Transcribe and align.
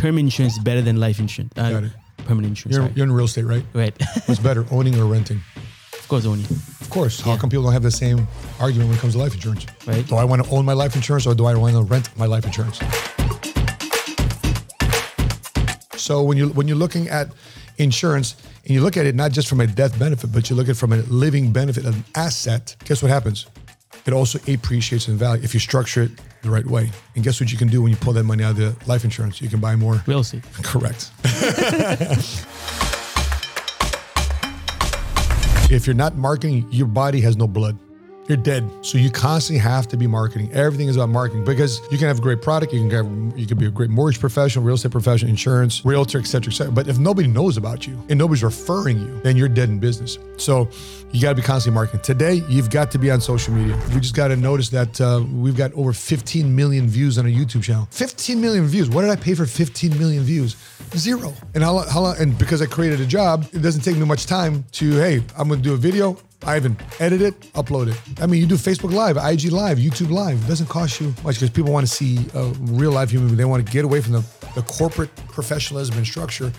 term 0.00 0.18
insurance 0.18 0.54
is 0.56 0.62
better 0.62 0.80
than 0.82 0.96
life 0.98 1.18
insurance. 1.18 1.52
Uh, 1.56 1.70
Got 1.70 1.84
it. 1.84 1.92
Permanent 2.18 2.52
insurance. 2.52 2.76
You're, 2.76 2.84
sorry. 2.86 2.92
you're 2.96 3.04
in 3.06 3.12
real 3.12 3.26
estate, 3.26 3.44
right? 3.44 3.64
right. 3.74 3.94
What's 4.26 4.40
better, 4.40 4.64
owning 4.70 4.98
or 4.98 5.04
renting? 5.04 5.40
of 5.92 6.08
course, 6.08 6.26
owning. 6.26 6.44
Of 6.80 6.88
course. 6.90 7.20
How 7.20 7.32
Yeah. 7.32 7.38
come 7.38 7.50
people 7.50 7.64
don't 7.64 7.72
have 7.72 7.82
the 7.82 7.90
same 7.90 8.26
argument 8.58 8.88
when 8.88 8.98
it 8.98 9.00
comes 9.00 9.12
to 9.14 9.18
life 9.20 9.34
insurance? 9.34 9.66
Right. 9.86 10.06
Do 10.06 10.16
I 10.16 10.24
want 10.24 10.44
to 10.44 10.50
own 10.50 10.64
my 10.64 10.72
life 10.72 10.96
insurance 10.96 11.26
or 11.26 11.34
do 11.34 11.44
I 11.46 11.54
want 11.54 11.74
to 11.76 11.82
rent 11.82 12.08
my 12.16 12.26
life 12.26 12.44
insurance? 12.44 12.80
So 15.96 16.22
when 16.22 16.36
you 16.38 16.48
when 16.50 16.66
you're 16.66 16.78
looking 16.78 17.08
at 17.08 17.28
insurance 17.78 18.34
and 18.64 18.70
you 18.74 18.80
look 18.82 18.96
at 18.96 19.06
it 19.06 19.14
not 19.14 19.30
just 19.32 19.48
from 19.48 19.60
a 19.60 19.66
death 19.66 19.96
benefit, 19.98 20.32
but 20.32 20.48
you 20.50 20.56
look 20.56 20.66
at 20.66 20.72
it 20.72 20.78
from 20.78 20.92
a 20.92 20.96
living 21.08 21.52
benefit, 21.52 21.84
an 21.84 22.04
asset, 22.16 22.74
guess 22.84 23.02
what 23.02 23.10
happens? 23.10 23.46
It 24.06 24.12
also 24.12 24.38
appreciates 24.52 25.08
in 25.08 25.16
value 25.16 25.42
if 25.42 25.54
you 25.54 25.60
structure 25.60 26.02
it 26.02 26.10
the 26.42 26.50
right 26.50 26.66
way. 26.66 26.90
And 27.14 27.24
guess 27.24 27.40
what 27.40 27.52
you 27.52 27.58
can 27.58 27.68
do 27.68 27.82
when 27.82 27.90
you 27.90 27.96
pull 27.96 28.12
that 28.14 28.24
money 28.24 28.44
out 28.44 28.52
of 28.52 28.56
the 28.56 28.76
life 28.86 29.04
insurance? 29.04 29.40
You 29.40 29.48
can 29.48 29.60
buy 29.60 29.76
more. 29.76 30.02
Real 30.06 30.20
estate. 30.20 30.42
Correct. 30.62 31.10
if 35.70 35.86
you're 35.86 35.94
not 35.94 36.16
marketing, 36.16 36.66
your 36.70 36.86
body 36.86 37.20
has 37.20 37.36
no 37.36 37.46
blood. 37.46 37.78
You're 38.30 38.36
dead. 38.36 38.70
So 38.82 38.96
you 38.96 39.10
constantly 39.10 39.58
have 39.58 39.88
to 39.88 39.96
be 39.96 40.06
marketing. 40.06 40.52
Everything 40.52 40.86
is 40.86 40.94
about 40.94 41.08
marketing 41.08 41.44
because 41.44 41.80
you 41.90 41.98
can 41.98 42.06
have 42.06 42.18
a 42.18 42.22
great 42.22 42.40
product, 42.40 42.72
you 42.72 42.78
can 42.78 42.90
have, 42.90 43.36
you 43.36 43.44
can 43.44 43.58
be 43.58 43.66
a 43.66 43.72
great 43.72 43.90
mortgage 43.90 44.20
professional, 44.20 44.64
real 44.64 44.76
estate 44.76 44.92
professional, 44.92 45.28
insurance, 45.28 45.84
realtor, 45.84 46.20
et 46.20 46.28
cetera, 46.28 46.52
et 46.52 46.54
cetera. 46.54 46.72
But 46.72 46.86
if 46.86 47.00
nobody 47.00 47.26
knows 47.26 47.56
about 47.56 47.88
you 47.88 48.00
and 48.08 48.16
nobody's 48.16 48.44
referring 48.44 49.00
you, 49.00 49.20
then 49.24 49.36
you're 49.36 49.48
dead 49.48 49.68
in 49.68 49.80
business. 49.80 50.16
So 50.36 50.70
you 51.10 51.20
got 51.20 51.30
to 51.30 51.34
be 51.34 51.42
constantly 51.42 51.74
marketing. 51.74 52.02
Today, 52.02 52.34
you've 52.48 52.70
got 52.70 52.92
to 52.92 52.98
be 52.98 53.10
on 53.10 53.20
social 53.20 53.52
media. 53.52 53.76
We 53.92 53.98
just 53.98 54.14
got 54.14 54.28
to 54.28 54.36
notice 54.36 54.68
that 54.68 55.00
uh, 55.00 55.24
we've 55.32 55.56
got 55.56 55.72
over 55.72 55.92
15 55.92 56.54
million 56.54 56.86
views 56.86 57.18
on 57.18 57.24
our 57.24 57.32
YouTube 57.32 57.64
channel. 57.64 57.88
15 57.90 58.40
million 58.40 58.64
views. 58.64 58.88
What 58.88 59.02
did 59.02 59.10
I 59.10 59.16
pay 59.16 59.34
for 59.34 59.44
15 59.44 59.98
million 59.98 60.22
views? 60.22 60.54
Zero. 60.94 61.34
And 61.56 61.64
how, 61.64 61.78
how 61.78 62.12
and 62.12 62.38
because 62.38 62.62
I 62.62 62.66
created 62.66 63.00
a 63.00 63.06
job, 63.06 63.48
it 63.52 63.60
doesn't 63.60 63.82
take 63.82 63.96
me 63.96 64.04
much 64.04 64.26
time 64.26 64.64
to, 64.70 64.98
hey, 64.98 65.20
I'm 65.36 65.48
going 65.48 65.60
to 65.60 65.68
do 65.68 65.74
a 65.74 65.76
video. 65.76 66.16
I 66.44 66.56
even 66.56 66.76
edit 66.98 67.20
it, 67.20 67.38
upload 67.52 67.88
it. 67.92 68.22
I 68.22 68.26
mean, 68.26 68.40
you 68.40 68.46
do 68.46 68.54
Facebook 68.56 68.92
Live, 68.94 69.16
IG 69.18 69.52
Live, 69.52 69.76
YouTube 69.78 70.10
Live. 70.10 70.42
It 70.42 70.48
doesn't 70.48 70.68
cost 70.68 71.00
you 71.00 71.08
much 71.22 71.36
because 71.36 71.50
people 71.50 71.70
want 71.72 71.86
to 71.86 71.92
see 71.92 72.26
a 72.34 72.44
real 72.60 72.92
life 72.92 73.10
human 73.10 73.28
being. 73.28 73.36
They 73.36 73.44
want 73.44 73.64
to 73.66 73.70
get 73.72 73.84
away 73.84 74.00
from 74.00 74.12
the, 74.14 74.24
the 74.54 74.62
corporate 74.62 75.14
professionalism 75.28 75.98
and 75.98 76.06
structure. 76.06 76.50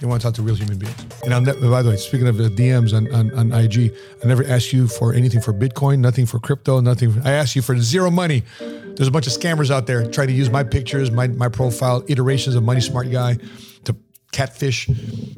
They 0.00 0.06
want 0.06 0.20
to 0.22 0.28
talk 0.28 0.34
to 0.36 0.42
real 0.42 0.54
human 0.54 0.78
beings. 0.78 0.94
And 1.24 1.34
I'll 1.34 1.40
ne- 1.40 1.52
by 1.68 1.82
the 1.82 1.90
way, 1.90 1.96
speaking 1.96 2.28
of 2.28 2.36
the 2.36 2.48
DMs 2.48 2.94
on, 2.94 3.12
on, 3.12 3.32
on 3.36 3.52
IG, 3.52 3.92
I 4.22 4.26
never 4.28 4.44
asked 4.44 4.72
you 4.72 4.86
for 4.86 5.12
anything 5.12 5.40
for 5.40 5.52
Bitcoin, 5.52 5.98
nothing 5.98 6.26
for 6.26 6.38
crypto, 6.38 6.80
nothing. 6.80 7.20
I 7.24 7.32
asked 7.32 7.56
you 7.56 7.62
for 7.62 7.76
zero 7.78 8.10
money. 8.10 8.44
There's 8.60 9.08
a 9.08 9.10
bunch 9.10 9.26
of 9.26 9.32
scammers 9.32 9.70
out 9.72 9.86
there 9.88 10.06
trying 10.08 10.28
to 10.28 10.32
use 10.34 10.48
my 10.50 10.62
pictures, 10.62 11.10
my, 11.10 11.26
my 11.26 11.48
profile, 11.48 12.04
iterations 12.06 12.54
of 12.54 12.62
Money 12.62 12.80
Smart 12.80 13.10
Guy 13.10 13.38
to 13.84 13.96
catfish 14.30 14.86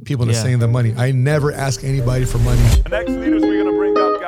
people 0.05 0.25
into 0.25 0.35
Yeah. 0.35 0.41
sending 0.43 0.59
them 0.59 0.73
money. 0.73 0.95
I 0.97 1.13
never 1.13 1.53
ask 1.53 1.83
anybody 1.85 2.25
for 2.27 2.39
money. 2.39 2.61
The 2.83 2.89
next 2.91 3.11
leaders 3.13 3.43
we're 3.43 3.56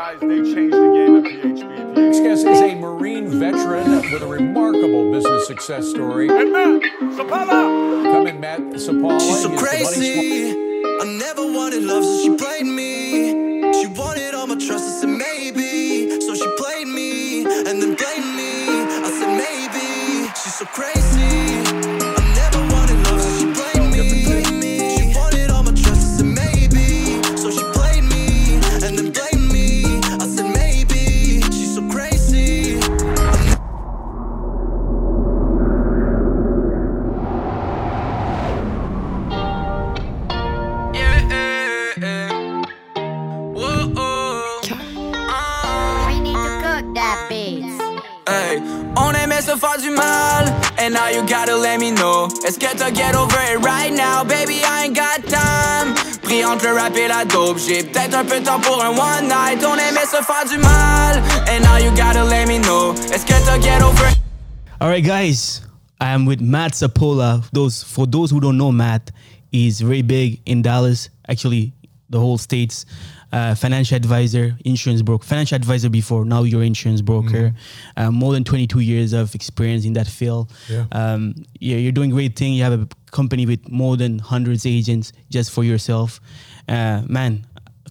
guys, 0.08 0.20
they 0.20 0.54
changed 0.54 0.74
the 0.74 0.92
game 0.94 1.16
at 1.16 1.24
PHP. 1.24 1.96
Next 1.96 2.20
guest 2.20 2.46
is 2.46 2.60
a 2.60 2.74
Marine 2.76 3.28
veteran 3.28 4.10
with 4.12 4.22
a 4.22 4.26
remarkable 4.26 5.12
business 5.12 5.46
success 5.46 5.88
story. 5.88 6.28
And 6.28 6.52
Matt 6.52 6.82
Sapaula. 7.16 8.12
Come 8.12 8.26
in, 8.26 8.40
Matt 8.40 8.60
Sapaula. 8.60 9.20
She's 9.20 9.42
so 9.42 9.48
He 9.50 9.54
is 9.54 9.60
the 9.60 9.68
Money 9.68 9.86
crazy. 9.86 10.50
I 11.00 11.18
never 11.18 11.52
wanted 11.52 11.82
love, 11.82 12.04
so 12.04 12.22
she 12.22 12.36
played 12.36 12.66
me. 12.66 13.72
She 13.80 13.86
wanted 13.88 14.34
all 14.34 14.46
my 14.46 14.54
trust, 14.54 14.84
I 14.84 15.00
said 15.00 15.08
maybe. 15.08 16.20
So 16.20 16.34
she 16.34 16.48
played 16.56 16.88
me 16.88 17.44
and 17.44 17.82
then 17.82 17.94
blamed 17.94 18.36
me. 18.36 18.68
I 19.04 19.10
said 19.18 19.36
maybe. 19.36 20.28
She's 20.28 20.54
so 20.54 20.64
crazy. 20.66 21.57
Est-ce 52.48 52.58
que 52.58 52.74
t'as 52.78 52.90
get 52.90 53.14
over 53.14 53.36
it 53.52 53.62
right 53.62 53.92
now, 53.92 54.24
baby? 54.24 54.62
I 54.64 54.86
ain't 54.86 54.96
got 54.96 55.22
time. 55.28 55.94
Pris 56.22 56.42
entre 56.46 56.64
le 56.64 56.76
rap 56.80 56.96
et 56.96 57.06
la 57.06 57.26
dope, 57.26 57.58
j'ai 57.58 57.82
peut-être 57.82 58.14
un 58.14 58.24
peu 58.24 58.40
de 58.40 58.46
temps 58.46 58.58
pour 58.58 58.82
un 58.82 58.88
one 58.88 59.28
night. 59.28 59.62
On 59.62 59.74
aimait 59.74 60.06
se 60.06 60.16
faire 60.22 60.48
du 60.50 60.56
mal, 60.56 61.22
and 61.46 61.62
now 61.62 61.76
you 61.76 61.90
gotta 61.90 62.24
let 62.24 62.46
me 62.46 62.58
know. 62.58 62.94
Est-ce 63.12 63.26
que 63.26 63.34
t'as 63.44 63.60
get 63.60 63.82
over 63.82 64.08
it? 64.08 64.16
All 64.80 64.88
right, 64.88 65.04
guys. 65.04 65.60
I 66.00 66.14
am 66.14 66.24
with 66.24 66.40
Matt 66.40 66.72
Sapaula. 66.72 67.42
Those 67.52 67.82
for 67.82 68.06
those 68.06 68.30
who 68.30 68.40
don't 68.40 68.56
know, 68.56 68.72
Matt 68.72 69.10
is 69.52 69.82
very 69.82 70.00
big 70.00 70.40
in 70.46 70.62
Dallas. 70.62 71.10
Actually, 71.28 71.74
the 72.10 72.18
whole 72.18 72.38
states. 72.38 72.86
Uh, 73.30 73.54
financial 73.54 73.94
advisor, 73.94 74.56
insurance 74.64 75.02
broker, 75.02 75.26
financial 75.26 75.54
advisor 75.56 75.90
before. 75.90 76.24
Now 76.24 76.44
you're 76.44 76.62
insurance 76.62 77.02
broker. 77.02 77.52
Uh, 77.96 78.10
more 78.10 78.32
than 78.32 78.42
22 78.42 78.80
years 78.80 79.12
of 79.12 79.34
experience 79.34 79.84
in 79.84 79.92
that 79.92 80.06
field. 80.06 80.50
Yeah. 80.68 80.86
Um, 80.92 81.34
yeah, 81.60 81.76
you're 81.76 81.92
doing 81.92 82.08
great 82.08 82.36
thing. 82.36 82.54
You 82.54 82.62
have 82.62 82.72
a 82.72 82.88
company 83.10 83.44
with 83.44 83.68
more 83.70 83.98
than 83.98 84.18
hundreds 84.18 84.64
agents 84.64 85.12
just 85.28 85.50
for 85.50 85.62
yourself. 85.62 86.20
Uh, 86.66 87.02
man, 87.06 87.46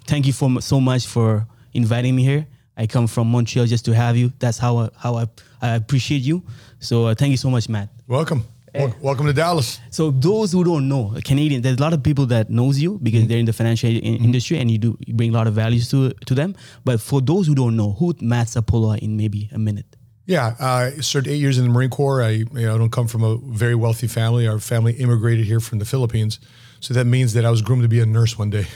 thank 0.07 0.25
you 0.25 0.33
for 0.33 0.59
so 0.59 0.79
much 0.79 1.05
for 1.05 1.45
inviting 1.73 2.15
me 2.15 2.23
here. 2.23 2.47
I 2.75 2.87
come 2.87 3.07
from 3.07 3.31
Montreal 3.31 3.67
just 3.67 3.85
to 3.85 3.93
have 3.93 4.17
you. 4.17 4.31
That's 4.39 4.57
how 4.57 4.77
I, 4.77 4.89
how 4.97 5.15
I, 5.15 5.27
I 5.61 5.75
appreciate 5.75 6.21
you. 6.21 6.43
So 6.79 7.07
uh, 7.07 7.15
thank 7.15 7.31
you 7.31 7.37
so 7.37 7.49
much, 7.49 7.69
Matt. 7.69 7.89
Welcome. 8.07 8.43
Wel- 8.77 8.89
eh. 8.89 8.93
Welcome 9.01 9.25
to 9.27 9.33
Dallas. 9.33 9.79
So 9.89 10.11
those 10.11 10.51
who 10.51 10.63
don't 10.63 10.87
know 10.87 11.15
Canadian, 11.23 11.61
there's 11.61 11.77
a 11.77 11.81
lot 11.81 11.93
of 11.93 12.03
people 12.03 12.25
that 12.27 12.49
knows 12.49 12.79
you 12.79 12.99
because 13.01 13.21
mm-hmm. 13.21 13.29
they're 13.29 13.39
in 13.39 13.45
the 13.45 13.53
financial 13.53 13.89
in- 13.89 14.01
mm-hmm. 14.01 14.23
industry 14.23 14.59
and 14.59 14.69
you 14.69 14.77
do 14.77 14.97
you 15.05 15.13
bring 15.13 15.29
a 15.29 15.33
lot 15.33 15.47
of 15.47 15.53
values 15.53 15.89
to 15.89 16.11
to 16.25 16.35
them. 16.35 16.55
But 16.85 17.01
for 17.01 17.21
those 17.21 17.47
who 17.47 17.55
don't 17.55 17.75
know, 17.75 17.93
who 17.93 18.13
Matt 18.21 18.47
Sapaula 18.47 18.99
in 18.99 19.17
maybe 19.17 19.49
a 19.51 19.59
minute. 19.59 19.95
Yeah, 20.25 20.55
uh, 20.59 20.65
I 20.65 20.89
served 20.99 21.27
eight 21.27 21.37
years 21.37 21.57
in 21.57 21.63
the 21.63 21.69
Marine 21.69 21.89
Corps. 21.89 22.21
I, 22.21 22.29
you 22.29 22.47
know, 22.51 22.75
I 22.75 22.77
don't 22.77 22.91
come 22.91 23.07
from 23.07 23.23
a 23.23 23.37
very 23.37 23.75
wealthy 23.75 24.07
family. 24.07 24.45
Our 24.45 24.59
family 24.59 24.93
immigrated 24.93 25.45
here 25.45 25.61
from 25.61 25.79
the 25.79 25.85
Philippines, 25.85 26.39
so 26.81 26.93
that 26.95 27.05
means 27.05 27.31
that 27.31 27.45
I 27.45 27.49
was 27.49 27.61
groomed 27.61 27.83
to 27.83 27.87
be 27.87 28.01
a 28.01 28.05
nurse 28.05 28.37
one 28.37 28.49
day. 28.49 28.67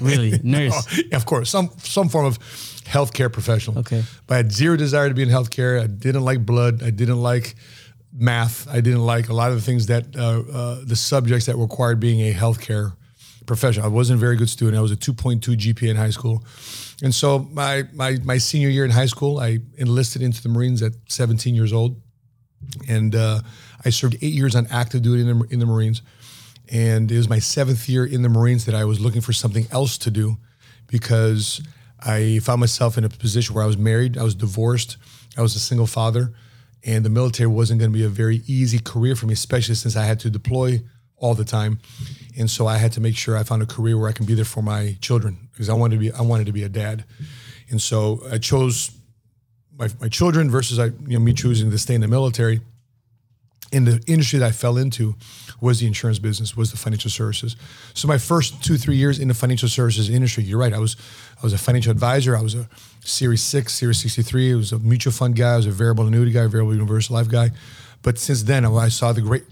Really, 0.00 0.38
nurse. 0.42 0.72
Oh, 0.76 1.02
yeah, 1.10 1.16
of 1.16 1.26
course, 1.26 1.50
some 1.50 1.70
some 1.78 2.08
form 2.08 2.26
of 2.26 2.38
healthcare 2.84 3.32
professional. 3.32 3.78
Okay. 3.78 4.02
but 4.26 4.34
I 4.34 4.36
had 4.36 4.52
zero 4.52 4.76
desire 4.76 5.08
to 5.08 5.14
be 5.14 5.22
in 5.22 5.28
healthcare. 5.28 5.82
I 5.82 5.86
didn't 5.86 6.24
like 6.24 6.44
blood. 6.44 6.82
I 6.82 6.90
didn't 6.90 7.20
like 7.20 7.56
math. 8.14 8.68
I 8.68 8.80
didn't 8.80 9.04
like 9.04 9.28
a 9.28 9.34
lot 9.34 9.50
of 9.50 9.56
the 9.56 9.62
things 9.62 9.86
that 9.86 10.16
uh, 10.16 10.42
uh, 10.50 10.80
the 10.84 10.96
subjects 10.96 11.46
that 11.46 11.56
required 11.56 12.00
being 12.00 12.20
a 12.20 12.32
healthcare 12.32 12.92
professional. 13.46 13.84
I 13.84 13.88
wasn't 13.88 14.18
a 14.18 14.20
very 14.20 14.36
good 14.36 14.48
student. 14.48 14.78
I 14.78 14.80
was 14.80 14.92
a 14.92 14.96
2.2 14.96 15.40
GPA 15.40 15.90
in 15.90 15.96
high 15.96 16.10
school. 16.10 16.44
And 17.02 17.14
so 17.14 17.40
my, 17.52 17.84
my, 17.92 18.18
my 18.24 18.38
senior 18.38 18.68
year 18.68 18.84
in 18.84 18.90
high 18.90 19.06
school, 19.06 19.38
I 19.38 19.58
enlisted 19.76 20.22
into 20.22 20.42
the 20.42 20.48
Marines 20.48 20.82
at 20.82 20.92
17 21.08 21.54
years 21.54 21.72
old. 21.72 22.00
And 22.88 23.14
uh, 23.14 23.40
I 23.84 23.90
served 23.90 24.16
eight 24.22 24.32
years 24.32 24.54
on 24.54 24.66
active 24.70 25.02
duty 25.02 25.28
in 25.28 25.38
the, 25.38 25.46
in 25.50 25.58
the 25.58 25.66
Marines. 25.66 26.02
And 26.70 27.10
it 27.12 27.16
was 27.16 27.28
my 27.28 27.38
seventh 27.38 27.88
year 27.88 28.06
in 28.06 28.22
the 28.22 28.28
Marines 28.28 28.64
that 28.64 28.74
I 28.74 28.84
was 28.84 29.00
looking 29.00 29.20
for 29.20 29.34
something 29.34 29.66
else 29.70 29.98
to 29.98 30.10
do 30.10 30.38
because 30.86 31.62
I 32.00 32.38
found 32.42 32.60
myself 32.60 32.96
in 32.96 33.04
a 33.04 33.08
position 33.08 33.54
where 33.54 33.64
I 33.64 33.66
was 33.66 33.76
married, 33.76 34.16
I 34.16 34.22
was 34.22 34.34
divorced, 34.34 34.96
I 35.36 35.42
was 35.42 35.56
a 35.56 35.60
single 35.60 35.86
father, 35.86 36.32
and 36.84 37.04
the 37.04 37.10
military 37.10 37.46
wasn't 37.46 37.80
going 37.80 37.90
to 37.90 37.96
be 37.96 38.04
a 38.04 38.08
very 38.08 38.42
easy 38.46 38.78
career 38.78 39.16
for 39.16 39.26
me, 39.26 39.32
especially 39.32 39.74
since 39.74 39.96
I 39.96 40.04
had 40.04 40.20
to 40.20 40.30
deploy 40.30 40.82
all 41.16 41.34
the 41.34 41.44
time. 41.44 41.78
And 42.36 42.50
so 42.50 42.66
I 42.66 42.76
had 42.76 42.92
to 42.92 43.00
make 43.00 43.16
sure 43.16 43.36
I 43.36 43.42
found 43.42 43.62
a 43.62 43.66
career 43.66 43.96
where 43.98 44.08
I 44.08 44.12
can 44.12 44.26
be 44.26 44.34
there 44.34 44.44
for 44.44 44.62
my 44.62 44.96
children 45.00 45.48
because 45.52 45.70
I 45.70 45.74
wanted 45.74 45.96
to 45.96 46.00
be 46.00 46.12
I 46.12 46.22
wanted 46.22 46.46
to 46.46 46.52
be 46.52 46.62
a 46.62 46.68
dad. 46.68 47.04
And 47.70 47.80
so 47.80 48.20
I 48.30 48.38
chose 48.38 48.90
my, 49.76 49.88
my 50.00 50.08
children 50.08 50.50
versus 50.50 50.78
I, 50.78 50.86
you 51.06 51.18
know, 51.18 51.20
me 51.20 51.32
choosing 51.32 51.70
to 51.70 51.78
stay 51.78 51.94
in 51.94 52.00
the 52.00 52.08
military. 52.08 52.60
In 53.72 53.86
the 53.86 54.00
industry 54.06 54.38
that 54.38 54.46
I 54.46 54.52
fell 54.52 54.76
into 54.76 55.16
was 55.64 55.80
the 55.80 55.86
insurance 55.86 56.18
business, 56.18 56.56
was 56.56 56.70
the 56.70 56.76
financial 56.76 57.10
services. 57.10 57.56
So 57.94 58.06
my 58.06 58.18
first 58.18 58.62
two, 58.62 58.76
three 58.76 58.96
years 58.96 59.18
in 59.18 59.28
the 59.28 59.34
financial 59.34 59.68
services 59.68 60.08
industry, 60.08 60.44
you're 60.44 60.58
right. 60.58 60.72
I 60.72 60.78
was 60.78 60.96
I 61.38 61.42
was 61.42 61.52
a 61.52 61.58
financial 61.58 61.90
advisor. 61.90 62.36
I 62.36 62.42
was 62.42 62.54
a 62.54 62.68
Series 63.00 63.42
Six, 63.42 63.72
Series 63.72 64.00
63. 64.00 64.52
I 64.52 64.56
was 64.56 64.72
a 64.72 64.78
mutual 64.78 65.12
fund 65.12 65.34
guy. 65.34 65.54
I 65.54 65.56
was 65.56 65.66
a 65.66 65.72
variable 65.72 66.06
annuity 66.06 66.30
guy, 66.30 66.46
variable 66.46 66.74
universal 66.74 67.16
life 67.16 67.28
guy. 67.28 67.50
But 68.02 68.18
since 68.18 68.42
then, 68.42 68.64
I 68.64 68.88
saw 68.88 69.12
the 69.12 69.22
great 69.22 69.44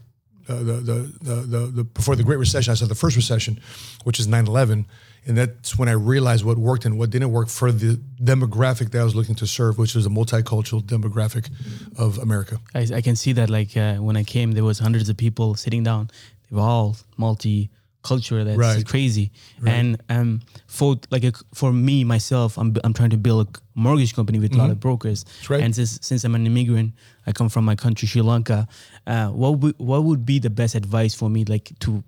uh, 0.48 0.56
the, 0.56 0.62
the, 0.62 1.12
the, 1.22 1.34
the, 1.34 1.58
the, 1.66 1.84
before 1.84 2.16
the 2.16 2.24
Great 2.24 2.38
Recession, 2.38 2.72
I 2.72 2.74
saw 2.74 2.86
the 2.86 2.96
first 2.96 3.14
recession, 3.14 3.60
which 4.02 4.18
is 4.18 4.26
9 4.26 4.46
11. 4.46 4.86
And 5.26 5.38
that's 5.38 5.78
when 5.78 5.88
I 5.88 5.92
realized 5.92 6.44
what 6.44 6.58
worked 6.58 6.84
and 6.84 6.98
what 6.98 7.10
didn't 7.10 7.30
work 7.30 7.48
for 7.48 7.70
the 7.70 8.00
demographic 8.20 8.90
that 8.90 9.00
I 9.00 9.04
was 9.04 9.14
looking 9.14 9.36
to 9.36 9.46
serve, 9.46 9.78
which 9.78 9.94
was 9.94 10.04
a 10.04 10.08
multicultural 10.10 10.82
demographic 10.82 11.48
of 11.96 12.18
America. 12.18 12.58
I, 12.74 12.88
I 12.96 13.00
can 13.02 13.14
see 13.14 13.32
that. 13.34 13.48
Like 13.48 13.76
uh, 13.76 13.96
when 13.96 14.16
I 14.16 14.24
came, 14.24 14.52
there 14.52 14.64
was 14.64 14.80
hundreds 14.80 15.08
of 15.08 15.16
people 15.16 15.54
sitting 15.54 15.84
down. 15.84 16.10
They 16.50 16.56
were 16.56 16.62
all 16.62 16.96
multicultural. 17.18 18.44
That's 18.44 18.58
Right. 18.58 18.84
crazy. 18.86 19.30
And 19.66 20.02
um, 20.08 20.40
for 20.66 20.96
like 21.10 21.24
a, 21.24 21.32
for 21.54 21.72
me 21.72 22.04
myself, 22.04 22.58
I'm 22.58 22.74
I'm 22.82 22.92
trying 22.92 23.10
to 23.10 23.16
build 23.16 23.46
a 23.56 23.60
mortgage 23.78 24.14
company 24.14 24.38
with 24.40 24.54
a 24.54 24.58
lot 24.58 24.70
of 24.70 24.80
brokers. 24.80 25.24
Mm-hmm. 25.24 25.52
right. 25.52 25.62
And 25.62 25.74
since 25.74 25.98
since 26.02 26.24
I'm 26.24 26.34
an 26.34 26.46
immigrant, 26.46 26.94
I 27.26 27.32
come 27.32 27.48
from 27.48 27.64
my 27.64 27.76
country, 27.76 28.08
Sri 28.08 28.22
Lanka. 28.22 28.66
Uh, 29.06 29.28
what 29.28 29.58
would 29.60 29.74
what 29.78 30.02
would 30.04 30.24
be 30.26 30.40
the 30.40 30.50
best 30.50 30.74
advice 30.74 31.14
for 31.14 31.30
me, 31.30 31.44
like 31.44 31.70
to 31.80 32.02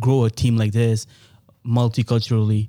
grow 0.00 0.24
a 0.24 0.30
team 0.30 0.56
like 0.56 0.72
this, 0.72 1.06
multiculturally? 1.66 2.68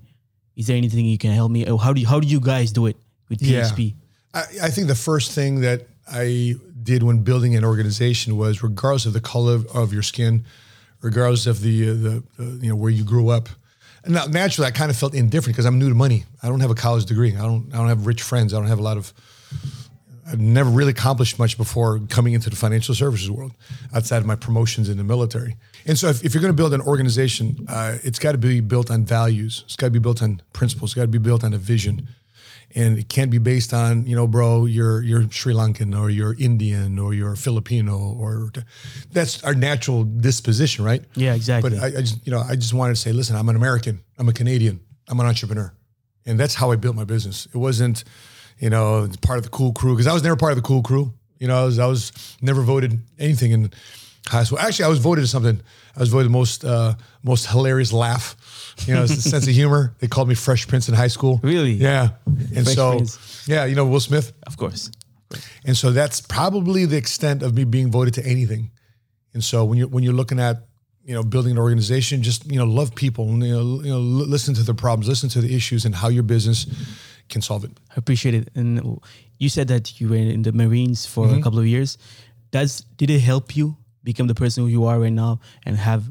Is 0.55 0.67
there 0.67 0.77
anything 0.77 1.05
you 1.05 1.17
can 1.17 1.31
help 1.31 1.51
me? 1.51 1.65
How 1.65 1.93
do 1.93 2.01
you, 2.01 2.07
how 2.07 2.19
do 2.19 2.27
you 2.27 2.39
guys 2.39 2.71
do 2.71 2.87
it 2.87 2.97
with 3.29 3.39
PHP? 3.39 3.93
I, 4.33 4.43
I 4.63 4.69
think 4.69 4.87
the 4.87 4.95
first 4.95 5.31
thing 5.31 5.61
that 5.61 5.87
I 6.11 6.55
did 6.81 7.03
when 7.03 7.23
building 7.23 7.55
an 7.55 7.63
organization 7.63 8.37
was, 8.37 8.63
regardless 8.63 9.05
of 9.05 9.13
the 9.13 9.21
color 9.21 9.55
of, 9.55 9.67
of 9.75 9.93
your 9.93 10.03
skin, 10.03 10.45
regardless 11.01 11.45
of 11.47 11.61
the, 11.61 11.89
uh, 11.89 11.93
the 11.93 12.23
uh, 12.39 12.43
you 12.61 12.69
know 12.69 12.75
where 12.75 12.91
you 12.91 13.03
grew 13.03 13.29
up, 13.29 13.49
and 14.03 14.13
now, 14.13 14.25
naturally 14.25 14.67
I 14.67 14.71
kind 14.71 14.89
of 14.89 14.97
felt 14.97 15.13
indifferent 15.13 15.55
because 15.55 15.65
I'm 15.65 15.79
new 15.79 15.89
to 15.89 15.95
money. 15.95 16.23
I 16.41 16.47
don't 16.47 16.61
have 16.61 16.71
a 16.71 16.75
college 16.75 17.05
degree. 17.05 17.35
I 17.35 17.41
don't 17.41 17.73
I 17.73 17.77
don't 17.77 17.89
have 17.89 18.05
rich 18.07 18.23
friends. 18.23 18.53
I 18.53 18.57
don't 18.57 18.67
have 18.67 18.79
a 18.79 18.83
lot 18.83 18.97
of. 18.97 19.13
I've 20.29 20.39
never 20.39 20.69
really 20.69 20.91
accomplished 20.91 21.39
much 21.39 21.57
before 21.57 21.99
coming 22.09 22.33
into 22.33 22.49
the 22.49 22.55
financial 22.55 22.93
services 22.93 23.31
world, 23.31 23.53
outside 23.93 24.17
of 24.17 24.25
my 24.25 24.35
promotions 24.35 24.89
in 24.89 24.97
the 24.97 25.03
military. 25.03 25.55
And 25.85 25.97
so, 25.97 26.09
if, 26.09 26.23
if 26.25 26.33
you're 26.33 26.41
going 26.41 26.53
to 26.53 26.57
build 26.61 26.73
an 26.73 26.81
organization, 26.81 27.65
uh, 27.69 27.97
it's 28.03 28.19
got 28.19 28.33
to 28.33 28.37
be 28.37 28.59
built 28.59 28.91
on 28.91 29.05
values. 29.05 29.63
It's 29.65 29.75
got 29.77 29.87
to 29.87 29.91
be 29.91 29.99
built 29.99 30.21
on 30.21 30.41
principles. 30.53 30.91
It's 30.91 30.95
got 30.95 31.03
to 31.03 31.07
be 31.07 31.17
built 31.17 31.43
on 31.43 31.53
a 31.53 31.57
vision 31.57 32.07
and 32.75 32.99
it 32.99 33.07
can't 33.07 33.31
be 33.31 33.37
based 33.37 33.73
on 33.73 34.05
you 34.05 34.13
know 34.13 34.27
bro 34.27 34.65
you're 34.65 35.01
you're 35.01 35.23
sri 35.31 35.53
lankan 35.53 35.97
or 35.97 36.09
you're 36.09 36.35
indian 36.37 36.99
or 36.99 37.13
you're 37.13 37.33
filipino 37.37 37.97
or 37.97 38.51
that's 39.13 39.41
our 39.45 39.53
natural 39.55 40.03
disposition 40.03 40.83
right 40.83 41.01
Yeah, 41.15 41.33
exactly. 41.33 41.69
but 41.71 41.79
I, 41.81 41.87
I 41.99 42.01
just 42.01 42.19
you 42.27 42.31
know 42.33 42.39
i 42.41 42.55
just 42.55 42.73
wanted 42.73 42.95
to 42.95 42.99
say 42.99 43.13
listen 43.13 43.37
i'm 43.37 43.47
an 43.47 43.55
american 43.55 44.01
i'm 44.17 44.27
a 44.27 44.33
canadian 44.33 44.81
i'm 45.07 45.17
an 45.21 45.25
entrepreneur 45.25 45.71
and 46.25 46.37
that's 46.37 46.55
how 46.55 46.71
i 46.71 46.75
built 46.75 46.95
my 46.97 47.05
business 47.05 47.47
it 47.53 47.57
wasn't 47.57 48.03
you 48.59 48.69
know 48.69 49.07
part 49.21 49.37
of 49.37 49.43
the 49.43 49.49
cool 49.49 49.71
crew 49.73 49.93
because 49.93 50.07
i 50.07 50.13
was 50.13 50.23
never 50.23 50.35
part 50.35 50.51
of 50.51 50.55
the 50.55 50.61
cool 50.61 50.81
crew 50.81 51.11
you 51.39 51.47
know 51.47 51.61
i 51.61 51.65
was, 51.65 51.79
I 51.79 51.85
was 51.85 52.11
never 52.41 52.61
voted 52.61 52.99
anything 53.19 53.51
in 53.51 53.71
high 54.27 54.43
school 54.43 54.59
actually 54.59 54.85
i 54.85 54.89
was 54.89 54.99
voted 54.99 55.27
something 55.29 55.61
i 55.95 55.99
was 55.99 56.09
voted 56.09 56.31
most 56.31 56.65
uh, 56.65 56.93
most 57.23 57.47
hilarious 57.47 57.93
laugh 57.93 58.35
you 58.87 58.93
know 58.93 59.05
sense 59.05 59.47
of 59.47 59.53
humor 59.53 59.93
they 59.99 60.07
called 60.07 60.27
me 60.27 60.35
fresh 60.35 60.67
prince 60.67 60.89
in 60.89 60.95
high 60.95 61.07
school 61.07 61.39
Really? 61.43 61.73
yeah 61.73 62.09
and 62.25 62.63
Fresh 62.65 62.75
so 62.75 62.95
Prince. 62.97 63.47
yeah 63.47 63.65
you 63.65 63.75
know 63.75 63.85
will 63.85 63.99
smith 63.99 64.33
Of 64.45 64.57
course. 64.57 64.91
and 65.65 65.75
so 65.77 65.91
that's 65.91 66.21
probably 66.21 66.85
the 66.85 66.97
extent 66.97 67.43
of 67.43 67.53
me 67.55 67.63
being 67.65 67.91
voted 67.91 68.13
to 68.15 68.25
anything. 68.25 68.71
And 69.33 69.43
so 69.43 69.65
when 69.65 69.77
you're 69.77 69.87
when 69.89 70.03
you're 70.03 70.13
looking 70.15 70.39
at 70.39 70.63
you 71.03 71.13
know 71.13 71.21
building 71.23 71.51
an 71.51 71.57
organization, 71.57 72.23
just 72.23 72.49
you 72.51 72.57
know 72.57 72.65
love 72.65 72.95
people, 72.95 73.27
and, 73.29 73.43
you 73.43 73.53
know, 73.53 73.81
you 73.83 73.91
know 73.91 73.99
listen 73.99 74.53
to 74.55 74.63
the 74.63 74.73
problems, 74.73 75.07
listen 75.07 75.29
to 75.29 75.41
the 75.41 75.53
issues, 75.53 75.85
and 75.85 75.93
how 75.93 76.07
your 76.07 76.23
business 76.23 76.65
can 77.29 77.41
solve 77.41 77.63
it. 77.63 77.71
I 77.91 77.95
appreciate 77.95 78.33
it. 78.33 78.49
And 78.55 78.99
you 79.39 79.49
said 79.49 79.67
that 79.67 79.99
you 79.99 80.09
were 80.09 80.15
in 80.15 80.41
the 80.43 80.51
Marines 80.51 81.05
for 81.05 81.25
Mm-hmm. 81.27 81.39
a 81.39 81.43
couple 81.43 81.59
of 81.59 81.65
years. 81.67 81.97
Does 82.51 82.85
did 82.97 83.09
it 83.09 83.19
help 83.19 83.55
you 83.55 83.75
become 84.03 84.27
the 84.27 84.35
person 84.35 84.63
who 84.63 84.69
you 84.69 84.85
are 84.85 84.99
right 84.99 85.13
now 85.13 85.39
and 85.65 85.75
have 85.77 86.03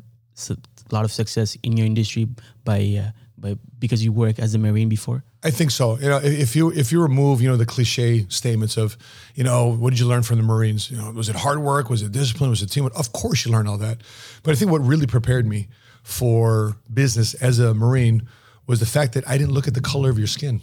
a 0.50 0.56
lot 0.92 1.04
of 1.04 1.10
success 1.12 1.56
in 1.62 1.76
your 1.76 1.86
industry 1.86 2.28
by 2.64 2.80
uh, 3.02 3.10
by 3.38 3.56
because 3.78 4.04
you 4.04 4.12
work 4.12 4.38
as 4.38 4.54
a 4.54 4.58
Marine 4.58 4.88
before? 4.88 5.22
I 5.42 5.50
think 5.50 5.70
so. 5.70 5.96
You 5.98 6.08
know, 6.08 6.18
if 6.18 6.40
if 6.40 6.56
you 6.56 6.72
if 6.72 6.92
you 6.92 7.00
remove 7.02 7.40
you 7.40 7.48
know 7.48 7.56
the 7.56 7.66
cliche 7.66 8.26
statements 8.28 8.76
of, 8.76 8.96
you 9.34 9.44
know, 9.44 9.72
what 9.80 9.90
did 9.90 9.98
you 10.00 10.06
learn 10.08 10.22
from 10.22 10.36
the 10.38 10.42
Marines? 10.44 10.90
You 10.90 10.98
know, 10.98 11.10
was 11.12 11.28
it 11.28 11.36
hard 11.36 11.58
work? 11.60 11.88
Was 11.90 12.02
it 12.02 12.12
discipline? 12.12 12.50
Was 12.50 12.62
it 12.62 12.70
teamwork? 12.70 12.98
Of 12.98 13.12
course, 13.12 13.46
you 13.46 13.52
learn 13.52 13.66
all 13.66 13.78
that. 13.78 13.98
But 14.42 14.52
I 14.52 14.54
think 14.58 14.70
what 14.70 14.82
really 14.82 15.06
prepared 15.06 15.46
me 15.46 15.68
for 16.02 16.76
business 16.92 17.34
as 17.34 17.58
a 17.58 17.74
Marine 17.74 18.28
was 18.66 18.78
the 18.80 18.86
fact 18.86 19.12
that 19.14 19.26
I 19.28 19.38
didn't 19.38 19.54
look 19.54 19.66
at 19.68 19.74
the 19.74 19.80
color 19.80 20.10
of 20.10 20.18
your 20.18 20.26
skin. 20.28 20.60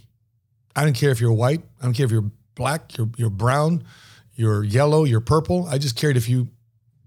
I 0.76 0.84
don't 0.84 0.94
care 0.96 1.12
if 1.12 1.20
you're 1.22 1.34
white. 1.34 1.62
I 1.82 1.86
don't 1.86 1.94
care 1.94 2.06
if 2.06 2.12
you're 2.12 2.30
black. 2.56 2.98
You're 2.98 3.10
you're 3.18 3.30
brown. 3.30 3.84
You're 4.36 4.64
yellow. 4.64 5.04
You're 5.04 5.22
purple. 5.22 5.68
I 5.68 5.78
just 5.78 5.96
cared 5.96 6.18
if 6.18 6.28
you 6.28 6.48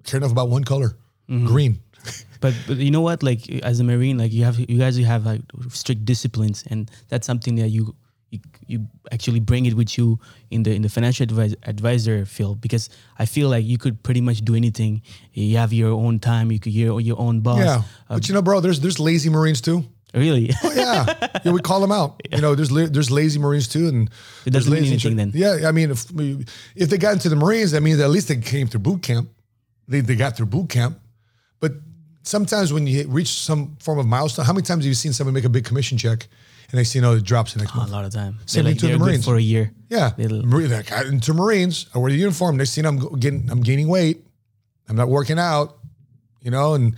cared 0.05 0.23
enough 0.23 0.33
about 0.33 0.49
one 0.49 0.65
color, 0.65 0.97
green. 1.29 1.81
But 2.41 2.55
but 2.69 2.77
you 2.77 2.91
know 2.91 3.01
what? 3.01 3.23
Like 3.23 3.49
as 3.65 3.81
a 3.81 3.85
Marine, 3.85 4.19
like 4.19 4.31
you 4.33 4.45
have 4.45 4.59
you 4.61 4.79
guys 4.79 4.99
you 4.99 5.07
have 5.07 5.25
like 5.27 5.41
strict 5.71 6.05
disciplines, 6.05 6.63
and 6.71 6.91
that's 7.09 7.27
something 7.27 7.57
that 7.57 7.69
you 7.71 7.97
you, 8.31 8.41
you 8.67 8.87
actually 9.11 9.41
bring 9.41 9.65
it 9.67 9.75
with 9.75 9.97
you 9.99 10.21
in 10.51 10.63
the 10.63 10.71
in 10.75 10.83
the 10.83 10.89
financial 10.89 11.27
advis- 11.27 11.57
advisor 11.67 12.25
field 12.27 12.61
because 12.61 12.91
I 13.19 13.25
feel 13.25 13.49
like 13.49 13.65
you 13.65 13.79
could 13.79 14.03
pretty 14.03 14.21
much 14.21 14.43
do 14.45 14.55
anything. 14.55 15.01
You 15.33 15.57
have 15.57 15.73
your 15.73 15.93
own 15.93 16.19
time. 16.21 16.53
You 16.53 16.61
could 16.61 16.75
your 16.75 17.01
your 17.01 17.19
own 17.19 17.41
boss. 17.41 17.59
Yeah, 17.59 17.83
Uh, 18.11 18.17
but 18.21 18.29
you 18.29 18.35
know, 18.35 18.43
bro, 18.43 18.61
there's 18.61 18.81
there's 18.81 19.01
lazy 19.01 19.31
Marines 19.31 19.61
too. 19.63 19.83
Really. 20.17 20.51
Oh, 20.65 20.73
yeah, 20.75 21.41
yeah, 21.45 21.53
we 21.53 21.61
call 21.61 21.81
them 21.81 21.93
out. 21.93 22.21
You 22.33 22.41
know, 22.41 22.55
there's 22.55 22.71
there's 22.71 23.11
lazy 23.11 23.39
Marines 23.39 23.69
too, 23.69 23.89
and 23.89 24.09
It 24.45 24.53
there's 24.53 24.65
doesn't 24.67 24.73
mean 24.73 24.85
anything 24.93 25.17
then. 25.17 25.33
Yeah, 25.35 25.69
I 25.69 25.73
mean, 25.73 25.91
if 25.91 26.11
we, 26.11 26.45
if 26.75 26.89
they 26.91 26.99
got 26.99 27.13
into 27.13 27.29
the 27.29 27.37
Marines, 27.37 27.71
that 27.73 27.83
means 27.83 28.01
at 28.01 28.11
least 28.11 28.29
they 28.29 28.37
came 28.37 28.67
through 28.67 28.81
boot 28.81 29.03
camp. 29.03 29.29
They 29.89 30.01
they 30.01 30.17
got 30.17 30.37
through 30.37 30.47
boot 30.47 30.69
camp, 30.69 30.99
but 31.61 31.73
sometimes 32.23 32.73
when 32.73 32.87
you 32.87 33.07
reach 33.09 33.29
some 33.29 33.77
form 33.81 33.99
of 33.99 34.07
milestone, 34.07 34.45
how 34.45 34.53
many 34.53 34.65
times 34.65 34.85
have 34.85 34.89
you 34.89 34.95
seen 34.95 35.13
someone 35.13 35.35
make 35.35 35.45
a 35.45 35.49
big 35.49 35.65
commission 35.65 35.97
check 35.97 36.27
and 36.71 36.79
they 36.79 36.85
see, 36.85 36.99
you 36.99 37.03
know, 37.03 37.15
it 37.15 37.23
drops 37.23 37.53
the 37.55 37.61
next 37.61 37.73
oh, 37.73 37.77
a 37.77 37.79
month? 37.83 37.93
lot 37.93 38.05
of 38.05 38.13
time. 38.13 38.39
Same 38.47 38.65
thing 38.65 38.77
to 38.79 38.89
the 38.89 38.99
Marines. 38.99 39.25
for 39.25 39.37
a 39.37 39.41
year. 39.41 39.71
Yeah, 39.89 40.11
Marine, 40.19 40.71
like, 40.71 40.91
I- 40.91 41.05
into 41.07 41.33
Marines, 41.33 41.87
I 41.95 41.99
wear 41.99 42.11
the 42.11 42.19
uniform. 42.19 42.57
Next 42.57 42.75
thing 42.75 42.85
I'm 42.85 42.99
getting, 43.21 43.49
I'm 43.51 43.61
gaining 43.63 43.87
weight. 43.87 44.25
I'm 44.89 44.97
not 44.97 45.09
working 45.09 45.39
out, 45.39 45.79
you 46.47 46.53
know, 46.57 46.75
and 46.77 46.95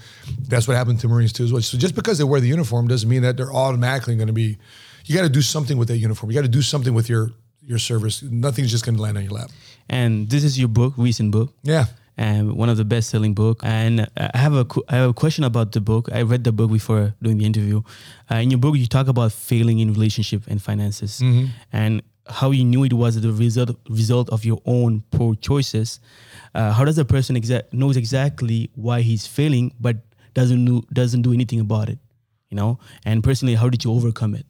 that's 0.53 0.69
what 0.69 0.77
happened 0.77 1.01
to 1.01 1.09
Marines 1.09 1.33
too 1.33 1.45
as 1.47 1.53
well. 1.53 1.63
So 1.63 1.79
just 1.79 1.95
because 1.95 2.19
they 2.19 2.25
wear 2.25 2.41
the 2.41 2.53
uniform 2.57 2.87
doesn't 2.87 3.09
mean 3.09 3.23
that 3.23 3.35
they're 3.39 3.53
automatically 3.65 4.15
going 4.21 4.29
to 4.35 4.39
be. 4.45 4.59
You 5.07 5.15
got 5.17 5.23
to 5.23 5.37
do 5.41 5.43
something 5.43 5.77
with 5.81 5.89
that 5.89 5.97
uniform. 5.99 6.31
You 6.31 6.37
got 6.41 6.47
to 6.53 6.57
do 6.61 6.63
something 6.63 6.95
with 6.99 7.09
your 7.09 7.25
your 7.71 7.79
service. 7.79 8.23
Nothing's 8.23 8.71
just 8.71 8.85
going 8.85 8.97
to 8.99 9.03
land 9.03 9.17
on 9.19 9.25
your 9.25 9.33
lap. 9.41 9.51
And 9.89 10.29
this 10.33 10.45
is 10.45 10.59
your 10.59 10.69
book, 10.69 10.93
recent 10.99 11.31
book. 11.33 11.49
Yeah. 11.63 11.87
and 12.19 12.43
one 12.63 12.69
of 12.73 12.77
the 12.77 12.85
best 12.85 13.07
selling 13.11 13.33
book. 13.43 13.57
And 13.63 13.95
I 14.17 14.39
have 14.45 14.55
a 14.63 14.65
I 14.93 14.97
have 15.01 15.11
a 15.11 15.15
question 15.23 15.45
about 15.45 15.69
the 15.73 15.81
book. 15.81 16.05
I 16.13 16.21
read 16.33 16.43
the 16.45 16.53
book 16.53 16.71
before 16.79 17.15
doing 17.23 17.39
the 17.41 17.47
interview. 17.47 17.79
Uh, 18.31 18.43
in 18.45 18.51
your 18.53 18.61
book, 18.65 18.75
you 18.77 18.87
talk 18.87 19.09
about 19.09 19.31
failing 19.33 19.79
in 19.83 19.89
relationship 19.99 20.43
and 20.51 20.59
finances, 20.61 21.13
and 21.73 22.03
how 22.41 22.51
you 22.59 22.65
knew 22.71 22.85
it 22.85 22.93
was 22.93 23.13
the 23.21 23.33
result 23.33 23.71
result 23.89 24.27
of 24.31 24.45
your 24.45 24.61
own 24.67 25.03
poor 25.17 25.35
choices. 25.49 26.01
Uh, 26.55 26.73
how 26.73 26.85
does 26.85 26.99
a 26.99 27.05
person 27.05 27.41
knows 27.73 27.97
exactly 27.97 28.71
why 28.75 29.01
he's 29.03 29.27
failing, 29.27 29.75
but 29.81 29.97
doesn't 30.35 30.65
know, 30.65 30.83
doesn't 30.93 31.23
do 31.23 31.33
anything 31.33 31.61
about 31.61 31.89
it? 31.89 31.99
You 32.51 32.57
know. 32.57 32.79
And 33.05 33.23
personally, 33.23 33.55
how 33.55 33.69
did 33.69 33.85
you 33.85 33.93
overcome 33.93 34.35
it? 34.35 34.47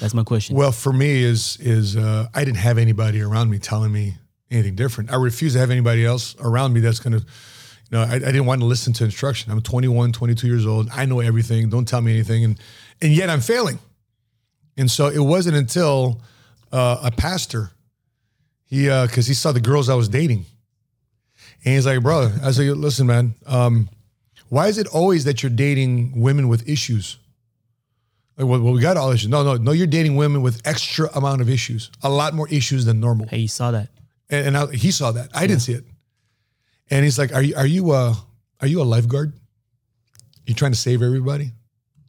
That's 0.00 0.14
my 0.14 0.24
question. 0.24 0.56
Well, 0.56 0.72
for 0.72 0.92
me 0.92 1.22
is 1.22 1.58
is 1.60 1.96
uh, 1.96 2.26
I 2.34 2.44
didn't 2.44 2.58
have 2.58 2.78
anybody 2.78 3.20
around 3.20 3.50
me 3.50 3.58
telling 3.58 3.92
me 3.92 4.16
anything 4.50 4.74
different. 4.74 5.12
I 5.12 5.16
refuse 5.16 5.54
to 5.54 5.58
have 5.58 5.70
anybody 5.70 6.04
else 6.04 6.36
around 6.40 6.72
me 6.72 6.80
that's 6.80 7.00
going 7.00 7.18
to, 7.18 7.18
you 7.18 7.98
know, 7.98 8.02
I, 8.02 8.14
I 8.14 8.18
didn't 8.18 8.46
want 8.46 8.60
to 8.60 8.66
listen 8.66 8.92
to 8.94 9.04
instruction. 9.04 9.52
I'm 9.52 9.60
21, 9.60 10.12
22 10.12 10.46
years 10.46 10.66
old. 10.66 10.88
I 10.92 11.04
know 11.04 11.20
everything. 11.20 11.68
Don't 11.68 11.86
tell 11.86 12.00
me 12.00 12.12
anything, 12.12 12.44
and 12.44 12.60
and 13.00 13.12
yet 13.12 13.28
I'm 13.28 13.40
failing. 13.40 13.78
And 14.76 14.90
so 14.90 15.08
it 15.08 15.18
wasn't 15.18 15.56
until 15.56 16.22
uh, 16.72 17.00
a 17.02 17.10
pastor, 17.10 17.70
he 18.64 18.84
because 18.84 19.26
he 19.26 19.34
saw 19.34 19.52
the 19.52 19.60
girls 19.60 19.88
I 19.88 19.94
was 19.94 20.08
dating, 20.08 20.46
and 21.64 21.74
he's 21.74 21.86
like, 21.86 22.02
brother, 22.02 22.32
I 22.42 22.50
said, 22.50 22.76
listen, 22.76 23.06
man, 23.06 23.34
um, 23.46 23.88
why 24.48 24.68
is 24.68 24.78
it 24.78 24.86
always 24.88 25.24
that 25.24 25.42
you're 25.42 25.50
dating 25.50 26.20
women 26.20 26.48
with 26.48 26.68
issues? 26.68 27.16
Like, 28.36 28.48
well, 28.48 28.60
well, 28.60 28.72
we 28.72 28.80
got 28.80 28.96
all 28.96 29.10
issues. 29.12 29.28
No, 29.30 29.42
no, 29.44 29.56
no. 29.56 29.72
You're 29.72 29.86
dating 29.86 30.16
women 30.16 30.42
with 30.42 30.60
extra 30.66 31.08
amount 31.14 31.40
of 31.40 31.48
issues, 31.48 31.90
a 32.02 32.08
lot 32.10 32.34
more 32.34 32.48
issues 32.48 32.84
than 32.84 32.98
normal. 33.00 33.26
hey, 33.28 33.38
you 33.38 33.48
saw 33.48 33.70
that. 33.70 33.88
And, 34.30 34.48
and 34.48 34.56
I, 34.56 34.66
he 34.72 34.90
saw 34.90 35.12
that. 35.12 35.30
I 35.34 35.46
didn't 35.46 35.62
see 35.62 35.72
it. 35.74 35.84
And 36.90 37.04
he's 37.04 37.18
like, 37.18 37.32
"Are 37.34 37.42
you 37.42 37.54
are 37.56 37.66
you 37.66 37.90
uh 37.92 38.14
are 38.60 38.66
you 38.66 38.82
a 38.82 38.84
lifeguard? 38.84 39.32
You're 40.46 40.56
trying 40.56 40.72
to 40.72 40.78
save 40.78 41.00
everybody, 41.02 41.52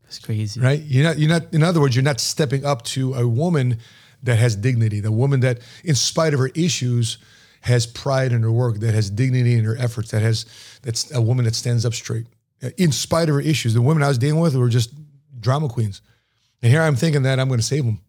It's 0.07 0.19
crazy. 0.19 0.59
right? 0.59 0.81
You're 0.81 1.03
not. 1.05 1.19
You're 1.19 1.29
not. 1.29 1.53
In 1.53 1.63
other 1.63 1.79
words, 1.79 1.95
you're 1.95 2.03
not 2.03 2.19
stepping 2.19 2.65
up 2.65 2.81
to 2.85 3.13
a 3.13 3.25
woman 3.27 3.77
that 4.23 4.37
has 4.37 4.55
dignity, 4.55 4.99
the 4.99 5.11
woman 5.11 5.39
that, 5.41 5.59
in 5.83 5.95
spite 5.95 6.33
of 6.33 6.39
her 6.39 6.49
issues, 6.55 7.17
has 7.63 7.85
pride 7.85 8.31
in 8.31 8.43
her 8.43 8.51
work, 8.51 8.79
that 8.79 8.93
has 8.93 9.09
dignity 9.09 9.55
in 9.55 9.65
her 9.65 9.75
efforts, 9.77 10.11
that 10.11 10.21
has 10.21 10.45
that's 10.81 11.13
a 11.13 11.21
woman 11.21 11.45
that 11.45 11.55
stands 11.55 11.85
up 11.85 11.93
straight, 11.93 12.27
in 12.77 12.91
spite 12.91 13.29
of 13.29 13.35
her 13.35 13.41
issues. 13.41 13.73
The 13.73 13.81
women 13.81 14.03
I 14.03 14.07
was 14.07 14.17
dealing 14.17 14.39
with 14.39 14.55
were 14.55 14.69
just 14.69 14.91
drama 15.39 15.67
queens, 15.67 16.01
and 16.61 16.71
here 16.71 16.81
I'm 16.81 16.95
thinking 16.95 17.23
that 17.23 17.39
I'm 17.39 17.47
going 17.47 17.59
to 17.59 17.65
save 17.65 17.85
them. 17.85 17.99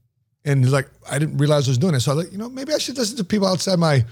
And 0.45 0.71
like, 0.71 0.89
I 1.11 1.19
didn't 1.19 1.39
realize 1.39 1.67
I 1.69 1.71
was 1.71 1.79
doing 1.79 1.95
it. 1.95 2.01
So 2.01 2.13
I 2.13 2.15
like, 2.15 2.33
you 2.33 2.39
know, 2.39 2.51
maybe 2.51 2.75
I 2.75 2.79
should 2.79 2.99
listen 2.99 3.17
to 3.17 3.25
people 3.25 3.49
outside 3.49 3.79
my 3.79 4.05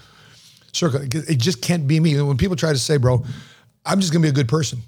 circle. 0.72 1.02
It 1.02 1.38
just 1.38 1.60
can't 1.60 1.86
be 1.86 2.00
me. 2.00 2.14
And 2.14 2.26
when 2.26 2.38
people 2.38 2.56
try 2.56 2.72
to 2.72 2.78
say, 2.78 2.96
bro, 2.96 3.22
I'm 3.84 4.00
just 4.00 4.12
gonna 4.12 4.22
be 4.22 4.30
a 4.30 4.32
good 4.32 4.48
person. 4.48 4.80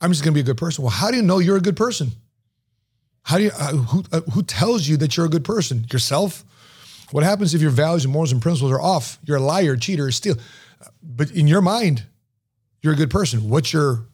I'm 0.00 0.10
just 0.10 0.22
going 0.22 0.32
to 0.32 0.34
be 0.34 0.40
a 0.40 0.44
good 0.44 0.58
person. 0.58 0.84
Well, 0.84 0.90
how 0.90 1.10
do 1.10 1.16
you 1.16 1.22
know 1.22 1.38
you're 1.38 1.56
a 1.56 1.60
good 1.60 1.76
person? 1.76 2.10
How 3.22 3.38
do 3.38 3.44
you, 3.44 3.50
uh, 3.58 3.72
who, 3.72 4.04
uh, 4.12 4.20
who 4.32 4.42
tells 4.42 4.86
you 4.86 4.96
that 4.98 5.16
you're 5.16 5.26
a 5.26 5.30
good 5.30 5.44
person? 5.44 5.86
Yourself? 5.90 6.44
What 7.12 7.24
happens 7.24 7.54
if 7.54 7.60
your 7.60 7.70
values 7.70 8.04
and 8.04 8.12
morals 8.12 8.32
and 8.32 8.42
principles 8.42 8.72
are 8.72 8.80
off? 8.80 9.18
You're 9.24 9.36
a 9.36 9.42
liar, 9.42 9.76
cheater, 9.76 10.10
steal. 10.10 10.36
But 11.02 11.30
in 11.30 11.46
your 11.46 11.60
mind, 11.62 12.04
you're 12.82 12.94
a 12.94 12.96
good 12.96 13.10
person. 13.10 13.48
What's 13.48 13.72
your 13.72 14.06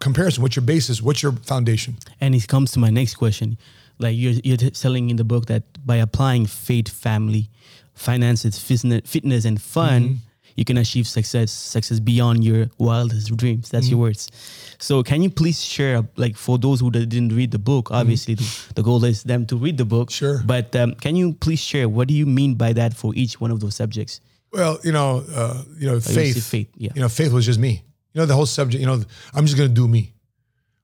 comparison? 0.00 0.42
What's 0.42 0.56
your 0.56 0.64
basis? 0.64 1.00
What's 1.00 1.22
your 1.22 1.32
foundation? 1.32 1.96
And 2.20 2.34
it 2.34 2.48
comes 2.48 2.72
to 2.72 2.78
my 2.78 2.90
next 2.90 3.14
question. 3.14 3.56
Like 3.98 4.16
you're, 4.16 4.34
you're 4.44 4.56
telling 4.56 5.10
in 5.10 5.16
the 5.16 5.24
book 5.24 5.46
that 5.46 5.64
by 5.86 5.96
applying 5.96 6.46
faith, 6.46 6.88
family, 6.88 7.50
finances, 7.94 8.58
fitness, 8.58 9.02
fitness 9.04 9.44
and 9.44 9.60
fun, 9.60 10.02
mm-hmm. 10.02 10.14
You 10.56 10.64
can 10.64 10.78
achieve 10.78 11.06
success, 11.06 11.50
success 11.50 12.00
beyond 12.00 12.44
your 12.44 12.68
wildest 12.78 13.36
dreams. 13.36 13.70
That's 13.70 13.88
your 13.88 13.98
words. 13.98 14.30
So 14.78 15.02
can 15.02 15.22
you 15.22 15.30
please 15.30 15.62
share, 15.62 16.06
like 16.16 16.36
for 16.36 16.58
those 16.58 16.80
who 16.80 16.90
didn't 16.90 17.30
read 17.30 17.50
the 17.50 17.58
book, 17.58 17.90
obviously 17.90 18.34
the, 18.34 18.72
the 18.74 18.82
goal 18.82 19.04
is 19.04 19.22
them 19.22 19.46
to 19.46 19.56
read 19.56 19.78
the 19.78 19.84
book. 19.84 20.10
Sure. 20.10 20.42
But 20.44 20.74
um, 20.76 20.94
can 20.96 21.16
you 21.16 21.34
please 21.34 21.60
share 21.60 21.88
what 21.88 22.08
do 22.08 22.14
you 22.14 22.26
mean 22.26 22.54
by 22.54 22.72
that 22.72 22.94
for 22.94 23.12
each 23.14 23.40
one 23.40 23.50
of 23.50 23.60
those 23.60 23.76
subjects? 23.76 24.20
Well, 24.52 24.78
you 24.84 24.92
know, 24.92 25.24
uh, 25.34 25.62
you 25.78 25.90
know, 25.90 26.00
faith. 26.00 26.44
faith, 26.44 26.68
yeah. 26.76 26.90
You 26.94 27.00
know, 27.00 27.08
faith 27.08 27.32
was 27.32 27.46
just 27.46 27.58
me. 27.58 27.82
You 28.12 28.20
know, 28.20 28.26
the 28.26 28.34
whole 28.34 28.46
subject. 28.46 28.80
You 28.80 28.86
know, 28.86 29.02
I'm 29.32 29.46
just 29.46 29.56
going 29.56 29.68
to 29.68 29.74
do 29.74 29.88
me. 29.88 30.12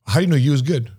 How 0.06 0.14
do 0.14 0.20
you 0.22 0.26
know 0.26 0.36
you 0.36 0.54
is 0.54 0.62
good, 0.62 0.90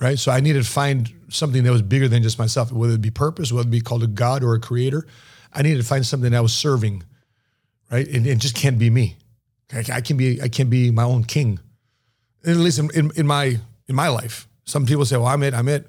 right? 0.00 0.18
So 0.18 0.30
I 0.30 0.40
needed 0.40 0.62
to 0.62 0.68
find 0.68 1.10
something 1.30 1.64
that 1.64 1.70
was 1.70 1.80
bigger 1.80 2.08
than 2.08 2.22
just 2.22 2.38
myself, 2.38 2.70
whether 2.72 2.94
it 2.94 3.00
be 3.00 3.10
purpose, 3.10 3.52
whether 3.52 3.66
it 3.66 3.70
be 3.70 3.80
called 3.80 4.02
a 4.02 4.06
God 4.06 4.44
or 4.44 4.54
a 4.54 4.60
creator. 4.60 5.06
I 5.54 5.62
needed 5.62 5.78
to 5.78 5.88
find 5.88 6.04
something 6.04 6.32
that 6.32 6.42
was 6.42 6.52
serving, 6.52 7.02
right? 7.90 8.06
And 8.06 8.26
it 8.26 8.38
just 8.38 8.54
can't 8.54 8.78
be 8.78 8.90
me. 8.90 9.16
I, 9.72 9.84
I 9.92 10.00
can 10.00 10.16
be. 10.16 10.40
I 10.42 10.48
can 10.48 10.68
be 10.68 10.90
my 10.90 11.04
own 11.04 11.24
king. 11.24 11.58
At 12.46 12.56
least 12.56 12.78
in, 12.78 12.90
in, 12.94 13.10
in 13.16 13.26
my 13.26 13.58
in 13.86 13.94
my 13.94 14.08
life. 14.08 14.48
Some 14.64 14.86
people 14.86 15.04
say, 15.04 15.16
"Well, 15.16 15.26
I'm 15.26 15.42
it. 15.42 15.54
I'm 15.54 15.68
it." 15.68 15.88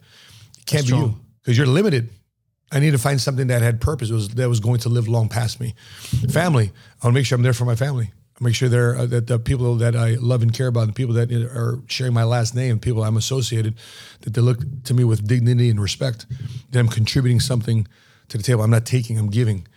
It 0.59 0.65
can't 0.65 0.85
That's 0.85 0.91
be 0.91 0.97
you 0.97 1.19
because 1.41 1.57
you're 1.57 1.67
limited. 1.67 2.09
I 2.71 2.79
need 2.79 2.91
to 2.91 2.97
find 2.97 3.19
something 3.19 3.47
that 3.47 3.61
had 3.61 3.81
purpose, 3.81 4.09
was 4.09 4.29
that 4.29 4.47
was 4.47 4.59
going 4.59 4.79
to 4.81 4.89
live 4.89 5.07
long 5.07 5.29
past 5.29 5.59
me. 5.59 5.75
Family, 6.29 6.71
I 7.01 7.07
want 7.07 7.13
to 7.13 7.19
make 7.19 7.25
sure 7.25 7.35
I'm 7.35 7.43
there 7.43 7.53
for 7.53 7.65
my 7.65 7.75
family. 7.75 8.11
I 8.39 8.43
make 8.43 8.55
sure 8.55 8.69
they're 8.69 8.95
uh, 8.95 9.05
that 9.07 9.27
the 9.27 9.39
people 9.39 9.75
that 9.75 9.95
I 9.95 10.15
love 10.15 10.41
and 10.41 10.53
care 10.53 10.67
about, 10.67 10.87
the 10.87 10.93
people 10.93 11.13
that 11.15 11.31
are 11.31 11.79
sharing 11.87 12.13
my 12.13 12.23
last 12.23 12.55
name, 12.55 12.79
people 12.79 13.03
I'm 13.03 13.17
associated, 13.17 13.75
that 14.21 14.33
they 14.33 14.41
look 14.41 14.59
to 14.85 14.93
me 14.93 15.03
with 15.03 15.27
dignity 15.27 15.69
and 15.69 15.81
respect. 15.81 16.25
That 16.71 16.79
I'm 16.79 16.87
contributing 16.87 17.39
something 17.39 17.87
to 18.29 18.37
the 18.37 18.43
table. 18.43 18.63
I'm 18.63 18.71
not 18.71 18.85
taking. 18.85 19.17
I'm 19.19 19.29
giving. 19.29 19.67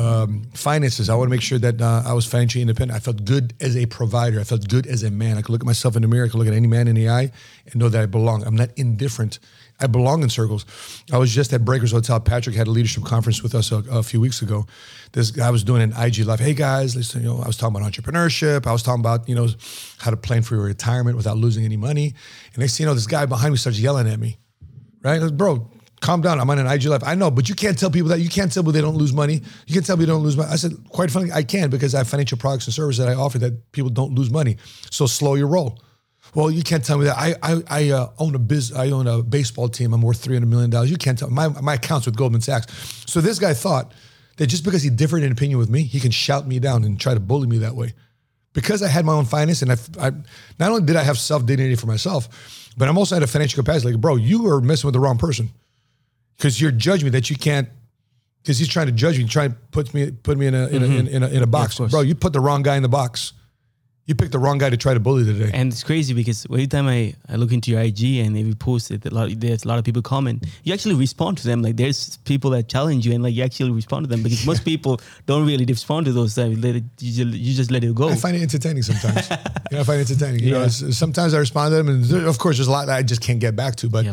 Um, 0.00 0.44
finances, 0.54 1.08
I 1.08 1.14
want 1.14 1.28
to 1.28 1.30
make 1.30 1.42
sure 1.42 1.58
that 1.58 1.80
uh, 1.80 2.02
I 2.04 2.12
was 2.12 2.26
financially 2.26 2.62
independent. 2.62 2.96
I 2.96 3.00
felt 3.00 3.24
good 3.24 3.54
as 3.60 3.76
a 3.76 3.86
provider. 3.86 4.40
I 4.40 4.44
felt 4.44 4.68
good 4.68 4.86
as 4.86 5.02
a 5.02 5.10
man. 5.10 5.36
I 5.36 5.42
could 5.42 5.50
look 5.50 5.62
at 5.62 5.66
myself 5.66 5.96
in 5.96 6.02
the 6.02 6.08
mirror. 6.08 6.26
I 6.26 6.28
could 6.28 6.38
look 6.38 6.48
at 6.48 6.54
any 6.54 6.66
man 6.66 6.88
in 6.88 6.96
the 6.96 7.08
eye 7.08 7.30
and 7.66 7.76
know 7.76 7.88
that 7.88 8.02
I 8.02 8.06
belong. 8.06 8.44
I'm 8.44 8.56
not 8.56 8.70
indifferent. 8.76 9.38
I 9.80 9.86
belong 9.86 10.22
in 10.22 10.28
circles. 10.28 10.66
I 11.12 11.18
was 11.18 11.32
just 11.32 11.52
at 11.52 11.64
Breakers 11.64 11.92
Hotel. 11.92 12.18
Patrick 12.18 12.56
had 12.56 12.66
a 12.66 12.70
leadership 12.70 13.04
conference 13.04 13.42
with 13.42 13.54
us 13.54 13.70
a, 13.70 13.76
a 13.90 14.02
few 14.02 14.20
weeks 14.20 14.42
ago. 14.42 14.66
This 15.12 15.30
guy 15.30 15.50
was 15.50 15.62
doing 15.62 15.82
an 15.82 15.92
IG 15.96 16.18
live. 16.26 16.40
Hey 16.40 16.54
guys, 16.54 16.96
listen, 16.96 17.22
you 17.22 17.28
know, 17.28 17.40
I 17.40 17.46
was 17.46 17.56
talking 17.56 17.76
about 17.76 17.90
entrepreneurship. 17.90 18.66
I 18.66 18.72
was 18.72 18.82
talking 18.82 19.00
about 19.00 19.28
you 19.28 19.36
know 19.36 19.48
how 19.98 20.10
to 20.10 20.16
plan 20.16 20.42
for 20.42 20.56
your 20.56 20.64
retirement 20.64 21.16
without 21.16 21.36
losing 21.36 21.64
any 21.64 21.76
money. 21.76 22.14
And 22.54 22.58
next 22.58 22.76
thing 22.76 22.84
you 22.84 22.88
know, 22.88 22.94
this 22.94 23.06
guy 23.06 23.24
behind 23.26 23.52
me 23.52 23.58
starts 23.58 23.78
yelling 23.78 24.08
at 24.08 24.18
me. 24.18 24.38
Right, 25.00 25.20
bro, 25.36 25.70
calm 26.00 26.20
down. 26.20 26.40
I'm 26.40 26.48
on 26.50 26.58
an 26.58 26.66
IG 26.66 26.86
live. 26.86 27.02
I 27.04 27.14
know, 27.14 27.30
but 27.30 27.48
you 27.48 27.54
can't 27.54 27.78
tell 27.78 27.90
people 27.90 28.08
that. 28.10 28.20
You 28.20 28.28
can't 28.28 28.52
tell 28.52 28.62
people 28.62 28.72
they 28.72 28.80
don't 28.80 28.96
lose 28.96 29.12
money. 29.12 29.42
You 29.66 29.74
can't 29.74 29.84
tell 29.84 29.96
people 29.96 30.06
they 30.06 30.12
don't 30.12 30.22
lose 30.22 30.36
money. 30.36 30.50
I 30.50 30.56
said, 30.56 30.72
quite 30.88 31.10
frankly, 31.10 31.32
I 31.32 31.42
can 31.42 31.70
because 31.70 31.94
I 31.94 31.98
have 31.98 32.08
financial 32.08 32.38
products 32.38 32.66
and 32.66 32.74
services 32.74 33.04
that 33.04 33.10
I 33.10 33.14
offer 33.14 33.38
that 33.38 33.72
people 33.72 33.90
don't 33.90 34.14
lose 34.14 34.30
money. 34.30 34.56
So 34.90 35.06
slow 35.06 35.34
your 35.34 35.48
roll. 35.48 35.78
Well, 36.34 36.50
you 36.50 36.62
can't 36.62 36.84
tell 36.84 36.98
me 36.98 37.06
that. 37.06 37.16
I 37.16 37.34
I, 37.42 37.62
I 37.68 37.90
uh, 37.90 38.10
own 38.18 38.34
a 38.34 38.38
biz. 38.38 38.72
I 38.72 38.90
own 38.90 39.06
a 39.06 39.22
baseball 39.22 39.68
team. 39.68 39.92
I'm 39.94 40.02
worth 40.02 40.20
three 40.20 40.34
hundred 40.34 40.48
million 40.48 40.70
dollars. 40.70 40.90
You 40.90 40.96
can't 40.96 41.18
tell 41.18 41.30
my 41.30 41.48
my 41.48 41.74
accounts 41.74 42.06
with 42.06 42.16
Goldman 42.16 42.40
Sachs. 42.40 42.66
So 43.06 43.20
this 43.20 43.38
guy 43.38 43.54
thought 43.54 43.92
that 44.36 44.46
just 44.46 44.64
because 44.64 44.82
he 44.82 44.90
differed 44.90 45.22
in 45.22 45.32
opinion 45.32 45.58
with 45.58 45.68
me, 45.70 45.82
he 45.82 46.00
can 46.00 46.10
shout 46.10 46.46
me 46.46 46.58
down 46.58 46.84
and 46.84 47.00
try 47.00 47.14
to 47.14 47.20
bully 47.20 47.46
me 47.46 47.58
that 47.58 47.74
way. 47.74 47.94
Because 48.52 48.82
I 48.82 48.88
had 48.88 49.04
my 49.04 49.12
own 49.12 49.24
finance 49.24 49.62
and 49.62 49.72
I, 49.72 49.76
I 50.00 50.10
not 50.58 50.70
only 50.70 50.82
did 50.82 50.96
I 50.96 51.02
have 51.02 51.18
self 51.18 51.46
dignity 51.46 51.74
for 51.76 51.86
myself, 51.86 52.28
but 52.76 52.88
I'm 52.88 52.98
also 52.98 53.16
at 53.16 53.22
a 53.22 53.26
financial 53.26 53.62
capacity. 53.62 53.92
Like, 53.92 54.00
bro, 54.00 54.16
you 54.16 54.46
are 54.48 54.60
messing 54.60 54.86
with 54.88 54.94
the 54.94 55.00
wrong 55.00 55.18
person 55.18 55.50
because 56.38 56.60
you're 56.60 56.70
judging 56.70 57.06
me 57.06 57.10
that 57.10 57.28
you 57.28 57.36
can't. 57.36 57.68
Because 58.42 58.58
he's 58.58 58.68
trying 58.68 58.86
to 58.86 58.92
judge 58.92 59.18
me, 59.18 59.24
trying 59.24 59.50
to 59.50 59.56
put 59.72 59.92
me 59.92 60.10
put 60.10 60.38
me 60.38 60.46
in 60.46 60.54
a 60.54 60.68
in, 60.68 60.82
a, 60.82 60.86
in, 60.86 61.08
in 61.08 61.22
a 61.22 61.28
in 61.28 61.42
a 61.42 61.46
box, 61.46 61.76
course. 61.76 61.90
bro. 61.90 62.00
You 62.00 62.14
put 62.14 62.32
the 62.32 62.40
wrong 62.40 62.62
guy 62.62 62.76
in 62.76 62.82
the 62.82 62.88
box. 62.88 63.32
You 64.08 64.14
picked 64.14 64.32
the 64.32 64.38
wrong 64.38 64.56
guy 64.56 64.70
to 64.70 64.76
try 64.78 64.94
to 64.94 65.00
bully 65.00 65.22
today. 65.22 65.50
And 65.52 65.70
it's 65.70 65.84
crazy 65.84 66.14
because 66.14 66.46
every 66.50 66.66
time 66.66 66.86
I, 66.88 67.14
I 67.28 67.36
look 67.36 67.52
into 67.52 67.70
your 67.70 67.80
IG 67.80 68.02
and 68.24 68.38
every 68.38 68.54
post 68.54 68.90
it, 68.90 69.04
a 69.04 69.10
lot 69.14 69.28
there's 69.36 69.64
a 69.66 69.68
lot 69.68 69.78
of 69.78 69.84
people 69.84 70.00
comment. 70.00 70.46
You 70.64 70.72
actually 70.72 70.94
respond 70.94 71.36
to 71.38 71.44
them. 71.46 71.60
Like 71.60 71.76
there's 71.76 72.16
people 72.24 72.48
that 72.52 72.70
challenge 72.70 73.06
you 73.06 73.12
and 73.12 73.22
like 73.22 73.34
you 73.34 73.42
actually 73.44 73.70
respond 73.70 74.04
to 74.04 74.08
them 74.08 74.22
because 74.22 74.46
most 74.46 74.64
people 74.72 74.98
don't 75.26 75.46
really 75.46 75.66
respond 75.66 76.06
to 76.06 76.12
those. 76.12 76.38
Let 76.38 76.48
it, 76.76 76.84
you, 77.00 77.12
just, 77.24 77.38
you 77.38 77.54
just 77.54 77.70
let 77.70 77.84
it 77.84 77.94
go. 77.94 78.08
I 78.08 78.16
find 78.16 78.34
it 78.34 78.40
entertaining 78.40 78.82
sometimes. 78.82 79.28
you 79.70 79.74
know, 79.76 79.80
I 79.80 79.84
find 79.84 80.00
it 80.00 80.10
entertaining. 80.10 80.40
You 80.42 80.52
know, 80.52 80.60
Yeah. 80.60 80.72
it's- 80.72 80.96
sometimes 80.96 81.34
I 81.34 81.38
respond 81.38 81.72
to 81.72 81.76
them, 81.76 81.88
and 81.88 82.02
there- 82.06 82.26
of 82.26 82.38
course, 82.38 82.56
there's 82.56 82.68
a 82.68 82.72
lot 82.72 82.86
that 82.86 82.96
I 82.96 83.02
just 83.02 83.20
can't 83.20 83.40
get 83.40 83.56
back 83.56 83.76
to. 83.76 83.90
But 83.90 84.06
Yeah, 84.06 84.12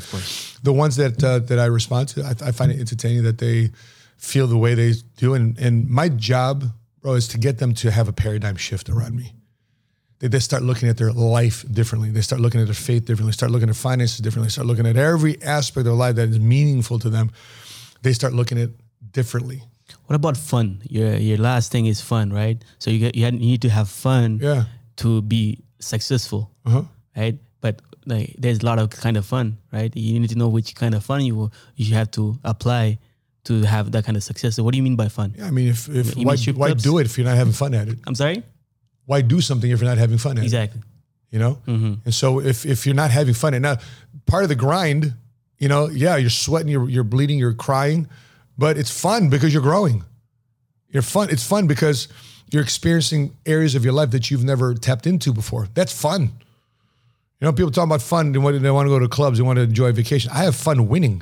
the 0.62 0.74
ones 0.74 0.98
that 0.98 1.24
uh, 1.24 1.40
that 1.40 1.58
I 1.58 1.68
respond 1.68 2.10
to, 2.10 2.24
I, 2.26 2.32
I 2.50 2.52
find 2.52 2.70
it 2.70 2.82
entertaining 2.82 3.24
that 3.24 3.38
they 3.38 3.72
feel 4.18 4.48
the 4.48 4.58
way 4.58 4.76
they 4.76 4.92
do. 5.16 5.36
And 5.36 5.58
and 5.58 5.88
my 5.90 6.10
job, 6.10 6.66
bro, 7.02 7.14
is 7.14 7.30
to 7.30 7.38
get 7.38 7.60
them 7.60 7.74
to 7.76 7.92
have 7.92 8.10
a 8.10 8.14
paradigm 8.14 8.58
shift 8.58 8.90
around 8.90 9.16
me. 9.16 9.32
They, 10.26 10.30
they 10.30 10.40
start 10.40 10.64
looking 10.64 10.90
at 10.90 10.98
their 10.98 11.12
life 11.14 11.64
differently. 11.72 12.10
They 12.10 12.22
start 12.22 12.42
looking 12.42 12.60
at 12.62 12.66
their 12.66 12.74
faith 12.74 13.06
differently. 13.06 13.32
Start 13.34 13.52
looking 13.52 13.70
at 13.70 13.76
finances 13.76 14.20
differently. 14.20 14.50
Start 14.50 14.66
looking 14.68 14.88
at 14.88 14.98
every 14.98 15.40
aspect 15.44 15.78
of 15.78 15.86
their 15.86 15.94
life 15.94 16.16
that 16.16 16.30
is 16.30 16.40
meaningful 16.40 16.98
to 17.00 17.10
them. 17.12 17.30
They 18.02 18.14
start 18.14 18.34
looking 18.34 18.58
at 18.58 18.70
differently. 19.12 19.62
What 20.08 20.16
about 20.16 20.36
fun? 20.38 20.82
Your 20.90 21.16
your 21.18 21.38
last 21.38 21.72
thing 21.72 21.86
is 21.86 22.02
fun, 22.02 22.34
right? 22.34 22.58
So 22.80 22.90
you 22.90 23.00
get, 23.00 23.16
you 23.16 23.30
need 23.32 23.62
to 23.62 23.70
have 23.70 23.88
fun 23.90 24.40
Yeah. 24.42 24.64
to 24.98 25.22
be 25.22 25.60
successful, 25.80 26.50
Uh-huh. 26.66 26.84
right? 27.16 27.38
But 27.62 27.82
like 28.08 28.34
there's 28.38 28.60
a 28.62 28.66
lot 28.66 28.80
of 28.80 28.90
kind 28.90 29.18
of 29.18 29.26
fun, 29.26 29.58
right? 29.72 29.92
You 29.96 30.20
need 30.20 30.30
to 30.30 30.38
know 30.38 30.48
which 30.50 30.74
kind 30.76 30.96
of 30.96 31.04
fun 31.06 31.22
you 31.26 31.52
you 31.76 31.94
have 31.96 32.10
to 32.18 32.38
apply 32.44 32.98
to 33.44 33.62
have 33.62 33.92
that 33.92 34.06
kind 34.06 34.18
of 34.18 34.24
success. 34.24 34.56
So 34.56 34.64
what 34.64 34.72
do 34.74 34.78
you 34.78 34.84
mean 34.84 34.96
by 34.96 35.08
fun? 35.08 35.36
Yeah, 35.38 35.48
I 35.48 35.52
mean, 35.52 35.68
if, 35.70 35.88
if 35.90 36.18
You 36.18 36.26
why, 36.26 36.36
why 36.56 36.74
do 36.74 36.98
it 36.98 37.06
if 37.06 37.18
you're 37.18 37.28
not 37.30 37.38
having 37.38 37.54
fun 37.54 37.74
at 37.76 37.88
it? 37.88 38.00
I'm 38.08 38.16
sorry. 38.16 38.42
Why 39.06 39.22
do 39.22 39.42
something 39.42 39.70
if 39.70 39.80
you're 39.80 39.90
not 39.90 39.98
having 39.98 40.18
fun 40.18 40.38
at 40.38 40.44
it? 40.44 40.46
Exactly. 40.46 40.82
you 41.32 41.40
know 41.40 41.60
mm-hmm. 41.68 41.94
and 42.06 42.14
so 42.14 42.40
if 42.40 42.66
if 42.66 42.86
you're 42.86 42.96
not 42.96 43.12
having 43.12 43.34
fun 43.34 43.54
and 43.54 43.64
now 43.64 43.78
part 44.26 44.44
of 44.44 44.50
the 44.50 44.56
grind 44.56 45.14
you 45.60 45.68
know 45.68 45.88
yeah 45.90 46.16
you're 46.16 46.30
sweating 46.30 46.70
you're, 46.70 46.90
you're 46.90 47.04
bleeding 47.04 47.38
you're 47.38 47.54
crying 47.54 48.08
but 48.58 48.78
it's 48.78 48.92
fun 48.92 49.30
because 49.30 49.54
you're 49.54 49.62
growing 49.62 50.04
you're 50.90 51.04
fun 51.04 51.30
it's 51.30 51.46
fun 51.46 51.68
because 51.68 52.08
you're 52.52 52.64
experiencing 52.64 53.36
areas 53.46 53.76
of 53.76 53.84
your 53.84 53.94
life 53.94 54.12
that 54.12 54.30
you've 54.30 54.44
never 54.44 54.74
tapped 54.74 55.08
into 55.08 55.34
before 55.34 55.68
that's 55.74 55.92
fun 55.92 56.22
you 56.22 57.46
know 57.46 57.52
people 57.52 57.72
talk 57.72 57.86
about 57.86 58.02
fun 58.02 58.32
they 58.32 58.40
want, 58.40 58.62
they 58.62 58.72
want 58.72 58.86
to 58.86 58.90
go 58.90 59.00
to 59.00 59.08
clubs 59.08 59.38
they 59.38 59.44
want 59.44 59.58
to 59.58 59.64
enjoy 59.64 59.92
vacation 59.92 60.32
i 60.34 60.44
have 60.44 60.56
fun 60.56 60.88
winning 60.88 61.22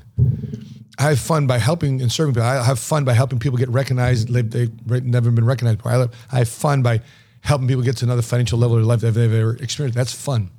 I 0.99 1.09
have 1.09 1.19
fun 1.19 1.47
by 1.47 1.57
helping 1.57 2.01
and 2.01 2.11
serving 2.11 2.35
people. 2.35 2.47
I 2.47 2.63
have 2.63 2.79
fun 2.79 3.03
by 3.03 3.13
helping 3.13 3.39
people 3.39 3.57
get 3.57 3.69
recognized. 3.69 4.31
They've, 4.31 4.49
they've 4.49 5.03
never 5.03 5.31
been 5.31 5.45
recognized 5.45 5.79
before. 5.79 6.09
I 6.31 6.37
have 6.37 6.49
fun 6.49 6.83
by 6.83 7.01
helping 7.43 7.67
people 7.67 7.83
get 7.83 7.97
to 7.97 8.05
another 8.05 8.21
financial 8.21 8.57
level 8.57 8.77
of 8.77 8.81
their 8.83 8.87
life 8.87 9.01
that 9.01 9.11
they've 9.11 9.33
ever 9.33 9.55
experienced. 9.57 9.97
That's 9.97 10.13
fun. 10.13 10.49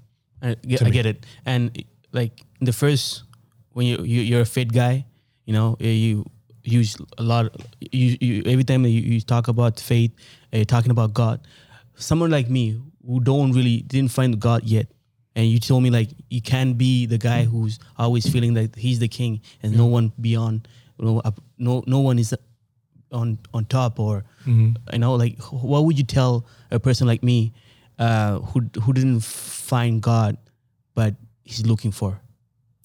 I 0.42 0.54
get, 0.66 0.82
I 0.82 0.90
get 0.90 1.06
it. 1.06 1.24
And 1.46 1.82
like 2.12 2.42
the 2.60 2.72
first, 2.72 3.24
when 3.72 3.86
you, 3.86 3.96
you 4.04 4.20
you're 4.20 4.42
a 4.42 4.46
fit 4.46 4.72
guy, 4.72 5.06
you 5.46 5.54
know 5.54 5.76
eh, 5.80 5.88
you 5.88 6.24
use 6.62 6.96
a 7.18 7.22
lot. 7.22 7.54
You, 7.80 8.16
you 8.20 8.42
every 8.46 8.64
time 8.64 8.84
you, 8.84 9.00
you 9.00 9.20
talk 9.20 9.48
about 9.48 9.80
faith, 9.80 10.12
uh, 10.52 10.58
you're 10.58 10.64
talking 10.66 10.90
about 10.90 11.14
God. 11.14 11.40
Someone 11.96 12.30
like 12.30 12.50
me 12.50 12.80
who 13.06 13.20
don't 13.20 13.52
really 13.52 13.78
didn't 13.82 14.10
find 14.10 14.38
God 14.38 14.64
yet, 14.64 14.86
and 15.34 15.46
you 15.46 15.58
told 15.58 15.82
me 15.82 15.90
like 15.90 16.10
you 16.28 16.42
can 16.42 16.74
be 16.74 17.06
the 17.06 17.18
guy 17.18 17.44
who's 17.44 17.78
always 17.96 18.28
feeling 18.30 18.54
that 18.54 18.76
he's 18.76 18.98
the 18.98 19.08
king 19.08 19.40
and 19.62 19.76
no 19.76 19.86
one 19.86 20.12
beyond, 20.20 20.68
up- 21.24 21.40
no 21.56 21.82
no 21.86 22.00
one 22.00 22.18
is 22.18 22.34
on 23.14 23.38
on 23.54 23.64
top 23.64 23.98
or 23.98 24.24
you 24.92 24.98
know 24.98 25.14
like 25.14 25.38
what 25.52 25.84
would 25.84 25.96
you 25.96 26.04
tell 26.04 26.44
a 26.70 26.78
person 26.78 27.06
like 27.06 27.22
me 27.22 27.52
uh 27.98 28.38
who 28.40 28.60
who 28.82 28.92
didn't 28.92 29.22
find 29.22 30.02
god 30.02 30.36
but 30.94 31.14
he's 31.44 31.64
looking 31.66 31.92
for 31.92 32.20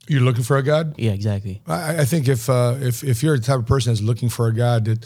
You're 0.07 0.21
looking 0.25 0.43
for 0.43 0.57
a 0.57 0.63
God. 0.63 0.93
yeah 0.97 1.11
exactly 1.13 1.61
I, 1.67 2.01
I 2.01 2.05
think 2.05 2.27
if 2.27 2.49
uh, 2.49 2.75
if 2.79 3.03
if 3.03 3.21
you're 3.23 3.37
the 3.37 3.45
type 3.45 3.59
of 3.59 3.65
person 3.65 3.91
that's 3.91 4.01
looking 4.01 4.29
for 4.29 4.47
a 4.47 4.53
God, 4.53 4.85
that 4.85 5.05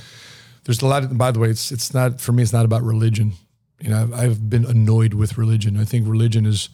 there's 0.65 0.81
a 0.81 0.87
lot. 0.87 1.03
Of, 1.03 1.17
by 1.17 1.31
the 1.31 1.39
way, 1.39 1.49
it's 1.49 1.71
it's 1.71 1.93
not 1.93 2.21
for 2.21 2.31
me. 2.31 2.41
It's 2.43 2.53
not 2.53 2.63
about 2.65 2.83
religion. 2.83 3.33
You 3.81 3.89
know, 3.89 4.01
I've, 4.01 4.13
I've 4.13 4.49
been 4.49 4.65
annoyed 4.65 5.13
with 5.13 5.37
religion. 5.37 5.75
I 5.77 5.85
think 5.85 6.07
religion 6.07 6.45
has 6.45 6.69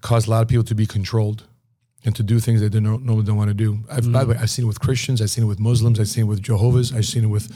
caused 0.00 0.28
a 0.28 0.30
lot 0.30 0.42
of 0.42 0.48
people 0.48 0.64
to 0.64 0.74
be 0.74 0.86
controlled 0.86 1.42
and 2.06 2.14
to 2.14 2.22
do 2.22 2.38
things 2.38 2.60
they 2.60 2.68
don't 2.68 3.04
normally 3.04 3.24
don't 3.24 3.36
want 3.36 3.48
to 3.48 3.54
do. 3.54 3.80
I've, 3.90 4.10
By 4.10 4.22
the 4.22 4.30
way, 4.30 4.38
I've 4.40 4.48
seen 4.48 4.64
it 4.64 4.68
with 4.68 4.80
Christians. 4.80 5.20
I've 5.20 5.30
seen 5.30 5.44
it 5.44 5.48
with 5.48 5.58
Muslims. 5.58 5.98
I've 5.98 6.08
seen 6.08 6.24
it 6.24 6.28
with 6.28 6.40
Jehovah's. 6.40 6.94
I've 6.94 7.04
seen 7.04 7.24
it 7.24 7.26
with 7.26 7.52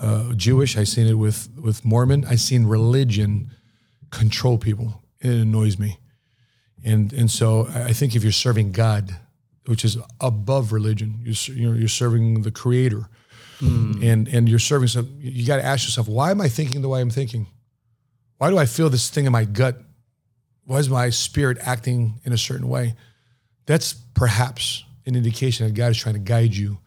uh, 0.00 0.34
Jewish. 0.34 0.76
I've 0.76 0.88
seen 0.88 1.06
it 1.06 1.14
with 1.14 1.48
with 1.56 1.84
Mormon. 1.84 2.24
I've 2.28 2.40
seen 2.40 2.66
religion 2.66 3.52
control 4.10 4.58
people. 4.58 5.00
It 5.20 5.30
annoys 5.30 5.78
me. 5.78 5.98
and 6.84 7.12
and 7.12 7.30
so 7.30 7.68
I 7.68 7.92
think 7.92 8.16
if 8.16 8.24
you're 8.24 8.32
serving 8.32 8.72
God, 8.72 9.16
which 9.66 9.84
is 9.84 9.96
above 10.20 10.72
religion, 10.72 11.20
you're 11.22 11.56
you're, 11.56 11.76
you're 11.76 11.88
serving 11.88 12.42
the 12.42 12.50
Creator, 12.50 13.08
and 13.60 14.26
and 14.26 14.48
you're 14.48 14.58
serving 14.58 14.88
some. 14.88 15.08
You 15.20 15.46
got 15.46 15.58
to 15.58 15.64
ask 15.64 15.86
yourself, 15.86 16.08
why 16.08 16.32
am 16.32 16.40
I 16.40 16.48
thinking 16.48 16.82
the 16.82 16.88
way 16.88 17.00
I'm 17.00 17.10
thinking? 17.10 17.46
Why 18.38 18.50
do 18.50 18.58
I 18.58 18.66
feel 18.66 18.90
this 18.90 19.08
thing 19.10 19.26
in 19.26 19.32
my 19.32 19.44
gut? 19.44 19.76
Why 20.64 20.78
is 20.78 20.88
my 20.88 21.10
spirit 21.10 21.58
acting 21.60 22.20
in 22.24 22.32
a 22.32 22.38
certain 22.38 22.66
way? 22.68 22.96
That's 23.66 23.94
perhaps 24.14 24.84
an 25.06 25.16
indication 25.16 25.66
that 25.66 25.74
God 25.74 25.92
is 25.92 25.98
trying 25.98 26.14
to 26.14 26.20
guide 26.20 26.54
you. 26.54 26.78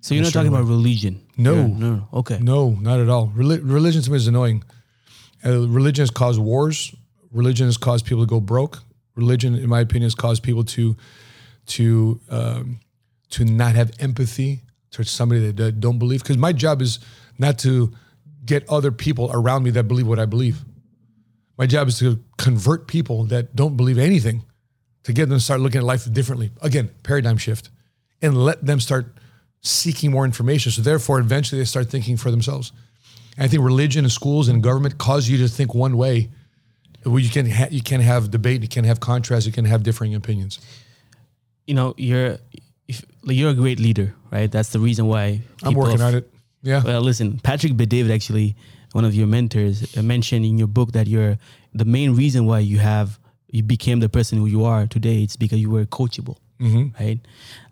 So 0.00 0.14
you're 0.14 0.24
not 0.24 0.32
talking 0.32 0.48
about 0.48 0.64
religion. 0.64 1.26
No. 1.36 1.54
Yeah, 1.54 1.66
no. 1.66 2.08
Okay. 2.14 2.38
No, 2.40 2.70
not 2.70 3.00
at 3.00 3.08
all. 3.08 3.28
Reli- 3.28 3.60
religion 3.62 4.02
to 4.02 4.10
me 4.10 4.16
is 4.16 4.26
annoying. 4.26 4.64
Uh, 5.44 5.66
religion 5.68 6.02
has 6.02 6.10
caused 6.10 6.40
wars. 6.40 6.94
Religion 7.30 7.66
has 7.66 7.76
caused 7.76 8.06
people 8.06 8.24
to 8.24 8.28
go 8.28 8.40
broke. 8.40 8.78
Religion, 9.14 9.54
in 9.54 9.68
my 9.68 9.80
opinion, 9.80 10.04
has 10.04 10.14
caused 10.14 10.42
people 10.42 10.64
to 10.64 10.96
to 11.66 12.20
um, 12.30 12.80
to 13.30 13.44
not 13.44 13.74
have 13.74 13.92
empathy 14.00 14.62
towards 14.90 15.10
somebody 15.10 15.46
that, 15.46 15.56
that 15.56 15.80
don't 15.80 15.98
believe. 15.98 16.22
Because 16.22 16.38
my 16.38 16.52
job 16.52 16.82
is 16.82 16.98
not 17.38 17.58
to 17.60 17.92
get 18.44 18.68
other 18.68 18.90
people 18.90 19.30
around 19.32 19.62
me 19.62 19.70
that 19.70 19.84
believe 19.84 20.06
what 20.06 20.18
I 20.18 20.26
believe. 20.26 20.64
My 21.56 21.66
job 21.66 21.88
is 21.88 21.98
to 21.98 22.18
convert 22.38 22.88
people 22.88 23.24
that 23.24 23.54
don't 23.54 23.76
believe 23.76 23.98
anything, 23.98 24.44
to 25.04 25.12
get 25.12 25.28
them 25.28 25.38
to 25.38 25.44
start 25.44 25.60
looking 25.60 25.78
at 25.78 25.84
life 25.84 26.10
differently. 26.12 26.50
Again, 26.62 26.90
paradigm 27.02 27.38
shift, 27.38 27.70
and 28.22 28.36
let 28.36 28.64
them 28.64 28.80
start 28.80 29.14
seeking 29.62 30.10
more 30.10 30.24
information. 30.24 30.72
So 30.72 30.82
therefore, 30.82 31.20
eventually 31.20 31.60
they 31.60 31.64
start 31.66 31.88
thinking 31.90 32.16
for 32.16 32.30
themselves. 32.30 32.72
And 33.36 33.44
I 33.44 33.48
think 33.48 33.62
religion 33.62 34.04
and 34.04 34.12
schools 34.12 34.48
and 34.48 34.62
government 34.62 34.98
cause 34.98 35.28
you 35.28 35.38
to 35.38 35.48
think 35.48 35.74
one 35.74 35.96
way. 35.96 36.30
Where 37.04 37.18
you 37.18 37.30
can 37.30 37.48
ha- 37.48 37.68
you 37.70 37.82
can 37.82 38.02
have 38.02 38.30
debate, 38.30 38.60
you 38.60 38.68
can 38.68 38.84
have 38.84 39.00
contrast, 39.00 39.46
you 39.46 39.52
can 39.52 39.64
have 39.64 39.82
differing 39.82 40.14
opinions. 40.14 40.60
You 41.66 41.74
know, 41.74 41.94
you're 41.96 42.36
if, 42.88 43.02
like, 43.22 43.36
you're 43.36 43.50
a 43.50 43.54
great 43.54 43.80
leader, 43.80 44.14
right? 44.30 44.50
That's 44.52 44.70
the 44.70 44.80
reason 44.80 45.06
why 45.06 45.40
I'm 45.62 45.74
working 45.74 45.94
of- 45.94 46.08
on 46.08 46.14
it. 46.16 46.30
Yeah. 46.62 46.82
Well, 46.84 47.00
listen, 47.00 47.38
Patrick 47.38 47.74
Bet-David, 47.74 48.10
actually, 48.10 48.54
one 48.92 49.06
of 49.06 49.14
your 49.14 49.26
mentors, 49.26 49.96
uh, 49.96 50.02
mentioned 50.02 50.44
in 50.44 50.58
your 50.58 50.66
book 50.66 50.92
that 50.92 51.06
you're 51.06 51.38
the 51.72 51.86
main 51.86 52.14
reason 52.16 52.44
why 52.44 52.58
you 52.58 52.80
have 52.80 53.18
you 53.52 53.62
became 53.62 54.00
the 54.00 54.08
person 54.08 54.38
who 54.38 54.46
you 54.46 54.64
are 54.64 54.86
today. 54.86 55.22
It's 55.22 55.36
because 55.36 55.58
you 55.60 55.70
were 55.70 55.84
coachable, 55.86 56.36
right? 56.98 57.18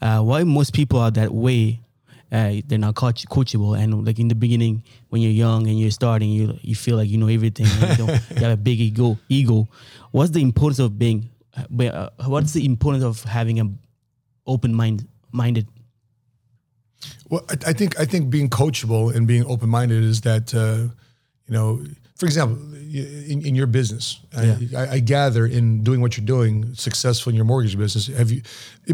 Uh, 0.00 0.20
why 0.22 0.44
most 0.44 0.72
people 0.74 0.98
are 0.98 1.10
that 1.12 1.32
way? 1.32 1.80
Uh, 2.30 2.60
they're 2.66 2.78
not 2.78 2.94
coach- 2.94 3.26
coachable, 3.28 3.78
and 3.78 4.04
like 4.06 4.18
in 4.18 4.28
the 4.28 4.34
beginning, 4.34 4.82
when 5.08 5.22
you're 5.22 5.32
young 5.32 5.66
and 5.66 5.78
you're 5.80 5.90
starting, 5.90 6.28
you 6.30 6.58
you 6.60 6.74
feel 6.74 6.96
like 6.96 7.08
you 7.08 7.16
know 7.16 7.28
everything. 7.28 7.66
and 7.66 7.98
you, 7.98 8.06
don't- 8.06 8.20
you 8.30 8.42
have 8.42 8.52
a 8.52 8.56
big 8.56 8.78
ego. 8.80 9.18
Ego. 9.30 9.66
What's 10.10 10.30
the 10.32 10.40
importance 10.42 10.78
of 10.78 10.98
being? 10.98 11.30
Uh, 11.56 11.84
uh, 11.84 12.10
what's 12.26 12.52
the 12.52 12.64
importance 12.66 13.02
of 13.04 13.22
having 13.24 13.60
a 13.60 13.70
open 14.46 14.74
mind 14.74 15.06
minded? 15.32 15.66
Well, 17.30 17.44
I, 17.48 17.70
I 17.70 17.72
think 17.72 17.98
I 18.00 18.04
think 18.04 18.30
being 18.30 18.48
coachable 18.50 19.14
and 19.14 19.26
being 19.26 19.44
open 19.46 19.68
minded 19.68 20.02
is 20.04 20.20
that 20.22 20.54
uh, 20.54 20.92
you 21.46 21.52
know, 21.54 21.82
for 22.18 22.26
example, 22.26 22.58
in, 22.74 23.46
in 23.46 23.54
your 23.54 23.68
business, 23.68 24.18
I, 24.36 24.56
I, 24.76 24.88
I 24.94 24.98
gather 24.98 25.46
in 25.46 25.84
doing 25.84 26.00
what 26.00 26.16
you're 26.16 26.26
doing, 26.26 26.74
successful 26.74 27.30
in 27.30 27.36
your 27.36 27.44
mortgage 27.44 27.78
business. 27.78 28.08
Have 28.08 28.32
you 28.32 28.42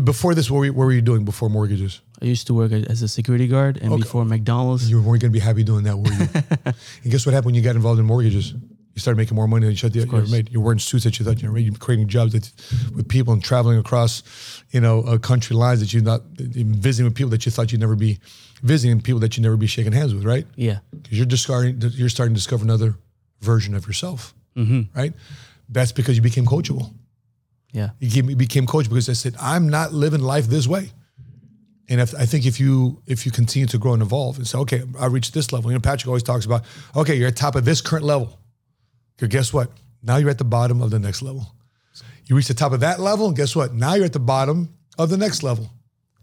before 0.02 0.34
this? 0.34 0.50
What 0.50 0.58
were 0.58 0.64
you, 0.66 0.74
what 0.74 0.84
were 0.84 0.92
you 0.92 1.00
doing 1.00 1.24
before 1.24 1.48
mortgages? 1.48 2.02
I 2.20 2.26
used 2.26 2.46
to 2.48 2.54
work 2.54 2.72
as 2.72 3.00
a 3.00 3.08
security 3.08 3.46
guard, 3.46 3.78
and 3.80 3.98
before 3.98 4.26
McDonald's. 4.26 4.90
You 4.90 4.96
weren't 5.00 5.22
going 5.22 5.32
to 5.32 5.38
be 5.38 5.38
happy 5.38 5.64
doing 5.64 5.84
that, 5.84 5.96
were 5.96 6.12
you? 6.12 6.28
and 7.02 7.10
guess 7.12 7.24
what 7.24 7.32
happened 7.32 7.46
when 7.46 7.54
you 7.54 7.62
got 7.62 7.76
involved 7.76 7.98
in 7.98 8.04
mortgages? 8.04 8.52
You 8.52 9.00
started 9.00 9.16
making 9.16 9.34
more 9.34 9.48
money 9.48 9.62
than 9.62 9.70
you 9.72 9.76
should. 9.76 9.96
You 9.96 10.02
ever 10.02 10.26
made. 10.26 10.50
You're 10.50 10.62
wearing 10.62 10.78
suits 10.78 11.04
that 11.04 11.18
you 11.18 11.24
thought 11.24 11.42
you 11.42 11.48
were 11.48 11.54
made. 11.54 11.64
You're 11.64 11.74
creating 11.74 12.08
jobs 12.08 12.32
that, 12.32 12.52
with 12.94 13.08
people 13.08 13.32
and 13.32 13.42
traveling 13.42 13.78
across, 13.78 14.22
you 14.70 14.80
know, 14.80 15.02
uh, 15.02 15.18
country 15.18 15.56
lines 15.56 15.80
that 15.80 15.92
you're 15.92 16.02
not 16.02 16.22
visiting 16.36 17.06
with 17.06 17.16
people 17.16 17.30
that 17.30 17.44
you 17.44 17.50
thought 17.50 17.72
you'd 17.72 17.80
never 17.80 17.96
be 17.96 18.20
visiting, 18.62 19.00
people 19.00 19.20
that 19.20 19.36
you'd 19.36 19.42
never 19.42 19.56
be 19.56 19.66
shaking 19.66 19.92
hands 19.92 20.14
with, 20.14 20.24
right? 20.24 20.46
Yeah. 20.56 20.78
because 20.92 21.16
you're 21.18 21.26
discarding 21.26 21.80
you're 21.94 22.08
starting 22.08 22.34
to 22.34 22.38
discover 22.38 22.64
another 22.64 22.94
version 23.44 23.74
of 23.74 23.86
yourself 23.86 24.34
mm-hmm. 24.56 24.98
right? 24.98 25.12
That's 25.68 25.92
because 25.92 26.16
you 26.16 26.22
became 26.22 26.46
coachable. 26.46 26.92
Yeah. 27.72 27.90
you 27.98 28.36
became, 28.36 28.66
coach 28.66 28.88
because 28.88 29.08
i 29.08 29.14
said 29.14 29.34
i'm 29.40 29.68
not 29.68 29.92
living 29.92 30.20
life 30.20 30.46
this 30.46 30.68
way. 30.68 30.92
And 31.88 32.00
if, 32.00 32.14
i 32.14 32.24
think 32.24 32.46
if 32.46 32.60
you 32.60 33.02
if 33.06 33.26
you 33.26 33.32
continue 33.32 33.66
to 33.66 33.78
grow 33.78 33.94
and 33.94 34.02
evolve 34.02 34.36
and 34.36 34.46
say 34.46 34.58
okay 34.58 34.82
i 34.98 35.06
reached 35.06 35.34
this 35.34 35.52
level. 35.52 35.70
You 35.70 35.76
know 35.76 35.80
patrick 35.80 36.06
always 36.06 36.22
talks 36.22 36.44
about 36.44 36.62
okay 36.94 37.16
you're 37.16 37.28
at 37.28 37.36
top 37.36 37.56
of 37.56 37.64
this 37.64 37.80
current 37.80 38.04
level. 38.04 38.38
Okay 39.18 39.28
guess 39.28 39.52
what? 39.52 39.70
Now 40.02 40.18
you're 40.18 40.30
at 40.30 40.38
the 40.38 40.44
bottom 40.44 40.80
of 40.82 40.90
the 40.90 40.98
next 40.98 41.22
level. 41.22 41.52
You 42.26 42.36
reach 42.36 42.48
the 42.48 42.54
top 42.54 42.72
of 42.72 42.80
that 42.80 43.00
level 43.00 43.26
and 43.26 43.36
guess 43.36 43.56
what? 43.56 43.74
Now 43.74 43.94
you're 43.94 44.04
at 44.04 44.12
the 44.12 44.20
bottom 44.20 44.74
of 44.96 45.10
the 45.10 45.16
next 45.16 45.42
level 45.42 45.70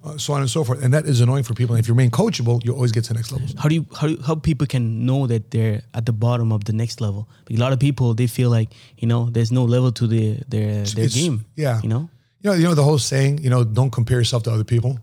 uh, 0.04 0.18
so 0.18 0.34
on 0.34 0.42
and 0.42 0.50
so 0.50 0.64
forth 0.64 0.84
and 0.84 0.94
that 0.94 1.06
is 1.06 1.22
annoying 1.22 1.44
for 1.44 1.54
people 1.54 1.76
and 1.76 1.84
if 1.84 1.88
you 1.88 1.94
remain 1.94 2.10
coachable 2.12 2.64
you 2.66 2.74
always 2.74 2.92
get 2.92 3.04
to 3.04 3.10
the 3.14 3.20
next 3.20 3.32
level 3.32 3.48
How 3.62 3.70
do 3.70 3.76
you 3.76 3.86
how 4.00 4.08
do 4.08 4.18
how 4.28 4.36
people 4.36 4.66
can 4.68 5.06
know 5.06 5.28
that 5.28 5.52
they're 5.52 5.82
at 5.94 6.06
the 6.06 6.14
bottom 6.14 6.52
of 6.52 6.64
the 6.64 6.74
next 6.74 7.02
level? 7.02 7.28
Because 7.46 7.60
a 7.60 7.64
lot 7.64 7.74
of 7.74 7.80
people 7.80 8.14
they 8.16 8.28
feel 8.28 8.50
like 8.50 8.70
you 8.98 9.08
know 9.08 9.30
there's 9.30 9.52
no 9.52 9.64
level 9.66 9.92
to 9.92 10.08
the 10.08 10.24
their 10.48 10.84
their 10.96 11.06
it's- 11.06 11.14
game. 11.16 11.46
yeah. 11.56 11.80
You 11.84 11.90
know. 11.90 12.10
You 12.44 12.50
know, 12.50 12.56
you 12.58 12.64
know 12.64 12.74
the 12.74 12.84
whole 12.84 12.98
saying, 12.98 13.38
you 13.44 13.52
know, 13.52 13.64
don't 13.64 13.92
compare 13.92 14.18
yourself 14.18 14.42
to 14.44 14.52
other 14.52 14.64
people. 14.64 14.98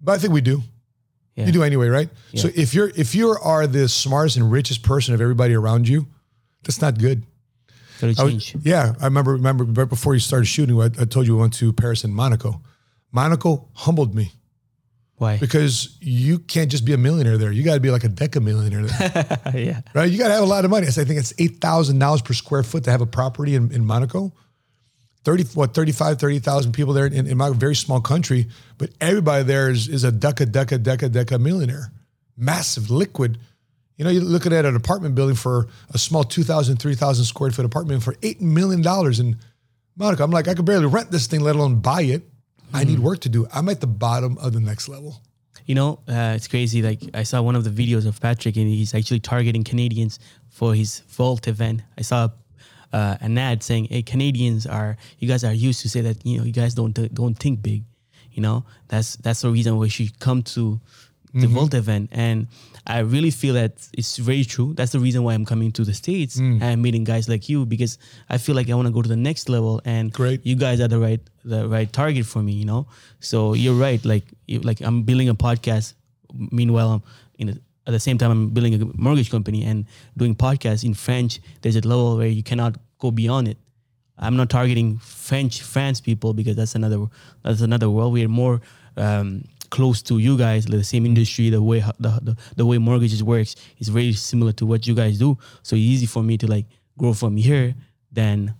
But 0.00 0.12
I 0.12 0.18
think 0.18 0.32
we 0.32 0.40
do. 0.40 0.62
Yeah. 1.34 1.46
You 1.46 1.52
do 1.52 1.62
anyway, 1.64 1.88
right? 1.88 2.08
So 2.36 2.48
if 2.54 2.72
you're 2.74 2.92
if 2.94 3.14
you 3.16 3.30
are 3.42 3.66
the 3.66 3.88
smartest 3.88 4.36
and 4.36 4.46
richest 4.52 4.84
person 4.84 5.12
of 5.14 5.20
everybody 5.20 5.54
around 5.54 5.88
you, 5.88 6.06
that's 6.62 6.80
not 6.80 6.98
good. 6.98 7.24
I 8.00 8.06
was- 8.22 8.54
yeah, 8.62 8.92
I 9.00 9.04
remember 9.06 9.32
remember 9.32 9.64
right 9.64 9.88
before 9.88 10.14
you 10.14 10.20
started 10.20 10.46
shooting, 10.46 10.80
I, 10.80 10.86
I 11.02 11.04
told 11.06 11.26
you 11.26 11.34
we 11.34 11.40
went 11.40 11.54
to 11.54 11.72
Paris 11.72 12.04
and 12.04 12.14
Monaco. 12.14 12.60
Monaco 13.10 13.68
humbled 13.72 14.14
me 14.14 14.32
Why? 15.24 15.38
because 15.38 15.96
you 16.00 16.38
can't 16.38 16.70
just 16.70 16.84
be 16.84 16.92
a 16.92 16.98
millionaire 16.98 17.38
there. 17.38 17.50
You 17.50 17.62
got 17.62 17.74
to 17.74 17.80
be 17.80 17.90
like 17.90 18.04
a 18.04 18.08
deca 18.08 18.42
millionaire 18.42 18.82
there, 18.82 19.52
yeah. 19.54 19.80
right? 19.94 20.10
You 20.10 20.18
got 20.18 20.28
to 20.28 20.34
have 20.34 20.42
a 20.42 20.46
lot 20.46 20.64
of 20.64 20.70
money. 20.70 20.86
I 20.86 20.90
think 20.90 21.10
it's 21.10 21.32
eight 21.38 21.60
thousand 21.60 21.98
dollars 21.98 22.22
per 22.22 22.34
square 22.34 22.62
foot 22.62 22.84
to 22.84 22.90
have 22.90 23.00
a 23.00 23.06
property 23.06 23.54
in, 23.54 23.72
in 23.72 23.84
Monaco. 23.84 24.32
30 25.24 25.44
what 25.54 25.72
35 25.72 26.18
30,000 26.18 26.72
people 26.72 26.92
there 26.92 27.06
in, 27.06 27.26
in 27.26 27.38
my 27.38 27.50
very 27.50 27.74
small 27.74 28.00
country 28.00 28.46
but 28.76 28.90
everybody 29.00 29.42
there 29.42 29.70
is, 29.70 29.88
is 29.88 30.04
a 30.04 30.12
deca 30.12 30.44
deca 30.44 30.78
deca 30.78 31.08
deca 31.08 31.40
millionaire 31.40 31.90
massive 32.36 32.90
liquid 32.90 33.38
you 33.96 34.04
know 34.04 34.10
you're 34.10 34.22
looking 34.22 34.52
at 34.52 34.66
an 34.66 34.76
apartment 34.76 35.14
building 35.14 35.34
for 35.34 35.68
a 35.94 35.98
small 35.98 36.24
2,000 36.24 36.76
3,000 36.76 37.24
square 37.24 37.50
foot 37.50 37.64
apartment 37.64 38.02
for 38.02 38.14
8 38.22 38.42
million 38.42 38.82
dollars 38.82 39.18
in 39.18 39.38
Monaco 39.96 40.24
I'm 40.24 40.30
like 40.30 40.46
I 40.46 40.52
could 40.52 40.66
barely 40.66 40.86
rent 40.86 41.10
this 41.10 41.26
thing 41.26 41.40
let 41.40 41.56
alone 41.56 41.80
buy 41.80 42.02
it 42.02 42.22
I 42.74 42.84
need 42.84 42.98
work 43.00 43.20
to 43.20 43.28
do 43.28 43.46
I'm 43.52 43.68
at 43.68 43.80
the 43.80 43.86
bottom 43.86 44.36
of 44.38 44.52
the 44.52 44.60
next 44.60 44.88
level 44.88 45.20
You 45.66 45.74
know, 45.74 46.00
uh, 46.08 46.36
it's 46.36 46.48
crazy. 46.48 46.82
Like 46.82 47.00
I 47.14 47.24
saw 47.24 47.40
one 47.40 47.56
of 47.56 47.64
the 47.64 47.70
videos 47.70 48.04
of 48.06 48.20
Patrick, 48.20 48.56
and 48.56 48.68
he's 48.68 48.92
actually 48.94 49.20
targeting 49.20 49.64
Canadians 49.64 50.18
for 50.50 50.74
his 50.74 51.00
Vault 51.16 51.48
event. 51.48 51.80
I 51.96 52.02
saw 52.02 52.28
uh, 52.92 53.16
an 53.20 53.38
ad 53.38 53.62
saying, 53.62 53.86
"Hey, 53.88 54.02
Canadians 54.02 54.66
are 54.66 54.96
you 55.18 55.26
guys 55.28 55.42
are 55.44 55.54
used 55.54 55.80
to 55.82 55.88
say 55.88 56.02
that 56.02 56.16
you 56.26 56.36
know 56.38 56.44
you 56.44 56.52
guys 56.52 56.74
don't 56.74 56.92
don't 57.14 57.38
think 57.38 57.62
big." 57.62 57.82
You 58.32 58.42
know, 58.42 58.64
that's 58.88 59.16
that's 59.24 59.40
the 59.40 59.50
reason 59.50 59.78
why 59.78 59.88
she 59.88 60.10
come 60.18 60.42
to 60.54 60.80
the 61.32 61.46
Mm-hmm. 61.46 61.54
Vault 61.54 61.74
event, 61.74 62.10
and 62.12 62.46
I 62.86 62.98
really 62.98 63.30
feel 63.30 63.54
that 63.54 63.72
it's 63.96 64.18
very 64.18 64.44
true. 64.44 64.74
That's 64.74 64.92
the 64.92 65.00
reason 65.00 65.22
why 65.24 65.32
I'm 65.34 65.44
coming 65.46 65.72
to 65.72 65.84
the 65.84 65.94
states 65.94 66.36
Mm. 66.38 66.60
and 66.62 66.82
meeting 66.82 67.04
guys 67.04 67.28
like 67.28 67.48
you 67.48 67.64
because 67.64 67.96
I 68.28 68.36
feel 68.38 68.54
like 68.54 68.68
I 68.68 68.74
want 68.74 68.86
to 68.88 68.92
go 68.92 69.00
to 69.02 69.08
the 69.08 69.16
next 69.16 69.48
level, 69.48 69.80
and 69.86 70.12
Great. 70.12 70.44
you 70.44 70.54
guys 70.54 70.80
are 70.80 70.88
the 70.88 70.98
right 70.98 71.20
the 71.44 71.66
right 71.68 71.90
target 71.92 72.26
for 72.26 72.42
me. 72.42 72.52
You 72.52 72.66
know, 72.66 72.86
so 73.20 73.54
you're 73.54 73.74
right. 73.74 74.04
Like 74.04 74.24
you, 74.46 74.60
like 74.60 74.80
I'm 74.82 75.02
building 75.02 75.28
a 75.30 75.34
podcast. 75.34 75.94
Meanwhile, 76.32 76.90
I'm 76.90 77.02
in 77.38 77.48
a, 77.48 77.52
at 77.86 77.92
the 77.92 78.00
same 78.00 78.18
time 78.18 78.30
I'm 78.30 78.50
building 78.50 78.74
a 78.80 78.84
mortgage 79.00 79.30
company 79.30 79.64
and 79.64 79.86
doing 80.16 80.34
podcasts 80.34 80.84
in 80.84 80.94
French. 80.94 81.40
There's 81.62 81.76
a 81.76 81.80
level 81.80 82.16
where 82.18 82.26
you 82.28 82.42
cannot 82.42 82.76
go 82.98 83.10
beyond 83.10 83.48
it. 83.48 83.58
I'm 84.18 84.36
not 84.36 84.48
targeting 84.50 84.98
French 84.98 85.62
France 85.62 86.00
people 86.00 86.34
because 86.34 86.54
that's 86.56 86.74
another 86.74 87.06
that's 87.42 87.60
another 87.62 87.88
world. 87.88 88.12
We're 88.12 88.28
more 88.28 88.60
um, 88.96 89.44
close 89.70 90.02
to 90.02 90.18
you 90.18 90.36
guys, 90.36 90.68
like 90.68 90.78
the 90.78 90.84
same 90.84 91.06
industry. 91.06 91.50
The 91.50 91.62
way 91.62 91.80
the, 91.98 92.20
the 92.22 92.36
the 92.56 92.66
way 92.66 92.78
mortgages 92.78 93.22
works 93.22 93.56
is 93.78 93.88
very 93.88 94.12
similar 94.12 94.52
to 94.52 94.66
what 94.66 94.86
you 94.86 94.94
guys 94.94 95.18
do. 95.18 95.38
So 95.62 95.76
it's 95.76 95.82
easy 95.82 96.06
for 96.06 96.22
me 96.22 96.38
to 96.38 96.46
like 96.46 96.66
grow 96.98 97.12
from 97.12 97.36
here 97.36 97.74
than 98.12 98.54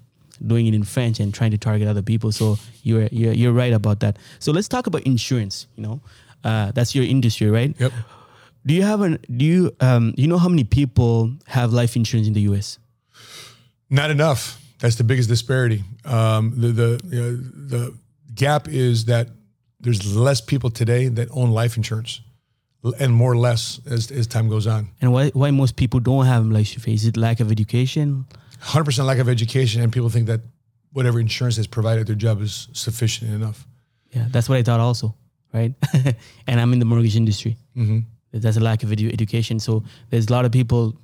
doing 0.45 0.67
it 0.67 0.75
in 0.75 0.83
French 0.83 1.21
and 1.21 1.33
trying 1.33 1.53
to 1.53 1.59
target 1.59 1.89
other 1.89 2.03
people. 2.03 2.33
So 2.33 2.59
you're 2.83 3.09
you're, 3.13 3.33
you're 3.33 3.53
right 3.53 3.73
about 3.73 4.01
that. 4.01 4.19
So 4.39 4.53
let's 4.53 4.69
talk 4.69 4.87
about 4.87 5.03
insurance. 5.03 5.67
You 5.77 5.83
know, 5.83 6.01
uh, 6.43 6.73
that's 6.73 6.95
your 6.95 7.05
industry, 7.05 7.51
right? 7.51 7.75
Yep. 7.79 7.93
Do 8.67 8.75
you 8.75 8.83
have 8.83 9.03
an 9.03 9.19
do 9.37 9.45
you 9.45 9.77
um 9.81 10.15
you 10.17 10.27
know 10.27 10.39
how 10.39 10.49
many 10.49 10.65
people 10.65 11.33
have 11.47 11.73
life 11.73 11.97
insurance 11.97 12.27
in 12.27 12.35
the 12.35 12.43
U.S. 12.43 12.79
Not 13.91 14.11
enough. 14.11 14.61
That's 14.79 14.97
the 14.97 15.05
biggest 15.05 15.29
disparity. 15.29 15.85
Um, 16.05 16.53
the 16.57 16.69
the 16.69 17.01
you 17.05 17.21
know, 17.21 17.37
the 17.37 17.95
gap 18.35 18.69
is 18.69 19.05
that 19.07 19.29
there's 19.85 20.17
less 20.17 20.41
people 20.41 20.71
today 20.71 21.09
that 21.09 21.29
own 21.31 21.51
life 21.51 21.77
insurance, 21.77 22.21
and 22.99 23.15
more 23.15 23.33
or 23.33 23.37
less 23.37 23.81
as, 23.87 24.11
as 24.11 24.27
time 24.27 24.49
goes 24.49 24.67
on. 24.67 24.89
And 25.01 25.13
why 25.13 25.31
why 25.31 25.51
most 25.51 25.77
people 25.77 26.01
don't 26.01 26.27
have 26.27 26.47
life 26.47 26.75
insurance? 26.75 27.03
Is 27.03 27.09
it 27.09 27.17
lack 27.17 27.41
of 27.41 27.51
education? 27.51 28.27
Hundred 28.61 28.87
percent 28.87 29.07
lack 29.07 29.19
of 29.19 29.29
education, 29.29 29.83
and 29.83 29.93
people 29.93 30.11
think 30.11 30.27
that 30.27 30.41
whatever 30.93 31.21
insurance 31.21 31.57
has 31.57 31.67
provided 31.67 32.07
their 32.07 32.17
job 32.17 32.41
is 32.41 32.69
sufficient 32.73 33.33
enough. 33.33 33.67
Yeah, 34.13 34.27
that's 34.31 34.49
what 34.49 34.59
I 34.59 34.63
thought 34.63 34.81
also, 34.81 35.15
right? 35.53 35.75
and 36.47 36.61
I'm 36.61 36.73
in 36.73 36.79
the 36.79 36.85
mortgage 36.85 37.17
industry. 37.17 37.57
Mm-hmm. 37.77 38.01
There's 38.33 38.57
a 38.57 38.61
lack 38.61 38.83
of 38.83 38.89
edu- 38.91 39.13
education, 39.13 39.61
so 39.61 39.85
there's 40.11 40.29
a 40.29 40.33
lot 40.33 40.45
of 40.45 40.53
people. 40.53 40.97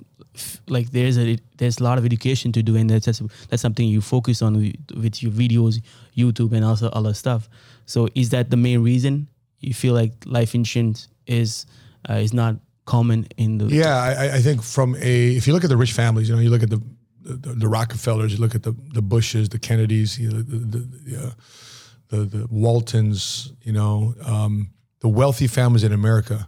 Like 0.67 0.91
there's 0.91 1.17
a 1.17 1.37
there's 1.57 1.79
a 1.79 1.83
lot 1.83 1.97
of 1.97 2.05
education 2.05 2.51
to 2.53 2.63
do, 2.63 2.75
and 2.77 2.89
that's 2.89 3.05
that's, 3.49 3.61
something 3.61 3.87
you 3.87 4.01
focus 4.01 4.41
on 4.41 4.53
with, 4.95 5.21
your 5.21 5.31
videos, 5.31 5.81
YouTube, 6.15 6.53
and 6.53 6.63
also 6.63 6.87
other 6.89 7.13
stuff. 7.13 7.49
So 7.85 8.07
is 8.15 8.29
that 8.29 8.49
the 8.49 8.57
main 8.57 8.81
reason 8.83 9.27
you 9.59 9.73
feel 9.73 9.93
like 9.93 10.13
life 10.25 10.55
insurance 10.55 11.09
is 11.27 11.65
uh, 12.09 12.13
is 12.13 12.33
not 12.33 12.55
common 12.85 13.27
in 13.37 13.57
the 13.57 13.65
Yeah, 13.65 13.95
I, 13.95 14.11
I- 14.27 14.35
I 14.37 14.41
think 14.41 14.63
from 14.63 14.95
a 14.95 15.35
if 15.35 15.47
you 15.47 15.53
look 15.53 15.63
at 15.63 15.69
the 15.69 15.77
rich 15.77 15.91
families, 15.93 16.29
you 16.29 16.35
know, 16.35 16.41
you 16.41 16.49
look 16.49 16.63
at 16.63 16.69
the 16.69 16.81
the, 17.23 17.53
the 17.53 17.67
Rockefellers, 17.67 18.31
you 18.33 18.39
look 18.39 18.55
at 18.55 18.63
the 18.63 18.73
the 18.93 19.01
Bushes, 19.01 19.49
the 19.49 19.59
Kennedys, 19.59 20.17
you 20.17 20.29
know, 20.29 20.41
the 20.41 20.57
the, 20.57 20.77
the, 20.79 21.27
uh, 21.27 21.31
the, 22.09 22.17
the 22.37 22.47
Waltons, 22.49 23.53
you 23.63 23.73
know, 23.73 24.15
um, 24.25 24.69
the 25.01 25.07
wealthy 25.09 25.47
families 25.47 25.83
in 25.83 25.91
America 25.91 26.47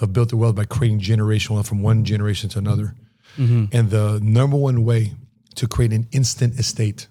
have 0.00 0.12
built 0.12 0.28
their 0.30 0.38
wealth 0.38 0.54
by 0.54 0.64
creating 0.64 1.00
generational 1.00 1.50
wealth 1.56 1.68
from 1.68 1.82
one 1.82 2.04
generation 2.04 2.48
to 2.50 2.58
another. 2.58 2.94
Mm-hmm. 3.36 3.76
And 3.76 3.90
the 3.90 4.20
number 4.22 4.56
one 4.56 4.84
way 4.84 5.12
to 5.56 5.66
create 5.66 5.92
an 5.92 6.06
instant 6.12 6.58
estate 6.58 7.08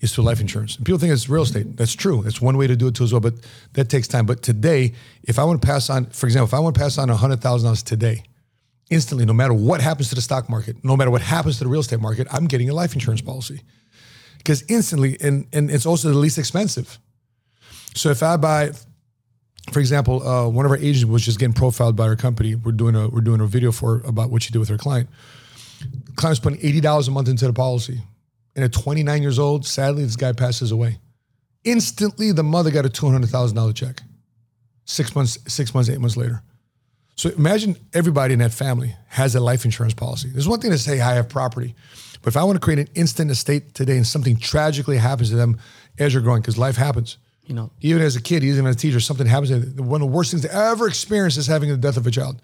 is 0.00 0.14
through 0.14 0.24
life 0.24 0.40
insurance. 0.40 0.76
And 0.76 0.86
people 0.86 0.98
think 0.98 1.12
it's 1.12 1.28
real 1.28 1.42
estate. 1.42 1.76
That's 1.76 1.94
true. 1.94 2.22
That's 2.22 2.40
one 2.40 2.56
way 2.56 2.66
to 2.66 2.76
do 2.76 2.86
it 2.88 2.94
too 2.94 3.04
as 3.04 3.12
well, 3.12 3.20
but 3.20 3.34
that 3.72 3.88
takes 3.88 4.06
time. 4.06 4.26
But 4.26 4.42
today, 4.42 4.94
if 5.24 5.38
I 5.38 5.44
want 5.44 5.60
to 5.60 5.66
pass 5.66 5.90
on, 5.90 6.06
for 6.06 6.26
example, 6.26 6.46
if 6.46 6.54
I 6.54 6.60
want 6.60 6.76
to 6.76 6.80
pass 6.80 6.98
on 6.98 7.08
hundred 7.08 7.40
thousand 7.40 7.66
dollars 7.66 7.82
today, 7.82 8.22
instantly, 8.90 9.26
no 9.26 9.32
matter 9.32 9.54
what 9.54 9.80
happens 9.80 10.08
to 10.10 10.14
the 10.14 10.22
stock 10.22 10.48
market, 10.48 10.84
no 10.84 10.96
matter 10.96 11.10
what 11.10 11.22
happens 11.22 11.58
to 11.58 11.64
the 11.64 11.70
real 11.70 11.80
estate 11.80 12.00
market, 12.00 12.28
I'm 12.32 12.46
getting 12.46 12.70
a 12.70 12.74
life 12.74 12.94
insurance 12.94 13.20
policy. 13.20 13.62
Because 14.38 14.62
instantly, 14.68 15.16
and 15.20 15.46
and 15.52 15.70
it's 15.70 15.84
also 15.84 16.08
the 16.08 16.18
least 16.18 16.38
expensive. 16.38 16.98
So 17.94 18.10
if 18.10 18.22
I 18.22 18.36
buy, 18.36 18.70
for 19.72 19.80
example, 19.80 20.26
uh, 20.26 20.48
one 20.48 20.64
of 20.64 20.70
our 20.70 20.78
agents 20.78 21.04
was 21.04 21.24
just 21.24 21.38
getting 21.38 21.52
profiled 21.52 21.96
by 21.96 22.04
our 22.04 22.16
company. 22.16 22.54
We're 22.54 22.72
doing 22.72 22.94
a 22.94 23.08
we're 23.08 23.20
doing 23.20 23.40
a 23.40 23.46
video 23.46 23.72
for 23.72 24.00
about 24.00 24.30
what 24.30 24.42
she 24.42 24.52
did 24.52 24.58
with 24.58 24.68
her 24.68 24.78
client. 24.78 25.08
Client's 26.16 26.40
putting 26.40 26.58
eighty 26.62 26.80
dollars 26.80 27.08
a 27.08 27.10
month 27.10 27.28
into 27.28 27.46
the 27.46 27.52
policy, 27.52 28.00
and 28.56 28.64
at 28.64 28.72
29 28.72 29.22
years 29.22 29.38
old, 29.38 29.66
sadly, 29.66 30.04
this 30.04 30.16
guy 30.16 30.32
passes 30.32 30.72
away. 30.72 30.98
Instantly, 31.64 32.32
the 32.32 32.42
mother 32.42 32.70
got 32.70 32.86
a 32.86 32.88
two 32.88 33.08
hundred 33.10 33.28
thousand 33.30 33.56
dollar 33.56 33.72
check. 33.72 34.02
Six 34.84 35.14
months, 35.14 35.38
six 35.46 35.74
months, 35.74 35.90
eight 35.90 36.00
months 36.00 36.16
later. 36.16 36.42
So 37.16 37.30
imagine 37.30 37.76
everybody 37.92 38.32
in 38.32 38.38
that 38.38 38.52
family 38.52 38.94
has 39.08 39.34
a 39.34 39.40
life 39.40 39.64
insurance 39.64 39.92
policy. 39.92 40.30
There's 40.30 40.48
one 40.48 40.60
thing 40.60 40.70
to 40.70 40.78
say 40.78 41.00
I 41.00 41.14
have 41.14 41.28
property, 41.28 41.74
but 42.22 42.28
if 42.28 42.36
I 42.36 42.44
want 42.44 42.56
to 42.56 42.60
create 42.60 42.78
an 42.78 42.88
instant 42.94 43.30
estate 43.30 43.74
today 43.74 43.96
and 43.96 44.06
something 44.06 44.36
tragically 44.36 44.98
happens 44.98 45.30
to 45.30 45.36
them 45.36 45.58
as 45.98 46.14
you're 46.14 46.22
growing, 46.22 46.40
because 46.40 46.56
life 46.56 46.76
happens. 46.76 47.18
You 47.48 47.54
know 47.54 47.70
Even 47.80 48.02
as 48.02 48.14
a 48.14 48.22
kid, 48.22 48.44
even 48.44 48.66
as 48.66 48.76
a 48.76 48.78
teacher, 48.78 49.00
something 49.00 49.26
happens. 49.26 49.50
One 49.80 50.02
of 50.02 50.08
the 50.08 50.14
worst 50.14 50.30
things 50.30 50.42
to 50.42 50.54
ever 50.54 50.86
experience 50.86 51.36
is 51.36 51.46
having 51.46 51.70
the 51.70 51.76
death 51.76 51.96
of 51.96 52.06
a 52.06 52.10
child. 52.10 52.40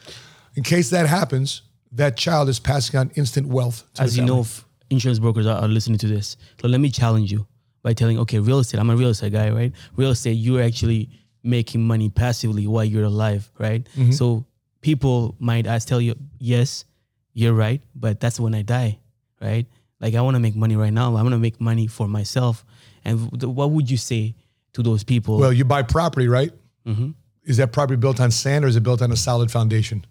In 0.56 0.62
case 0.62 0.90
that 0.90 1.06
happens, 1.06 1.62
that 1.92 2.16
child 2.16 2.48
is 2.48 2.58
passing 2.58 2.98
on 2.98 3.10
instant 3.14 3.46
wealth. 3.46 3.84
To 3.94 4.02
as 4.02 4.16
you 4.16 4.24
know, 4.24 4.40
if 4.40 4.64
insurance 4.90 5.18
brokers 5.18 5.46
are, 5.46 5.60
are 5.60 5.68
listening 5.68 5.98
to 5.98 6.08
this. 6.08 6.36
So 6.60 6.68
let 6.68 6.80
me 6.80 6.90
challenge 6.90 7.30
you 7.30 7.46
by 7.82 7.92
telling, 7.92 8.18
okay, 8.20 8.38
real 8.38 8.58
estate. 8.58 8.80
I'm 8.80 8.90
a 8.90 8.96
real 8.96 9.10
estate 9.10 9.32
guy, 9.32 9.50
right? 9.50 9.72
Real 9.96 10.10
estate, 10.10 10.32
you're 10.32 10.62
actually 10.62 11.10
making 11.42 11.82
money 11.82 12.08
passively 12.08 12.66
while 12.66 12.84
you're 12.84 13.04
alive, 13.04 13.50
right? 13.58 13.86
Mm-hmm. 13.96 14.12
So 14.12 14.46
people 14.80 15.36
might 15.38 15.66
ask, 15.66 15.86
tell 15.86 16.00
you, 16.00 16.14
yes, 16.38 16.86
you're 17.34 17.52
right, 17.52 17.82
but 17.94 18.20
that's 18.20 18.40
when 18.40 18.54
I 18.54 18.62
die, 18.62 18.98
right? 19.40 19.66
Like 20.00 20.14
I 20.14 20.20
want 20.22 20.36
to 20.36 20.40
make 20.40 20.56
money 20.56 20.76
right 20.76 20.92
now. 20.92 21.14
I 21.16 21.22
want 21.22 21.32
to 21.32 21.38
make 21.38 21.60
money 21.60 21.86
for 21.86 22.08
myself. 22.08 22.64
And 23.04 23.30
th- 23.38 23.52
what 23.52 23.70
would 23.70 23.90
you 23.90 23.96
say 23.96 24.34
to 24.74 24.82
those 24.82 25.02
people? 25.04 25.38
Well, 25.38 25.52
you 25.52 25.64
buy 25.64 25.82
property, 25.82 26.28
right? 26.28 26.52
Mm-hmm. 26.86 27.10
Is 27.44 27.56
that 27.56 27.72
property 27.72 27.96
built 27.96 28.20
on 28.20 28.30
sand 28.30 28.64
or 28.64 28.68
is 28.68 28.76
it 28.76 28.82
built 28.82 29.02
on 29.02 29.10
a 29.10 29.16
solid 29.16 29.50
foundation? 29.50 30.04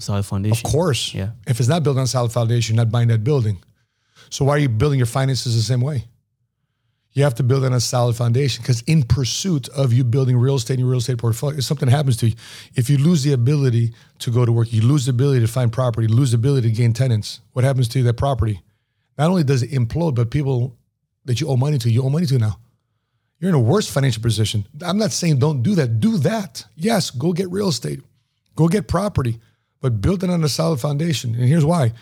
solid 0.00 0.24
foundation. 0.24 0.66
Of 0.66 0.70
course. 0.70 1.14
Yeah. 1.14 1.30
If 1.46 1.60
it's 1.60 1.68
not 1.68 1.82
built 1.82 1.96
on 1.96 2.04
a 2.04 2.06
solid 2.06 2.32
foundation, 2.32 2.76
you're 2.76 2.84
not 2.84 2.92
buying 2.92 3.08
that 3.08 3.24
building. 3.24 3.58
So 4.30 4.44
why 4.44 4.54
are 4.56 4.58
you 4.58 4.68
building 4.68 4.98
your 4.98 5.06
finances 5.06 5.56
the 5.56 5.62
same 5.62 5.80
way? 5.80 6.04
You 7.12 7.24
have 7.24 7.34
to 7.36 7.42
build 7.42 7.64
on 7.64 7.72
a 7.72 7.80
solid 7.80 8.14
foundation 8.14 8.62
because 8.62 8.82
in 8.82 9.02
pursuit 9.02 9.68
of 9.70 9.92
you 9.92 10.04
building 10.04 10.36
real 10.36 10.56
estate 10.56 10.74
in 10.74 10.80
your 10.80 10.90
real 10.90 10.98
estate 10.98 11.18
portfolio, 11.18 11.58
if 11.58 11.64
something 11.64 11.88
happens 11.88 12.16
to 12.18 12.28
you, 12.28 12.34
if 12.74 12.88
you 12.88 12.98
lose 12.98 13.24
the 13.24 13.32
ability 13.32 13.92
to 14.20 14.30
go 14.30 14.44
to 14.44 14.52
work, 14.52 14.72
you 14.72 14.82
lose 14.82 15.06
the 15.06 15.10
ability 15.10 15.40
to 15.40 15.48
find 15.48 15.72
property, 15.72 16.06
you 16.06 16.14
lose 16.14 16.30
the 16.30 16.36
ability 16.36 16.68
to 16.68 16.74
gain 16.76 16.92
tenants, 16.92 17.40
what 17.54 17.64
happens 17.64 17.88
to 17.88 18.02
that 18.04 18.14
property? 18.14 18.62
Not 19.16 19.30
only 19.30 19.42
does 19.42 19.62
it 19.64 19.70
implode, 19.72 20.14
but 20.14 20.30
people 20.30 20.76
that 21.24 21.40
you 21.40 21.48
owe 21.48 21.56
money 21.56 21.78
to, 21.78 21.90
you 21.90 22.04
owe 22.04 22.10
money 22.10 22.26
to 22.26 22.38
now. 22.38 22.60
You're 23.40 23.50
in 23.50 23.54
a 23.54 23.60
worse 23.60 23.88
financial 23.88 24.22
position. 24.22 24.66
I'm 24.82 24.98
not 24.98 25.12
saying 25.12 25.38
don't 25.38 25.62
do 25.62 25.74
that. 25.76 26.00
Do 26.00 26.18
that. 26.18 26.64
Yes, 26.76 27.10
go 27.10 27.32
get 27.32 27.50
real 27.50 27.68
estate, 27.68 28.00
go 28.56 28.68
get 28.68 28.88
property, 28.88 29.40
but 29.80 30.00
build 30.00 30.24
it 30.24 30.30
on 30.30 30.42
a 30.42 30.48
solid 30.48 30.80
foundation. 30.80 31.34
And 31.34 31.44
here's 31.44 31.64
why. 31.64 31.92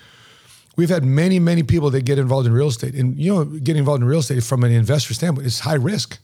We've 0.76 0.90
had 0.90 1.04
many, 1.04 1.38
many 1.38 1.62
people 1.62 1.90
that 1.90 2.04
get 2.04 2.18
involved 2.18 2.46
in 2.46 2.52
real 2.52 2.68
estate. 2.68 2.94
And 2.94 3.18
you 3.18 3.34
know, 3.34 3.44
getting 3.44 3.80
involved 3.80 4.02
in 4.02 4.08
real 4.08 4.20
estate 4.20 4.42
from 4.42 4.64
an 4.64 4.72
investor 4.72 5.14
standpoint 5.14 5.46
is 5.46 5.60
high 5.60 5.74
risk. 5.74 6.18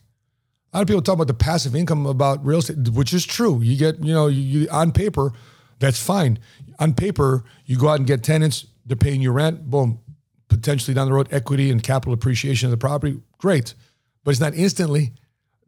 A 0.72 0.79
lot 0.79 0.83
of 0.83 0.88
people 0.88 1.03
talk 1.03 1.14
about 1.14 1.27
the 1.27 1.35
passive 1.35 1.77
income 1.77 2.07
about 2.07 2.44
real 2.44 2.61
estate, 2.61 2.88
which 2.88 3.12
is 3.12 3.27
true. 3.27 3.61
You 3.61 3.77
get, 3.77 4.03
you 4.03 4.14
know, 4.14 4.29
you, 4.29 4.40
you 4.61 4.68
on 4.70 4.92
paper, 4.92 5.33
that's 5.79 6.03
fine. 6.03 6.38
On 6.79 6.94
paper, 6.94 7.44
you 7.66 7.77
go 7.77 7.88
out 7.88 7.98
and 7.98 8.07
get 8.07 8.22
tenants, 8.22 8.66
they're 8.87 8.96
paying 8.96 9.20
you 9.20 9.33
rent, 9.33 9.70
boom, 9.70 10.01
potentially 10.48 10.94
down 10.94 11.07
the 11.07 11.12
road, 11.12 11.29
equity 11.31 11.70
and 11.70 11.83
capital 11.83 12.14
appreciation 12.14 12.66
of 12.66 12.70
the 12.70 12.79
property, 12.79 13.20
great. 13.38 13.75
But 14.24 14.32
it's 14.32 14.40
not 14.40 14.54
instantly. 14.54 15.12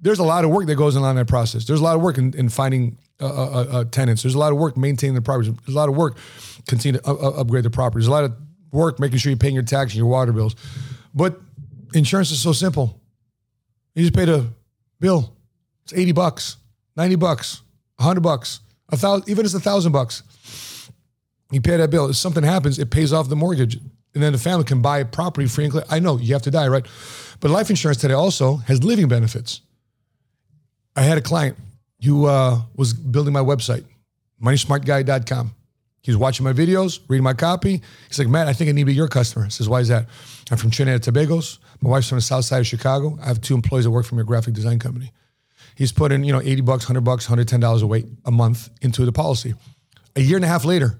There's 0.00 0.18
a 0.18 0.24
lot 0.24 0.44
of 0.44 0.50
work 0.50 0.66
that 0.66 0.76
goes 0.76 0.96
on 0.96 1.08
in 1.10 1.16
that 1.16 1.28
process. 1.28 1.64
There's 1.64 1.80
a 1.80 1.84
lot 1.84 1.96
of 1.96 2.02
work 2.02 2.18
in, 2.18 2.34
in 2.34 2.48
finding 2.48 2.98
uh, 3.20 3.26
uh, 3.26 3.66
uh, 3.70 3.84
tenants. 3.84 4.22
There's 4.22 4.34
a 4.34 4.38
lot 4.38 4.52
of 4.52 4.58
work 4.58 4.76
maintaining 4.76 5.14
the 5.14 5.22
properties. 5.22 5.52
There's 5.64 5.74
a 5.74 5.78
lot 5.78 5.88
of 5.88 5.96
work 5.96 6.18
continue 6.66 7.00
to 7.00 7.08
uh, 7.08 7.14
uh, 7.14 7.40
upgrade 7.40 7.64
the 7.64 7.70
property. 7.70 8.02
There's 8.02 8.08
a 8.08 8.12
lot 8.12 8.24
of 8.24 8.36
work 8.72 8.98
making 8.98 9.18
sure 9.18 9.30
you're 9.30 9.38
paying 9.38 9.54
your 9.54 9.62
tax 9.62 9.92
and 9.92 9.98
your 9.98 10.06
water 10.06 10.32
bills. 10.32 10.56
But 11.14 11.40
insurance 11.94 12.30
is 12.30 12.40
so 12.40 12.52
simple. 12.52 13.00
You 13.94 14.02
just 14.02 14.14
pay 14.14 14.24
the 14.24 14.48
bill. 15.00 15.32
It's 15.84 15.92
80 15.92 16.12
bucks, 16.12 16.56
90 16.96 17.16
bucks, 17.16 17.62
100 17.96 18.20
bucks, 18.20 18.60
a 18.90 18.96
thousand, 18.96 19.28
even 19.28 19.44
if 19.44 19.46
it's 19.46 19.54
a 19.54 19.60
thousand 19.60 19.92
bucks. 19.92 20.22
You 21.50 21.60
pay 21.60 21.76
that 21.76 21.90
bill. 21.90 22.08
If 22.10 22.16
something 22.16 22.42
happens, 22.42 22.78
it 22.78 22.90
pays 22.90 23.12
off 23.12 23.28
the 23.28 23.36
mortgage. 23.36 23.76
And 23.76 24.22
then 24.22 24.32
the 24.32 24.38
family 24.38 24.64
can 24.64 24.82
buy 24.82 25.02
property 25.04 25.46
free 25.46 25.64
and 25.64 25.72
clear. 25.72 25.84
I 25.90 25.98
know 25.98 26.18
you 26.18 26.32
have 26.32 26.42
to 26.42 26.50
die, 26.50 26.68
right? 26.68 26.86
But 27.40 27.50
life 27.50 27.70
insurance 27.70 28.00
today 28.00 28.14
also 28.14 28.56
has 28.56 28.82
living 28.84 29.08
benefits. 29.08 29.60
I 30.96 31.02
had 31.02 31.18
a 31.18 31.20
client 31.20 31.56
who 32.04 32.26
uh, 32.26 32.60
was 32.76 32.92
building 32.92 33.32
my 33.32 33.40
website, 33.40 33.84
moneysmartguy.com. 34.42 35.54
He 36.02 36.10
was 36.10 36.18
watching 36.18 36.44
my 36.44 36.52
videos, 36.52 37.00
reading 37.08 37.24
my 37.24 37.32
copy. 37.32 37.80
He's 38.08 38.18
like, 38.18 38.28
Matt, 38.28 38.46
I 38.46 38.52
think 38.52 38.68
I 38.68 38.72
need 38.72 38.82
to 38.82 38.86
be 38.86 38.94
your 38.94 39.08
customer. 39.08 39.46
I 39.46 39.48
says, 39.48 39.70
why 39.70 39.80
is 39.80 39.88
that? 39.88 40.06
I'm 40.50 40.58
from 40.58 40.70
Trinidad 40.70 40.96
and 40.96 41.02
Tobago's. 41.02 41.58
My 41.80 41.88
wife's 41.88 42.08
from 42.08 42.18
the 42.18 42.22
south 42.22 42.44
side 42.44 42.58
of 42.58 42.66
Chicago. 42.66 43.18
I 43.22 43.26
have 43.26 43.40
two 43.40 43.54
employees 43.54 43.84
that 43.84 43.90
work 43.90 44.04
for 44.04 44.14
my 44.14 44.22
graphic 44.22 44.52
design 44.52 44.78
company. 44.78 45.12
He's 45.76 45.92
put 45.92 46.12
in, 46.12 46.22
you 46.22 46.32
know, 46.32 46.42
80 46.42 46.60
bucks, 46.60 46.84
100 46.84 47.00
bucks, 47.00 47.26
$110 47.26 47.82
a 47.82 47.86
wait 47.86 48.06
a 48.26 48.30
month 48.30 48.68
into 48.82 49.06
the 49.06 49.12
policy. 49.12 49.54
A 50.14 50.20
year 50.20 50.36
and 50.36 50.44
a 50.44 50.48
half 50.48 50.64
later, 50.64 50.98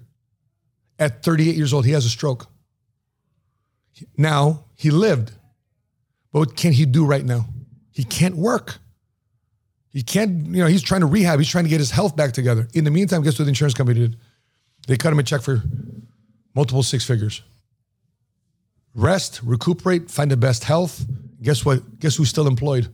at 0.99 1.23
38 1.23 1.55
years 1.55 1.73
old, 1.75 1.85
he 1.85 1.93
has 1.93 2.07
a 2.07 2.09
stroke. 2.09 2.47
Now, 4.17 4.65
he 4.75 4.91
lived. 4.91 5.33
But 6.35 6.41
what 6.41 6.57
can 6.57 6.73
he 6.73 6.85
do 6.85 7.07
right 7.07 7.25
now? 7.25 7.47
He 7.93 8.03
can't 8.03 8.35
work. 8.35 8.79
He 9.91 10.03
can't, 10.03 10.47
you 10.47 10.63
know, 10.63 10.67
he's 10.67 10.83
trying 10.83 11.03
to 11.03 11.07
rehab. 11.07 11.39
He's 11.39 11.49
trying 11.49 11.63
to 11.63 11.71
get 11.71 11.79
his 11.79 11.93
health 11.93 12.17
back 12.17 12.33
together. 12.33 12.67
In 12.75 12.83
the 12.83 12.91
meantime, 12.91 13.23
guess 13.23 13.39
what 13.39 13.45
the 13.45 13.51
insurance 13.51 13.73
company 13.73 14.01
did? 14.01 14.17
They 14.89 14.97
cut 14.97 15.13
him 15.13 15.21
a 15.21 15.23
check 15.23 15.43
for 15.43 15.63
multiple 16.53 16.83
six 16.83 17.07
figures. 17.07 17.41
Rest, 18.97 19.43
recuperate, 19.45 20.11
find 20.11 20.29
the 20.29 20.37
best 20.37 20.65
health. 20.65 21.07
Guess 21.41 21.65
what? 21.65 22.01
Guess 22.01 22.17
who's 22.17 22.31
still 22.31 22.49
employed? 22.49 22.89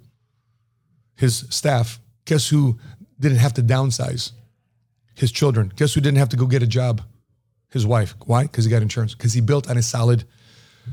His 1.17 1.47
staff. 1.49 1.99
Guess 2.27 2.51
who 2.51 2.79
didn't 3.19 3.39
have 3.39 3.55
to 3.55 3.63
downsize? 3.63 4.33
His 5.15 5.33
children. 5.33 5.73
Guess 5.77 5.95
who 5.95 6.03
didn't 6.03 6.19
have 6.19 6.29
to 6.29 6.37
go 6.37 6.45
get 6.45 6.63
a 6.63 6.67
job? 6.67 7.01
His 7.71 7.87
wife. 7.87 8.15
Why? 8.27 8.43
Because 8.43 8.67
he 8.67 8.71
got 8.71 8.83
insurance. 8.83 9.15
Because 9.15 9.33
he 9.33 9.41
built 9.41 9.71
on 9.71 9.79
a 9.79 9.83
solid 9.83 10.25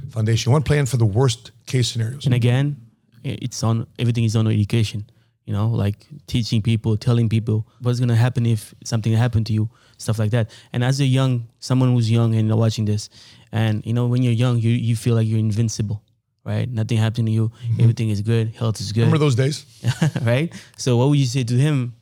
foundation. 0.10 0.52
One 0.52 0.64
plan 0.64 0.86
for 0.86 0.98
the 0.98 1.06
worst 1.06 1.52
case 1.66 1.90
scenarios. 1.90 2.26
And 2.26 2.34
again, 2.34 2.78
it's 3.24 3.64
on 3.64 3.88
everything 4.00 4.24
is 4.24 4.36
on 4.36 4.48
education. 4.48 5.10
You 5.46 5.54
know, 5.54 5.70
like 5.70 6.06
teaching 6.28 6.62
people, 6.62 6.98
telling 6.98 7.30
people 7.30 7.68
what's 7.82 8.00
gonna 8.00 8.16
happen 8.16 8.46
if 8.46 8.74
something 8.84 9.14
happened 9.14 9.46
to 9.48 9.54
you, 9.54 9.70
stuff 9.98 10.20
like 10.20 10.32
that. 10.32 10.52
And 10.74 10.84
as 10.84 11.00
a 11.00 11.06
young, 11.06 11.48
someone 11.60 11.94
who's 11.94 12.12
young 12.12 12.36
and 12.36 12.54
watching 12.58 12.84
this, 12.84 13.10
and 13.52 13.86
you 13.86 13.94
know, 13.94 14.08
when 14.08 14.24
you're 14.24 14.34
young, 14.34 14.60
you 14.60 14.72
you 14.72 14.96
feel 14.96 15.16
like 15.16 15.26
you're 15.26 15.40
invincible, 15.40 16.04
right? 16.44 16.70
Nothing 16.70 16.98
happened 16.98 17.28
to 17.28 17.32
you. 17.32 17.52
Everything 17.80 18.10
is 18.10 18.22
good. 18.22 18.56
Health 18.56 18.82
is 18.82 18.92
good. 18.92 19.02
Remember 19.02 19.20
those 19.20 19.36
days? 19.36 19.66
right? 20.22 20.54
So 20.78 20.98
what 20.98 21.10
would 21.10 21.18
you 21.18 21.26
say 21.26 21.46
to 21.46 21.54
him 21.54 21.94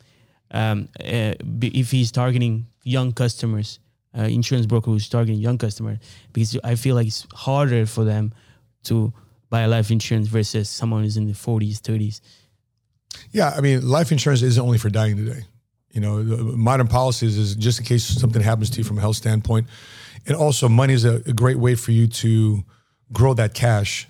um, 0.52 0.90
uh, 1.00 1.34
if 1.62 1.92
he's 1.92 2.12
targeting 2.12 2.68
young 2.84 3.12
customers, 3.12 3.80
uh, 4.18 4.24
insurance 4.24 4.66
broker 4.66 4.92
who's 4.92 5.10
targeting 5.10 5.40
young 5.40 5.58
customers? 5.58 6.00
Because 6.34 6.58
I 6.64 6.76
feel 6.76 6.96
like 6.96 7.08
it's 7.08 7.28
harder 7.34 7.86
for 7.86 8.04
them 8.04 8.34
to 8.84 9.14
buy 9.50 9.62
a 9.62 9.68
life 9.68 9.92
insurance 9.92 10.28
versus 10.28 10.70
someone 10.70 11.04
who's 11.04 11.18
in 11.18 11.28
the 11.28 11.34
40s, 11.34 11.80
30s? 11.80 12.22
Yeah, 13.32 13.54
I 13.56 13.62
mean, 13.62 13.88
life 13.88 14.12
insurance 14.12 14.42
isn't 14.42 14.62
only 14.62 14.78
for 14.78 14.90
dying 14.90 15.18
today. 15.18 15.46
You 15.92 16.02
know, 16.02 16.24
modern 16.24 16.88
policies 16.88 17.38
is 17.38 17.56
just 17.56 17.80
in 17.80 17.86
case 17.86 18.04
something 18.04 18.42
happens 18.42 18.70
to 18.72 18.80
you 18.80 18.84
from 18.84 18.98
a 18.98 19.02
health 19.02 19.16
standpoint, 19.16 19.68
and 20.28 20.36
also 20.36 20.68
money 20.68 20.94
is 20.94 21.06
a, 21.06 21.22
a 21.26 21.34
great 21.34 21.58
way 21.58 21.76
for 21.76 21.92
you 21.92 22.08
to 22.08 22.64
grow 23.14 23.34
that 23.36 23.54
cash 23.54 24.08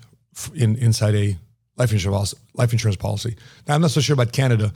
in 0.55 0.75
inside 0.77 1.13
a 1.13 1.37
life 1.77 1.91
insurance 1.91 2.33
life 2.55 2.71
insurance 2.71 2.97
policy. 2.97 3.35
Now, 3.67 3.75
I'm 3.75 3.81
not 3.81 3.91
so 3.91 4.01
sure 4.01 4.15
about 4.15 4.31
Canada, 4.31 4.73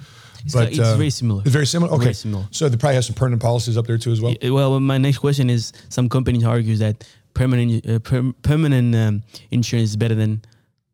but 0.53 0.69
it's 0.69 0.77
very 0.77 1.09
similar. 1.09 1.41
It's 1.45 1.51
very 1.53 1.65
similar. 1.67 1.91
Okay, 1.93 2.03
Very 2.05 2.13
similar. 2.13 2.45
so 2.51 2.69
they 2.69 2.77
probably 2.77 2.95
have 2.95 3.05
some 3.05 3.15
permanent 3.15 3.41
policies 3.41 3.77
up 3.77 3.85
there 3.87 3.97
too 3.97 4.11
as 4.11 4.19
well. 4.21 4.33
Uh, 4.43 4.53
Well, 4.53 4.79
my 4.79 4.97
next 4.97 5.19
question 5.19 5.49
is: 5.49 5.71
Some 5.89 6.09
companies 6.09 6.43
argue 6.43 6.75
that 6.77 6.95
permanent 7.33 7.85
uh, 7.87 7.99
per, 7.99 8.31
permanent 8.41 8.95
um, 8.95 9.23
insurance 9.51 9.89
is 9.91 9.95
better 9.97 10.15
than 10.15 10.41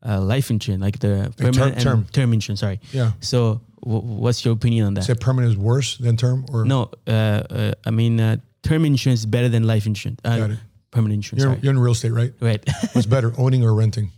uh, 0.06 0.22
life 0.22 0.50
insurance, 0.52 0.82
like 0.82 1.00
the 1.00 1.08
term- 1.08 1.34
permanent 1.54 1.74
and 1.76 1.84
term. 1.84 2.06
term 2.12 2.34
insurance. 2.34 2.60
Sorry. 2.60 2.80
Yeah. 2.92 3.12
So, 3.20 3.62
w- 3.84 4.02
what's 4.24 4.44
your 4.46 4.54
opinion 4.54 4.86
on 4.88 4.94
that? 4.96 5.04
Say 5.06 5.14
permanent 5.16 5.52
is 5.54 5.58
worse 5.58 5.98
than 5.98 6.18
term, 6.18 6.46
or 6.52 6.66
no, 6.66 6.90
uh, 7.08 7.12
uh, 7.12 7.72
I 7.86 7.92
mean 7.92 8.20
uh, 8.20 8.38
term 8.64 8.86
insurance 8.86 9.22
is 9.22 9.26
better 9.26 9.50
than 9.50 9.64
life 9.64 9.86
insurance. 9.86 10.20
Uh, 10.24 10.38
Got 10.38 10.52
it. 10.52 10.60
Permanent 10.92 11.18
insurance. 11.20 11.44
you're, 11.44 11.56
you're 11.62 11.74
in 11.74 11.80
real 11.80 11.92
estate, 11.92 12.12
right? 12.14 12.32
right. 12.40 12.64
What's 12.94 13.06
better, 13.08 13.34
owning 13.38 13.64
or 13.64 13.74
renting? 13.74 14.12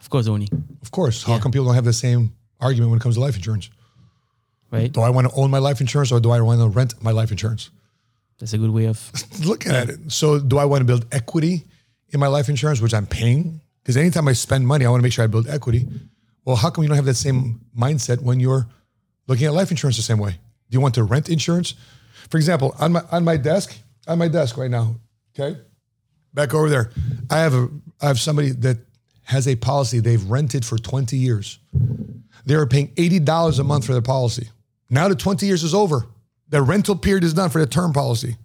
of 0.00 0.08
course, 0.08 0.28
owning. 0.28 0.48
Of 0.80 0.90
course. 0.90 1.22
How 1.24 1.34
Yeah. 1.34 1.40
come 1.40 1.50
people 1.52 1.66
don't 1.66 1.74
have 1.74 1.84
the 1.84 1.92
same 1.92 2.32
argument 2.60 2.90
when 2.90 2.98
it 2.98 3.02
comes 3.02 3.16
to 3.16 3.20
life 3.20 3.34
insurance? 3.36 3.68
Right. 4.70 4.92
Do 4.92 5.00
I 5.00 5.10
want 5.10 5.28
to 5.28 5.34
own 5.34 5.50
my 5.50 5.58
life 5.58 5.80
insurance 5.80 6.12
or 6.12 6.20
do 6.20 6.30
I 6.30 6.40
want 6.40 6.60
to 6.60 6.68
rent 6.68 6.94
my 7.02 7.10
life 7.10 7.30
insurance? 7.30 7.70
That's 8.38 8.52
a 8.52 8.58
good 8.58 8.70
way 8.70 8.86
of. 8.86 9.10
looking 9.44 9.72
at 9.72 9.90
it. 9.90 10.12
So, 10.12 10.38
do 10.38 10.58
I 10.58 10.64
want 10.64 10.80
to 10.80 10.84
build 10.84 11.06
equity 11.12 11.64
in 12.10 12.20
my 12.20 12.28
life 12.28 12.48
insurance, 12.48 12.80
which 12.80 12.94
I'm 12.94 13.06
paying? 13.06 13.60
Because 13.82 13.96
anytime 13.96 14.28
I 14.28 14.32
spend 14.32 14.66
money, 14.66 14.86
I 14.86 14.90
want 14.90 15.00
to 15.00 15.02
make 15.02 15.12
sure 15.12 15.24
I 15.24 15.26
build 15.26 15.48
equity. 15.48 15.86
Well, 16.44 16.56
how 16.56 16.70
come 16.70 16.84
you 16.84 16.88
don't 16.88 16.96
have 16.96 17.04
that 17.06 17.14
same 17.14 17.60
mindset 17.76 18.22
when 18.22 18.40
you're 18.40 18.66
looking 19.26 19.46
at 19.46 19.52
life 19.52 19.70
insurance 19.70 19.96
the 19.96 20.02
same 20.02 20.18
way? 20.18 20.30
Do 20.30 20.76
you 20.76 20.80
want 20.80 20.94
to 20.94 21.04
rent 21.04 21.28
insurance? 21.28 21.74
For 22.30 22.36
example, 22.36 22.74
on 22.78 22.92
my 22.92 23.02
on 23.10 23.24
my 23.24 23.36
desk, 23.36 23.76
on 24.06 24.18
my 24.18 24.28
desk 24.28 24.56
right 24.56 24.70
now, 24.70 24.96
okay, 25.34 25.58
back 26.32 26.54
over 26.54 26.68
there, 26.68 26.90
I 27.28 27.38
have 27.38 27.54
a 27.54 27.68
I 28.00 28.06
have 28.06 28.20
somebody 28.20 28.52
that 28.52 28.78
has 29.24 29.46
a 29.46 29.56
policy 29.56 30.00
they've 30.00 30.24
rented 30.30 30.64
for 30.64 30.78
20 30.78 31.16
years. 31.16 31.58
They 32.46 32.54
are 32.54 32.66
paying 32.66 32.88
$80 32.94 33.60
a 33.60 33.62
month 33.62 33.86
for 33.86 33.92
their 33.92 34.02
policy. 34.02 34.48
Now 34.90 35.08
the 35.08 35.14
20 35.14 35.46
years 35.46 35.62
is 35.62 35.72
over. 35.72 36.06
The 36.48 36.60
rental 36.60 36.96
period 36.96 37.24
is 37.24 37.32
done 37.32 37.48
for 37.48 37.60
the 37.60 37.66
term 37.66 37.92
policy 37.92 38.36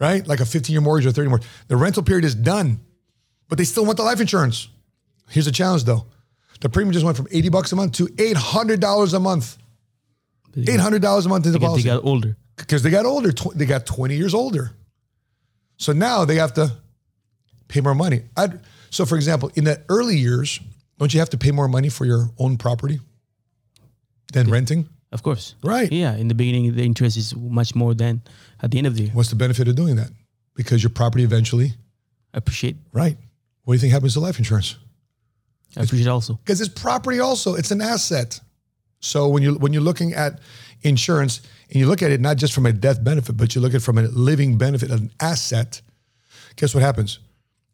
right? 0.00 0.26
Like 0.26 0.40
a 0.40 0.46
15 0.46 0.72
year 0.72 0.80
mortgage 0.80 1.06
or 1.06 1.12
30 1.12 1.28
mortgage. 1.28 1.48
The 1.68 1.76
rental 1.76 2.02
period 2.02 2.24
is 2.24 2.34
done, 2.34 2.80
but 3.48 3.58
they 3.58 3.64
still 3.64 3.84
want 3.84 3.98
the 3.98 4.02
life 4.02 4.20
insurance. 4.20 4.68
Here's 5.28 5.44
the 5.44 5.52
challenge 5.52 5.84
though. 5.84 6.06
The 6.60 6.68
premium 6.68 6.92
just 6.92 7.04
went 7.04 7.16
from 7.16 7.28
80 7.30 7.48
bucks 7.50 7.72
a 7.72 7.76
month 7.76 7.92
to 7.92 8.06
$800 8.06 9.14
a 9.14 9.20
month. 9.20 9.58
$800 10.56 11.26
a 11.26 11.28
month 11.28 11.46
in 11.46 11.52
the 11.52 11.58
Because 11.58 11.76
they 11.76 11.82
got 11.88 12.04
older. 12.04 12.36
because 12.56 12.82
they 12.82 12.90
got 12.90 13.06
older. 13.06 13.30
Tw- 13.30 13.54
they 13.54 13.66
got 13.66 13.86
20 13.86 14.16
years 14.16 14.34
older. 14.34 14.72
So 15.76 15.92
now 15.92 16.24
they 16.24 16.34
have 16.36 16.54
to 16.54 16.72
pay 17.68 17.80
more 17.80 17.94
money. 17.94 18.22
I'd, 18.36 18.60
so, 18.90 19.06
for 19.06 19.14
example, 19.14 19.52
in 19.54 19.64
the 19.64 19.82
early 19.88 20.16
years, 20.16 20.58
don't 20.98 21.14
you 21.14 21.20
have 21.20 21.30
to 21.30 21.38
pay 21.38 21.52
more 21.52 21.68
money 21.68 21.88
for 21.88 22.04
your 22.04 22.30
own 22.38 22.58
property 22.58 23.00
than 24.32 24.50
renting? 24.50 24.88
Of 25.12 25.22
course. 25.22 25.54
Right. 25.62 25.90
Yeah. 25.92 26.14
In 26.16 26.28
the 26.28 26.34
beginning, 26.34 26.74
the 26.74 26.84
interest 26.84 27.16
is 27.16 27.34
much 27.34 27.74
more 27.74 27.94
than 27.94 28.22
at 28.62 28.70
the 28.70 28.78
end 28.78 28.86
of 28.86 28.94
the 28.96 29.02
year. 29.04 29.10
What's 29.12 29.30
the 29.30 29.36
benefit 29.36 29.66
of 29.68 29.74
doing 29.74 29.96
that? 29.96 30.10
Because 30.54 30.82
your 30.82 30.90
property 30.90 31.24
eventually, 31.24 31.72
Appreciate. 32.32 32.76
right? 32.92 33.16
What 33.64 33.72
do 33.72 33.76
you 33.76 33.80
think 33.80 33.92
happens 33.92 34.14
to 34.14 34.20
life 34.20 34.38
insurance? 34.38 34.76
I 35.76 35.82
Appreciate 35.82 36.08
also. 36.08 36.34
because 36.34 36.60
it's 36.60 36.68
property 36.82 37.20
also 37.20 37.54
it's 37.54 37.70
an 37.70 37.80
asset 37.80 38.40
so 38.98 39.28
when 39.28 39.40
you 39.40 39.54
when 39.54 39.72
you're 39.72 39.82
looking 39.84 40.12
at 40.14 40.40
insurance 40.82 41.42
and 41.68 41.76
you 41.76 41.86
look 41.86 42.02
at 42.02 42.10
it 42.10 42.20
not 42.20 42.38
just 42.38 42.52
from 42.52 42.66
a 42.66 42.72
death 42.72 43.02
benefit 43.04 43.36
but 43.36 43.54
you 43.54 43.60
look 43.60 43.70
at 43.70 43.76
it 43.76 43.84
from 43.84 43.96
a 43.98 44.02
living 44.02 44.58
benefit 44.58 44.90
an 44.90 45.12
asset 45.20 45.80
guess 46.56 46.74
what 46.74 46.82
happens 46.82 47.20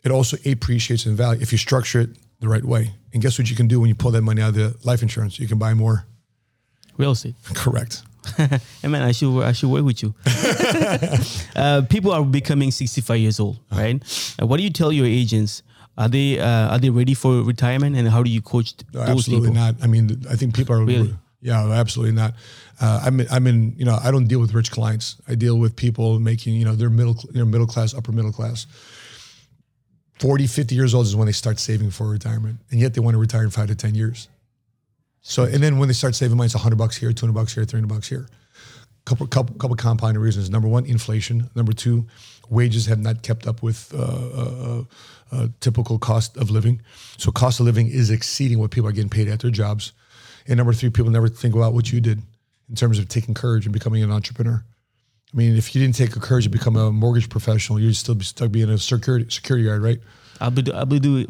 it 0.05 0.11
also 0.11 0.37
appreciates 0.45 1.07
in 1.07 1.17
value 1.17 1.41
if 1.41 1.53
you 1.53 1.57
structure 1.59 2.01
it 2.03 2.11
the 2.41 2.49
right 2.51 2.67
way 2.67 2.93
and 3.15 3.23
guess 3.23 3.39
what 3.39 3.49
you 3.49 3.57
can 3.57 3.67
do 3.67 3.81
when 3.81 3.89
you 3.89 3.95
pull 3.95 4.11
that 4.11 4.21
money 4.21 4.43
out 4.43 4.51
of 4.51 4.55
the 4.57 4.77
life 4.85 5.01
insurance 5.01 5.39
you 5.41 5.49
can 5.49 5.57
buy 5.59 5.73
more 5.73 6.05
Real 6.99 7.13
estate. 7.13 7.35
correct 7.55 8.03
Hey 8.83 8.89
man, 8.89 9.03
I 9.03 9.13
should 9.13 9.41
I 9.43 9.53
should 9.53 9.71
work 9.71 9.85
with 9.85 10.03
you. 10.03 10.15
uh, 11.57 11.83
people 11.89 12.11
are 12.13 12.25
becoming 12.25 12.71
65 12.73 13.19
years 13.19 13.39
old, 13.41 13.57
Uh-huh. 13.71 13.81
right? 13.81 14.37
Uh, 14.43 14.47
what 14.47 14.57
do 14.59 14.63
you 14.65 14.71
tell 14.71 14.91
your 14.93 15.07
agents? 15.07 15.63
Are 15.99 16.09
they 16.09 16.39
uh, 16.39 16.69
are 16.75 16.79
they 16.79 16.91
ready 16.91 17.15
for 17.15 17.43
retirement, 17.43 17.97
and 17.97 18.09
how 18.09 18.23
do 18.23 18.31
you 18.31 18.43
coach 18.43 18.75
No, 18.93 19.01
those 19.01 19.09
absolutely 19.11 19.49
people? 19.51 19.63
not. 19.63 19.75
I 19.83 19.87
mean, 19.87 20.25
I 20.29 20.37
think 20.37 20.55
people 20.55 20.75
are 20.75 20.85
Really? 20.85 21.15
Yeah, 21.41 21.71
absolutely 21.71 22.15
not. 22.15 22.35
Uh, 22.81 23.01
I'm 23.07 23.21
in, 23.21 23.27
I'm 23.31 23.47
in. 23.47 23.75
You 23.79 23.85
know, 23.85 23.99
I 24.03 24.11
don't 24.11 24.27
deal 24.27 24.41
with 24.41 24.53
rich 24.53 24.71
clients. 24.73 25.17
I 25.29 25.35
deal 25.37 25.57
with 25.59 25.77
people 25.77 26.19
making. 26.19 26.55
You 26.55 26.65
know, 26.65 26.75
they're 26.75 26.91
middle. 26.91 27.17
You 27.33 27.39
know, 27.41 27.47
middle 27.47 27.67
class, 27.67 27.95
upper 27.95 28.13
middle 28.13 28.33
class. 28.33 28.67
40, 30.19 30.47
50 30.47 30.75
years 30.75 30.95
old 30.95 31.07
is 31.07 31.15
when 31.15 31.27
they 31.27 31.33
start 31.33 31.59
saving 31.59 31.91
for 31.91 32.09
retirement, 32.09 32.59
and 32.71 32.81
yet 32.81 32.95
they 32.95 33.01
want 33.01 33.15
to 33.15 33.19
retire 33.19 33.45
in 33.45 33.51
five 33.51 33.69
to 33.69 33.75
ten 33.75 33.95
years. 33.95 34.29
So, 35.29 35.43
and 35.43 35.61
then 35.61 35.79
when 35.79 35.89
they 35.89 35.93
start 35.93 36.15
saving 36.15 36.37
money, 36.37 36.47
it's 36.47 36.55
100 36.55 36.77
bucks 36.77 36.97
here, 36.97 37.13
200 37.13 37.33
bucks 37.33 37.53
here, 37.53 37.65
300 37.65 37.93
bucks 37.93 38.09
here. 38.09 38.29
Couple, 39.07 39.27
couple, 39.27 39.57
couple 39.57 39.75
compounding 39.75 40.23
reasons. 40.23 40.51
Number 40.51 40.69
one, 40.69 40.87
inflation. 40.87 41.51
Number 41.57 41.73
two, 41.73 42.07
wages 42.49 42.87
have 42.87 43.01
not 43.01 43.25
kept 43.25 43.49
up 43.49 43.61
with 43.61 43.93
uh, 43.93 43.99
uh, 43.99 44.85
uh, 45.33 45.49
typical 45.59 45.99
cost 45.99 46.37
of 46.37 46.53
living. 46.53 46.81
So, 47.19 47.33
cost 47.33 47.59
of 47.59 47.67
living 47.67 47.89
is 47.89 48.09
exceeding 48.09 48.61
what 48.61 48.71
people 48.71 48.89
are 48.89 48.93
getting 48.93 49.11
paid 49.11 49.27
at 49.27 49.41
their 49.41 49.51
jobs. 49.51 49.93
And 50.47 50.59
number 50.59 50.73
three, 50.73 50.91
people 50.91 51.11
never 51.11 51.29
think 51.29 51.57
about 51.57 51.75
what 51.75 51.91
you 51.91 52.01
did 52.01 52.23
in 52.69 52.77
terms 52.77 53.01
of 53.01 53.09
taking 53.09 53.35
courage 53.35 53.67
and 53.67 53.73
becoming 53.73 54.05
an 54.05 54.13
entrepreneur. 54.13 54.65
I 55.35 55.37
mean, 55.37 55.57
if 55.57 55.75
you 55.75 55.81
didn't 55.81 55.97
take 55.97 56.13
the 56.13 56.21
courage 56.21 56.45
to 56.45 56.51
become 56.51 56.77
a 56.77 56.93
mortgage 56.93 57.29
professional, 57.29 57.81
you'd 57.81 57.95
still 57.95 58.15
be 58.15 58.25
stuck 58.25 58.53
being 58.53 58.71
a 58.71 58.79
security 58.79 59.29
security 59.29 59.67
guard, 59.67 59.83
right? 59.83 59.99
I'll 60.41 60.51
be 60.51 60.71
I'll 60.73 60.87
be 60.87 60.99
doing 61.01 61.27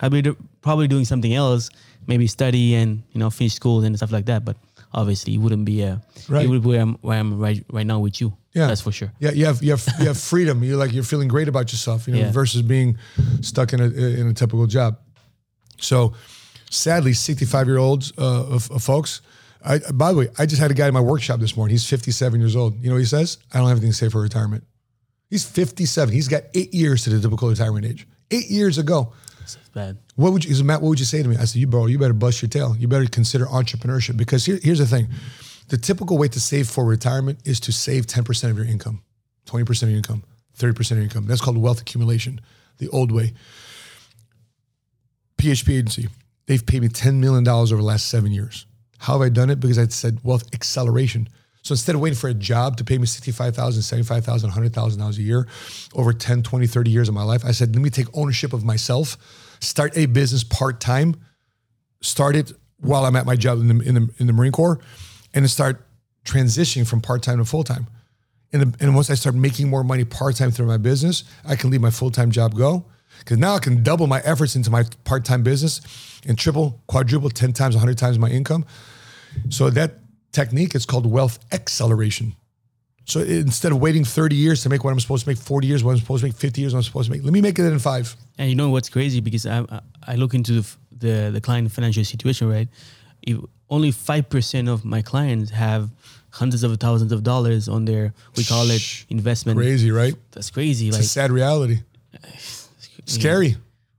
I'll 0.00 0.10
be 0.10 0.22
do- 0.22 0.36
probably 0.62 0.88
doing 0.88 1.04
something 1.04 1.34
else, 1.34 1.70
maybe 2.06 2.26
study 2.26 2.74
and 2.74 3.02
you 3.12 3.18
know 3.20 3.30
finish 3.30 3.54
school 3.54 3.84
and 3.84 3.96
stuff 3.96 4.12
like 4.12 4.26
that. 4.26 4.44
But 4.44 4.56
obviously, 4.92 5.34
it 5.34 5.38
wouldn't 5.38 5.64
be 5.64 5.84
uh, 5.84 5.96
Right. 6.28 6.44
it 6.44 6.48
would 6.48 6.62
be 6.62 6.68
where 6.68 6.80
I'm 6.80 6.94
where 7.02 7.18
I'm 7.18 7.38
right 7.38 7.64
right 7.72 7.86
now 7.86 7.98
with 8.00 8.20
you. 8.20 8.32
Yeah, 8.54 8.66
that's 8.66 8.80
for 8.80 8.92
sure. 8.92 9.12
Yeah, 9.20 9.30
you 9.32 9.46
have 9.46 9.62
you 9.62 9.70
have 9.70 9.86
you 10.00 10.06
have 10.06 10.18
freedom. 10.18 10.62
You're 10.64 10.76
like 10.76 10.92
you're 10.92 11.04
feeling 11.04 11.28
great 11.28 11.48
about 11.48 11.70
yourself, 11.72 12.06
you 12.08 12.14
know, 12.14 12.20
Yeah. 12.20 12.32
versus 12.32 12.62
being 12.62 12.98
stuck 13.42 13.72
in 13.72 13.80
a 13.80 13.84
in 13.84 14.26
a 14.26 14.32
typical 14.34 14.66
job. 14.66 14.98
So, 15.78 16.14
sadly, 16.70 17.12
65 17.14 17.66
year 17.66 17.78
olds 17.78 18.12
uh, 18.18 18.44
of, 18.46 18.70
of 18.70 18.82
folks. 18.82 19.22
I, 19.64 19.78
by 19.92 20.12
the 20.12 20.18
way, 20.18 20.28
I 20.38 20.46
just 20.46 20.60
had 20.60 20.70
a 20.70 20.74
guy 20.74 20.88
in 20.88 20.94
my 20.94 21.00
workshop 21.00 21.38
this 21.40 21.56
morning. 21.56 21.72
He's 21.74 21.86
57 21.86 22.40
years 22.40 22.56
old. 22.56 22.80
You 22.82 22.88
know 22.88 22.94
what 22.94 23.00
he 23.00 23.04
says? 23.06 23.38
I 23.52 23.58
don't 23.58 23.68
have 23.68 23.76
anything 23.76 23.90
to 23.92 23.96
say 23.96 24.08
for 24.08 24.20
retirement. 24.20 24.64
He's 25.28 25.44
57. 25.44 26.12
He's 26.14 26.28
got 26.28 26.44
eight 26.54 26.72
years 26.74 27.04
to 27.04 27.10
the 27.10 27.20
typical 27.20 27.48
retirement 27.50 27.84
age. 27.86 28.06
Eight 28.30 28.50
years 28.50 28.78
ago. 28.78 29.12
Bad. 29.74 29.98
What 30.16 30.32
would 30.32 30.44
you, 30.44 30.64
Matt? 30.64 30.82
What 30.82 30.88
would 30.90 31.00
you 31.00 31.06
say 31.06 31.22
to 31.22 31.28
me? 31.28 31.36
I 31.36 31.44
said, 31.44 31.60
"You 31.60 31.66
bro, 31.66 31.86
you 31.86 31.98
better 31.98 32.12
bust 32.12 32.42
your 32.42 32.48
tail. 32.48 32.76
You 32.76 32.88
better 32.88 33.06
consider 33.06 33.46
entrepreneurship 33.46 34.16
because 34.16 34.44
here, 34.44 34.58
here's 34.62 34.78
the 34.78 34.86
thing: 34.86 35.08
the 35.68 35.76
typical 35.76 36.18
way 36.18 36.28
to 36.28 36.40
save 36.40 36.68
for 36.68 36.84
retirement 36.84 37.38
is 37.44 37.60
to 37.60 37.72
save 37.72 38.06
ten 38.06 38.24
percent 38.24 38.50
of 38.50 38.56
your 38.58 38.66
income, 38.66 39.02
twenty 39.46 39.64
percent 39.64 39.88
of 39.88 39.90
your 39.90 39.98
income, 39.98 40.24
thirty 40.54 40.74
percent 40.74 40.98
of 40.98 41.02
your 41.02 41.08
income. 41.08 41.26
That's 41.26 41.40
called 41.40 41.56
wealth 41.56 41.80
accumulation, 41.80 42.40
the 42.78 42.88
old 42.88 43.12
way. 43.12 43.32
PHP 45.38 45.78
agency, 45.78 46.08
they've 46.46 46.64
paid 46.64 46.82
me 46.82 46.88
ten 46.88 47.20
million 47.20 47.44
dollars 47.44 47.72
over 47.72 47.80
the 47.80 47.86
last 47.86 48.08
seven 48.08 48.32
years. 48.32 48.66
How 48.98 49.14
have 49.14 49.22
I 49.22 49.28
done 49.30 49.50
it? 49.50 49.60
Because 49.60 49.78
I 49.78 49.86
said 49.86 50.18
wealth 50.22 50.44
acceleration. 50.52 51.28
So 51.62 51.72
instead 51.72 51.94
of 51.94 52.00
waiting 52.00 52.18
for 52.18 52.28
a 52.28 52.34
job 52.34 52.76
to 52.78 52.84
pay 52.84 52.96
me 52.96 53.06
$65,000, 53.06 53.52
$75,000, 53.54 54.50
$100,000 54.50 55.18
a 55.18 55.22
year 55.22 55.46
over 55.94 56.12
10, 56.12 56.42
20, 56.42 56.66
30 56.66 56.90
years 56.90 57.08
of 57.08 57.14
my 57.14 57.22
life, 57.22 57.44
I 57.44 57.50
said, 57.52 57.74
let 57.74 57.82
me 57.82 57.90
take 57.90 58.06
ownership 58.16 58.52
of 58.52 58.64
myself, 58.64 59.16
start 59.60 59.96
a 59.96 60.06
business 60.06 60.42
part 60.42 60.80
time, 60.80 61.16
start 62.00 62.34
it 62.34 62.52
while 62.78 63.04
I'm 63.04 63.16
at 63.16 63.26
my 63.26 63.36
job 63.36 63.58
in 63.60 63.68
the, 63.68 63.84
in 63.84 63.94
the, 63.94 64.10
in 64.18 64.26
the 64.26 64.32
Marine 64.32 64.52
Corps, 64.52 64.80
and 65.34 65.48
start 65.50 65.86
transitioning 66.24 66.86
from 66.86 67.00
part 67.00 67.22
time 67.22 67.38
to 67.38 67.44
full 67.44 67.64
time. 67.64 67.86
And, 68.52 68.76
and 68.80 68.94
once 68.94 69.10
I 69.10 69.14
start 69.14 69.34
making 69.34 69.68
more 69.68 69.84
money 69.84 70.04
part 70.04 70.36
time 70.36 70.50
through 70.50 70.66
my 70.66 70.76
business, 70.76 71.24
I 71.44 71.56
can 71.56 71.70
leave 71.70 71.80
my 71.80 71.90
full 71.90 72.10
time 72.10 72.30
job 72.30 72.54
go. 72.54 72.86
Because 73.18 73.38
now 73.38 73.54
I 73.54 73.58
can 73.58 73.82
double 73.82 74.06
my 74.06 74.20
efforts 74.20 74.56
into 74.56 74.70
my 74.70 74.84
part 75.04 75.24
time 75.24 75.42
business 75.42 75.80
and 76.26 76.38
triple, 76.38 76.80
quadruple, 76.86 77.30
10 77.30 77.52
times, 77.52 77.74
100 77.74 77.98
times 77.98 78.18
my 78.18 78.30
income. 78.30 78.64
So 79.50 79.70
that 79.70 79.99
technique 80.32 80.74
It's 80.74 80.86
called 80.86 81.06
wealth 81.06 81.38
acceleration. 81.52 82.34
So 83.04 83.20
instead 83.20 83.72
of 83.72 83.78
waiting 83.80 84.04
30 84.04 84.36
years 84.36 84.62
to 84.62 84.68
make 84.68 84.84
what 84.84 84.92
I'm 84.92 85.00
supposed 85.00 85.24
to 85.24 85.30
make, 85.30 85.38
40 85.38 85.66
years, 85.66 85.82
what 85.82 85.92
I'm 85.92 85.98
supposed 85.98 86.20
to 86.20 86.26
make, 86.28 86.36
50 86.36 86.60
years, 86.60 86.72
what 86.74 86.78
I'm 86.78 86.84
supposed 86.84 87.06
to 87.10 87.12
make, 87.16 87.24
let 87.24 87.32
me 87.32 87.40
make 87.40 87.58
it 87.58 87.64
in 87.64 87.78
five. 87.80 88.14
And 88.38 88.48
you 88.48 88.54
know 88.54 88.70
what's 88.70 88.88
crazy 88.88 89.20
because 89.20 89.46
I 89.46 89.64
I- 90.06 90.16
look 90.16 90.34
into 90.34 90.52
the 90.60 90.76
the, 91.00 91.30
the 91.32 91.40
client 91.40 91.72
financial 91.72 92.04
situation, 92.04 92.48
right? 92.48 92.68
If 93.22 93.38
only 93.68 93.90
five 93.90 94.28
percent 94.28 94.68
of 94.68 94.84
my 94.84 95.02
clients 95.02 95.50
have 95.50 95.88
hundreds 96.30 96.62
of 96.62 96.76
thousands 96.78 97.10
of 97.12 97.22
dollars 97.22 97.68
on 97.68 97.84
their 97.86 98.12
we 98.36 98.44
call 98.44 98.70
it 98.70 99.06
investment. 99.08 99.58
Crazy, 99.58 99.90
right? 99.90 100.14
That's 100.32 100.50
crazy. 100.50 100.88
It's 100.88 100.96
Like 100.96 101.04
a 101.04 101.08
sad 101.08 101.32
reality. 101.32 101.78
Scary. 103.06 103.56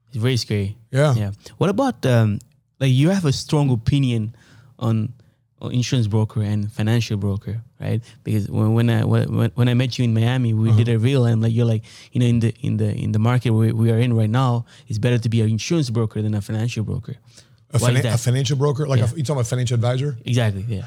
It's 0.09 0.17
very 0.17 0.37
scary. 0.37 0.77
Yeah. 0.91 1.13
Yeah. 1.15 1.31
What 1.57 1.69
about 1.69 2.05
um 2.05 2.39
like 2.79 2.91
you 2.91 3.09
have 3.09 3.25
a 3.25 3.31
strong 3.31 3.69
opinion 3.71 4.35
on, 4.79 5.13
on 5.61 5.71
insurance 5.71 6.07
broker 6.07 6.41
and 6.41 6.71
financial 6.71 7.17
broker, 7.17 7.61
right? 7.79 8.01
Because 8.23 8.49
when 8.49 8.73
when 8.73 8.89
I 8.89 9.03
when, 9.05 9.51
when 9.55 9.67
I 9.69 9.73
met 9.73 9.97
you 9.97 10.03
in 10.05 10.13
Miami, 10.13 10.53
we 10.53 10.71
did 10.75 10.89
a 10.89 10.97
reel 10.97 11.25
and 11.25 11.41
like 11.41 11.53
you're 11.53 11.65
like 11.73 11.83
you 12.11 12.19
know 12.19 12.25
in 12.25 12.39
the 12.39 12.53
in 12.61 12.77
the 12.77 12.89
in 12.93 13.11
the 13.11 13.19
market 13.19 13.51
we, 13.51 13.71
we 13.71 13.91
are 13.91 13.99
in 13.99 14.13
right 14.13 14.29
now, 14.29 14.65
it's 14.87 14.97
better 14.99 15.17
to 15.19 15.29
be 15.29 15.41
an 15.41 15.49
insurance 15.49 15.89
broker 15.89 16.21
than 16.21 16.33
a 16.33 16.41
financial 16.41 16.83
broker. 16.83 17.15
A, 17.73 17.77
Why 17.79 17.91
is 17.91 17.97
finan- 17.99 18.03
that? 18.03 18.15
a 18.15 18.17
financial 18.17 18.57
broker, 18.57 18.87
like 18.87 18.99
Yeah. 18.99 19.05
a, 19.05 19.15
you 19.15 19.23
talking 19.23 19.35
about 19.37 19.47
financial 19.47 19.75
advisor? 19.75 20.17
exactly. 20.25 20.65
Yeah. 20.67 20.85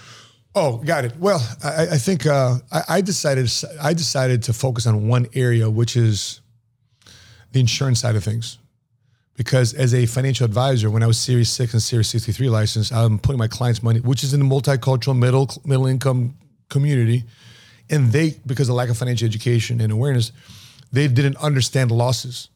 Oh, 0.57 0.77
got 0.79 1.05
it. 1.05 1.17
Well, 1.19 1.41
I, 1.65 1.89
I 1.93 1.99
think 1.99 2.27
uh, 2.27 2.59
I, 2.71 2.83
I 2.89 3.01
decided 3.01 3.51
I 3.83 3.93
decided 3.95 4.43
to 4.45 4.53
focus 4.53 4.87
on 4.87 5.09
one 5.09 5.27
area, 5.35 5.69
which 5.71 5.97
is 5.97 6.41
the 7.53 7.61
insurance 7.61 8.01
side 8.01 8.17
of 8.17 8.23
things. 8.25 8.59
Because 9.37 9.75
as 9.75 9.95
a 9.95 10.07
financial 10.07 10.45
advisor, 10.45 10.91
when 10.91 11.03
I 11.03 11.07
was 11.07 11.19
Series 11.19 11.49
Six 11.49 11.73
and 11.73 11.83
Series 11.83 12.09
Sixty 12.09 12.33
Three 12.33 12.49
licensed, 12.49 12.93
I'm 12.93 13.19
putting 13.19 13.39
my 13.39 13.49
clients' 13.49 13.83
money, 13.83 14.01
which 14.01 14.23
is 14.23 14.33
in 14.33 14.41
the 14.41 14.47
multicultural 14.47 15.19
middle 15.19 15.51
middle 15.65 15.87
income 15.87 16.37
community, 16.69 17.25
and 17.91 18.13
they 18.13 18.37
because 18.47 18.69
of 18.69 18.77
lack 18.77 18.91
of 18.91 18.97
financial 18.97 19.27
education 19.27 19.81
and 19.81 19.93
awareness, 19.93 20.31
they 20.93 21.09
didn't 21.09 21.37
understand 21.39 21.91
losses. 21.91 22.49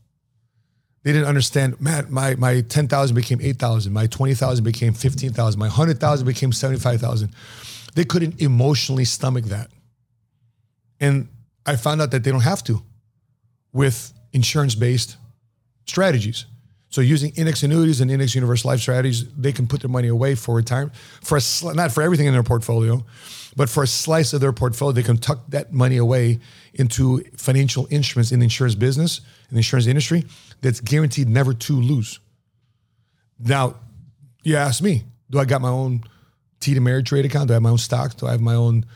They 1.03 1.13
didn't 1.13 1.29
understand, 1.29 1.81
Matt, 1.81 2.11
my, 2.11 2.35
my 2.35 2.61
10,000 2.61 3.15
became 3.15 3.41
8,000, 3.41 3.93
my 3.93 4.07
20,000 4.09 4.65
became 4.65 4.93
15,000, 4.93 5.59
my 5.59 5.67
100,000 5.67 6.27
became 6.27 6.53
75,000. 6.53 7.33
They 7.95 8.05
couldn't 8.05 8.41
emotionally 8.43 9.05
stomach 9.05 9.45
that. 9.47 9.71
And 11.01 11.29
I 11.65 11.77
found 11.77 12.03
out 12.03 12.11
that 12.11 12.25
they 12.25 12.31
don't 12.31 12.41
have 12.41 12.65
to 12.65 12.83
with 13.73 14.13
insurance 14.33 14.75
based 14.75 15.17
strategies. 15.87 16.47
So 16.91 17.01
using 17.03 17.33
index 17.37 17.63
annuities 17.63 18.01
and 18.01 18.11
index 18.11 18.35
universal 18.35 18.71
life 18.71 18.81
strategies, 18.81 19.29
they 19.35 19.53
can 19.53 19.67
put 19.67 19.83
their 19.83 19.91
money 19.91 20.09
away 20.09 20.35
for 20.35 20.55
retirement, 20.55 20.95
for 21.23 21.37
a 21.37 21.41
sli- 21.41 21.75
not 21.75 21.93
for 21.93 22.03
everything 22.03 22.27
in 22.27 22.33
their 22.33 22.43
portfolio, 22.43 23.05
but 23.57 23.69
for 23.69 23.83
a 23.83 23.87
slice 23.87 24.33
of 24.33 24.41
their 24.41 24.53
portfolio, 24.53 24.93
they 24.93 25.03
can 25.03 25.19
tuck 25.19 25.41
that 25.49 25.73
money 25.73 25.99
away 25.99 26.39
into 26.75 27.23
financial 27.37 27.87
instruments 27.91 28.33
in 28.33 28.41
the 28.41 28.45
insurance 28.45 28.75
business, 28.75 29.19
in 29.51 29.55
the 29.55 29.59
insurance 29.59 29.87
industry, 29.87 30.25
that's 30.63 30.81
guaranteed 30.81 31.29
never 31.29 31.53
to 31.53 31.75
lose. 31.75 32.21
Now, 33.39 33.77
you 34.43 34.57
ask 34.57 34.83
me, 34.83 35.05
do 35.31 35.39
I 35.39 35.45
got 35.45 35.61
my 35.61 35.69
own 35.69 36.05
TD 36.61 36.79
Ameritrade 36.79 37.25
account? 37.25 37.49
Do 37.49 37.53
I 37.53 37.57
have 37.57 37.63
my 37.63 37.71
own 37.71 37.79
stocks? 37.79 38.15
Do 38.15 38.27
I 38.27 38.33
have 38.33 38.41
my 38.41 38.55
own 38.55 38.87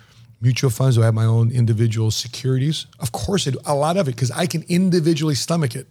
mutual 0.41 0.71
funds? 0.71 0.97
Do 0.97 1.03
I 1.03 1.07
have 1.07 1.15
my 1.15 1.27
own 1.27 1.51
individual 1.51 2.11
securities? 2.11 2.87
Of 3.01 3.13
course 3.13 3.47
I 3.47 3.51
do. 3.51 3.59
A 3.67 3.75
lot 3.75 3.97
of 3.97 4.09
it 4.09 4.13
because 4.13 4.31
I 4.31 4.47
can 4.47 4.65
individually 4.69 5.35
stomach 5.35 5.77
it. 5.77 5.87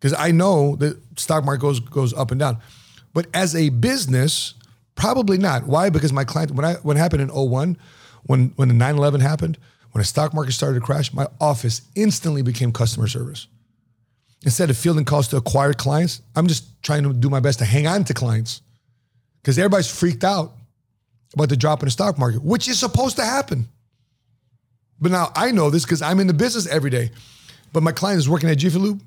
Because 0.00 0.18
I 0.18 0.30
know 0.30 0.76
the 0.76 0.98
stock 1.16 1.44
market 1.44 1.60
goes 1.60 1.80
goes 1.80 2.14
up 2.14 2.30
and 2.30 2.40
down. 2.40 2.58
But 3.12 3.26
as 3.34 3.54
a 3.54 3.68
business, 3.68 4.54
probably 4.94 5.36
not. 5.36 5.66
Why? 5.66 5.90
Because 5.90 6.12
my 6.12 6.24
client, 6.24 6.52
when 6.52 6.64
I 6.64 6.74
when 6.74 6.96
it 6.96 7.00
happened 7.00 7.22
in 7.22 7.28
01, 7.28 7.76
when 8.24 8.52
when 8.56 8.68
the 8.68 8.74
9-11 8.74 9.20
happened, 9.20 9.58
when 9.92 10.00
the 10.00 10.06
stock 10.06 10.32
market 10.32 10.52
started 10.52 10.80
to 10.80 10.86
crash, 10.86 11.12
my 11.12 11.26
office 11.40 11.82
instantly 11.94 12.42
became 12.42 12.72
customer 12.72 13.08
service 13.08 13.46
instead 14.42 14.70
of 14.70 14.76
fielding 14.76 15.04
calls 15.04 15.28
to 15.28 15.36
acquire 15.36 15.72
clients, 15.72 16.22
I'm 16.34 16.46
just 16.46 16.82
trying 16.82 17.02
to 17.02 17.12
do 17.12 17.28
my 17.28 17.40
best 17.40 17.58
to 17.58 17.64
hang 17.64 17.86
on 17.86 18.04
to 18.04 18.14
clients 18.14 18.62
because 19.42 19.58
everybody's 19.58 19.90
freaked 19.90 20.24
out 20.24 20.52
about 21.34 21.48
the 21.48 21.56
drop 21.56 21.82
in 21.82 21.86
the 21.86 21.90
stock 21.90 22.18
market, 22.18 22.42
which 22.42 22.68
is 22.68 22.78
supposed 22.78 23.16
to 23.16 23.24
happen. 23.24 23.68
But 25.00 25.12
now 25.12 25.32
I 25.34 25.50
know 25.50 25.70
this 25.70 25.84
because 25.84 26.02
I'm 26.02 26.20
in 26.20 26.26
the 26.26 26.34
business 26.34 26.66
every 26.66 26.90
day. 26.90 27.10
But 27.72 27.82
my 27.82 27.92
client 27.92 28.18
is 28.18 28.28
working 28.28 28.50
at 28.50 28.58
Jiffy 28.58 28.78
Lube. 28.78 29.00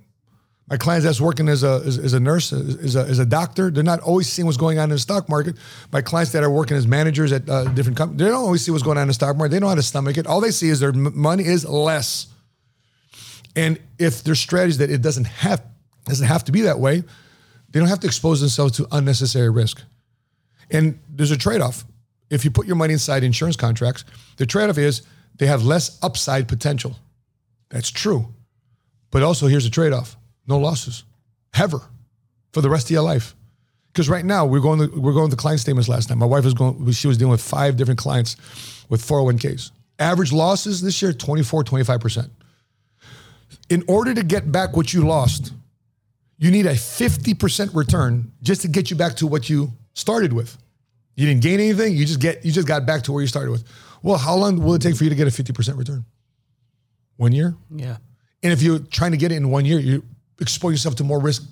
My 0.70 0.78
client 0.78 1.04
that's 1.04 1.20
working 1.20 1.50
as 1.50 1.64
a 1.64 1.82
as, 1.86 1.98
as 1.98 2.14
a 2.14 2.20
nurse, 2.20 2.54
as 2.54 2.96
a, 2.96 3.02
as 3.02 3.20
a 3.20 3.26
doctor. 3.26 3.70
They're 3.70 3.84
not 3.84 4.00
always 4.00 4.32
seeing 4.32 4.46
what's 4.46 4.58
going 4.58 4.80
on 4.80 4.86
in 4.86 4.90
the 4.92 5.00
stock 5.00 5.28
market. 5.28 5.58
My 5.92 6.02
clients 6.02 6.32
that 6.32 6.44
are 6.44 6.50
working 6.50 6.78
as 6.78 6.88
managers 6.88 7.32
at 7.34 7.50
uh, 7.50 7.66
different 7.74 7.98
companies, 7.98 8.20
they 8.20 8.32
don't 8.32 8.44
always 8.44 8.64
see 8.64 8.72
what's 8.72 8.84
going 8.84 8.98
on 8.98 9.04
in 9.04 9.08
the 9.10 9.14
stock 9.14 9.36
market. 9.36 9.52
They 9.52 9.60
know 9.60 9.68
how 9.68 9.76
to 9.76 9.84
stomach 9.84 10.18
it. 10.18 10.26
All 10.26 10.40
they 10.40 10.52
see 10.52 10.70
is 10.70 10.80
their 10.80 10.90
m- 10.90 11.18
money 11.18 11.44
is 11.46 11.66
less. 11.66 12.28
And 13.56 13.78
if 14.00 14.24
there's 14.24 14.40
strategies 14.40 14.78
that 14.78 14.90
it 14.90 15.02
doesn't 15.02 15.28
have 15.28 15.62
doesn't 16.06 16.28
have 16.28 16.46
to 16.46 16.52
be 16.52 16.62
that 16.62 16.80
way, 16.80 17.04
they 17.70 17.80
don't 17.80 17.90
have 17.90 18.00
to 18.00 18.08
expose 18.08 18.40
themselves 18.40 18.78
to 18.78 18.88
unnecessary 18.92 19.50
risk. 19.50 19.82
And 20.72 21.00
there's 21.10 21.32
a 21.32 21.38
trade-off. 21.38 21.86
If 22.30 22.46
you 22.46 22.52
put 22.52 22.68
your 22.68 22.76
money 22.78 22.94
inside 22.94 23.24
insurance 23.24 23.56
contracts, 23.56 24.06
the 24.38 24.46
trade-off 24.46 24.78
is 24.78 25.02
they 25.38 25.46
have 25.48 25.64
less 25.64 26.00
upside 26.02 26.48
potential. 26.48 26.96
That's 27.70 27.92
true. 27.92 28.34
But 29.12 29.24
also 29.24 29.48
here's 29.48 29.66
a 29.66 29.70
trade-off. 29.70 30.18
No 30.48 30.58
losses. 30.58 31.04
Ever. 31.58 31.82
For 32.52 32.62
the 32.62 32.70
rest 32.70 32.88
of 32.88 32.92
your 32.92 33.04
life. 33.04 33.36
Because 33.92 34.10
right 34.10 34.26
now 34.26 34.46
we're 34.46 34.60
going 34.60 34.80
to, 34.80 35.00
we're 35.00 35.14
going 35.14 35.30
to 35.30 35.36
client 35.36 35.60
statements 35.60 35.88
last 35.88 36.10
time. 36.10 36.18
My 36.18 36.26
wife 36.26 36.44
was 36.44 36.54
going 36.54 36.92
she 36.92 37.08
was 37.08 37.18
dealing 37.18 37.32
with 37.32 37.42
five 37.42 37.78
different 37.78 38.00
clients 38.00 38.36
with 38.90 39.06
401ks. 39.06 39.72
Average 40.00 40.32
losses 40.32 40.82
this 40.82 41.02
year 41.02 41.14
24 41.14 41.64
25% 41.64 42.30
in 43.70 43.84
order 43.88 44.14
to 44.14 44.24
get 44.24 44.52
back 44.52 44.76
what 44.76 44.94
you 44.94 45.06
lost, 45.06 45.54
you 46.38 46.52
need 46.52 46.66
a 46.66 46.74
50% 46.74 47.74
return 47.74 48.32
just 48.42 48.62
to 48.62 48.68
get 48.68 48.90
you 48.90 48.96
back 48.96 49.16
to 49.18 49.28
what 49.28 49.50
you 49.50 49.72
started 49.94 50.34
with. 50.34 50.58
You 51.16 51.28
didn't 51.28 51.44
gain 51.44 51.60
anything, 51.60 51.96
you 51.96 52.06
just 52.06 52.20
get 52.20 52.44
you 52.44 52.52
just 52.52 52.68
got 52.68 52.86
back 52.86 53.04
to 53.04 53.12
where 53.12 53.22
you 53.22 53.28
started 53.28 53.52
with. 53.52 53.64
Well, 54.02 54.18
how 54.18 54.36
long 54.36 54.62
will 54.62 54.74
it 54.74 54.82
take 54.82 54.96
for 54.96 55.04
you 55.04 55.10
to 55.10 55.16
get 55.16 55.28
a 55.28 55.32
50% 55.44 55.78
return? 55.78 56.06
One 57.18 57.32
year? 57.32 57.56
Yeah. 57.70 57.98
And 58.42 58.52
if 58.52 58.62
you're 58.62 58.80
trying 58.80 59.12
to 59.12 59.18
get 59.18 59.32
it 59.32 59.36
in 59.36 59.50
one 59.50 59.64
year, 59.64 59.80
you 59.80 60.04
expose 60.40 60.74
yourself 60.74 60.96
to 60.96 61.04
more 61.04 61.20
risk 61.20 61.44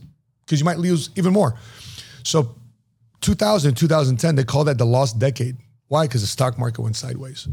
because 0.46 0.60
you 0.60 0.65
might 0.65 0.78
lose 0.78 1.10
even 1.15 1.34
more. 1.34 1.58
So 2.24 2.56
2000, 3.22 3.76
2010, 3.76 4.36
they 4.36 4.44
call 4.44 4.63
that 4.65 4.78
the 4.78 4.86
lost 4.86 5.20
decade. 5.20 5.58
Why? 5.88 6.06
Because 6.08 6.22
the 6.22 6.28
stock 6.28 6.58
market 6.58 6.82
went 6.82 6.96
sideways. 6.96 7.48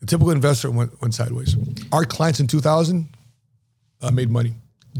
The 0.00 0.06
typical 0.06 0.32
investor 0.32 0.70
went, 0.70 1.00
went 1.00 1.14
sideways. 1.14 1.56
Our 1.92 2.04
clients 2.04 2.40
in 2.40 2.46
2000 2.46 3.08
uh, 4.02 4.10
made 4.10 4.30
money 4.30 4.54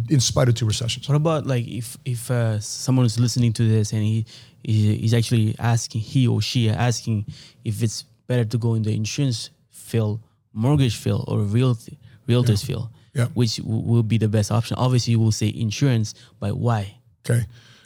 in 0.08 0.20
spite 0.20 0.48
of 0.48 0.54
two 0.54 0.66
recessions. 0.66 1.08
What 1.08 1.16
about 1.16 1.46
like 1.46 1.66
if 1.66 1.96
if 2.04 2.30
uh, 2.30 2.58
someone 2.60 3.06
is 3.06 3.18
listening 3.18 3.52
to 3.54 3.68
this 3.68 3.92
and 3.92 4.02
he 4.02 4.26
he's 4.62 5.14
actually 5.14 5.54
asking 5.58 6.00
he 6.00 6.26
or 6.26 6.40
she 6.40 6.70
asking 6.70 7.26
if 7.64 7.82
it's 7.82 8.04
better 8.26 8.44
to 8.44 8.58
go 8.58 8.74
in 8.74 8.82
the 8.82 8.94
insurance 8.94 9.50
field, 9.70 10.20
mortgage 10.52 10.96
field, 10.96 11.24
or 11.28 11.38
realty 11.40 11.98
realtors 12.26 12.64
field, 12.64 12.88
Yeah. 13.14 13.26
which 13.34 13.56
w- 13.58 13.80
will 13.82 14.02
be 14.02 14.18
the 14.18 14.28
best 14.28 14.50
option? 14.50 14.76
Obviously, 14.76 15.12
you 15.12 15.20
will 15.20 15.32
say 15.32 15.52
insurance, 15.54 16.14
but 16.40 16.56
why? 16.56 16.96
Okay. 17.28 17.44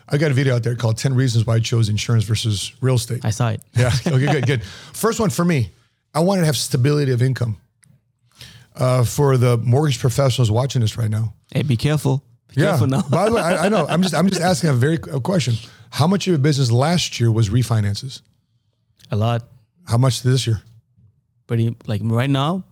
I 0.09 0.17
got 0.17 0.31
a 0.31 0.35
video 0.35 0.57
out 0.57 0.62
there 0.62 0.75
called 0.75 0.97
10 0.97 1.14
Reasons 1.14 1.45
Why 1.47 1.57
I 1.57 1.61
Chose 1.61 1.91
Insurance 1.91 2.25
versus 2.25 2.73
Real 2.81 2.95
Estate. 2.95 3.25
I 3.25 3.31
saw 3.31 3.51
it. 3.51 3.61
Yeah. 3.77 3.91
Okay, 4.07 4.27
good, 4.33 4.47
good. 4.47 4.64
First 4.95 5.21
one 5.21 5.29
for 5.31 5.45
me, 5.45 5.71
I 6.14 6.21
wanted 6.21 6.41
to 6.43 6.47
have 6.47 6.57
stability 6.57 7.12
of 7.12 7.21
income. 7.23 7.59
Uh, 8.75 9.05
for 9.05 9.37
the 9.37 9.57
mortgage 9.59 9.99
professionals 9.99 10.51
watching 10.51 10.81
this 10.81 10.97
right 10.97 11.11
now, 11.11 11.35
Hey, 11.53 11.62
be 11.62 11.77
careful. 11.77 12.23
Be 12.55 12.62
Yeah. 12.62 12.69
careful 12.71 12.87
now. 12.87 13.03
By 13.03 13.27
the 13.29 13.35
way, 13.35 13.43
I, 13.43 13.67
I 13.67 13.69
know. 13.69 13.87
I'm 13.88 14.03
just 14.03 14.14
I'm 14.14 14.29
just 14.29 14.41
asking 14.41 14.71
a 14.71 14.73
very 14.73 14.95
a 15.12 15.21
question. 15.21 15.55
How 15.91 16.07
much 16.07 16.27
of 16.27 16.31
your 16.31 16.38
business 16.38 16.71
last 16.71 17.19
year 17.21 17.31
was 17.33 17.49
refinances? 17.51 18.23
a 19.11 19.17
lot. 19.17 19.43
How 19.87 19.99
much 19.99 20.23
this 20.23 20.47
year? 20.47 20.62
Pretty 21.49 21.75
like 21.87 22.01
right 22.05 22.31
now, 22.31 22.62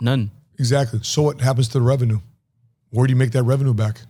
none. 0.00 0.30
Exactly. 0.60 1.00
So 1.02 1.22
what 1.22 1.40
happens 1.40 1.68
to 1.68 1.78
the 1.78 1.80
revenue? 1.80 2.20
Where 2.90 3.06
do 3.06 3.12
you 3.12 3.16
make 3.16 3.32
that 3.32 3.44
revenue 3.44 3.72
back? 3.72 4.02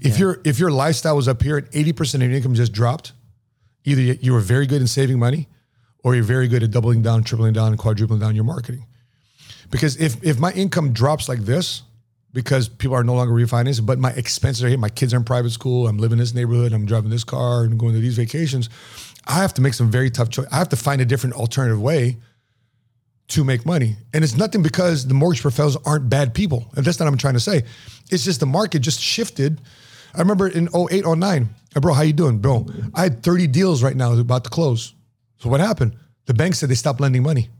If 0.00 0.18
your 0.18 0.40
if 0.44 0.58
your 0.58 0.70
lifestyle 0.70 1.14
was 1.14 1.28
up 1.28 1.42
here 1.42 1.58
and 1.58 1.70
80% 1.70 2.14
of 2.14 2.22
your 2.22 2.32
income 2.32 2.54
just 2.54 2.72
dropped, 2.72 3.12
either 3.84 4.00
you 4.00 4.18
you 4.18 4.32
were 4.32 4.40
very 4.40 4.66
good 4.66 4.80
in 4.80 4.86
saving 4.86 5.18
money 5.18 5.46
or 6.02 6.14
you're 6.14 6.24
very 6.24 6.48
good 6.48 6.62
at 6.62 6.70
doubling 6.70 7.02
down, 7.02 7.22
tripling 7.22 7.52
down, 7.52 7.68
and 7.68 7.78
quadrupling 7.78 8.18
down 8.18 8.34
your 8.34 8.44
marketing. 8.44 8.86
Because 9.70 9.98
if 9.98 10.24
if 10.24 10.38
my 10.38 10.52
income 10.52 10.94
drops 10.94 11.28
like 11.28 11.40
this, 11.40 11.82
because 12.32 12.66
people 12.66 12.96
are 12.96 13.04
no 13.04 13.14
longer 13.14 13.34
refinancing, 13.34 13.84
but 13.84 13.98
my 13.98 14.12
expenses 14.12 14.64
are 14.64 14.68
here, 14.68 14.78
my 14.78 14.88
kids 14.88 15.12
are 15.12 15.18
in 15.18 15.24
private 15.24 15.50
school, 15.50 15.86
I'm 15.86 15.98
living 15.98 16.16
in 16.16 16.20
this 16.20 16.32
neighborhood, 16.32 16.72
I'm 16.72 16.86
driving 16.86 17.10
this 17.10 17.24
car 17.24 17.64
and 17.64 17.78
going 17.78 17.92
to 17.92 18.00
these 18.00 18.16
vacations, 18.16 18.70
I 19.26 19.34
have 19.34 19.52
to 19.54 19.60
make 19.60 19.74
some 19.74 19.90
very 19.90 20.10
tough 20.10 20.30
choice. 20.30 20.46
I 20.50 20.56
have 20.56 20.70
to 20.70 20.76
find 20.76 21.02
a 21.02 21.04
different 21.04 21.36
alternative 21.36 21.80
way 21.80 22.16
to 23.28 23.44
make 23.44 23.64
money. 23.64 23.96
And 24.12 24.22
it's 24.22 24.36
nothing 24.36 24.62
because 24.62 25.06
the 25.06 25.14
mortgage 25.14 25.42
professionals 25.42 25.78
aren't 25.86 26.08
bad 26.08 26.34
people. 26.34 26.66
And 26.76 26.84
that's 26.84 26.98
not 26.98 27.06
what 27.06 27.12
I'm 27.12 27.18
trying 27.18 27.34
to 27.34 27.40
say. 27.40 27.62
It's 28.10 28.24
just 28.24 28.40
the 28.40 28.46
market 28.46 28.80
just 28.80 29.00
shifted. 29.00 29.60
I 30.14 30.18
remember 30.18 30.46
in 30.48 30.68
08, 30.74 31.04
09, 31.06 31.48
"Hey, 31.72 31.80
bro, 31.80 31.94
how 31.94 32.02
you 32.02 32.12
doing? 32.12 32.38
Bro, 32.38 32.66
I 32.94 33.02
had 33.02 33.22
30 33.22 33.46
deals 33.46 33.82
right 33.82 33.96
now 33.96 34.12
about 34.12 34.44
to 34.44 34.50
close. 34.50 34.94
So 35.38 35.48
what 35.48 35.60
happened? 35.60 35.96
The 36.26 36.34
bank 36.34 36.54
said 36.54 36.68
they 36.68 36.74
stopped 36.74 37.00
lending 37.00 37.22
money. 37.22 37.50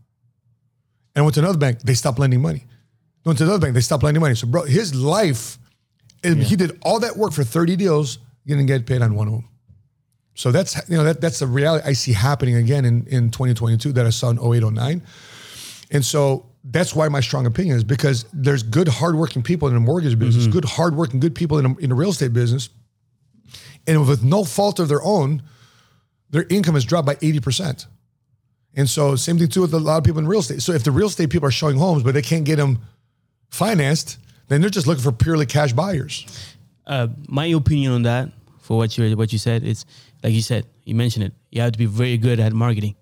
And 1.15 1.23
I 1.23 1.23
went 1.23 1.35
to 1.35 1.41
another 1.41 1.59
bank, 1.59 1.81
they 1.81 1.95
stopped 1.95 2.19
lending 2.19 2.43
money. 2.43 2.67
Went 3.25 3.39
to 3.39 3.45
another 3.45 3.61
bank, 3.61 3.75
they 3.75 3.81
stopped 3.81 4.03
lending 4.03 4.21
money. 4.21 4.35
So 4.35 4.47
bro, 4.47 4.63
his 4.63 4.95
life, 4.95 5.59
and 6.23 6.43
he 6.43 6.57
did 6.57 6.79
all 6.83 7.01
that 7.01 7.17
work 7.17 7.33
for 7.33 7.45
30 7.45 7.77
deals, 7.77 8.19
didn't 8.47 8.67
get 8.67 8.87
paid 8.87 9.03
on 9.03 9.15
one 9.15 9.29
of 9.29 9.35
them. 9.35 9.49
So 10.35 10.51
that's 10.51 10.77
you 10.89 10.97
know 10.97 11.05
that 11.05 11.21
that's 11.21 11.39
the 11.39 11.47
reality 11.47 11.89
I 11.89 11.93
see 11.93 12.13
happening 12.13 12.57
again 12.57 12.85
in, 12.85 13.07
in 13.07 13.31
2022 13.31 13.93
that 13.93 14.05
I 14.05 14.11
saw 14.11 14.31
in 14.31 14.39
08, 14.39 14.65
09. 14.73 15.03
And 15.91 16.05
so 16.05 16.47
that's 16.65 16.95
why 16.95 17.09
my 17.09 17.21
strong 17.21 17.47
opinion 17.47 17.77
is 17.77 17.85
because 17.85 18.25
there's 18.33 18.63
good, 18.63 18.89
hardworking 18.89 19.43
people 19.43 19.69
in 19.69 19.75
the 19.75 19.81
mortgage 19.81 20.19
business, 20.19 20.47
good, 20.47 20.65
hardworking, 20.65 21.21
good 21.21 21.35
people 21.35 21.59
in, 21.59 21.75
the- 21.75 21.81
in 21.81 21.89
the 21.91 21.95
real 21.95 22.11
estate 22.11 22.33
business, 22.33 22.71
and 23.87 24.07
with 24.09 24.23
no 24.25 24.45
fault 24.45 24.79
of 24.81 24.89
their 24.89 25.03
own, 25.03 25.43
their 26.31 26.47
income 26.49 26.75
has 26.75 26.85
dropped 26.85 27.07
by 27.07 27.17
80%. 27.17 27.87
And 28.77 28.89
so 28.89 29.15
same 29.15 29.39
thing 29.39 29.49
too 29.49 29.61
with 29.61 29.75
a 29.75 29.79
lot 29.79 29.99
of 29.99 30.05
people 30.05 30.19
in 30.21 30.27
real 30.27 30.41
estate. 30.41 30.63
So 30.63 30.73
if 30.73 30.83
the 30.85 30.91
real 30.91 31.07
estate 31.09 31.31
people 31.31 31.47
are 31.47 31.53
showing 31.53 31.77
homes, 31.77 32.03
but 32.03 32.15
they 32.15 32.23
can't 32.23 32.45
get 32.45 32.57
them 32.57 32.79
financed, 33.51 34.19
then 34.49 34.61
they're 34.61 34.71
just 34.71 34.87
looking 34.87 35.03
for 35.03 35.13
purely 35.13 35.47
cash 35.47 35.73
buyers. 35.73 36.27
uh, 36.87 37.09
my 37.29 37.47
opinion 37.47 37.93
on 37.93 38.03
that 38.03 38.31
for 38.61 38.77
what 38.77 38.97
you 38.99 39.17
what 39.17 39.33
you 39.33 39.39
said 39.39 39.63
it's 39.65 39.85
like 40.23 40.33
you 40.35 40.41
said 40.43 40.67
you 40.85 40.95
mentioned 40.95 41.25
it 41.25 41.33
you 41.51 41.61
have 41.63 41.73
to 41.73 41.79
be 41.79 41.87
very 41.87 42.17
good 42.19 42.39
at 42.41 42.53
marketing 42.53 42.95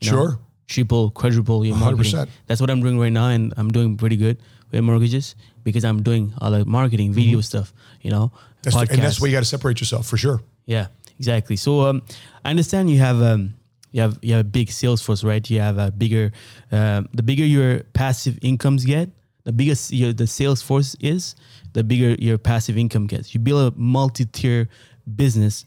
you 0.00 0.10
know? 0.10 0.16
Sure. 0.16 0.38
Triple 0.66 1.10
quadruple 1.10 1.64
your 1.64 1.76
marketing 1.76 2.12
100%. 2.12 2.28
that's 2.46 2.60
what 2.60 2.70
i'm 2.70 2.80
doing 2.80 2.98
right 2.98 3.12
now 3.12 3.28
and 3.28 3.54
i'm 3.56 3.70
doing 3.70 3.96
pretty 3.96 4.16
good 4.16 4.36
with 4.70 4.82
mortgages 4.82 5.36
because 5.62 5.84
i'm 5.84 6.02
doing 6.02 6.32
all 6.38 6.50
the 6.50 6.64
marketing 6.64 7.12
video 7.12 7.40
stuff 7.40 7.72
you 8.02 8.10
know 8.10 8.32
Mm-hmm. 8.66 8.78
That's 8.80 8.92
and 8.92 9.02
that's 9.02 9.20
where 9.20 9.30
you 9.30 9.36
got 9.36 9.40
to 9.40 9.46
separate 9.46 9.80
yourself 9.80 10.06
for 10.06 10.16
sure. 10.16 10.42
Yeah, 10.66 10.88
exactly. 11.18 11.56
So 11.56 11.82
um, 11.82 12.02
I 12.44 12.50
understand 12.50 12.90
you 12.90 12.98
have 12.98 13.22
um, 13.22 13.54
you 13.92 14.02
have 14.02 14.18
you 14.22 14.32
have 14.34 14.40
a 14.40 14.48
big 14.48 14.70
sales 14.70 15.02
force, 15.02 15.22
right? 15.22 15.48
You 15.48 15.60
have 15.60 15.78
a 15.78 15.90
bigger, 15.90 16.32
um, 16.72 17.08
the 17.12 17.22
bigger 17.22 17.44
your 17.44 17.80
passive 17.92 18.38
incomes 18.42 18.84
get, 18.84 19.10
the 19.44 19.52
bigger 19.52 19.74
your 19.90 20.12
the 20.12 20.26
sales 20.26 20.62
force 20.62 20.96
is, 21.00 21.36
the 21.74 21.84
bigger 21.84 22.16
your 22.18 22.38
passive 22.38 22.76
income 22.76 23.06
gets. 23.06 23.34
You 23.34 23.40
build 23.40 23.72
a 23.72 23.78
multi-tier 23.78 24.68
business. 25.14 25.64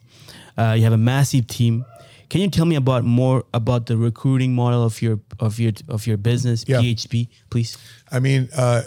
Uh, 0.57 0.73
you 0.77 0.83
have 0.83 0.93
a 0.93 0.97
massive 0.97 1.47
team. 1.47 1.85
Can 2.29 2.41
you 2.41 2.49
tell 2.49 2.65
me 2.65 2.75
about 2.75 3.03
more 3.03 3.43
about 3.53 3.87
the 3.87 3.97
recruiting 3.97 4.53
model 4.53 4.83
of 4.83 5.01
your 5.01 5.19
of 5.39 5.59
your 5.59 5.71
of 5.87 6.05
your 6.07 6.17
business, 6.17 6.63
Yeah. 6.67 6.79
PHP, 6.81 7.27
please? 7.49 7.77
I 8.11 8.19
mean, 8.19 8.49
uh, 8.55 8.83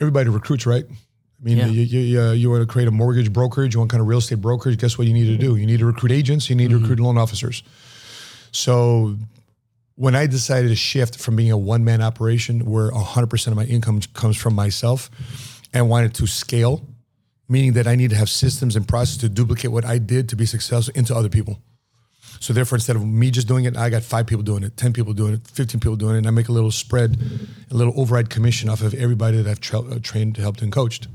everybody 0.00 0.28
recruits, 0.30 0.64
right? 0.66 0.84
I 0.88 1.44
mean, 1.44 1.58
Yeah. 1.58 1.66
you, 1.66 1.82
you, 1.82 2.20
uh, 2.20 2.32
you 2.32 2.48
want 2.50 2.62
to 2.62 2.66
create 2.66 2.88
a 2.88 2.90
mortgage 2.92 3.32
brokerage, 3.32 3.74
you 3.74 3.80
want 3.80 3.90
kind 3.90 4.00
of 4.00 4.06
real 4.06 4.18
estate 4.18 4.40
brokerage. 4.40 4.78
Guess 4.78 4.96
what 4.96 5.06
you 5.06 5.12
need 5.12 5.26
to 5.26 5.36
do? 5.36 5.56
You 5.56 5.66
need 5.66 5.80
to 5.80 5.86
recruit 5.86 6.12
agents. 6.12 6.48
You 6.48 6.56
need 6.56 6.70
to 6.70 6.78
recruit 6.78 7.00
loan 7.00 7.18
officers. 7.18 7.62
So 8.52 9.18
when 9.96 10.14
I 10.14 10.26
decided 10.26 10.68
to 10.68 10.76
shift 10.76 11.18
from 11.18 11.36
being 11.36 11.50
a 11.50 11.58
one 11.58 11.84
man 11.84 12.00
operation 12.00 12.64
where 12.64 12.90
100% 12.92 13.46
of 13.48 13.56
my 13.56 13.64
income 13.64 14.00
comes 14.14 14.36
from 14.36 14.54
myself 14.54 15.10
and 15.72 15.88
wanted 15.88 16.14
to 16.14 16.26
scale, 16.26 16.86
meaning 17.48 17.72
that 17.74 17.86
I 17.86 17.94
need 17.96 18.10
to 18.10 18.16
have 18.16 18.30
systems 18.30 18.76
and 18.76 18.86
processes 18.86 19.18
to 19.18 19.28
duplicate 19.28 19.70
what 19.72 19.84
I 19.84 19.98
did 19.98 20.28
to 20.30 20.36
be 20.36 20.46
successful 20.46 20.92
into 20.96 21.14
other 21.14 21.28
people. 21.28 21.58
So 22.44 22.52
therefore, 22.52 22.76
instead 22.76 22.96
of 22.96 23.06
me 23.06 23.30
just 23.30 23.48
doing 23.48 23.64
it, 23.64 23.74
I 23.74 23.88
got 23.88 24.02
five 24.02 24.26
people 24.26 24.44
doing 24.44 24.64
it, 24.64 24.76
10 24.76 24.92
people 24.92 25.14
doing 25.14 25.32
it, 25.32 25.48
15 25.48 25.80
people 25.80 25.96
doing 25.96 26.16
it, 26.16 26.18
and 26.18 26.26
I 26.26 26.30
make 26.30 26.48
a 26.48 26.52
little 26.52 26.70
spread, 26.70 27.16
a 27.70 27.74
little 27.74 27.98
override 27.98 28.28
commission 28.28 28.68
off 28.68 28.82
of 28.82 28.92
everybody 28.92 29.40
that 29.40 29.50
I've 29.50 29.60
tra- 29.60 29.80
uh, 29.80 29.98
trained, 30.02 30.36
helped, 30.36 30.60
and 30.60 30.70
coached. 30.70 31.08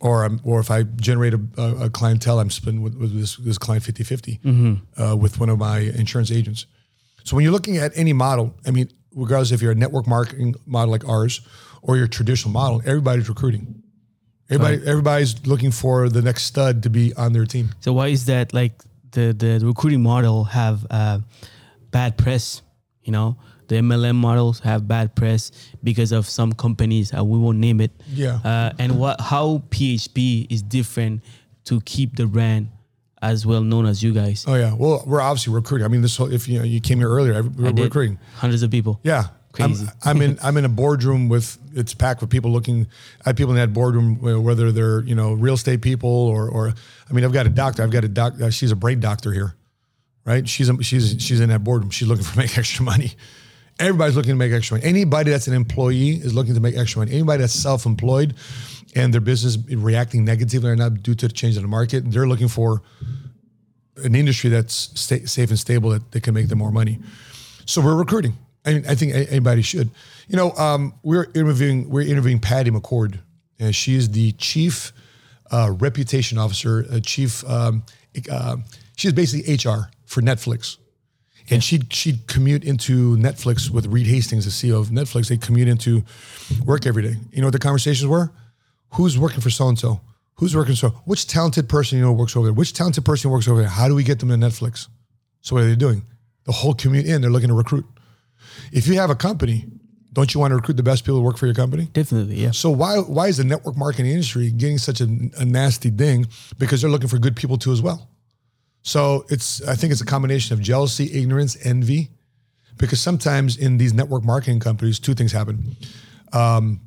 Or, 0.00 0.24
I'm, 0.24 0.40
or 0.42 0.58
if 0.58 0.68
I 0.68 0.82
generate 0.82 1.34
a, 1.34 1.40
a, 1.82 1.88
clientele, 1.88 2.40
I'm 2.40 2.50
splitting 2.50 2.82
with, 2.82 2.96
with 2.96 3.16
this, 3.16 3.36
this 3.36 3.58
client 3.58 3.84
50 3.84 4.02
50 4.02 4.40
uh, 4.98 5.16
with 5.16 5.38
one 5.38 5.50
of 5.50 5.58
my 5.58 5.78
insurance 5.78 6.32
agents. 6.32 6.66
So 7.22 7.36
when 7.36 7.44
you're 7.44 7.52
looking 7.52 7.76
at 7.76 7.92
any 7.94 8.12
model, 8.12 8.52
I 8.66 8.72
mean, 8.72 8.90
regardless 9.14 9.52
if 9.52 9.62
you're 9.62 9.70
a 9.70 9.76
network 9.76 10.08
marketing 10.08 10.56
model 10.66 10.90
like 10.90 11.08
ours 11.08 11.42
or 11.80 11.96
your 11.96 12.08
traditional 12.08 12.50
model, 12.50 12.82
everybody's 12.84 13.28
recruiting. 13.28 13.84
Everybody, 14.50 14.84
everybody's 14.84 15.46
looking 15.46 15.70
for 15.70 16.08
the 16.08 16.22
next 16.22 16.42
stud 16.42 16.82
to 16.82 16.90
be 16.90 17.14
on 17.14 17.34
their 17.34 17.46
team. 17.46 17.70
So 17.78 17.92
why 17.92 18.08
is 18.08 18.26
that 18.26 18.52
like 18.52 18.82
the 19.12 19.32
the 19.32 19.64
recruiting 19.64 20.02
model 20.02 20.44
have 20.44 20.86
uh, 20.90 21.20
bad 21.90 22.16
press? 22.18 22.62
You 23.02 23.12
know, 23.12 23.36
the 23.68 23.76
MLM 23.76 24.16
models 24.16 24.60
have 24.60 24.86
bad 24.88 25.14
press 25.14 25.52
because 25.82 26.12
of 26.12 26.28
some 26.28 26.52
companies. 26.52 27.12
Uh, 27.16 27.24
we 27.24 27.38
won't 27.38 27.58
name 27.58 27.80
it. 27.80 27.92
Yeah. 28.08 28.40
Uh, 28.44 28.72
and 28.78 28.98
what 28.98 29.20
how 29.20 29.62
PHP 29.70 30.46
is 30.50 30.62
different 30.62 31.22
to 31.64 31.80
keep 31.82 32.16
the 32.16 32.26
brand 32.26 32.68
as 33.22 33.46
well 33.46 33.62
known 33.62 33.86
as 33.86 34.02
you 34.02 34.12
guys. 34.12 34.44
Oh 34.46 34.54
yeah. 34.54 34.74
Well, 34.74 35.02
we're 35.06 35.20
obviously 35.20 35.52
recruiting. 35.52 35.84
I 35.84 35.88
mean, 35.88 36.02
this 36.02 36.16
whole, 36.16 36.32
if 36.32 36.48
you 36.48 36.58
know, 36.58 36.64
you 36.64 36.80
came 36.80 36.98
here 36.98 37.08
earlier, 37.10 37.42
we're 37.42 37.72
recruiting. 37.72 38.18
hundreds 38.36 38.62
of 38.62 38.70
people. 38.70 39.00
Yeah. 39.02 39.24
Crazy. 39.56 39.86
I'm, 40.04 40.16
I'm 40.16 40.22
in 40.22 40.38
I'm 40.42 40.56
in 40.56 40.64
a 40.64 40.68
boardroom 40.68 41.28
with 41.28 41.58
it's 41.74 41.94
packed 41.94 42.20
with 42.20 42.30
people 42.30 42.50
looking. 42.50 42.86
I 43.24 43.30
have 43.30 43.36
people 43.36 43.52
in 43.52 43.56
that 43.58 43.72
boardroom 43.72 44.20
whether 44.44 44.70
they're 44.70 45.02
you 45.02 45.14
know 45.14 45.32
real 45.32 45.54
estate 45.54 45.80
people 45.82 46.10
or 46.10 46.48
or 46.48 46.74
I 47.08 47.12
mean 47.12 47.24
I've 47.24 47.32
got 47.32 47.46
a 47.46 47.50
doctor. 47.50 47.82
I've 47.82 47.90
got 47.90 48.04
a 48.04 48.08
doc. 48.08 48.40
uh, 48.40 48.50
She's 48.50 48.70
a 48.70 48.76
brain 48.76 49.00
doctor 49.00 49.32
here, 49.32 49.54
right? 50.24 50.48
She's 50.48 50.68
a, 50.68 50.82
she's 50.82 51.16
she's 51.18 51.40
in 51.40 51.48
that 51.48 51.64
boardroom. 51.64 51.90
She's 51.90 52.06
looking 52.08 52.24
for 52.30 52.38
make 52.38 52.56
extra 52.56 52.84
money. 52.84 53.12
Everybody's 53.78 54.16
looking 54.16 54.30
to 54.30 54.36
make 54.36 54.52
extra 54.52 54.78
money. 54.78 54.88
Anybody 54.88 55.30
that's 55.30 55.48
an 55.48 55.54
employee 55.54 56.12
is 56.12 56.32
looking 56.32 56.54
to 56.54 56.60
make 56.60 56.76
extra 56.76 57.00
money. 57.00 57.12
Anybody 57.12 57.42
that's 57.42 57.52
self-employed 57.52 58.34
and 58.94 59.12
their 59.12 59.20
business 59.20 59.58
reacting 59.68 60.24
negatively 60.24 60.70
or 60.70 60.76
not 60.76 61.02
due 61.02 61.14
to 61.14 61.28
the 61.28 61.34
change 61.34 61.56
in 61.56 61.62
the 61.62 61.68
market, 61.68 62.10
they're 62.10 62.26
looking 62.26 62.48
for 62.48 62.80
an 64.02 64.14
industry 64.14 64.48
that's 64.48 64.98
sta- 64.98 65.26
safe 65.26 65.50
and 65.50 65.58
stable 65.58 65.90
that 65.90 66.10
they 66.12 66.20
can 66.20 66.32
make 66.32 66.48
them 66.48 66.58
more 66.58 66.70
money. 66.72 66.98
So 67.66 67.82
we're 67.82 67.96
recruiting. 67.96 68.38
I 68.66 68.74
mean, 68.74 68.84
I 68.88 68.94
think 68.94 69.14
anybody 69.14 69.62
should. 69.62 69.90
You 70.28 70.36
know, 70.36 70.50
um, 70.52 70.92
we're 71.02 71.28
interviewing 71.34 71.88
we're 71.88 72.06
interviewing 72.06 72.40
Patty 72.40 72.70
McCord, 72.70 73.20
and 73.58 73.74
she 73.74 73.94
is 73.94 74.10
the 74.10 74.32
chief 74.32 74.92
uh, 75.52 75.72
reputation 75.78 76.36
officer, 76.36 76.84
uh, 76.90 77.00
chief. 77.00 77.48
Um, 77.48 77.84
uh, 78.30 78.56
she's 78.96 79.12
basically 79.12 79.54
HR 79.54 79.90
for 80.04 80.20
Netflix, 80.20 80.78
and 81.48 81.62
she'd 81.62 81.92
she'd 81.92 82.26
commute 82.26 82.64
into 82.64 83.16
Netflix 83.16 83.70
with 83.70 83.86
Reed 83.86 84.08
Hastings, 84.08 84.44
the 84.44 84.50
CEO 84.50 84.80
of 84.80 84.88
Netflix. 84.88 85.28
They 85.28 85.36
commute 85.36 85.68
into 85.68 86.02
work 86.64 86.86
every 86.86 87.02
day. 87.02 87.14
You 87.30 87.40
know 87.40 87.46
what 87.46 87.52
the 87.52 87.60
conversations 87.60 88.06
were? 88.06 88.32
Who's 88.94 89.16
working 89.16 89.40
for 89.40 89.50
so 89.50 89.68
and 89.68 89.78
so? 89.78 90.00
Who's 90.34 90.56
working 90.56 90.74
so? 90.74 90.90
Which 91.04 91.26
talented 91.26 91.68
person 91.68 91.98
you 91.98 92.04
know 92.04 92.12
works 92.12 92.36
over 92.36 92.46
there? 92.46 92.52
Which 92.52 92.72
talented 92.72 93.04
person 93.04 93.30
works 93.30 93.46
over 93.48 93.60
there? 93.60 93.70
How 93.70 93.86
do 93.88 93.94
we 93.94 94.02
get 94.02 94.18
them 94.18 94.28
to 94.28 94.34
Netflix? 94.34 94.88
So 95.40 95.54
what 95.54 95.64
are 95.64 95.68
they 95.68 95.76
doing? 95.76 96.02
The 96.44 96.52
whole 96.52 96.74
commute 96.74 97.06
in, 97.06 97.20
they're 97.22 97.30
looking 97.30 97.48
to 97.48 97.54
recruit. 97.54 97.86
If 98.72 98.86
you 98.86 98.94
have 98.94 99.10
a 99.10 99.14
company, 99.14 99.66
don't 100.12 100.32
you 100.32 100.40
want 100.40 100.52
to 100.52 100.56
recruit 100.56 100.76
the 100.76 100.82
best 100.82 101.04
people 101.04 101.18
to 101.18 101.22
work 101.22 101.36
for 101.36 101.46
your 101.46 101.54
company? 101.54 101.88
Definitely, 101.92 102.36
yeah. 102.36 102.52
So 102.52 102.70
why 102.70 102.98
why 102.98 103.28
is 103.28 103.36
the 103.36 103.44
network 103.44 103.76
marketing 103.76 104.10
industry 104.10 104.50
getting 104.50 104.78
such 104.78 105.00
a, 105.00 105.08
a 105.38 105.44
nasty 105.44 105.90
ding? 105.90 106.26
Because 106.58 106.80
they're 106.80 106.90
looking 106.90 107.08
for 107.08 107.18
good 107.18 107.36
people 107.36 107.58
too 107.58 107.72
as 107.72 107.82
well. 107.82 108.08
So 108.82 109.26
it's 109.28 109.60
I 109.66 109.74
think 109.74 109.92
it's 109.92 110.00
a 110.00 110.06
combination 110.06 110.54
of 110.54 110.60
jealousy, 110.60 111.12
ignorance, 111.12 111.56
envy. 111.66 112.10
Because 112.78 113.00
sometimes 113.00 113.56
in 113.56 113.78
these 113.78 113.92
network 113.92 114.22
marketing 114.24 114.60
companies, 114.60 114.98
two 114.98 115.14
things 115.14 115.32
happen. 115.32 115.76
Um, 116.32 116.80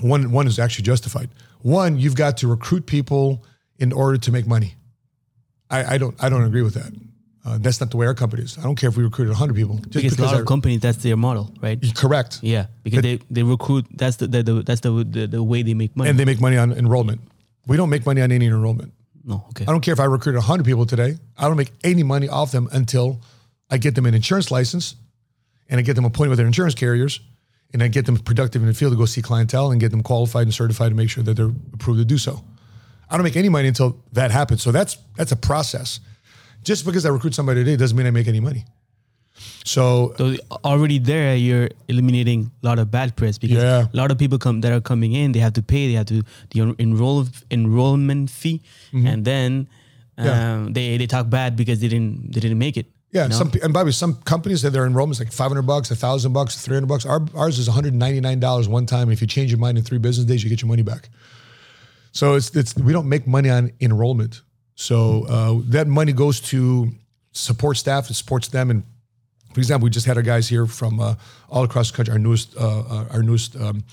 one 0.00 0.30
one 0.32 0.46
is 0.46 0.58
actually 0.58 0.84
justified. 0.84 1.30
One, 1.60 1.98
you've 1.98 2.16
got 2.16 2.36
to 2.38 2.46
recruit 2.46 2.86
people 2.86 3.44
in 3.78 3.92
order 3.92 4.18
to 4.18 4.32
make 4.32 4.46
money. 4.46 4.74
I, 5.70 5.94
I 5.94 5.98
don't 5.98 6.14
I 6.22 6.28
don't 6.28 6.44
agree 6.44 6.62
with 6.62 6.74
that. 6.74 6.92
Uh, 7.44 7.58
that's 7.60 7.78
not 7.80 7.90
the 7.90 7.96
way 7.98 8.06
our 8.06 8.14
company 8.14 8.42
is. 8.42 8.56
I 8.56 8.62
don't 8.62 8.74
care 8.74 8.88
if 8.88 8.96
we 8.96 9.04
recruited 9.04 9.32
100 9.32 9.54
people. 9.54 9.76
Just 9.90 9.92
Because 10.02 10.18
a 10.18 10.22
lot 10.22 10.34
I- 10.36 10.40
of 10.40 10.46
companies, 10.46 10.80
that's 10.80 10.98
their 11.02 11.16
model, 11.16 11.52
right? 11.60 11.78
correct. 11.94 12.38
Yeah, 12.42 12.66
because 12.82 13.02
they, 13.02 13.20
they 13.30 13.42
recruit. 13.42 13.84
That's 13.94 14.16
the, 14.16 14.26
the, 14.28 14.42
the 14.42 14.62
that's 14.62 14.80
the, 14.80 14.90
the 15.04 15.26
the 15.26 15.42
way 15.42 15.62
they 15.62 15.74
make 15.74 15.94
money. 15.94 16.08
And 16.10 16.18
they 16.18 16.24
make 16.24 16.40
money 16.40 16.56
on 16.56 16.72
enrollment. 16.72 17.20
We 17.66 17.76
don't 17.76 17.90
make 17.90 18.06
money 18.06 18.22
on 18.22 18.32
any 18.32 18.46
enrollment. 18.46 18.92
no, 19.24 19.44
okay. 19.50 19.64
I 19.66 19.70
don't 19.72 19.82
care 19.82 19.92
if 19.94 20.00
I 20.00 20.04
recruit 20.04 20.34
100 20.36 20.64
people 20.64 20.86
today. 20.86 21.16
I 21.36 21.42
don't 21.48 21.56
make 21.56 21.72
any 21.82 22.02
money 22.02 22.28
off 22.28 22.50
them 22.52 22.68
until 22.72 23.20
I 23.70 23.76
get 23.78 23.94
them 23.94 24.06
an 24.06 24.14
insurance 24.14 24.50
license 24.50 24.96
and 25.68 25.78
I 25.78 25.82
get 25.82 25.96
them 25.96 26.04
appointed 26.04 26.30
with 26.30 26.38
their 26.38 26.46
insurance 26.46 26.74
carriers 26.74 27.20
and 27.72 27.82
I 27.82 27.88
get 27.88 28.04
them 28.06 28.16
productive 28.18 28.62
in 28.62 28.68
the 28.68 28.74
field 28.74 28.92
to 28.92 28.98
go 28.98 29.04
see 29.06 29.22
clientele 29.22 29.70
and 29.70 29.80
get 29.80 29.90
them 29.90 30.02
qualified 30.02 30.42
and 30.46 30.54
certified 30.54 30.90
to 30.90 30.94
make 30.94 31.08
sure 31.10 31.24
that 31.24 31.34
they're 31.36 31.52
approved 31.74 31.98
to 32.00 32.04
do 32.04 32.18
so. 32.18 32.42
I 33.10 33.16
don't 33.16 33.24
make 33.24 33.36
any 33.36 33.48
money 33.48 33.68
until 33.68 34.02
that 34.12 34.30
happens. 34.30 34.62
So 34.62 34.70
that's 34.72 34.96
that's 35.16 35.32
a 35.32 35.36
process. 35.36 36.00
Just 36.64 36.84
because 36.84 37.04
I 37.06 37.10
recruit 37.10 37.34
somebody 37.34 37.60
today 37.62 37.76
doesn't 37.76 37.96
mean 37.96 38.06
I 38.06 38.10
make 38.10 38.26
any 38.28 38.40
money. 38.40 38.64
So 39.64 40.14
So 40.18 40.36
already 40.64 40.98
there, 40.98 41.34
you're 41.36 41.68
eliminating 41.88 42.50
a 42.62 42.66
lot 42.66 42.78
of 42.78 42.90
bad 42.90 43.16
press 43.16 43.38
because 43.38 43.62
Yeah. 43.62 43.86
a 43.92 43.96
lot 43.96 44.10
of 44.10 44.18
people 44.18 44.38
come 44.38 44.60
that 44.62 44.72
are 44.72 44.80
coming 44.80 45.12
in. 45.12 45.32
They 45.32 45.40
have 45.40 45.54
to 45.54 45.62
pay. 45.62 45.88
They 45.88 45.94
have 45.94 46.06
to 46.06 46.22
the 46.50 46.74
enroll 46.78 47.26
enrollment 47.50 48.30
fee, 48.30 48.62
and 48.92 49.24
then 49.24 49.68
um, 50.16 50.24
Mm-hmm. 50.24 50.26
Yeah. 50.26 50.68
they 50.72 50.96
they 50.98 51.06
talk 51.06 51.28
bad 51.28 51.56
because 51.56 51.80
they 51.80 51.88
didn't 51.88 52.32
they 52.32 52.40
didn't 52.40 52.58
make 52.58 52.76
it. 52.76 52.86
Yeah, 53.10 53.24
you 53.24 53.28
know? 53.30 53.36
some 53.36 53.50
and 53.62 53.72
by 53.72 53.80
the 53.80 53.86
way, 53.86 53.92
some 53.92 54.14
companies 54.24 54.62
that 54.62 54.70
their 54.70 54.86
enrollment's 54.86 55.18
like 55.18 55.32
five 55.32 55.48
hundred 55.50 55.66
bucks, 55.66 55.90
a 55.90 55.96
thousand 55.96 56.32
bucks, 56.32 56.54
three 56.64 56.76
hundred 56.76 56.86
bucks. 56.88 57.04
Our, 57.04 57.20
ours 57.34 57.58
is 57.58 57.66
one 57.66 57.74
hundred 57.74 57.94
ninety 57.94 58.20
nine 58.20 58.38
dollars 58.38 58.68
one 58.68 58.86
time. 58.86 59.10
If 59.10 59.20
you 59.20 59.26
change 59.26 59.50
your 59.50 59.58
mind 59.58 59.76
in 59.78 59.84
three 59.84 59.98
business 59.98 60.24
days, 60.26 60.42
you 60.44 60.50
get 60.50 60.62
your 60.62 60.68
money 60.68 60.82
back. 60.82 61.08
So 62.12 62.34
it's 62.38 62.54
it's 62.54 62.76
we 62.76 62.92
don't 62.92 63.08
make 63.08 63.26
money 63.26 63.50
on 63.50 63.72
enrollment. 63.80 64.42
So 64.74 65.26
uh, 65.26 65.60
that 65.70 65.86
money 65.86 66.12
goes 66.12 66.40
to 66.40 66.90
support 67.32 67.76
staff. 67.76 68.10
It 68.10 68.14
supports 68.14 68.48
them. 68.48 68.70
And 68.70 68.82
for 69.52 69.60
example, 69.60 69.84
we 69.84 69.90
just 69.90 70.06
had 70.06 70.16
our 70.16 70.22
guys 70.22 70.48
here 70.48 70.66
from 70.66 71.00
uh, 71.00 71.14
all 71.48 71.64
across 71.64 71.90
the 71.90 71.96
country. 71.96 72.12
Our 72.12 72.18
newest 72.18 72.56
uh, 72.56 72.80
uh, 72.80 73.04
our 73.10 73.22
newest 73.22 73.56
um, 73.56 73.84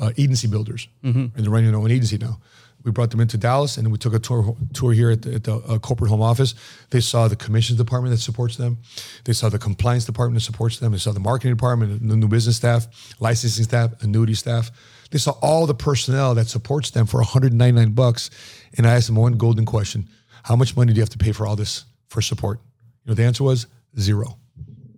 uh, 0.00 0.12
agency 0.16 0.46
builders, 0.48 0.88
and 1.02 1.32
they're 1.34 1.50
running 1.50 1.70
their 1.70 1.80
own 1.80 1.90
agency 1.90 2.18
now. 2.18 2.38
We 2.82 2.92
brought 2.92 3.10
them 3.10 3.20
into 3.20 3.36
Dallas, 3.36 3.76
and 3.76 3.92
we 3.92 3.98
took 3.98 4.14
a 4.14 4.18
tour 4.18 4.56
tour 4.72 4.92
here 4.92 5.10
at 5.10 5.22
the, 5.22 5.34
at 5.34 5.44
the 5.44 5.56
uh, 5.56 5.78
corporate 5.78 6.10
home 6.10 6.22
office. 6.22 6.54
They 6.90 7.00
saw 7.00 7.28
the 7.28 7.36
commissions 7.36 7.76
department 7.78 8.14
that 8.14 8.22
supports 8.22 8.56
them. 8.56 8.78
They 9.24 9.32
saw 9.32 9.48
the 9.48 9.58
compliance 9.58 10.04
department 10.04 10.40
that 10.40 10.46
supports 10.46 10.78
them. 10.78 10.92
They 10.92 10.98
saw 10.98 11.12
the 11.12 11.20
marketing 11.20 11.54
department, 11.54 12.08
the 12.08 12.16
new 12.16 12.28
business 12.28 12.56
staff, 12.56 12.86
licensing 13.20 13.64
staff, 13.64 14.02
annuity 14.02 14.34
staff. 14.34 14.70
They 15.10 15.18
saw 15.18 15.32
all 15.42 15.66
the 15.66 15.74
personnel 15.74 16.34
that 16.36 16.46
supports 16.46 16.90
them 16.90 17.04
for 17.04 17.18
199 17.18 17.92
bucks. 17.92 18.30
And 18.78 18.86
I 18.86 18.94
asked 18.94 19.08
them 19.08 19.16
one 19.16 19.36
golden 19.36 19.66
question: 19.66 20.08
How 20.42 20.56
much 20.56 20.76
money 20.76 20.92
do 20.92 20.96
you 20.96 21.02
have 21.02 21.10
to 21.10 21.18
pay 21.18 21.32
for 21.32 21.46
all 21.46 21.56
this 21.56 21.84
for 22.08 22.20
support? 22.22 22.60
You 23.04 23.10
know, 23.10 23.14
the 23.14 23.24
answer 23.24 23.44
was 23.44 23.66
zero. 23.98 24.38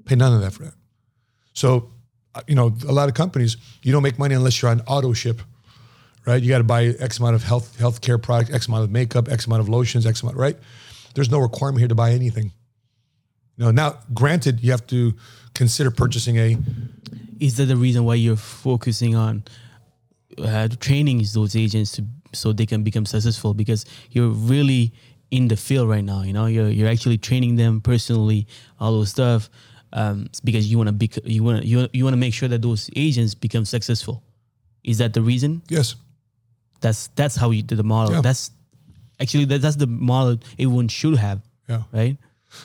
Pay 0.05 0.17
none 0.17 0.35
of 0.35 0.41
that 0.41 0.53
for 0.53 0.65
that. 0.65 0.75
So, 1.53 1.91
uh, 2.35 2.41
you 2.47 2.55
know, 2.55 2.75
a 2.89 2.93
lot 2.93 3.09
of 3.09 3.15
companies, 3.15 3.57
you 3.83 3.93
don't 3.93 4.03
make 4.03 4.19
money 4.19 4.35
unless 4.35 4.61
you're 4.61 4.71
on 4.71 4.81
auto 4.83 5.13
ship, 5.13 5.43
right? 6.27 6.43
You 6.43 6.49
got 6.49 6.59
to 6.59 6.65
buy 6.65 6.87
X 6.87 7.19
amount 7.19 7.35
of 7.35 7.43
health 7.43 7.77
healthcare 7.79 8.21
products, 8.21 8.51
X 8.51 8.69
amount 8.69 8.85
of 8.85 8.91
makeup, 8.91 9.29
X 9.29 9.47
amount 9.47 9.61
of 9.61 9.69
lotions, 9.69 10.07
X 10.07 10.23
amount, 10.23 10.37
right? 10.37 10.57
There's 11.15 11.31
no 11.31 11.39
requirement 11.39 11.81
here 11.81 11.89
to 11.89 11.95
buy 11.95 12.13
anything. 12.13 12.53
Know, 13.59 13.71
now, 13.71 13.99
granted, 14.13 14.63
you 14.63 14.71
have 14.71 14.87
to 14.89 15.15
consider 15.55 15.91
purchasing 15.91 16.37
a 16.37 16.57
Is 17.39 17.57
that 17.57 17.67
the 17.67 17.77
reason 17.77 18.05
why 18.05 18.15
you're 18.15 18.37
focusing 18.37 19.15
on 19.15 19.45
uh, 20.39 20.69
training 20.81 21.25
those 21.33 21.55
agents 21.55 21.93
to 21.93 22.05
so 22.33 22.53
they 22.53 22.67
can 22.67 22.83
become 22.83 23.07
successful? 23.07 23.55
Because 23.55 23.85
you're 24.11 24.31
really 24.31 24.93
in 25.33 25.49
the 25.49 25.57
field 25.57 25.89
right 25.89 26.05
now. 26.05 26.23
You 26.23 26.33
know, 26.33 26.47
you're 26.47 26.69
you're 26.69 26.89
actually 26.89 27.19
training 27.19 27.57
them 27.57 27.81
personally, 27.81 28.47
all 28.79 28.93
those 28.93 29.11
stuff. 29.11 29.51
Um, 29.95 30.29
because 30.43 30.71
you 30.71 30.79
want 30.79 30.89
to 30.89 30.93
be 30.93 31.11
you 31.25 31.43
want 31.43 31.65
you 31.65 31.89
you 31.93 32.05
want 32.05 32.15
to 32.15 32.19
make 32.19 32.33
sure 32.33 32.49
that 32.49 32.63
those 32.63 32.89
agents 32.95 33.35
become 33.35 33.65
successful. 33.65 34.23
Is 34.85 34.99
that 34.99 35.13
the 35.13 35.21
reason? 35.23 35.63
yes, 35.69 35.97
That's 36.81 37.09
that's 37.17 37.37
how 37.37 37.51
you 37.51 37.63
do 37.63 37.77
the 37.77 37.83
model. 37.85 38.15
Yeah. 38.15 38.21
That's 38.23 38.51
actually 39.21 39.45
that, 39.47 39.61
that's 39.61 39.77
the 39.77 39.87
model 39.87 40.39
everyone 40.59 40.89
should 40.89 41.17
have. 41.17 41.41
Yeah. 41.69 41.83
Right. 41.93 42.17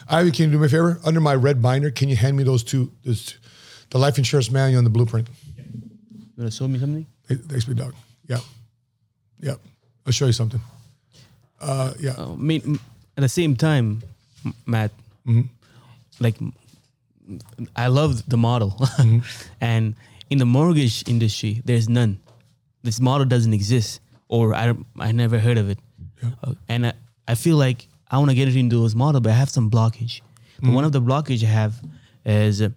Ivy, 0.09 0.31
can 0.31 0.45
you 0.45 0.51
do 0.51 0.59
me 0.59 0.65
a 0.65 0.69
favor? 0.69 0.99
Under 1.05 1.21
my 1.21 1.35
red 1.35 1.61
binder, 1.61 1.91
can 1.91 2.09
you 2.09 2.15
hand 2.15 2.35
me 2.37 2.43
those 2.43 2.63
two, 2.63 2.91
those 3.03 3.25
two 3.25 3.39
the 3.89 3.97
life 3.97 4.17
insurance 4.17 4.51
manual 4.51 4.79
and 4.79 4.85
the 4.85 4.89
blueprint? 4.91 5.29
You 5.55 6.43
want 6.43 6.51
to 6.51 6.57
show 6.57 6.67
me 6.67 6.79
something? 6.79 7.05
Thanks, 7.27 7.65
big 7.65 7.77
dog. 7.77 7.93
Yeah, 8.27 8.39
yeah. 9.39 9.55
I'll 10.05 10.13
show 10.13 10.25
you 10.27 10.33
something. 10.33 10.59
Uh, 11.59 11.93
yeah. 11.99 12.15
I 12.17 12.35
mean, 12.35 12.61
m- 12.65 12.79
at 13.17 13.21
the 13.21 13.29
same 13.29 13.55
time, 13.55 14.01
Matt, 14.65 14.91
like 16.19 16.37
I 17.75 17.87
love 17.87 18.27
the 18.29 18.37
model, 18.37 18.75
and 19.61 19.95
in 20.29 20.37
the 20.37 20.45
mortgage 20.45 21.03
industry, 21.07 21.61
there's 21.65 21.89
none. 21.89 22.19
This 22.83 22.99
model 22.99 23.25
doesn't 23.25 23.53
exist, 23.53 23.99
or 24.29 24.53
I 24.53 24.73
I 24.99 25.11
never 25.11 25.39
heard 25.39 25.57
of 25.57 25.69
it, 25.69 25.79
Uh, 26.43 26.53
and 26.69 26.87
I, 26.87 26.93
I 27.27 27.35
feel 27.35 27.57
like 27.57 27.87
I 28.11 28.17
want 28.17 28.29
to 28.29 28.35
get 28.35 28.47
into 28.55 28.83
this 28.83 28.95
model, 28.95 29.19
but 29.21 29.31
I 29.31 29.35
have 29.35 29.49
some 29.49 29.69
blockage. 29.69 30.21
But 30.61 30.71
one 30.73 30.85
of 30.85 30.91
the 30.91 31.01
blockage 31.01 31.43
I 31.43 31.47
have 31.51 31.73
is 32.25 32.61
uh, 32.61 32.69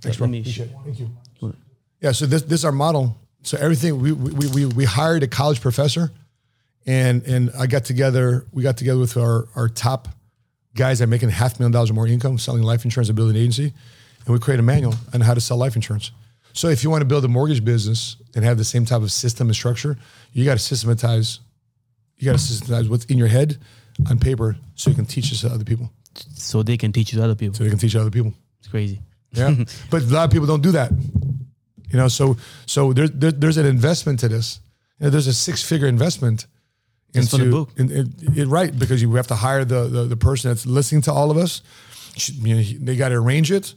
Thanks, 0.00 0.20
let 0.20 0.30
me 0.30 0.42
sh-. 0.42 0.62
Thank 0.84 0.98
you. 0.98 1.08
Yeah. 2.00 2.12
So 2.12 2.26
this 2.26 2.42
this 2.42 2.60
is 2.60 2.64
our 2.64 2.72
model. 2.72 3.16
So 3.42 3.56
everything 3.58 4.00
we 4.02 4.12
we 4.12 4.46
we 4.48 4.66
we 4.66 4.84
hired 4.84 5.22
a 5.22 5.28
college 5.28 5.60
professor, 5.60 6.10
and 6.86 7.22
and 7.24 7.50
I 7.58 7.66
got 7.66 7.84
together. 7.84 8.46
We 8.52 8.62
got 8.62 8.76
together 8.76 8.98
with 8.98 9.16
our 9.16 9.48
our 9.54 9.68
top 9.68 10.08
guys 10.74 10.98
that 10.98 11.04
are 11.04 11.08
making 11.08 11.28
half 11.28 11.56
a 11.56 11.58
million 11.58 11.72
dollars 11.72 11.90
or 11.90 11.94
more 11.94 12.06
income 12.06 12.38
selling 12.38 12.62
life 12.62 12.84
insurance 12.84 13.08
and 13.08 13.16
building 13.16 13.36
an 13.36 13.42
agency, 13.42 13.72
and 14.24 14.32
we 14.32 14.38
create 14.38 14.60
a 14.60 14.62
manual 14.62 14.94
on 15.12 15.20
how 15.20 15.34
to 15.34 15.40
sell 15.40 15.56
life 15.56 15.76
insurance. 15.76 16.10
So 16.54 16.68
if 16.68 16.84
you 16.84 16.90
want 16.90 17.00
to 17.00 17.06
build 17.06 17.24
a 17.24 17.28
mortgage 17.28 17.64
business 17.64 18.16
and 18.34 18.44
have 18.44 18.58
the 18.58 18.64
same 18.64 18.84
type 18.84 19.02
of 19.02 19.10
system 19.10 19.48
and 19.48 19.56
structure, 19.56 19.96
you 20.32 20.44
got 20.44 20.54
to 20.54 20.58
systematize. 20.58 21.40
You 22.18 22.26
got 22.26 22.38
to 22.38 22.44
systematize 22.44 22.88
what's 22.88 23.04
in 23.06 23.18
your 23.18 23.28
head 23.28 23.58
on 24.08 24.18
paper, 24.18 24.56
so 24.74 24.90
you 24.90 24.96
can 24.96 25.06
teach 25.06 25.30
this 25.30 25.40
to 25.40 25.48
other 25.48 25.64
people. 25.64 25.90
so 26.34 26.62
they 26.62 26.76
can 26.76 26.92
teach 26.92 27.12
it 27.12 27.16
to 27.16 27.24
other 27.24 27.34
people. 27.34 27.54
So 27.54 27.64
they 27.64 27.70
can 27.70 27.78
teach 27.78 27.96
other 27.96 28.10
people. 28.10 28.32
It's 28.60 28.68
crazy. 28.68 29.00
Yeah, 29.32 29.54
but 29.90 30.02
a 30.02 30.06
lot 30.06 30.24
of 30.24 30.30
people 30.30 30.46
don't 30.46 30.62
do 30.62 30.72
that. 30.72 30.92
You 31.90 31.98
know, 31.98 32.08
so 32.08 32.36
so 32.66 32.92
there's 32.92 33.10
there, 33.10 33.32
there's 33.32 33.56
an 33.56 33.66
investment 33.66 34.20
to 34.20 34.28
this. 34.28 34.60
You 34.98 35.04
know, 35.04 35.10
there's 35.10 35.26
a 35.26 35.34
six 35.34 35.62
figure 35.62 35.86
investment 35.86 36.46
Just 37.14 37.30
for 37.30 37.38
the 37.38 37.50
book. 37.50 37.70
In, 37.76 37.90
in- 37.90 38.14
in- 38.36 38.48
right 38.50 38.76
because 38.78 39.02
you 39.02 39.14
have 39.14 39.26
to 39.28 39.34
hire 39.34 39.64
the, 39.64 39.88
the 39.88 40.04
the 40.04 40.16
person 40.16 40.50
that's 40.50 40.64
listening 40.66 41.02
to 41.02 41.12
all 41.12 41.30
of 41.30 41.36
us. 41.36 41.62
You 42.16 42.54
know, 42.54 42.60
he- 42.62 42.78
they 42.78 42.96
got 42.96 43.08
to 43.10 43.16
arrange 43.16 43.50
it. 43.52 43.74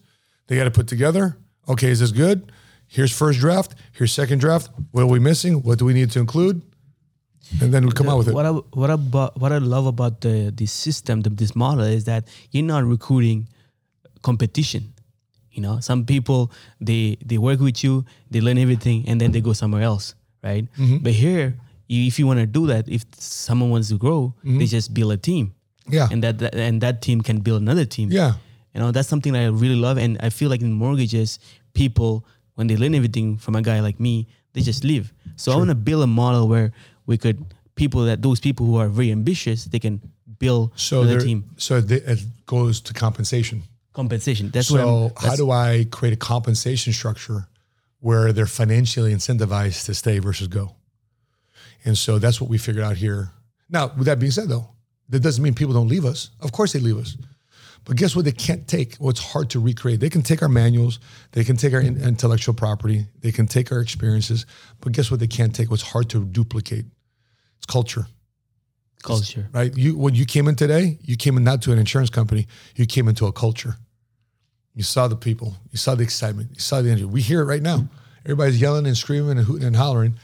They 0.48 0.56
got 0.56 0.66
to 0.66 0.72
put 0.72 0.88
together. 0.88 1.36
Okay, 1.68 1.90
is 1.90 2.00
this 2.00 2.12
good? 2.12 2.52
Here's 2.88 3.12
first 3.12 3.40
draft. 3.40 3.76
Here's 3.94 4.14
second 4.14 4.40
draft. 4.40 4.70
What 4.92 5.02
are 5.02 5.08
we 5.08 5.20
missing? 5.20 5.62
What 5.64 5.80
do 5.80 5.86
we 5.86 5.94
need 5.94 6.12
to 6.12 6.20
include? 6.20 6.62
And 7.62 7.74
then 7.74 7.86
we 7.86 7.92
come 7.92 8.10
out 8.10 8.18
with 8.20 8.28
it. 8.30 8.34
What 8.34 8.46
I 8.46 8.52
what 8.52 8.90
about 8.90 9.38
what 9.40 9.52
I 9.52 9.58
love 9.60 9.86
about 9.86 10.22
the 10.22 10.52
this 10.56 10.72
system, 10.72 11.22
the, 11.22 11.30
this 11.30 11.56
model 11.56 11.84
is 11.86 12.04
that 12.06 12.28
you're 12.52 12.64
not 12.66 12.84
recruiting 12.86 13.48
competition. 14.22 14.94
You 15.52 15.62
know, 15.62 15.80
some 15.80 16.06
people 16.06 16.52
they 16.82 17.18
they 17.26 17.38
work 17.38 17.60
with 17.60 17.84
you, 17.84 18.06
they 18.32 18.42
learn 18.42 18.58
everything, 18.58 19.06
and 19.08 19.20
then 19.22 19.32
they 19.32 19.42
go 19.42 19.54
somewhere 19.54 19.84
else, 19.84 20.16
right? 20.44 20.66
Mm-hmm. 20.78 20.98
But 20.98 21.14
here, 21.14 21.56
if 21.88 22.18
you 22.20 22.26
want 22.28 22.40
to 22.40 22.46
do 22.46 22.68
that, 22.68 22.88
if 22.90 23.04
someone 23.18 23.70
wants 23.70 23.90
to 23.90 23.98
grow, 23.98 24.34
they 24.44 24.66
just 24.66 24.94
build 24.94 25.12
a 25.14 25.18
team. 25.18 25.48
Mm-hmm. 25.48 25.94
Yeah. 25.94 26.08
and 26.12 26.24
that, 26.24 26.40
that 26.40 26.56
and 26.56 26.82
that 26.82 27.02
team 27.02 27.22
can 27.22 27.40
build 27.42 27.62
another 27.62 27.86
team. 27.86 28.10
Yeah. 28.12 28.34
you 28.74 28.80
know 28.82 28.92
that's 28.92 29.08
something 29.08 29.34
that 29.34 29.44
I 29.44 29.48
really 29.48 29.76
love, 29.76 29.98
and 30.00 30.18
I 30.20 30.30
feel 30.32 30.50
like 30.50 30.62
in 30.62 30.74
mortgages, 30.74 31.40
people 31.74 32.26
when 32.56 32.68
they 32.68 32.76
learn 32.78 32.96
everything 32.96 33.38
from 33.38 33.56
a 33.56 33.62
guy 33.62 33.82
like 33.82 34.00
me, 34.00 34.28
they 34.54 34.62
just 34.62 34.84
leave. 34.84 35.14
So 35.36 35.52
I 35.52 35.56
want 35.58 35.70
to 35.70 35.76
build 35.76 36.02
a 36.04 36.08
model 36.08 36.48
where 36.48 36.72
we 37.06 37.18
could 37.18 37.38
people 37.76 38.06
that 38.06 38.22
those 38.22 38.40
people 38.40 38.66
who 38.66 38.78
are 38.78 38.88
very 38.88 39.12
ambitious, 39.12 39.66
they 39.66 39.80
can 39.80 40.02
build 40.40 40.72
So 40.76 41.02
another 41.02 41.20
team 41.22 41.44
so 41.58 41.82
the, 41.82 41.98
it 42.12 42.20
goes 42.46 42.82
to 42.82 42.94
compensation. 42.94 43.64
compensation. 43.94 44.50
That's 44.50 44.68
So 44.70 45.12
how 45.18 45.36
do 45.36 45.52
I 45.52 45.86
create 45.92 46.14
a 46.14 46.18
compensation 46.18 46.94
structure 46.94 47.48
where 48.00 48.34
they're 48.34 48.48
financially 48.48 49.14
incentivized 49.14 49.86
to 49.86 49.94
stay 49.94 50.20
versus 50.20 50.48
go? 50.48 50.76
And 51.86 51.98
so 51.98 52.20
that's 52.20 52.42
what 52.42 52.50
we 52.50 52.58
figured 52.58 52.84
out 52.84 52.98
here. 52.98 53.30
Now, 53.70 53.92
with 53.96 54.08
that 54.08 54.20
being 54.20 54.32
said, 54.32 54.50
though, 54.50 54.68
that 55.10 55.22
doesn't 55.22 55.44
mean 55.44 55.54
people 55.54 55.74
don't 55.74 55.88
leave 55.88 56.06
us. 56.06 56.32
Of 56.42 56.52
course 56.52 56.74
they 56.74 56.80
leave 56.80 56.98
us. 56.98 57.16
But 57.86 57.98
guess 57.98 58.16
what? 58.16 58.26
They 58.26 58.32
can't 58.32 58.68
take. 58.68 58.98
Well, 59.00 59.12
it's 59.12 59.24
hard 59.24 59.52
to 59.52 59.60
recreate. 59.60 60.00
They 60.00 60.10
can 60.10 60.24
take 60.24 60.42
our 60.42 60.50
manuals, 60.50 61.00
they 61.34 61.44
can 61.44 61.56
take 61.56 61.74
our 61.74 61.80
in- 61.80 62.02
intellectual 62.02 62.56
property, 62.56 63.06
they 63.22 63.32
can 63.32 63.46
take 63.46 63.72
our 63.72 63.80
experiences. 63.80 64.48
But 64.82 64.92
guess 64.94 65.12
what? 65.12 65.20
They 65.20 65.28
can't 65.28 65.54
take. 65.54 65.70
What's 65.70 65.84
hard 65.84 66.10
to 66.10 66.26
duplicate? 66.26 66.86
It's 67.58 67.68
culture 67.68 68.08
culture. 69.06 69.48
right? 69.54 69.76
You 69.78 69.98
when 69.98 70.16
you 70.16 70.26
came 70.26 70.48
in 70.48 70.56
today, 70.56 70.98
you 71.02 71.16
came 71.16 71.38
in 71.38 71.44
not 71.44 71.62
to 71.64 71.72
an 71.72 71.80
insurance 71.80 72.10
company, 72.10 72.48
you 72.76 72.86
came 72.86 73.08
into 73.08 73.26
a 73.26 73.32
culture. 73.32 73.78
You 74.74 74.84
saw 74.84 75.08
the 75.08 75.16
people, 75.16 75.56
you 75.72 75.78
saw 75.78 75.96
the 75.96 76.04
excitement, 76.04 76.50
you 76.54 76.60
saw 76.60 76.82
the 76.82 76.90
energy. 76.90 77.06
We 77.06 77.22
hear 77.22 77.42
it 77.42 77.46
right 77.46 77.62
now. 77.62 77.88
Everybody's 78.26 78.60
yelling 78.60 78.88
and 78.88 78.98
screaming 78.98 79.38
and 79.38 79.48
hooting 79.48 79.66
and 79.68 79.76
hollering. 79.76 80.16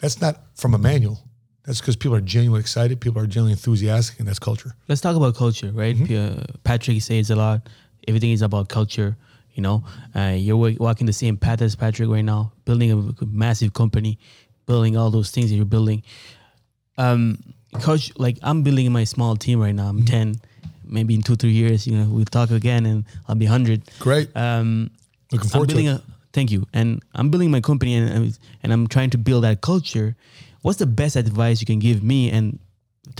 That's 0.00 0.20
not 0.20 0.36
from 0.54 0.74
a 0.74 0.78
manual. 0.78 1.20
That's 1.64 1.80
because 1.80 1.96
people 1.96 2.16
are 2.16 2.20
genuinely 2.20 2.60
excited, 2.60 3.00
people 3.00 3.20
are 3.20 3.26
genuinely 3.26 3.52
enthusiastic, 3.52 4.18
and 4.20 4.28
that's 4.28 4.38
culture. 4.38 4.72
Let's 4.88 5.00
talk 5.00 5.16
about 5.16 5.34
culture, 5.34 5.72
right? 5.72 5.96
Mm-hmm. 5.96 6.40
Uh, 6.40 6.44
Patrick 6.62 7.02
says 7.02 7.30
a 7.30 7.36
lot. 7.36 7.68
Everything 8.06 8.30
is 8.30 8.42
about 8.42 8.68
culture. 8.68 9.16
You 9.54 9.62
know, 9.62 9.84
uh, 10.14 10.34
you're 10.36 10.56
wa- 10.58 10.76
walking 10.78 11.06
the 11.06 11.12
same 11.14 11.36
path 11.38 11.62
as 11.62 11.74
Patrick 11.74 12.08
right 12.10 12.24
now, 12.24 12.52
building 12.66 12.92
a 12.92 13.24
massive 13.24 13.72
company, 13.72 14.18
building 14.66 14.96
all 14.96 15.10
those 15.10 15.30
things 15.30 15.48
that 15.50 15.56
you're 15.56 15.64
building. 15.64 16.02
Um, 16.98 17.38
coach, 17.80 18.12
like 18.18 18.38
I'm 18.42 18.62
building 18.62 18.92
my 18.92 19.04
small 19.04 19.34
team 19.36 19.60
right 19.60 19.74
now. 19.74 19.88
I'm 19.88 19.98
Mm-hmm. 19.98 20.06
10. 20.06 20.40
Maybe 20.88 21.14
in 21.14 21.22
two, 21.22 21.34
three 21.34 21.50
years, 21.50 21.84
you 21.86 21.96
know, 21.98 22.04
we'll 22.08 22.24
talk 22.26 22.50
again 22.52 22.86
and 22.86 23.04
I'll 23.26 23.34
be 23.34 23.46
100. 23.46 23.82
Great. 23.98 24.30
Um, 24.36 24.90
Looking 25.32 25.46
I'm 25.46 25.50
forward 25.50 25.68
to 25.70 25.74
building 25.74 25.92
it. 25.94 26.00
Thank 26.36 26.50
you, 26.54 26.66
and 26.78 27.02
I'm 27.18 27.28
building 27.30 27.50
my 27.50 27.60
company, 27.70 27.92
and 27.98 28.06
I'm- 28.16 28.34
and 28.62 28.68
I'm 28.74 28.86
trying 28.94 29.10
to 29.10 29.18
build 29.18 29.42
that 29.44 29.60
culture. 29.70 30.08
What's 30.62 30.78
the 30.78 30.86
best 31.02 31.16
advice 31.16 31.56
you 31.62 31.66
can 31.72 31.78
give 31.80 32.02
me 32.12 32.30
and 32.36 32.58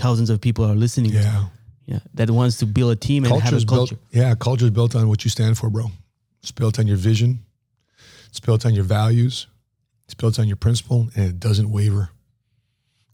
thousands 0.03 0.29
of 0.29 0.39
people 0.39 0.63
are 0.65 0.75
listening? 0.75 1.11
Yeah. 1.13 1.45
yeah, 1.93 1.99
that 2.15 2.29
wants 2.29 2.57
to 2.61 2.65
build 2.65 2.91
a 2.91 2.95
team 3.07 3.23
and 3.23 3.33
have 3.33 3.41
Culture 3.51 3.63
a 3.63 3.65
culture. 3.75 3.95
built. 3.95 4.15
Yeah, 4.21 4.35
culture 4.35 4.65
is 4.65 4.71
built 4.71 4.93
on 4.95 5.07
what 5.07 5.23
you 5.23 5.29
stand 5.31 5.57
for, 5.57 5.69
bro. 5.69 5.85
It's 6.41 6.51
built 6.51 6.77
on 6.79 6.85
your 6.87 6.97
vision. 6.97 7.39
It's 8.29 8.39
built 8.41 8.65
on 8.65 8.73
your 8.75 8.83
values. 8.99 9.47
It's 10.05 10.13
built 10.21 10.37
on 10.39 10.47
your 10.47 10.57
principle, 10.57 11.09
and 11.15 11.23
it 11.31 11.39
doesn't 11.39 11.69
waver. 11.71 12.09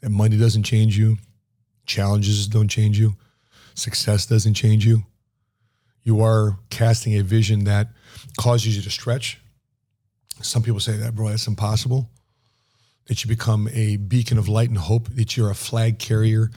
And 0.01 0.13
money 0.13 0.37
doesn't 0.37 0.63
change 0.63 0.97
you. 0.97 1.17
Challenges 1.85 2.47
don't 2.47 2.67
change 2.77 2.95
you. 2.99 3.15
Success 3.75 4.25
doesn't 4.25 4.55
change 4.55 4.85
you. 4.85 5.03
You 6.03 6.21
are 6.21 6.57
casting 6.69 7.13
a 7.17 7.23
vision 7.23 7.63
that 7.65 7.85
causes 8.37 8.75
you 8.75 8.81
to 8.81 8.89
stretch. 8.89 9.39
Some 10.43 10.63
people 10.63 10.79
say 10.79 10.97
that, 10.97 11.15
bro, 11.15 11.29
that's 11.29 11.47
impossible. 11.47 12.09
That 13.07 13.23
you 13.23 13.27
become 13.27 13.67
a 13.73 13.97
beacon 13.97 14.37
of 14.37 14.47
light 14.47 14.69
and 14.69 14.77
hope, 14.77 15.09
that 15.09 15.35
you're 15.35 15.49
a 15.49 15.55
flag 15.55 15.99
carrier 15.99 16.51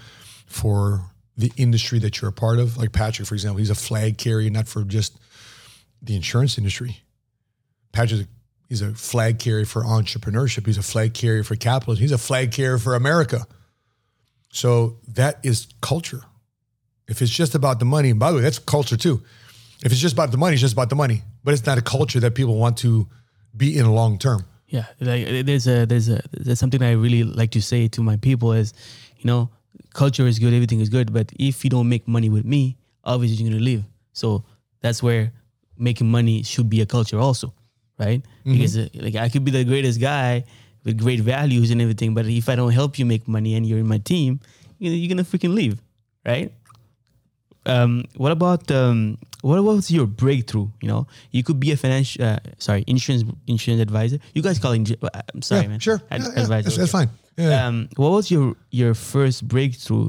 for 0.46 1.10
the 1.36 1.52
industry 1.56 1.98
that 1.98 2.20
you're 2.20 2.30
a 2.30 2.32
part 2.32 2.58
of. 2.58 2.76
Like 2.76 2.92
Patrick, 2.92 3.26
for 3.26 3.34
example, 3.34 3.58
he's 3.58 3.70
a 3.70 3.74
flag 3.74 4.16
carrier, 4.16 4.48
not 4.50 4.68
for 4.68 4.84
just 4.84 5.18
the 6.00 6.14
insurance 6.14 6.56
industry. 6.56 7.02
Patrick, 7.92 8.28
is 8.68 8.82
a 8.82 8.92
flag 8.94 9.38
carrier 9.38 9.64
for 9.64 9.82
entrepreneurship. 9.82 10.66
He's 10.66 10.78
a 10.78 10.82
flag 10.82 11.14
carrier 11.14 11.44
for 11.44 11.56
capitalism. 11.56 12.02
He's 12.02 12.12
a 12.12 12.18
flag 12.18 12.52
carrier 12.52 12.78
for 12.78 12.94
America. 12.94 13.46
So 14.52 14.98
that 15.08 15.38
is 15.42 15.68
culture. 15.80 16.22
If 17.08 17.22
it's 17.22 17.30
just 17.30 17.54
about 17.54 17.78
the 17.78 17.84
money, 17.84 18.10
and 18.10 18.18
by 18.18 18.30
the 18.30 18.38
way, 18.38 18.42
that's 18.42 18.58
culture 18.58 18.96
too. 18.96 19.22
If 19.84 19.92
it's 19.92 20.00
just 20.00 20.14
about 20.14 20.32
the 20.32 20.38
money, 20.38 20.54
it's 20.54 20.62
just 20.62 20.72
about 20.72 20.90
the 20.90 20.96
money. 20.96 21.22
But 21.44 21.54
it's 21.54 21.66
not 21.66 21.78
a 21.78 21.82
culture 21.82 22.18
that 22.20 22.34
people 22.34 22.56
want 22.56 22.78
to 22.78 23.08
be 23.56 23.78
in 23.78 23.86
long 23.90 24.18
term. 24.18 24.44
Yeah, 24.68 24.86
like 25.00 25.26
uh, 25.26 25.42
there's 25.44 25.66
a 25.66 25.86
there's 25.86 26.08
a 26.08 26.20
there's 26.32 26.58
something 26.58 26.82
I 26.82 26.92
really 26.92 27.22
like 27.22 27.50
to 27.52 27.62
say 27.62 27.88
to 27.88 28.02
my 28.02 28.16
people 28.16 28.52
is, 28.52 28.74
you 29.18 29.24
know, 29.24 29.50
culture 29.94 30.26
is 30.26 30.38
good, 30.38 30.52
everything 30.52 30.80
is 30.80 30.88
good, 30.88 31.12
but 31.12 31.32
if 31.38 31.64
you 31.64 31.70
don't 31.70 31.88
make 31.88 32.08
money 32.08 32.28
with 32.28 32.44
me, 32.44 32.76
obviously 33.04 33.44
you're 33.44 33.50
gonna 33.52 33.62
leave. 33.62 33.84
So 34.12 34.44
that's 34.80 35.02
where 35.02 35.32
making 35.78 36.10
money 36.10 36.42
should 36.42 36.68
be 36.68 36.80
a 36.80 36.86
culture 36.86 37.18
also, 37.18 37.54
right? 37.98 38.22
Mm-hmm. 38.22 38.52
Because 38.52 38.76
uh, 38.76 38.88
like 38.94 39.14
I 39.14 39.28
could 39.28 39.44
be 39.44 39.50
the 39.52 39.64
greatest 39.64 40.00
guy 40.00 40.44
with 40.84 40.98
great 40.98 41.20
values 41.20 41.70
and 41.70 41.80
everything, 41.80 42.14
but 42.14 42.26
if 42.26 42.48
I 42.48 42.56
don't 42.56 42.72
help 42.72 42.98
you 42.98 43.06
make 43.06 43.28
money 43.28 43.54
and 43.54 43.66
you're 43.66 43.78
in 43.78 43.88
my 43.88 43.98
team, 43.98 44.40
you 44.78 44.90
know, 44.90 44.96
you're 44.96 45.08
gonna 45.08 45.24
freaking 45.24 45.54
leave, 45.54 45.80
right? 46.24 46.52
um, 47.66 48.04
what 48.16 48.32
about 48.32 48.70
um, 48.70 49.18
what 49.46 49.62
was 49.62 49.90
your 49.90 50.06
breakthrough? 50.06 50.68
You 50.82 50.88
know, 50.88 51.06
you 51.30 51.42
could 51.46 51.58
be 51.60 51.70
a 51.72 51.76
financial, 51.76 52.24
uh, 52.24 52.38
sorry, 52.58 52.82
insurance 52.86 53.24
insurance 53.46 53.80
advisor. 53.88 54.18
You 54.34 54.42
guys 54.42 54.58
call 54.58 54.72
it. 54.72 54.90
uh, 55.02 55.08
I'm 55.34 55.42
sorry, 55.42 55.62
Yeah, 55.62 55.68
man. 55.68 55.80
sure. 55.80 56.00
Ad- 56.10 56.20
Yeah, 56.22 56.26
yeah, 56.34 56.42
advisor. 56.42 56.68
that's- 56.70 56.76
that's 56.78 56.92
fine. 56.98 57.10
Um, 57.38 57.88
what 57.96 58.10
was 58.16 58.30
your 58.34 58.56
your 58.70 58.94
first 58.94 59.38
breakthrough 59.46 60.08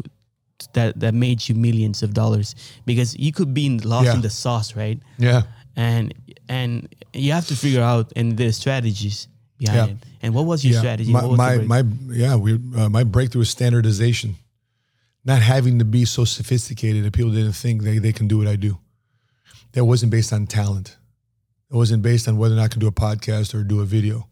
that 0.74 1.00
that 1.02 1.14
made 1.14 1.40
you 1.48 1.56
millions 1.56 2.02
of 2.04 2.10
dollars? 2.14 2.56
Because 2.86 3.10
you 3.26 3.32
could 3.32 3.52
be 3.54 3.66
in, 3.66 3.78
lost 3.84 4.10
in 4.16 4.22
the 4.22 4.30
sauce, 4.30 4.76
right? 4.76 5.00
Yeah. 5.20 5.42
And 5.76 6.14
and 6.50 6.88
you 7.14 7.34
have 7.34 7.46
to 7.48 7.56
figure 7.56 7.84
out 7.84 8.06
and 8.16 8.38
the 8.38 8.52
strategies 8.54 9.28
behind 9.60 9.78
Yeah. 9.78 9.94
it. 9.94 9.98
And 10.24 10.34
what 10.34 10.46
was 10.46 10.64
your 10.66 10.80
strategy? 10.80 11.12
My, 11.12 11.22
my, 11.46 11.58
my, 11.74 11.84
yeah, 12.24 12.36
we, 12.36 12.50
uh, 12.76 12.90
my 12.90 13.04
breakthrough 13.04 13.42
is 13.44 13.50
standardization. 13.50 14.36
Not 15.26 15.42
having 15.42 15.78
to 15.80 15.86
be 15.86 16.06
so 16.06 16.26
sophisticated 16.26 17.04
that 17.04 17.12
people 17.14 17.32
didn't 17.32 17.54
think 17.64 17.84
they, 17.84 18.00
they 18.00 18.14
can 18.14 18.28
do 18.28 18.38
what 18.40 18.48
I 18.48 18.56
do. 18.56 18.78
That 19.78 19.86
wasn't 19.86 20.12
based 20.12 20.34
on 20.34 20.48
talent. 20.48 20.98
It 21.70 21.76
wasn't 21.76 22.02
based 22.02 22.28
on 22.28 22.40
whether 22.40 22.56
or 22.56 22.58
not 22.58 22.64
I 22.64 22.68
can 22.68 22.80
do 22.80 22.88
a 22.88 22.92
podcast 22.92 23.54
or 23.54 23.64
do 23.64 23.80
a 23.80 23.86
video. 23.86 24.28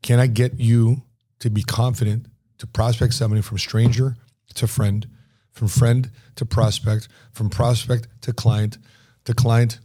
Can 0.00 0.20
I 0.20 0.28
get 0.28 0.60
you 0.60 1.02
to 1.40 1.50
be 1.50 1.64
confident 1.64 2.26
to 2.58 2.68
prospect 2.68 3.14
somebody 3.14 3.42
from 3.42 3.58
stranger 3.58 4.14
to 4.54 4.68
friend, 4.68 5.08
from 5.50 5.66
friend 5.66 6.08
to 6.36 6.46
prospect, 6.46 7.08
from 7.32 7.50
prospect 7.50 8.06
to 8.20 8.32
client, 8.32 8.78
to 9.24 9.34
client 9.34 9.80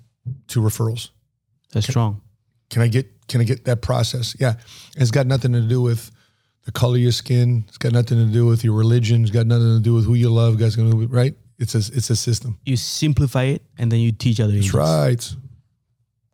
to 0.50 0.60
referrals? 0.60 1.10
That's 1.74 1.88
strong. 1.88 2.22
Can 2.70 2.84
I 2.84 2.88
get 2.88 3.28
can 3.28 3.42
I 3.42 3.44
get 3.44 3.66
that 3.66 3.82
process? 3.82 4.36
Yeah. 4.40 4.52
And 4.52 5.02
it's 5.02 5.10
got 5.10 5.26
nothing 5.26 5.54
to 5.54 5.62
do 5.62 5.82
with 5.82 6.12
the 6.66 6.72
color 6.72 6.98
of 6.98 7.02
your 7.02 7.12
skin. 7.12 7.66
It's 7.70 7.80
got 7.80 7.92
nothing 7.92 8.24
to 8.24 8.32
do 8.32 8.46
with 8.46 8.64
your 8.64 8.76
religion. 8.76 9.24
It's 9.24 9.32
got 9.32 9.48
nothing 9.48 9.78
to 9.78 9.82
do 9.82 9.96
with 9.96 10.06
who 10.06 10.14
you 10.14 10.30
love. 10.30 10.60
Guys 10.60 10.78
right? 10.78 11.34
It's 11.58 11.74
a 11.76 11.78
it's 11.78 12.10
a 12.10 12.16
system. 12.16 12.58
You 12.66 12.76
simplify 12.78 13.44
it 13.44 13.62
and 13.78 13.92
then 13.92 14.00
you 14.00 14.12
teach 14.12 14.40
other 14.40 14.52
That's 14.52 14.68
agents. 14.68 14.76
right. 14.76 15.36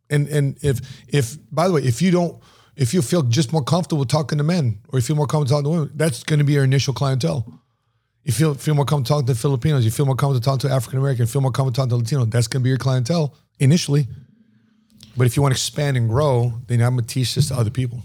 And 0.09 0.27
and 0.29 0.57
if 0.63 0.79
if 1.07 1.37
by 1.51 1.67
the 1.67 1.73
way, 1.75 1.83
if 1.83 2.01
you 2.01 2.11
don't 2.11 2.41
if 2.75 2.93
you 2.93 3.01
feel 3.01 3.21
just 3.23 3.53
more 3.53 3.63
comfortable 3.63 4.05
talking 4.05 4.37
to 4.37 4.43
men 4.43 4.79
or 4.89 4.99
you 4.99 5.03
feel 5.03 5.15
more 5.15 5.27
comfortable 5.27 5.61
talking 5.61 5.71
to 5.71 5.79
women, 5.79 5.91
that's 5.95 6.23
going 6.23 6.39
to 6.39 6.45
be 6.45 6.53
your 6.53 6.63
initial 6.63 6.93
clientele. 6.93 7.45
You 8.23 8.31
feel 8.33 8.53
feel 8.55 8.73
more 8.75 8.85
comfortable 8.85 9.21
talking 9.21 9.33
to 9.33 9.39
Filipinos, 9.39 9.85
you 9.85 9.91
feel 9.91 10.05
more 10.05 10.15
comfortable 10.15 10.43
talking 10.43 10.69
to 10.69 10.75
African 10.75 10.99
American, 10.99 11.25
feel 11.27 11.41
more 11.41 11.51
comfortable 11.51 11.87
talking 11.87 11.89
to 11.89 12.15
Latino, 12.15 12.25
that's 12.25 12.47
going 12.47 12.61
to 12.61 12.63
be 12.63 12.69
your 12.69 12.77
clientele 12.77 13.35
initially. 13.59 14.07
But 15.17 15.27
if 15.27 15.35
you 15.35 15.41
want 15.41 15.53
to 15.53 15.57
expand 15.57 15.97
and 15.97 16.07
grow, 16.07 16.53
then 16.67 16.81
I'm 16.81 16.95
going 16.95 17.05
to 17.05 17.13
teach 17.13 17.35
this 17.35 17.49
to 17.49 17.55
other 17.55 17.69
people. 17.71 18.03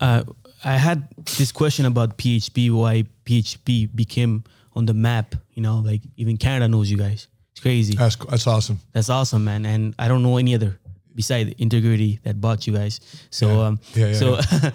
uh, 0.00 0.24
I 0.64 0.78
had 0.78 1.08
this 1.38 1.52
question 1.52 1.86
about 1.86 2.16
PHP, 2.18 2.70
why 2.72 3.04
PHP 3.24 3.94
became 3.94 4.42
on 4.76 4.86
the 4.86 4.94
map. 4.94 5.34
You 5.54 5.62
know, 5.62 5.78
like 5.78 6.02
even 6.16 6.36
Canada 6.36 6.68
knows 6.68 6.90
you 6.90 6.96
guys. 6.98 7.26
It's 7.52 7.60
crazy. 7.60 7.94
That's 7.96 8.16
that's 8.16 8.46
awesome. 8.46 8.78
That's 8.92 9.08
awesome, 9.10 9.42
man. 9.44 9.64
And 9.66 9.94
I 9.98 10.06
don't 10.08 10.22
know 10.22 10.36
any 10.36 10.54
other 10.54 10.78
beside 11.14 11.54
Integrity 11.58 12.20
that 12.24 12.38
bought 12.40 12.66
you 12.66 12.74
guys. 12.74 13.00
So, 13.30 13.46
Yeah. 13.48 13.66
um, 13.66 13.80
Yeah, 13.94 14.06
yeah, 14.08 14.12
so, 14.14 14.28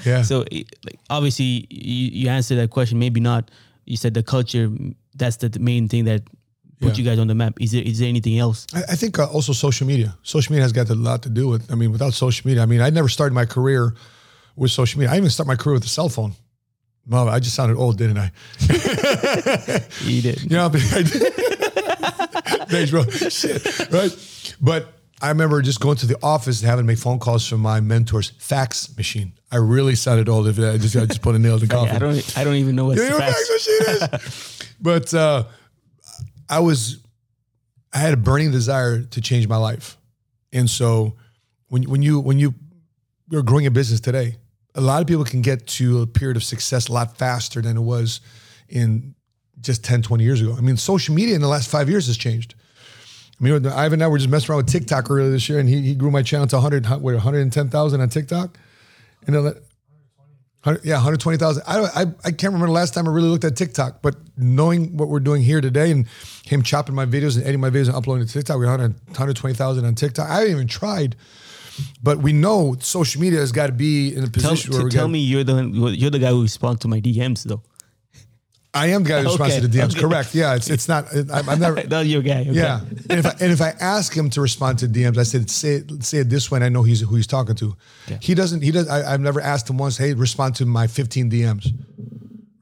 yeah. 0.05 0.21
So 0.31 0.43
it- 0.51 0.67
like 0.83 0.99
obviously 1.09 1.67
you, 1.69 2.09
you 2.23 2.29
answered 2.29 2.57
that 2.57 2.71
question. 2.71 2.97
Maybe 2.97 3.19
not. 3.19 3.51
You 3.85 3.95
said 3.97 4.13
the 4.15 4.23
culture. 4.23 4.69
That's 5.15 5.37
the 5.37 5.49
main 5.59 5.87
thing 5.87 6.05
that 6.05 6.21
put 6.79 6.97
you 6.97 7.03
guys 7.03 7.19
on 7.19 7.27
the 7.27 7.35
map. 7.35 7.53
Is 7.59 7.71
there 7.71 7.83
is 7.83 7.99
there 7.99 8.09
anything 8.09 8.39
else? 8.39 8.65
I, 8.73 8.81
I 8.93 8.95
think 8.95 9.19
uh, 9.19 9.25
also 9.27 9.53
social 9.53 9.85
media. 9.85 10.17
Social 10.23 10.51
media 10.53 10.63
has 10.63 10.71
got 10.73 10.89
a 10.89 10.95
lot 10.95 11.21
to 11.23 11.29
do 11.29 11.47
with. 11.47 11.71
I 11.71 11.75
mean, 11.75 11.91
without 11.91 12.13
social 12.13 12.47
media, 12.47 12.63
I 12.63 12.65
mean, 12.65 12.81
I 12.81 12.89
never 12.89 13.09
started 13.09 13.35
my 13.35 13.45
career 13.45 13.93
with 14.55 14.71
social 14.71 14.99
media. 14.99 15.13
I 15.13 15.17
even 15.17 15.29
started 15.29 15.47
my 15.47 15.55
career 15.63 15.75
with 15.75 15.85
a 15.85 15.89
cell 15.89 16.09
phone. 16.09 16.33
Well, 17.07 17.29
I 17.29 17.39
just 17.39 17.55
sounded 17.55 17.77
old, 17.77 17.97
didn't 17.97 18.17
I? 18.17 18.31
You 20.03 20.21
did. 20.21 20.43
You 20.43 20.57
know, 20.57 20.65
I 20.65 20.69
did. 20.69 21.07
Thanks, 22.69 22.91
bro. 22.91 23.03
Shit, 23.29 23.91
right? 23.91 24.55
But 24.61 24.93
I 25.21 25.29
remember 25.29 25.61
just 25.61 25.79
going 25.79 25.97
to 25.97 26.07
the 26.07 26.17
office 26.23 26.61
and 26.61 26.69
having 26.69 26.85
to 26.85 26.87
make 26.87 26.97
phone 26.97 27.19
calls 27.19 27.47
from 27.47 27.59
my 27.59 27.79
mentor's 27.79 28.31
fax 28.39 28.95
machine. 28.97 29.33
I 29.51 29.57
really 29.57 29.95
sounded 29.95 30.29
old 30.29 30.47
if 30.47 30.57
I 30.57 30.77
just 30.77 30.95
I 30.95 31.05
just 31.05 31.21
put 31.21 31.35
a 31.35 31.39
nail 31.39 31.55
in 31.55 31.59
the 31.59 31.67
coffin. 31.67 31.95
I 31.95 31.99
don't. 31.99 32.37
I 32.37 32.43
don't 32.43 32.55
even 32.55 32.75
know 32.75 32.85
what's 32.85 33.01
You 33.01 33.09
know 33.09 33.17
what 33.17 33.33
fax 33.33 33.49
machine 33.51 34.09
is? 34.13 34.73
but 34.81 35.13
uh, 35.13 35.43
I 36.49 36.59
was, 36.59 36.99
I 37.93 37.99
had 37.99 38.13
a 38.13 38.17
burning 38.17 38.51
desire 38.51 39.01
to 39.03 39.21
change 39.21 39.47
my 39.47 39.57
life, 39.57 39.97
and 40.51 40.69
so 40.69 41.15
when 41.67 41.83
when 41.83 42.01
you 42.01 42.19
when 42.19 42.39
you 42.39 42.53
you're 43.29 43.43
growing 43.43 43.65
a 43.65 43.71
business 43.71 43.99
today, 43.99 44.37
a 44.75 44.81
lot 44.81 45.01
of 45.01 45.07
people 45.07 45.25
can 45.25 45.41
get 45.41 45.67
to 45.67 46.01
a 46.01 46.07
period 46.07 46.37
of 46.37 46.43
success 46.43 46.87
a 46.87 46.93
lot 46.93 47.17
faster 47.17 47.61
than 47.61 47.77
it 47.77 47.81
was 47.81 48.21
in 48.69 49.15
just 49.59 49.83
10, 49.83 50.01
20 50.01 50.23
years 50.23 50.41
ago. 50.41 50.55
I 50.57 50.61
mean, 50.61 50.77
social 50.77 51.13
media 51.13 51.35
in 51.35 51.41
the 51.41 51.47
last 51.47 51.69
five 51.69 51.89
years 51.89 52.07
has 52.07 52.17
changed. 52.17 52.55
I 53.39 53.43
mean, 53.43 53.65
Ivan 53.65 53.93
and 53.93 54.03
I 54.03 54.07
were 54.07 54.17
just 54.17 54.29
messing 54.29 54.51
around 54.51 54.65
with 54.65 54.71
TikTok 54.71 55.09
earlier 55.09 55.29
this 55.31 55.49
year, 55.49 55.59
and 55.59 55.67
he, 55.67 55.81
he 55.81 55.95
grew 55.95 56.11
my 56.11 56.21
channel 56.21 56.47
to 56.47 56.55
100, 56.57 56.85
what, 57.01 57.13
110,000 57.13 58.01
on 58.01 58.09
TikTok. 58.09 58.57
And 59.25 59.35
then, 59.35 59.43
100, 60.63 60.85
yeah, 60.85 60.95
120,000. 60.95 61.63
I, 61.65 61.79
I 61.79 62.01
I 62.23 62.31
can't 62.31 62.53
remember 62.53 62.67
the 62.67 62.71
last 62.71 62.93
time 62.93 63.07
I 63.07 63.11
really 63.11 63.29
looked 63.29 63.43
at 63.43 63.55
TikTok, 63.55 64.03
but 64.03 64.15
knowing 64.37 64.95
what 64.95 65.09
we're 65.09 65.19
doing 65.19 65.41
here 65.41 65.59
today 65.59 65.89
and 65.89 66.07
him 66.45 66.61
chopping 66.61 66.93
my 66.93 67.07
videos 67.07 67.35
and 67.35 67.43
editing 67.43 67.61
my 67.61 67.71
videos 67.71 67.87
and 67.87 67.95
uploading 67.95 68.27
to 68.27 68.31
TikTok, 68.31 68.57
we're 68.57 68.67
100, 68.67 68.93
120,000 69.07 69.85
on 69.85 69.95
TikTok. 69.95 70.29
I 70.29 70.33
haven't 70.35 70.51
even 70.51 70.67
tried, 70.67 71.15
but 72.03 72.19
we 72.19 72.33
know 72.33 72.75
social 72.79 73.21
media 73.21 73.39
has 73.39 73.51
got 73.51 73.67
to 73.67 73.73
be 73.73 74.15
in 74.15 74.23
a 74.23 74.27
Tell, 74.27 74.51
position 74.51 74.71
where 74.71 74.79
to 74.81 74.85
we 74.85 74.91
tell 74.91 75.05
got, 75.05 75.11
me 75.11 75.19
you're 75.19 75.43
the 75.43 75.63
you're 75.95 76.09
the 76.11 76.19
guy 76.19 76.29
who 76.29 76.41
responds 76.41 76.81
to 76.81 76.87
my 76.87 76.99
DMs 77.01 77.43
though. 77.43 77.61
I 78.73 78.87
am 78.87 79.03
the 79.03 79.09
guy 79.09 79.21
who 79.21 79.27
responds 79.27 79.55
Okay, 79.55 79.61
to 79.61 79.67
the 79.67 79.77
DMs. 79.79 79.91
okay. 79.91 79.99
Correct. 79.99 80.33
Yeah, 80.33 80.55
it's 80.55 80.69
it's 80.69 80.87
not. 80.87 81.05
I'm, 81.13 81.49
I'm 81.49 81.59
never. 81.59 81.81
That's 81.83 82.07
your 82.07 82.21
guy. 82.21 82.41
Okay. 82.41 82.51
Yeah, 82.53 82.79
and 83.09 83.19
if 83.19 83.25
I, 83.25 83.31
and 83.41 83.51
if 83.51 83.61
I 83.61 83.69
ask 83.81 84.15
him 84.15 84.29
to 84.29 84.39
respond 84.41 84.79
to 84.79 84.87
DMs, 84.87 85.17
I 85.17 85.23
said 85.23 85.49
say 85.49 85.75
it, 85.75 86.03
say 86.03 86.19
it 86.19 86.29
this 86.29 86.49
way, 86.49 86.57
and 86.57 86.63
I 86.63 86.69
know 86.69 86.83
he's 86.83 87.01
who 87.01 87.15
he's 87.15 87.27
talking 87.27 87.55
to. 87.55 87.75
He 88.21 88.33
doesn't. 88.33 88.61
He 88.61 88.71
does. 88.71 88.87
I, 88.87 89.13
I've 89.13 89.19
never 89.19 89.41
asked 89.41 89.69
him 89.69 89.77
once. 89.77 89.97
Hey, 89.97 90.13
respond 90.13 90.55
to 90.55 90.65
my 90.65 90.87
15 90.87 91.29
DMs. 91.29 91.67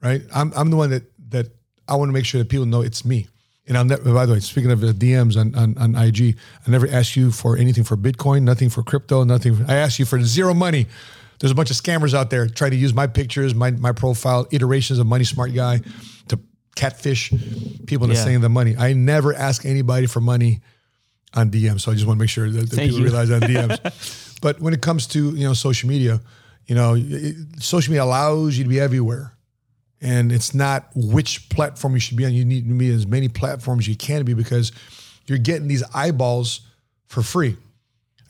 Right. 0.02 0.22
I'm 0.34 0.52
I'm 0.56 0.70
the 0.70 0.76
one 0.76 0.90
that 0.90 1.04
that 1.28 1.46
I 1.86 1.94
want 1.94 2.08
to 2.08 2.12
make 2.12 2.24
sure 2.24 2.40
that 2.40 2.48
people 2.48 2.66
know 2.66 2.80
it's 2.82 3.04
me. 3.04 3.28
And 3.70 3.78
I'll 3.78 3.84
never. 3.84 4.12
By 4.12 4.26
the 4.26 4.32
way, 4.32 4.40
speaking 4.40 4.72
of 4.72 4.80
DMs 4.80 5.36
on, 5.38 5.54
on 5.54 5.78
on 5.78 5.94
IG, 5.94 6.36
I 6.66 6.70
never 6.70 6.88
ask 6.88 7.14
you 7.14 7.30
for 7.30 7.56
anything 7.56 7.84
for 7.84 7.96
Bitcoin, 7.96 8.42
nothing 8.42 8.68
for 8.68 8.82
crypto, 8.82 9.22
nothing. 9.22 9.64
I 9.68 9.76
ask 9.76 10.00
you 10.00 10.04
for 10.04 10.20
zero 10.20 10.52
money. 10.54 10.86
There's 11.38 11.52
a 11.52 11.54
bunch 11.54 11.70
of 11.70 11.76
scammers 11.76 12.12
out 12.12 12.30
there 12.30 12.48
trying 12.48 12.72
to 12.72 12.76
use 12.76 12.92
my 12.92 13.06
pictures, 13.06 13.54
my 13.54 13.70
my 13.70 13.92
profile, 13.92 14.46
iterations 14.50 14.98
of 14.98 15.06
Money 15.06 15.22
Smart 15.22 15.54
Guy 15.54 15.80
to 16.28 16.40
catfish 16.74 17.30
people 17.86 18.04
into 18.06 18.16
Yeah. 18.16 18.24
sending 18.24 18.40
them 18.40 18.52
money. 18.52 18.74
I 18.76 18.92
never 18.92 19.32
ask 19.34 19.64
anybody 19.64 20.06
for 20.06 20.20
money 20.20 20.60
on 21.34 21.50
DM. 21.52 21.80
So 21.80 21.92
I 21.92 21.94
just 21.94 22.06
want 22.08 22.18
to 22.18 22.22
make 22.24 22.28
sure 22.28 22.50
that, 22.50 22.70
that 22.70 22.76
people 22.76 22.98
you. 22.98 23.04
realize 23.04 23.30
on 23.30 23.40
DMs. 23.42 24.38
but 24.42 24.60
when 24.60 24.74
it 24.74 24.82
comes 24.82 25.06
to 25.08 25.30
you 25.30 25.46
know 25.46 25.54
social 25.54 25.88
media, 25.88 26.20
you 26.66 26.74
know, 26.74 26.96
it, 26.98 27.36
social 27.60 27.92
media 27.92 28.02
allows 28.02 28.58
you 28.58 28.64
to 28.64 28.68
be 28.70 28.80
everywhere, 28.80 29.32
and 30.00 30.32
it's 30.32 30.54
not 30.54 30.88
which 30.94 31.48
platform 31.50 31.94
you 31.94 32.00
should 32.00 32.16
be 32.16 32.24
on. 32.24 32.32
You 32.32 32.44
need 32.44 32.68
to 32.68 32.74
be 32.74 32.92
as 32.92 33.06
many 33.06 33.28
platforms 33.28 33.86
you 33.86 33.96
can 33.96 34.24
be 34.24 34.34
because 34.34 34.72
you're 35.26 35.38
getting 35.38 35.68
these 35.68 35.82
eyeballs 35.94 36.60
for 37.06 37.22
free. 37.22 37.56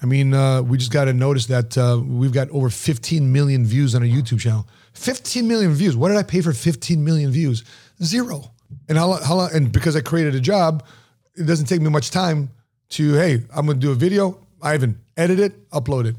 I 0.02 0.06
mean, 0.06 0.32
uh, 0.32 0.62
we 0.62 0.78
just 0.78 0.92
got 0.92 1.04
to 1.04 1.12
notice 1.12 1.46
that 1.46 1.76
uh, 1.76 2.00
we've 2.02 2.32
got 2.32 2.48
over 2.50 2.70
15 2.70 3.30
million 3.32 3.66
views 3.66 3.94
on 3.94 4.02
our 4.02 4.08
YouTube 4.08 4.40
channel. 4.40 4.66
15 4.94 5.46
million 5.46 5.72
views. 5.72 5.96
What 5.96 6.08
did 6.08 6.16
I 6.16 6.22
pay 6.22 6.40
for 6.40 6.52
15 6.52 7.04
million 7.04 7.30
views? 7.30 7.64
Zero. 8.02 8.50
And 8.88 8.96
how, 8.96 9.08
long- 9.08 9.22
how 9.22 9.34
long? 9.36 9.50
And 9.52 9.70
because 9.70 9.96
I 9.96 10.00
created 10.00 10.34
a 10.34 10.40
job, 10.40 10.84
it 11.36 11.44
doesn't 11.46 11.66
take 11.66 11.80
me 11.80 11.90
much 11.90 12.10
time 12.10 12.50
to 12.90 13.14
hey, 13.14 13.42
I'm 13.54 13.66
going 13.66 13.78
to 13.78 13.86
do 13.86 13.92
a 13.92 13.94
video. 13.94 14.38
Ivan, 14.62 15.00
edit 15.16 15.38
it, 15.38 15.70
upload 15.70 16.06
it. 16.06 16.16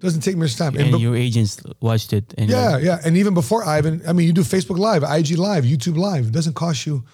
Doesn't 0.00 0.20
take 0.20 0.36
much 0.36 0.56
time. 0.56 0.76
And 0.76 0.92
be- 0.92 0.98
your 0.98 1.16
agents 1.16 1.60
watched 1.80 2.12
it. 2.12 2.32
And 2.38 2.48
yeah, 2.48 2.74
uh, 2.74 2.78
yeah. 2.78 2.98
And 3.04 3.16
even 3.16 3.34
before 3.34 3.64
Ivan, 3.64 4.00
I 4.06 4.12
mean, 4.12 4.26
you 4.26 4.32
do 4.32 4.42
Facebook 4.42 4.78
Live, 4.78 5.02
IG 5.02 5.36
Live, 5.36 5.64
YouTube 5.64 5.96
Live. 5.96 6.28
It 6.28 6.32
doesn't 6.32 6.54
cost 6.54 6.86
you 6.86 7.04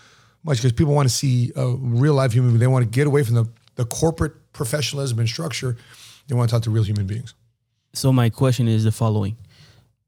much 0.43 0.59
because 0.59 0.73
people 0.73 0.95
want 0.95 1.09
to 1.09 1.15
see 1.15 1.51
a 1.57 1.67
real 1.69 2.15
live 2.15 2.33
human 2.33 2.51
being. 2.51 2.61
They 2.61 2.67
want 2.67 2.85
to 2.85 2.91
get 2.91 3.07
away 3.07 3.23
from 3.25 3.37
the, 3.37 3.49
the 3.77 3.87
corporate 3.87 4.35
professionalism 4.53 5.19
and 5.19 5.29
structure. 5.29 5.77
They 6.29 6.35
want 6.35 6.51
to 6.51 6.55
talk 6.55 6.63
to 6.65 6.71
real 6.71 6.85
human 6.85 7.07
beings. 7.07 7.35
So 7.95 8.13
my 8.13 8.29
question 8.29 8.69
is 8.69 8.85
the 8.85 8.93
following: 8.93 9.37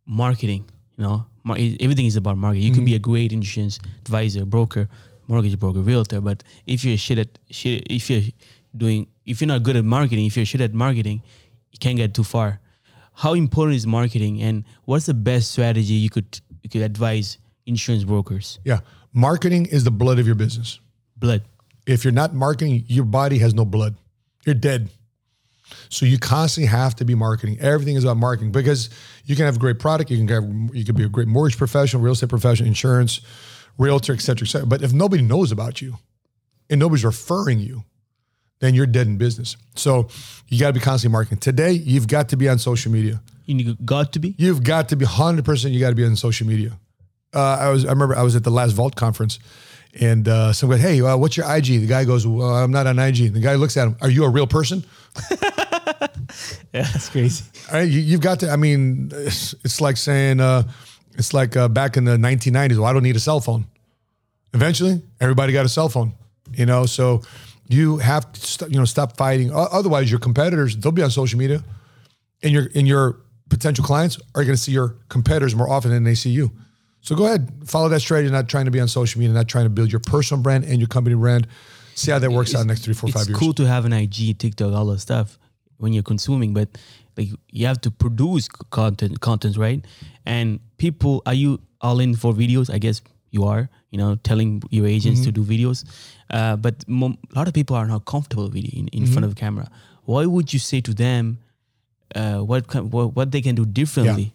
marketing. 0.05 0.68
You 0.99 1.05
know, 1.05 1.27
mar- 1.45 1.57
everything 1.57 2.07
is 2.07 2.16
about 2.16 2.37
marketing. 2.37 2.66
You 2.66 2.74
can 2.74 2.85
be 2.85 2.93
mm-hmm. 2.93 2.97
a 2.97 3.11
great 3.11 3.33
insurance 3.33 3.79
advisor, 4.03 4.45
broker, 4.45 4.89
mortgage 5.29 5.59
broker, 5.59 5.81
realtor, 5.81 6.20
but 6.20 6.43
if 6.66 6.85
you're 6.85 6.97
shit 6.97 7.18
at 7.18 7.39
shit, 7.51 7.87
if 7.91 8.11
you're 8.11 8.22
doing, 8.77 9.07
if 9.24 9.41
you're 9.41 9.49
not 9.49 9.62
good 9.62 9.77
at 9.77 9.85
marketing, 9.85 10.27
if 10.27 10.37
you're 10.37 10.47
shit 10.47 10.61
at 10.61 10.74
marketing, 10.74 11.22
you 11.72 11.79
can't 11.79 11.97
get 11.97 12.14
too 12.14 12.24
far. 12.24 12.61
How 13.17 13.33
important 13.33 13.77
is 13.77 13.87
marketing, 13.87 14.43
and 14.43 14.64
what's 14.85 15.07
the 15.07 15.14
best 15.14 15.53
strategy 15.53 15.95
you 15.95 16.11
could 16.11 16.39
you 16.62 16.69
could 16.69 16.83
advise 16.83 17.39
insurance 17.64 18.05
brokers? 18.05 18.59
Yeah. 18.62 18.81
Marketing 19.12 19.64
is 19.64 19.85
the 19.85 19.91
blood 19.91 20.19
of 20.19 20.27
your 20.27 20.35
business. 20.35 20.81
Blood. 21.17 21.43
If 21.87 22.05
you're 22.05 22.12
not 22.12 22.35
marketing, 22.35 22.85
your 22.89 23.07
body 23.07 23.39
has 23.39 23.55
no 23.55 23.64
blood. 23.64 23.97
You're 24.45 24.55
dead. 24.55 24.91
So 25.89 26.05
you 26.05 26.19
constantly 26.19 26.69
have 26.69 26.95
to 26.97 27.05
be 27.05 27.14
marketing. 27.14 27.59
Everything 27.59 27.97
is 27.97 28.05
about 28.05 28.19
marketing 28.19 28.53
because 28.53 28.91
you 29.25 29.35
can 29.35 29.47
have 29.47 29.57
a 29.57 29.59
great 29.59 29.79
product. 29.79 30.11
You 30.11 30.19
can 30.19 30.29
have, 30.29 30.77
you 30.77 30.85
can 30.85 30.95
be 30.95 31.05
a 31.05 31.09
great 31.09 31.27
mortgage 31.27 31.57
professional, 31.57 32.03
real 32.03 32.12
estate 32.12 32.29
professional, 32.29 32.69
insurance, 32.69 33.21
realtor, 33.79 34.12
et 34.12 34.21
cetera, 34.21 34.47
et 34.47 34.51
cetera. 34.51 34.67
But 34.67 34.83
if 34.83 34.93
nobody 34.93 35.23
knows 35.23 35.51
about 35.53 35.81
you 35.81 35.97
and 36.69 36.79
nobody's 36.79 37.05
referring 37.05 37.61
you, 37.61 37.85
then 38.61 38.75
you're 38.75 38.87
dead 38.87 39.07
in 39.07 39.17
business. 39.19 39.57
So 39.75 40.09
you 40.49 40.59
got 40.59 40.69
to 40.69 40.73
be 40.73 40.81
constantly 40.81 41.13
marketing. 41.13 41.39
Today, 41.39 41.73
you've 41.73 42.09
got 42.09 42.29
to 42.31 42.37
be 42.37 42.49
on 42.49 42.59
social 42.59 42.91
media. 42.93 43.21
You 43.45 43.55
need- 43.55 43.87
got 43.87 44.13
to 44.15 44.19
be. 44.19 44.35
You've 44.39 44.63
got 44.63 44.89
to 44.91 44.97
be 44.97 45.05
100%. 45.05 45.71
You 45.71 45.81
got 45.81 45.91
to 45.91 45.95
be 45.95 46.05
on 46.05 46.17
social 46.17 46.47
media. 46.47 46.73
Uh, 47.35 47.59
I 47.61 47.69
was, 47.69 47.85
I 47.85 47.91
remember 47.91 48.17
I 48.17 48.23
was 48.23 48.35
at 48.35 48.45
the 48.45 48.51
last 48.51 48.73
Vault 48.73 48.97
conference 48.97 49.39
and 50.01 50.27
uh, 50.27 50.53
someone 50.53 50.79
goes, 50.79 50.87
Hey, 50.87 51.01
uh, 51.03 51.17
what's 51.17 51.37
your 51.37 51.51
IG? 51.55 51.65
The 51.67 51.87
guy 51.87 52.05
goes, 52.05 52.27
well, 52.27 52.55
I'm 52.55 52.71
not 52.71 52.87
on 52.87 52.99
IG. 52.99 53.33
The 53.33 53.41
guy 53.41 53.55
looks 53.57 53.77
at 53.77 53.89
him, 53.89 53.97
Are 54.01 54.09
you 54.11 54.25
a 54.25 54.29
real 54.31 54.47
person? 54.47 54.85
Yeah, 56.73 56.83
that's 56.83 57.09
crazy. 57.09 57.45
All 57.73 57.79
right, 57.79 57.89
you, 57.89 58.01
you've 58.01 58.21
got 58.21 58.41
to. 58.41 58.51
I 58.51 58.57
mean, 58.57 59.11
it's, 59.15 59.55
it's 59.65 59.81
like 59.81 59.97
saying, 59.97 60.41
uh, 60.41 60.65
it's 61.15 61.33
like 61.33 61.57
uh, 61.57 61.69
back 61.69 61.97
in 61.97 62.05
the 62.05 62.17
1990s. 62.17 62.77
Well, 62.77 62.85
I 62.85 62.93
don't 62.93 63.03
need 63.03 63.17
a 63.17 63.21
cell 63.21 63.41
phone. 63.41 63.65
Eventually, 64.53 65.01
everybody 65.21 65.53
got 65.55 65.65
a 65.65 65.69
cell 65.71 65.89
phone. 65.89 66.13
You 66.53 66.67
know, 66.67 66.85
so 66.85 67.23
you 67.69 67.99
have 67.99 68.31
to, 68.33 68.41
st- 68.41 68.71
you 68.73 68.79
know, 68.79 68.85
stop 68.85 69.17
fighting. 69.17 69.53
O- 69.53 69.69
Otherwise, 69.73 70.11
your 70.11 70.21
competitors 70.21 70.77
they'll 70.77 70.93
be 70.93 71.03
on 71.03 71.11
social 71.11 71.39
media, 71.39 71.62
and 72.43 72.53
your 72.53 72.69
and 72.75 72.87
your 72.87 73.19
potential 73.49 73.85
clients 73.85 74.19
are 74.35 74.43
going 74.43 74.55
to 74.57 74.61
see 74.61 74.73
your 74.73 74.97
competitors 75.09 75.55
more 75.55 75.69
often 75.69 75.91
than 75.91 76.05
they 76.05 76.14
see 76.14 76.31
you. 76.31 76.51
So 77.01 77.14
go 77.14 77.27
ahead, 77.27 77.53
follow 77.64 77.89
that 77.91 78.01
strategy. 78.01 78.31
Not 78.33 78.49
trying 78.49 78.64
to 78.64 78.71
be 78.71 78.81
on 78.81 78.89
social 78.89 79.21
media, 79.21 79.33
not 79.35 79.47
trying 79.49 79.64
to 79.67 79.71
build 79.71 79.93
your 79.93 80.01
personal 80.01 80.43
brand 80.43 80.64
and 80.64 80.79
your 80.79 80.89
company 80.89 81.14
brand. 81.14 81.47
See 81.95 82.11
how 82.11 82.19
that 82.19 82.31
works 82.31 82.55
out 82.55 82.61
in 82.62 82.67
the 82.67 82.73
next 82.73 82.85
three, 82.85 82.95
four, 82.95 83.09
five 83.09 83.12
four, 83.14 83.23
it's 83.23 83.29
years. 83.31 83.39
cool 83.39 83.53
to 83.55 83.67
have 83.67 83.85
an 83.87 83.93
IG, 83.93 84.39
TikTok, 84.39 84.73
all 84.75 84.87
that 84.87 84.99
stuff 85.01 85.39
when 85.79 85.93
you're 85.93 86.03
consuming, 86.03 86.53
but 86.53 86.69
like 87.17 87.29
you 87.51 87.67
have 87.67 87.81
to 87.83 87.91
produce 87.91 88.49
content, 88.49 89.21
content, 89.21 89.57
right? 89.57 89.83
And 90.27 90.61
people, 90.79 91.23
are 91.25 91.33
you 91.35 91.61
all 91.81 92.01
in 92.01 92.14
for 92.17 92.33
videos? 92.35 92.71
I 92.73 92.79
guess 92.79 93.01
you 93.37 93.45
are. 93.53 93.62
You 93.93 93.99
know, 94.03 94.11
telling 94.30 94.51
your 94.78 94.87
agents 94.97 95.20
to 95.26 95.30
do 95.39 95.43
Mm-hmm. 95.43 95.53
videos, 95.55 95.78
uh, 96.37 96.57
but 96.64 96.74
a 96.89 97.39
lot 97.39 97.47
of 97.49 97.55
people 97.55 97.74
are 97.80 97.89
not 97.95 98.03
comfortable 98.05 98.47
with 98.49 98.57
it 98.57 98.68
in, 98.80 98.89
in 98.89 99.03
Mm-hmm. 99.03 99.12
front 99.12 99.24
of 99.28 99.32
a 99.32 99.39
camera. 99.45 99.66
Why 100.12 100.22
would 100.34 100.49
you 100.55 100.61
say 100.70 100.80
to 100.89 100.93
them? 101.05 101.24
Uh, 102.14 102.39
what, 102.51 102.62
what 102.95 103.07
what 103.16 103.28
they 103.32 103.43
can 103.43 103.55
do 103.55 103.64
differently? 103.80 104.26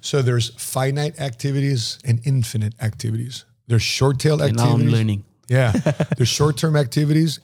So 0.00 0.22
there's 0.22 0.48
finite 0.76 1.14
activities 1.20 1.98
and 2.08 2.20
infinite 2.24 2.74
activities. 2.80 3.44
There's 3.68 3.82
short 3.98 4.18
tail 4.18 4.34
And 4.40 4.42
activities. 4.50 4.64
now 4.66 4.72
I'm 4.86 4.88
learning. 4.96 5.20
Yeah. 5.48 5.72
There's 6.16 6.28
short 6.40 6.56
term 6.62 6.74
activities, 6.76 7.40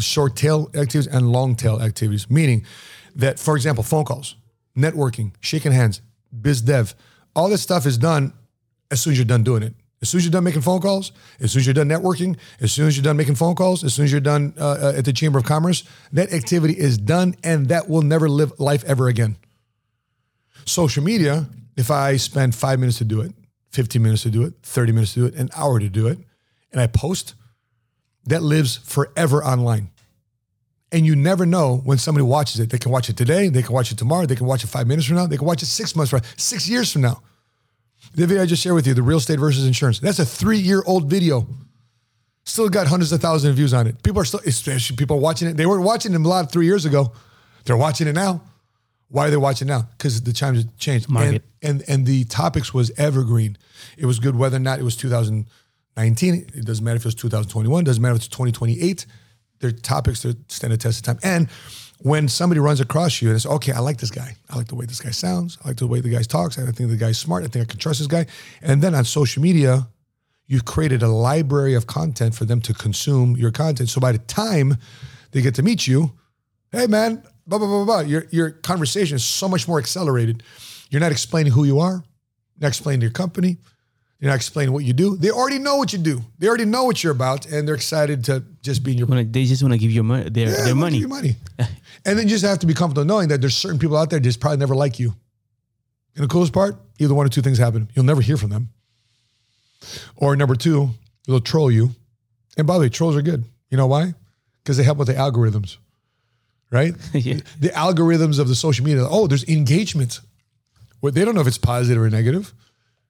short 0.00 0.32
tail 0.36 0.58
activities, 0.74 1.06
and 1.14 1.22
long 1.38 1.56
tail 1.56 1.76
activities. 1.88 2.24
Meaning 2.30 2.64
that, 3.16 3.38
for 3.38 3.54
example, 3.56 3.84
phone 3.84 4.04
calls, 4.04 4.36
networking, 4.76 5.28
shaking 5.40 5.72
hands, 5.72 6.00
biz 6.30 6.60
dev, 6.62 6.94
all 7.34 7.48
this 7.48 7.62
stuff 7.62 7.84
is 7.86 7.98
done 7.98 8.32
as 8.90 9.00
soon 9.00 9.12
as 9.12 9.18
you're 9.18 9.32
done 9.36 9.44
doing 9.44 9.62
it. 9.68 9.74
As 10.00 10.08
soon 10.08 10.18
as 10.18 10.24
you're 10.24 10.32
done 10.32 10.44
making 10.44 10.62
phone 10.62 10.80
calls, 10.80 11.12
as 11.40 11.52
soon 11.52 11.60
as 11.60 11.66
you're 11.66 11.74
done 11.74 11.88
networking, 11.88 12.36
as 12.60 12.72
soon 12.72 12.86
as 12.86 12.96
you're 12.96 13.02
done 13.02 13.16
making 13.16 13.34
phone 13.34 13.56
calls, 13.56 13.82
as 13.82 13.94
soon 13.94 14.04
as 14.04 14.12
you're 14.12 14.20
done 14.20 14.54
uh, 14.58 14.78
uh, 14.80 14.92
at 14.96 15.04
the 15.04 15.12
Chamber 15.12 15.38
of 15.38 15.44
Commerce, 15.44 15.82
that 16.12 16.32
activity 16.32 16.78
is 16.78 16.98
done 16.98 17.34
and 17.42 17.68
that 17.68 17.88
will 17.88 18.02
never 18.02 18.28
live 18.28 18.52
life 18.60 18.84
ever 18.84 19.08
again. 19.08 19.36
Social 20.66 21.02
media, 21.02 21.46
if 21.76 21.90
I 21.90 22.16
spend 22.16 22.54
five 22.54 22.78
minutes 22.78 22.98
to 22.98 23.04
do 23.04 23.20
it, 23.22 23.32
15 23.72 24.00
minutes 24.02 24.22
to 24.22 24.30
do 24.30 24.44
it, 24.44 24.54
30 24.62 24.92
minutes 24.92 25.14
to 25.14 25.20
do 25.20 25.26
it, 25.26 25.34
an 25.34 25.48
hour 25.56 25.80
to 25.80 25.88
do 25.88 26.06
it, 26.06 26.18
and 26.72 26.80
I 26.80 26.86
post, 26.86 27.34
that 28.26 28.42
lives 28.42 28.76
forever 28.76 29.42
online. 29.42 29.90
And 30.92 31.04
you 31.04 31.16
never 31.16 31.44
know 31.44 31.78
when 31.84 31.98
somebody 31.98 32.24
watches 32.24 32.60
it. 32.60 32.70
They 32.70 32.78
can 32.78 32.92
watch 32.92 33.08
it 33.08 33.16
today, 33.16 33.48
they 33.48 33.62
can 33.62 33.74
watch 33.74 33.92
it 33.92 33.98
tomorrow, 33.98 34.26
they 34.26 34.36
can 34.36 34.46
watch 34.46 34.64
it 34.64 34.68
five 34.68 34.86
minutes 34.86 35.06
from 35.06 35.16
now, 35.16 35.26
they 35.26 35.36
can 35.36 35.46
watch 35.46 35.62
it 35.62 35.66
six 35.66 35.96
months 35.96 36.10
from 36.10 36.20
now, 36.20 36.28
six 36.36 36.68
years 36.68 36.92
from 36.92 37.02
now. 37.02 37.22
The 38.14 38.26
video 38.26 38.42
I 38.42 38.46
just 38.46 38.62
shared 38.62 38.74
with 38.74 38.86
you, 38.86 38.94
the 38.94 39.02
real 39.02 39.18
estate 39.18 39.38
versus 39.38 39.66
insurance, 39.66 40.00
that's 40.00 40.18
a 40.18 40.26
three 40.26 40.58
year 40.58 40.82
old 40.86 41.08
video. 41.10 41.46
Still 42.44 42.68
got 42.68 42.86
hundreds 42.86 43.12
of 43.12 43.20
thousands 43.20 43.50
of 43.50 43.56
views 43.56 43.74
on 43.74 43.86
it. 43.86 44.02
People 44.02 44.22
are 44.22 44.24
still, 44.24 44.40
especially 44.46 44.96
people 44.96 45.16
are 45.18 45.20
watching 45.20 45.48
it. 45.48 45.56
They 45.56 45.66
weren't 45.66 45.84
watching 45.84 46.14
it 46.14 46.20
a 46.20 46.28
lot 46.28 46.50
three 46.50 46.64
years 46.64 46.86
ago. 46.86 47.12
They're 47.64 47.76
watching 47.76 48.06
it 48.06 48.14
now. 48.14 48.40
Why 49.10 49.26
are 49.26 49.30
they 49.30 49.36
watching 49.36 49.68
now? 49.68 49.88
Because 49.96 50.22
the 50.22 50.32
times 50.32 50.62
have 50.62 50.76
changed. 50.78 51.08
Market. 51.08 51.42
And, 51.62 51.82
and 51.82 51.90
and 51.90 52.06
the 52.06 52.24
topics 52.24 52.72
was 52.72 52.90
evergreen. 52.96 53.56
It 53.96 54.06
was 54.06 54.18
good 54.18 54.36
whether 54.36 54.56
or 54.56 54.60
not 54.60 54.78
it 54.78 54.82
was 54.82 54.96
2019. 54.96 56.34
It 56.34 56.64
doesn't 56.64 56.84
matter 56.84 56.96
if 56.96 57.02
it 57.02 57.06
was 57.06 57.14
2021. 57.14 57.82
It 57.82 57.84
doesn't 57.84 58.02
matter 58.02 58.14
if 58.14 58.18
it's 58.18 58.28
2028. 58.28 59.06
They're 59.60 59.70
topics 59.70 60.22
that 60.22 60.50
stand 60.50 60.72
the 60.72 60.76
test 60.76 60.98
of 60.98 61.04
time. 61.04 61.18
And 61.22 61.48
when 62.00 62.28
somebody 62.28 62.60
runs 62.60 62.80
across 62.80 63.20
you 63.20 63.30
and 63.30 63.40
says, 63.40 63.50
okay, 63.50 63.72
I 63.72 63.80
like 63.80 63.98
this 63.98 64.10
guy. 64.10 64.36
I 64.48 64.56
like 64.56 64.68
the 64.68 64.76
way 64.76 64.86
this 64.86 65.00
guy 65.00 65.10
sounds. 65.10 65.58
I 65.64 65.68
like 65.68 65.78
the 65.78 65.86
way 65.86 66.00
the 66.00 66.10
guy 66.10 66.22
talks. 66.22 66.58
I 66.58 66.64
think 66.70 66.90
the 66.90 66.96
guy's 66.96 67.18
smart. 67.18 67.44
I 67.44 67.48
think 67.48 67.68
I 67.68 67.70
can 67.70 67.80
trust 67.80 67.98
this 67.98 68.06
guy. 68.06 68.26
And 68.62 68.82
then 68.82 68.94
on 68.94 69.04
social 69.04 69.42
media, 69.42 69.88
you've 70.46 70.64
created 70.64 71.02
a 71.02 71.08
library 71.08 71.74
of 71.74 71.86
content 71.86 72.34
for 72.34 72.44
them 72.44 72.60
to 72.62 72.74
consume 72.74 73.36
your 73.36 73.50
content. 73.50 73.88
So 73.88 74.00
by 74.00 74.12
the 74.12 74.18
time 74.18 74.76
they 75.32 75.42
get 75.42 75.54
to 75.56 75.62
meet 75.62 75.86
you, 75.86 76.12
hey 76.70 76.86
man, 76.86 77.22
blah 77.46 77.58
blah 77.58 77.66
blah 77.66 77.84
blah. 77.84 78.02
blah. 78.02 78.08
Your 78.08 78.26
your 78.30 78.50
conversation 78.50 79.16
is 79.16 79.24
so 79.24 79.48
much 79.48 79.66
more 79.66 79.78
accelerated. 79.78 80.42
You're 80.90 81.00
not 81.00 81.12
explaining 81.12 81.52
who 81.52 81.64
you 81.64 81.80
are, 81.80 82.04
not 82.60 82.68
explaining 82.68 83.02
your 83.02 83.10
company, 83.10 83.58
you're 84.20 84.30
not 84.30 84.36
explaining 84.36 84.72
what 84.72 84.84
you 84.84 84.92
do. 84.92 85.16
They 85.16 85.30
already 85.30 85.58
know 85.58 85.76
what 85.76 85.92
you 85.92 85.98
do. 85.98 86.22
They 86.38 86.48
already 86.48 86.64
know 86.64 86.84
what 86.84 87.02
you're 87.04 87.12
about, 87.12 87.46
and 87.46 87.66
they're 87.68 87.74
excited 87.76 88.24
to 88.24 88.42
just 88.62 88.82
be 88.82 88.92
in 88.92 88.98
your 88.98 89.06
They 89.24 89.44
just 89.44 89.62
want 89.62 89.72
to 89.74 89.78
give 89.78 89.90
you 89.92 90.02
money, 90.02 90.28
their 90.28 90.48
Yeah, 90.48 90.64
their 90.64 90.74
money. 90.74 91.04
money. 91.06 91.36
and 91.58 92.18
then 92.18 92.26
you 92.26 92.30
just 92.34 92.44
have 92.44 92.58
to 92.60 92.66
be 92.66 92.74
comfortable 92.74 93.04
knowing 93.06 93.28
that 93.28 93.40
there's 93.40 93.56
certain 93.56 93.78
people 93.78 93.96
out 93.96 94.10
there 94.10 94.18
that 94.18 94.24
just 94.24 94.40
probably 94.40 94.58
never 94.58 94.74
like 94.74 94.98
you. 94.98 95.14
And 96.16 96.24
the 96.24 96.28
coolest 96.28 96.52
part, 96.52 96.74
either 96.98 97.14
one 97.14 97.26
or 97.26 97.28
two 97.28 97.42
things 97.42 97.58
happen. 97.58 97.88
You'll 97.94 98.04
never 98.04 98.20
hear 98.20 98.36
from 98.36 98.50
them. 98.50 98.70
Or 100.16 100.34
number 100.34 100.56
two, 100.56 100.90
they'll 101.26 101.40
troll 101.40 101.70
you. 101.70 101.90
And 102.56 102.66
by 102.66 102.74
the 102.74 102.80
way, 102.80 102.88
trolls 102.88 103.14
are 103.16 103.22
good. 103.22 103.44
You 103.70 103.76
know 103.76 103.86
why? 103.86 104.14
Because 104.62 104.76
they 104.76 104.82
help 104.82 104.98
with 104.98 105.06
the 105.08 105.14
algorithms, 105.14 105.76
right? 106.72 106.92
Yeah. 107.14 107.38
The 107.60 107.68
algorithms 107.68 108.40
of 108.40 108.48
the 108.48 108.56
social 108.56 108.84
media. 108.84 109.06
Oh, 109.08 109.28
there's 109.28 109.44
engagement. 109.48 110.20
Well, 111.00 111.12
they 111.12 111.24
don't 111.24 111.36
know 111.36 111.40
if 111.40 111.46
it's 111.46 111.58
positive 111.58 112.02
or 112.02 112.10
negative. 112.10 112.52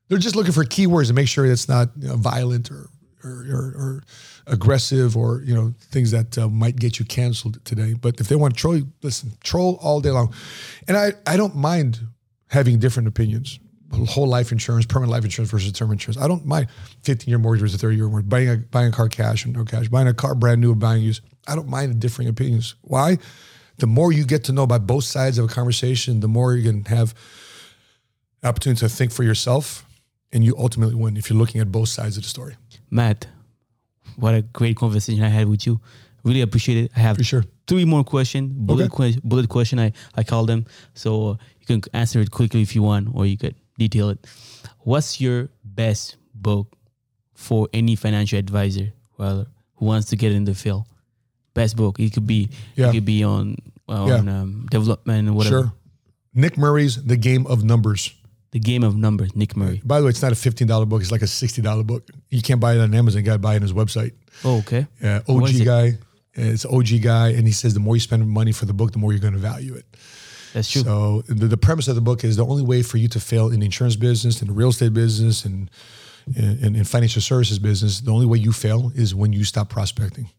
They're 0.09 0.18
just 0.18 0.36
looking 0.36 0.52
for 0.52 0.64
keywords 0.64 1.09
to 1.09 1.12
make 1.12 1.28
sure 1.28 1.44
it's 1.46 1.68
not 1.68 1.90
you 1.98 2.09
know, 2.09 2.16
violent 2.16 2.70
or, 2.70 2.88
or, 3.24 3.30
or, 3.30 3.74
or 3.76 4.02
aggressive 4.46 5.16
or 5.16 5.42
you 5.42 5.54
know 5.54 5.74
things 5.90 6.11
that 6.11 6.38
uh, 6.38 6.48
might 6.48 6.76
get 6.76 6.98
you 6.98 7.04
canceled 7.04 7.64
today. 7.64 7.94
But 7.94 8.20
if 8.20 8.28
they 8.28 8.36
want 8.36 8.54
to 8.54 8.61
troll, 8.61 8.80
listen, 9.02 9.32
troll 9.42 9.78
all 9.82 10.00
day 10.00 10.11
long. 10.11 10.32
And 10.86 10.96
I 10.96 11.12
I 11.26 11.36
don't 11.36 11.56
mind 11.56 12.00
having 12.48 12.78
different 12.78 13.09
opinions. 13.09 13.59
Whole 14.06 14.26
life 14.26 14.52
insurance, 14.52 14.84
permanent 14.84 15.12
life 15.12 15.24
insurance 15.24 15.50
versus 15.50 15.72
term 15.72 15.90
insurance. 15.90 16.20
I 16.22 16.28
don't 16.28 16.44
mind 16.44 16.68
15 17.04 17.30
year 17.30 17.38
mortgage 17.38 17.62
versus 17.62 17.80
30 17.80 17.96
year 17.96 18.09
mortgage. 18.09 18.28
Buying 18.28 18.48
a 18.50 18.56
buying 18.56 18.88
a 18.88 18.92
car 18.92 19.09
cash 19.09 19.46
or 19.46 19.48
no 19.48 19.64
cash. 19.64 19.88
Buying 19.88 20.09
a 20.09 20.14
car 20.14 20.34
brand 20.34 20.61
new 20.61 20.72
or 20.72 20.74
buying 20.74 21.02
used. 21.02 21.22
I 21.46 21.54
don't 21.54 21.68
mind 21.68 21.98
differing 21.98 22.28
opinions. 22.28 22.74
Why? 22.82 23.16
The 23.78 23.86
more 23.86 24.12
you 24.12 24.24
get 24.26 24.44
to 24.44 24.52
know 24.52 24.64
about 24.64 24.86
both 24.86 25.04
sides 25.04 25.38
of 25.38 25.46
a 25.46 25.48
conversation, 25.48 26.20
the 26.20 26.28
more 26.28 26.54
you 26.54 26.70
can 26.70 26.84
have 26.86 27.14
opportunity 28.42 28.80
to 28.80 28.88
think 28.88 29.12
for 29.12 29.22
yourself, 29.22 29.88
and 30.33 30.45
you 30.45 30.55
ultimately 30.59 30.95
win 30.95 31.16
if 31.16 31.29
you're 31.31 31.39
looking 31.39 31.61
at 31.61 31.70
both 31.72 31.89
sides 31.89 32.16
of 32.16 32.22
the 32.22 32.29
story. 32.29 32.57
Matt, 32.91 33.26
what 34.16 34.35
a 34.35 34.43
great 34.43 34.76
conversation 34.76 35.22
I 35.22 35.29
had 35.29 35.49
with 35.49 35.66
you. 35.66 35.81
Really 36.24 36.41
appreciate 36.43 36.85
it. 36.85 36.91
I 36.97 37.01
have 37.01 37.16
For 37.16 37.24
sure. 37.24 37.45
three 37.66 37.85
more 37.85 38.05
questions. 38.05 38.53
Bullet, 38.53 38.91
Okay. 38.93 39.12
que- 39.12 39.20
bullet 39.24 39.49
question, 39.49 39.79
I, 39.79 39.93
I 40.14 40.24
call 40.24 40.45
them. 40.47 40.66
So 40.95 41.29
uh, 41.31 41.37
you 41.61 41.66
can 41.66 41.81
answer 41.95 42.20
it 42.20 42.31
quickly 42.31 42.61
if 42.62 42.74
you 42.74 42.83
want, 42.83 43.09
or 43.14 43.24
you 43.26 43.37
could 43.39 43.55
detail 43.79 44.11
it. 44.11 44.26
What's 44.81 45.20
your 45.20 45.49
best 45.64 46.16
book 46.35 46.74
for 47.35 47.68
any 47.72 47.95
financial 47.97 48.39
advisor 48.39 48.93
who 49.16 49.47
wants 49.87 50.09
to 50.11 50.16
get 50.16 50.33
in 50.33 50.45
the 50.45 50.55
field? 50.55 50.85
Best 51.55 51.76
book. 51.76 51.99
It 52.01 52.12
could 52.12 52.26
be 52.26 52.51
Yeah. 52.76 52.89
it 52.89 52.93
could 52.93 53.05
be 53.05 53.22
on 53.24 53.57
on 53.89 54.29
um, 54.29 54.66
development 54.70 55.29
or 55.29 55.33
whatever. 55.33 55.62
Sure. 55.62 55.72
Nick 56.35 56.59
Murray's 56.59 57.03
The 57.03 57.16
Game 57.16 57.47
of 57.47 57.64
Numbers. 57.64 58.12
The 58.51 58.59
Game 58.59 58.82
of 58.82 58.96
Numbers, 58.96 59.36
Nick 59.36 59.57
Murray. 59.57 59.82
By 59.84 60.01
the 60.01 60.07
way, 60.07 60.11
it's 60.11 60.22
not 60.22 60.32
a 60.32 60.34
$15 60.34 60.88
book. 60.88 61.03
It's 61.03 61.12
like 61.12 61.22
a 61.22 61.26
$60 61.26 61.86
book. 61.86 62.09
You 62.30 62.40
can't 62.40 62.61
buy 62.61 62.74
it 62.74 62.80
on 62.80 62.94
Amazon. 62.94 63.20
You 63.20 63.26
got 63.26 63.34
to 63.34 63.38
buy 63.38 63.55
it 63.55 63.57
on 63.57 63.62
his 63.62 63.74
website. 63.74 64.12
Oh, 64.42 64.59
okay. 64.59 64.86
Yeah, 65.03 65.20
OG 65.28 65.51
it? 65.51 65.64
guy. 65.64 65.88
Uh, 66.36 66.53
it's 66.53 66.64
OG 66.64 67.03
guy. 67.03 67.28
And 67.30 67.46
he 67.46 67.53
says 67.53 67.74
the 67.74 67.80
more 67.80 67.94
you 67.94 68.01
spend 68.01 68.26
money 68.28 68.53
for 68.53 68.64
the 68.64 68.72
book, 68.72 68.92
the 68.92 68.99
more 68.99 69.12
you're 69.12 69.20
going 69.20 69.34
to 69.34 69.38
value 69.38 69.74
it. 69.74 69.84
That's 70.55 70.70
true. 70.70 70.82
So 70.82 71.22
the, 71.28 71.46
the 71.46 71.59
premise 71.59 71.88
of 71.88 71.94
the 71.94 72.01
book 72.01 72.24
is 72.24 72.36
the 72.36 72.46
only 72.46 72.62
way 72.62 72.82
for 72.82 72.96
you 72.96 73.09
to 73.09 73.20
fail 73.20 73.51
in 73.51 73.61
the 73.61 73.66
insurance 73.66 73.96
business, 73.96 74.40
in 74.40 74.49
the 74.49 74.55
real 74.55 74.70
estate 74.70 74.94
business, 74.94 75.44
and 75.44 75.70
in, 76.34 76.74
in 76.76 76.84
financial 76.84 77.22
services 77.22 77.59
business, 77.59 78.01
the 78.01 78.12
only 78.12 78.26
way 78.26 78.38
you 78.38 78.53
fail 78.53 78.92
is 78.94 79.14
when 79.14 79.32
you 79.32 79.44
stop 79.44 79.68
prospecting. 79.68 80.30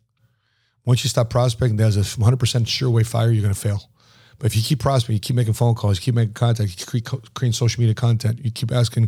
Once 0.85 1.03
you 1.03 1.09
stop 1.09 1.29
prospecting, 1.29 1.77
there's 1.77 1.97
a 1.97 2.01
100% 2.01 2.67
sure 2.67 2.89
way 2.89 3.03
fire, 3.03 3.31
you're 3.31 3.43
going 3.43 3.53
to 3.53 3.59
fail. 3.59 3.83
But 4.39 4.47
if 4.47 4.55
you 4.55 4.61
keep 4.63 4.79
prospecting, 4.79 5.15
you 5.15 5.19
keep 5.19 5.35
making 5.35 5.53
phone 5.53 5.75
calls, 5.75 5.97
you 5.97 6.01
keep 6.01 6.15
making 6.15 6.33
contact, 6.33 6.69
you 6.69 6.85
keep 6.85 7.05
creating 7.33 7.53
social 7.53 7.81
media 7.81 7.93
content, 7.93 8.39
you 8.43 8.51
keep 8.51 8.71
asking 8.71 9.03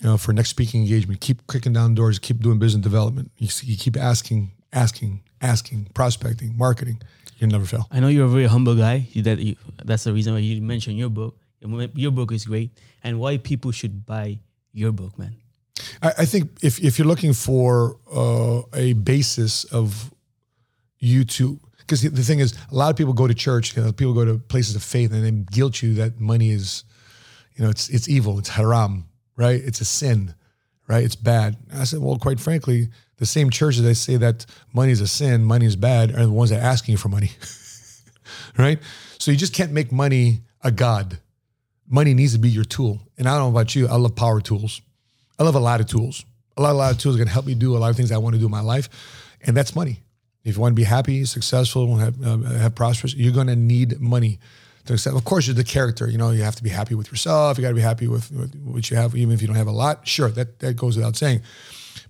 you 0.00 0.06
know, 0.08 0.16
for 0.16 0.32
next 0.32 0.48
speaking 0.50 0.80
engagement. 0.82 1.20
Keep 1.20 1.46
kicking 1.46 1.72
down 1.74 1.94
doors. 1.94 2.18
Keep 2.18 2.40
doing 2.40 2.58
business 2.58 2.82
development. 2.82 3.30
You, 3.38 3.48
you 3.62 3.76
keep 3.76 3.96
asking, 3.96 4.52
asking, 4.72 5.22
asking, 5.40 5.88
prospecting, 5.94 6.56
marketing. 6.56 7.02
You'll 7.38 7.50
never 7.50 7.66
fail. 7.66 7.86
I 7.90 8.00
know 8.00 8.08
you're 8.08 8.26
a 8.26 8.28
very 8.28 8.46
humble 8.46 8.74
guy. 8.74 9.06
You- 9.12 9.22
That 9.22 9.38
you, 9.38 9.56
that's 9.84 10.04
the 10.04 10.12
reason 10.12 10.32
why 10.34 10.40
you 10.40 10.60
mentioned 10.62 10.96
your 10.98 11.10
book. 11.10 11.36
Your 11.94 12.10
book 12.12 12.30
is 12.32 12.44
great, 12.44 12.70
and 13.02 13.18
why 13.18 13.38
people 13.38 13.70
should 13.72 14.04
buy 14.04 14.38
your 14.72 14.92
book, 14.92 15.18
man. 15.18 15.34
I, 16.02 16.12
I 16.18 16.24
think 16.26 16.50
if, 16.62 16.78
if 16.78 16.98
you're 16.98 17.08
looking 17.08 17.32
for 17.32 17.96
uh, 18.14 18.62
a 18.74 18.92
basis 18.92 19.64
of 19.64 20.12
you 20.98 21.24
to, 21.24 21.58
because 21.86 22.02
the 22.02 22.22
thing 22.22 22.38
is, 22.38 22.54
a 22.70 22.74
lot 22.74 22.90
of 22.90 22.96
people 22.96 23.12
go 23.12 23.26
to 23.26 23.34
church, 23.34 23.76
you 23.76 23.82
know, 23.82 23.92
people 23.92 24.14
go 24.14 24.24
to 24.24 24.38
places 24.38 24.74
of 24.74 24.82
faith, 24.82 25.12
and 25.12 25.24
they 25.24 25.30
guilt 25.30 25.82
you 25.82 25.94
that 25.94 26.18
money 26.20 26.50
is, 26.50 26.84
you 27.56 27.64
know, 27.64 27.70
it's 27.70 27.88
it's 27.88 28.08
evil, 28.08 28.38
it's 28.38 28.48
haram, 28.48 29.06
right? 29.36 29.60
It's 29.62 29.80
a 29.80 29.84
sin, 29.84 30.34
right? 30.88 31.04
It's 31.04 31.16
bad. 31.16 31.56
I 31.74 31.84
said, 31.84 32.00
well, 32.00 32.18
quite 32.18 32.40
frankly, 32.40 32.88
the 33.18 33.26
same 33.26 33.50
churches 33.50 33.82
that 33.82 33.94
say 33.96 34.16
that 34.16 34.46
money 34.72 34.92
is 34.92 35.00
a 35.00 35.06
sin, 35.06 35.44
money 35.44 35.66
is 35.66 35.76
bad, 35.76 36.10
are 36.12 36.24
the 36.24 36.30
ones 36.30 36.50
that 36.50 36.60
are 36.60 36.66
asking 36.66 36.92
you 36.92 36.98
for 36.98 37.08
money, 37.08 37.30
right? 38.58 38.78
So 39.18 39.30
you 39.30 39.36
just 39.36 39.54
can't 39.54 39.72
make 39.72 39.92
money 39.92 40.40
a 40.62 40.70
god. 40.70 41.18
Money 41.88 42.14
needs 42.14 42.32
to 42.32 42.38
be 42.38 42.48
your 42.48 42.64
tool. 42.64 43.00
And 43.18 43.28
I 43.28 43.32
don't 43.32 43.52
know 43.52 43.56
about 43.56 43.74
you, 43.74 43.86
I 43.88 43.96
love 43.96 44.16
power 44.16 44.40
tools. 44.40 44.80
I 45.38 45.42
love 45.42 45.54
a 45.54 45.60
lot 45.60 45.80
of 45.80 45.86
tools. 45.86 46.24
A 46.56 46.62
lot, 46.62 46.72
a 46.72 46.78
lot 46.78 46.92
of 46.92 46.98
tools 46.98 47.16
are 47.16 47.18
going 47.18 47.28
to 47.28 47.32
help 47.32 47.46
me 47.46 47.54
do 47.54 47.76
a 47.76 47.78
lot 47.78 47.90
of 47.90 47.96
things 47.96 48.12
I 48.12 48.18
want 48.18 48.34
to 48.34 48.38
do 48.38 48.46
in 48.46 48.50
my 48.50 48.60
life, 48.60 48.88
and 49.42 49.56
that's 49.56 49.74
money. 49.74 50.03
If 50.44 50.56
you 50.56 50.60
want 50.60 50.72
to 50.72 50.76
be 50.76 50.84
happy, 50.84 51.24
successful, 51.24 51.96
have, 51.96 52.22
uh, 52.22 52.38
have 52.58 52.74
prosperous, 52.74 53.14
you're 53.14 53.32
going 53.32 53.46
to 53.46 53.56
need 53.56 54.00
money. 54.00 54.38
To 54.86 54.92
accept. 54.92 55.16
Of 55.16 55.24
course, 55.24 55.46
you're 55.46 55.54
the 55.54 55.64
character. 55.64 56.10
You 56.10 56.18
know, 56.18 56.28
you 56.28 56.42
have 56.42 56.56
to 56.56 56.62
be 56.62 56.68
happy 56.68 56.94
with 56.94 57.10
yourself. 57.10 57.56
You 57.56 57.62
got 57.62 57.70
to 57.70 57.74
be 57.74 57.80
happy 57.80 58.06
with, 58.06 58.30
with 58.30 58.54
what 58.66 58.90
you 58.90 58.98
have, 58.98 59.16
even 59.16 59.32
if 59.32 59.40
you 59.40 59.48
don't 59.48 59.56
have 59.56 59.66
a 59.66 59.72
lot. 59.72 60.06
Sure, 60.06 60.28
that 60.28 60.58
that 60.58 60.76
goes 60.76 60.94
without 60.94 61.16
saying. 61.16 61.40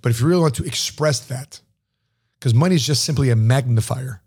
But 0.03 0.11
if 0.11 0.21
you 0.21 0.27
really 0.27 0.41
want 0.41 0.57
to 0.57 0.65
express 0.65 1.21
that, 1.27 1.61
because 2.41 2.53
money 2.53 2.75
is 2.75 2.85
just 2.85 3.05
simply 3.05 3.31
a 3.31 3.37
magnifier. 3.37 4.23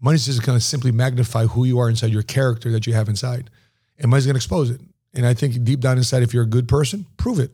Money 0.00 0.14
is 0.14 0.24
just 0.24 0.42
going 0.46 0.58
to 0.58 0.64
simply 0.64 0.92
magnify 0.92 1.44
who 1.44 1.66
you 1.66 1.78
are 1.78 1.90
inside, 1.90 2.10
your 2.10 2.22
character 2.22 2.72
that 2.72 2.86
you 2.86 2.94
have 2.94 3.10
inside, 3.10 3.50
and 3.98 4.10
money's 4.10 4.24
going 4.24 4.32
to 4.32 4.38
expose 4.38 4.70
it. 4.70 4.80
And 5.12 5.26
I 5.26 5.34
think 5.34 5.62
deep 5.62 5.80
down 5.80 5.98
inside, 5.98 6.22
if 6.22 6.32
you're 6.32 6.44
a 6.44 6.46
good 6.46 6.68
person, 6.68 7.04
prove 7.18 7.38
it 7.38 7.50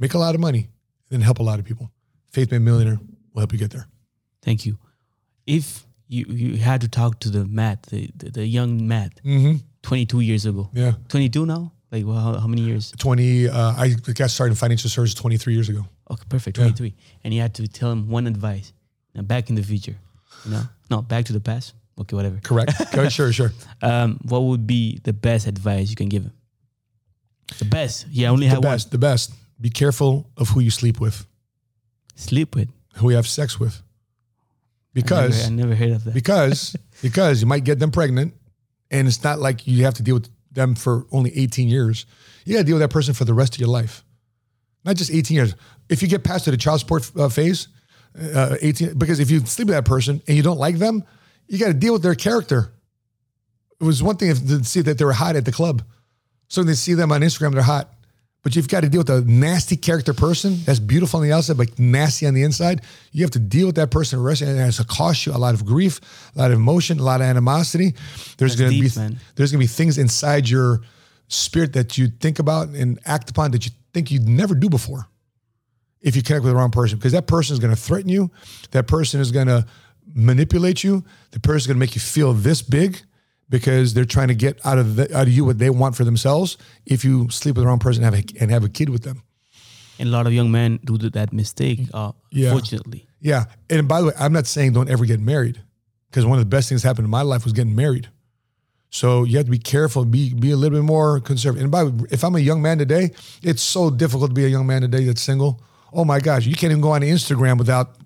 make 0.00 0.14
a 0.14 0.18
lot 0.18 0.34
of 0.34 0.40
money, 0.40 0.68
then 1.10 1.20
help 1.20 1.38
a 1.38 1.42
lot 1.42 1.60
of 1.60 1.64
people. 1.64 1.92
Faith 2.32 2.50
Made 2.50 2.62
Millionaire 2.62 2.98
will 3.32 3.40
help 3.40 3.52
you 3.52 3.58
get 3.58 3.70
there. 3.70 3.86
Thank 4.42 4.66
you. 4.66 4.78
If 5.46 5.86
you 6.08 6.24
you 6.28 6.56
had 6.56 6.80
to 6.80 6.88
talk 6.88 7.20
to 7.20 7.30
the 7.30 7.44
Matt, 7.44 7.82
the 7.84 8.10
the, 8.16 8.30
the 8.30 8.46
young 8.46 8.86
Matt, 8.88 9.20
22 9.82 10.20
years 10.20 10.46
ago. 10.46 10.68
Mm-hmm. 10.72 10.78
Yeah. 10.78 10.92
22 11.08 11.46
now? 11.46 11.72
Like 11.92 12.06
well, 12.06 12.18
how, 12.18 12.38
how 12.38 12.46
many 12.46 12.62
years? 12.62 12.92
20, 12.98 13.48
uh, 13.48 13.74
I 13.76 13.94
got 14.14 14.30
started 14.30 14.52
in 14.52 14.56
financial 14.56 14.88
services 14.90 15.14
23 15.14 15.54
years 15.54 15.68
ago. 15.68 15.84
Okay, 16.10 16.22
perfect. 16.28 16.56
23. 16.56 16.94
And 17.24 17.34
you 17.34 17.40
had 17.40 17.54
to 17.54 17.66
tell 17.66 17.90
him 17.90 18.08
one 18.08 18.26
advice. 18.28 18.72
Now 19.14 19.22
back 19.22 19.48
in 19.50 19.56
the 19.56 19.62
future, 19.62 19.96
you 20.44 20.50
know? 20.52 20.62
No, 20.90 21.02
back 21.02 21.24
to 21.26 21.32
the 21.32 21.40
past. 21.40 21.74
Okay, 21.98 22.14
whatever. 22.16 22.38
Correct? 22.42 22.72
Correct. 22.92 23.12
Sure, 23.12 23.32
sure. 23.32 23.52
Um, 23.82 24.18
what 24.22 24.42
would 24.42 24.66
be 24.66 25.00
the 25.02 25.12
best 25.12 25.46
advice 25.48 25.90
you 25.90 25.96
can 25.96 26.08
give 26.08 26.22
him? 26.22 26.32
The 27.58 27.64
best. 27.64 28.06
Yeah, 28.10 28.28
I 28.28 28.30
only 28.30 28.46
The 28.46 28.54
have 28.54 28.62
best, 28.62 28.90
the 28.90 28.98
best. 28.98 29.32
Be 29.60 29.70
careful 29.70 30.30
of 30.36 30.48
who 30.50 30.60
you 30.60 30.70
sleep 30.70 31.00
with. 31.00 31.26
Sleep 32.14 32.54
with. 32.54 32.68
who 32.96 33.10
you 33.10 33.16
have 33.16 33.26
sex 33.26 33.58
with. 33.58 33.82
I 34.94 34.98
never, 34.98 35.02
Because, 35.02 35.46
I 35.46 35.50
never 35.50 35.74
heard 35.74 35.90
of 35.92 36.04
that. 36.04 36.14
because, 36.14 36.76
because 37.02 37.40
you 37.40 37.46
might 37.46 37.64
get 37.64 37.78
them 37.78 37.90
pregnant 37.90 38.34
and 38.90 39.06
it's 39.06 39.22
not 39.22 39.38
like 39.38 39.66
you 39.66 39.84
have 39.84 39.94
to 39.94 40.02
deal 40.02 40.14
with 40.16 40.28
them 40.52 40.74
for 40.74 41.06
only 41.12 41.36
18 41.38 41.68
years. 41.68 42.06
You 42.44 42.54
got 42.54 42.60
to 42.60 42.66
deal 42.66 42.74
with 42.76 42.82
that 42.82 42.90
person 42.90 43.14
for 43.14 43.24
the 43.24 43.34
rest 43.34 43.54
of 43.54 43.60
your 43.60 43.68
life. 43.68 44.02
Not 44.84 44.96
just 44.96 45.12
18 45.12 45.34
years. 45.36 45.54
If 45.88 46.02
you 46.02 46.08
get 46.08 46.24
past 46.24 46.44
to 46.46 46.50
the 46.50 46.56
child 46.56 46.80
support 46.80 47.08
uh, 47.16 47.28
phase, 47.28 47.68
uh, 48.34 48.56
18, 48.60 48.98
because 48.98 49.20
if 49.20 49.30
you 49.30 49.40
sleep 49.46 49.68
with 49.68 49.76
that 49.76 49.84
person 49.84 50.22
and 50.26 50.36
you 50.36 50.42
don't 50.42 50.58
like 50.58 50.78
them, 50.78 51.04
you 51.46 51.58
got 51.58 51.68
to 51.68 51.74
deal 51.74 51.92
with 51.92 52.02
their 52.02 52.14
character. 52.14 52.72
It 53.80 53.84
was 53.84 54.02
one 54.02 54.16
thing 54.16 54.30
if 54.30 54.44
to 54.48 54.64
see 54.64 54.80
that 54.82 54.98
they 54.98 55.04
were 55.04 55.12
hot 55.12 55.36
at 55.36 55.44
the 55.44 55.52
club. 55.52 55.82
So 56.48 56.64
they 56.64 56.74
see 56.74 56.94
them 56.94 57.12
on 57.12 57.20
Instagram, 57.20 57.52
they're 57.52 57.62
hot. 57.62 57.92
But 58.42 58.56
you've 58.56 58.68
got 58.68 58.80
to 58.80 58.88
deal 58.88 59.00
with 59.00 59.10
a 59.10 59.20
nasty 59.20 59.76
character 59.76 60.14
person 60.14 60.56
that's 60.64 60.78
beautiful 60.78 61.20
on 61.20 61.26
the 61.26 61.32
outside, 61.32 61.58
but 61.58 61.78
nasty 61.78 62.26
on 62.26 62.32
the 62.32 62.42
inside. 62.42 62.80
You 63.12 63.22
have 63.22 63.30
to 63.32 63.38
deal 63.38 63.66
with 63.66 63.76
that 63.76 63.90
person 63.90 64.18
and 64.18 64.30
it's 64.30 64.40
has 64.40 64.76
to 64.78 64.84
cost 64.84 65.26
you 65.26 65.32
a 65.32 65.36
lot 65.36 65.52
of 65.52 65.66
grief, 65.66 66.00
a 66.34 66.38
lot 66.38 66.50
of 66.50 66.56
emotion, 66.56 66.98
a 66.98 67.02
lot 67.02 67.20
of 67.20 67.26
animosity. 67.26 67.94
There's 68.38 68.56
going 68.56 68.72
to 68.72 68.80
be 68.80 68.88
man. 68.96 69.18
there's 69.36 69.52
going 69.52 69.60
to 69.60 69.64
be 69.64 69.72
things 69.72 69.98
inside 69.98 70.48
your 70.48 70.80
spirit 71.28 71.74
that 71.74 71.98
you 71.98 72.08
think 72.08 72.38
about 72.38 72.68
and 72.68 72.98
act 73.04 73.30
upon 73.30 73.50
that 73.52 73.64
you 73.64 73.72
think 73.92 74.10
you'd 74.10 74.28
never 74.28 74.54
do 74.54 74.68
before 74.68 75.06
if 76.00 76.16
you 76.16 76.22
connect 76.22 76.42
with 76.42 76.52
the 76.52 76.56
wrong 76.56 76.70
person 76.70 76.98
because 76.98 77.12
that 77.12 77.26
person 77.26 77.52
is 77.54 77.60
going 77.60 77.74
to 77.74 77.80
threaten 77.80 78.08
you 78.08 78.30
that 78.72 78.88
person 78.88 79.20
is 79.20 79.30
going 79.30 79.46
to 79.46 79.64
manipulate 80.12 80.82
you 80.82 81.04
the 81.30 81.38
person 81.38 81.58
is 81.58 81.66
going 81.68 81.76
to 81.76 81.80
make 81.80 81.94
you 81.94 82.00
feel 82.00 82.32
this 82.32 82.62
big 82.62 83.00
because 83.50 83.92
they're 83.94 84.04
trying 84.06 84.28
to 84.28 84.34
get 84.34 84.58
out 84.64 84.78
of 84.78 84.96
the, 84.96 85.14
out 85.16 85.26
of 85.26 85.32
you 85.32 85.44
what 85.44 85.58
they 85.58 85.68
want 85.70 85.96
for 85.96 86.04
themselves 86.04 86.56
if 86.86 87.04
you 87.04 87.28
sleep 87.30 87.56
with 87.56 87.64
the 87.64 87.68
wrong 87.68 87.78
person 87.80 88.02
and 88.04 88.14
have 88.14 88.24
a, 88.24 88.40
and 88.40 88.50
have 88.50 88.64
a 88.64 88.68
kid 88.68 88.88
with 88.88 89.02
them. 89.02 89.22
And 89.98 90.08
a 90.08 90.12
lot 90.12 90.26
of 90.26 90.32
young 90.32 90.50
men 90.50 90.78
do 90.84 90.96
that 90.96 91.32
mistake, 91.32 91.80
uh, 91.92 92.12
Yeah. 92.30 92.52
fortunately. 92.52 93.06
yeah. 93.20 93.44
And 93.68 93.86
by 93.86 94.00
the 94.00 94.06
way 94.06 94.12
i'm 94.18 94.32
not 94.32 94.46
saying 94.46 94.72
don't 94.72 94.88
ever 94.88 95.04
get 95.04 95.20
married 95.20 95.60
because 96.08 96.24
one 96.24 96.38
of 96.38 96.44
the 96.44 96.48
best 96.48 96.68
things 96.68 96.82
that 96.82 96.88
happened 96.88 97.04
in 97.04 97.10
my 97.10 97.22
life 97.22 97.44
was 97.44 97.52
getting 97.52 97.74
married. 97.76 98.08
So 98.92 99.22
you 99.24 99.36
have 99.36 99.46
to 99.46 99.50
be 99.52 99.58
careful 99.58 100.04
be 100.04 100.32
be 100.34 100.50
a 100.52 100.56
little 100.56 100.78
bit 100.78 100.84
more 100.84 101.20
conservative. 101.20 101.62
And 101.64 101.70
by 101.70 101.84
the 101.84 101.90
way, 101.90 102.06
if 102.10 102.24
i'm 102.24 102.34
a 102.34 102.40
young 102.40 102.62
man 102.62 102.78
today 102.78 103.10
it's 103.42 103.62
so 103.62 103.90
difficult 103.90 104.30
to 104.30 104.34
be 104.34 104.44
a 104.44 104.48
young 104.48 104.66
man 104.66 104.80
today 104.82 105.04
that's 105.04 105.20
single. 105.22 105.60
Oh 105.92 106.04
my 106.04 106.18
gosh 106.20 106.46
you 106.46 106.54
can't 106.54 106.70
even 106.70 106.80
go 106.80 106.92
on 106.92 107.02
instagram 107.02 107.58
without 107.58 107.96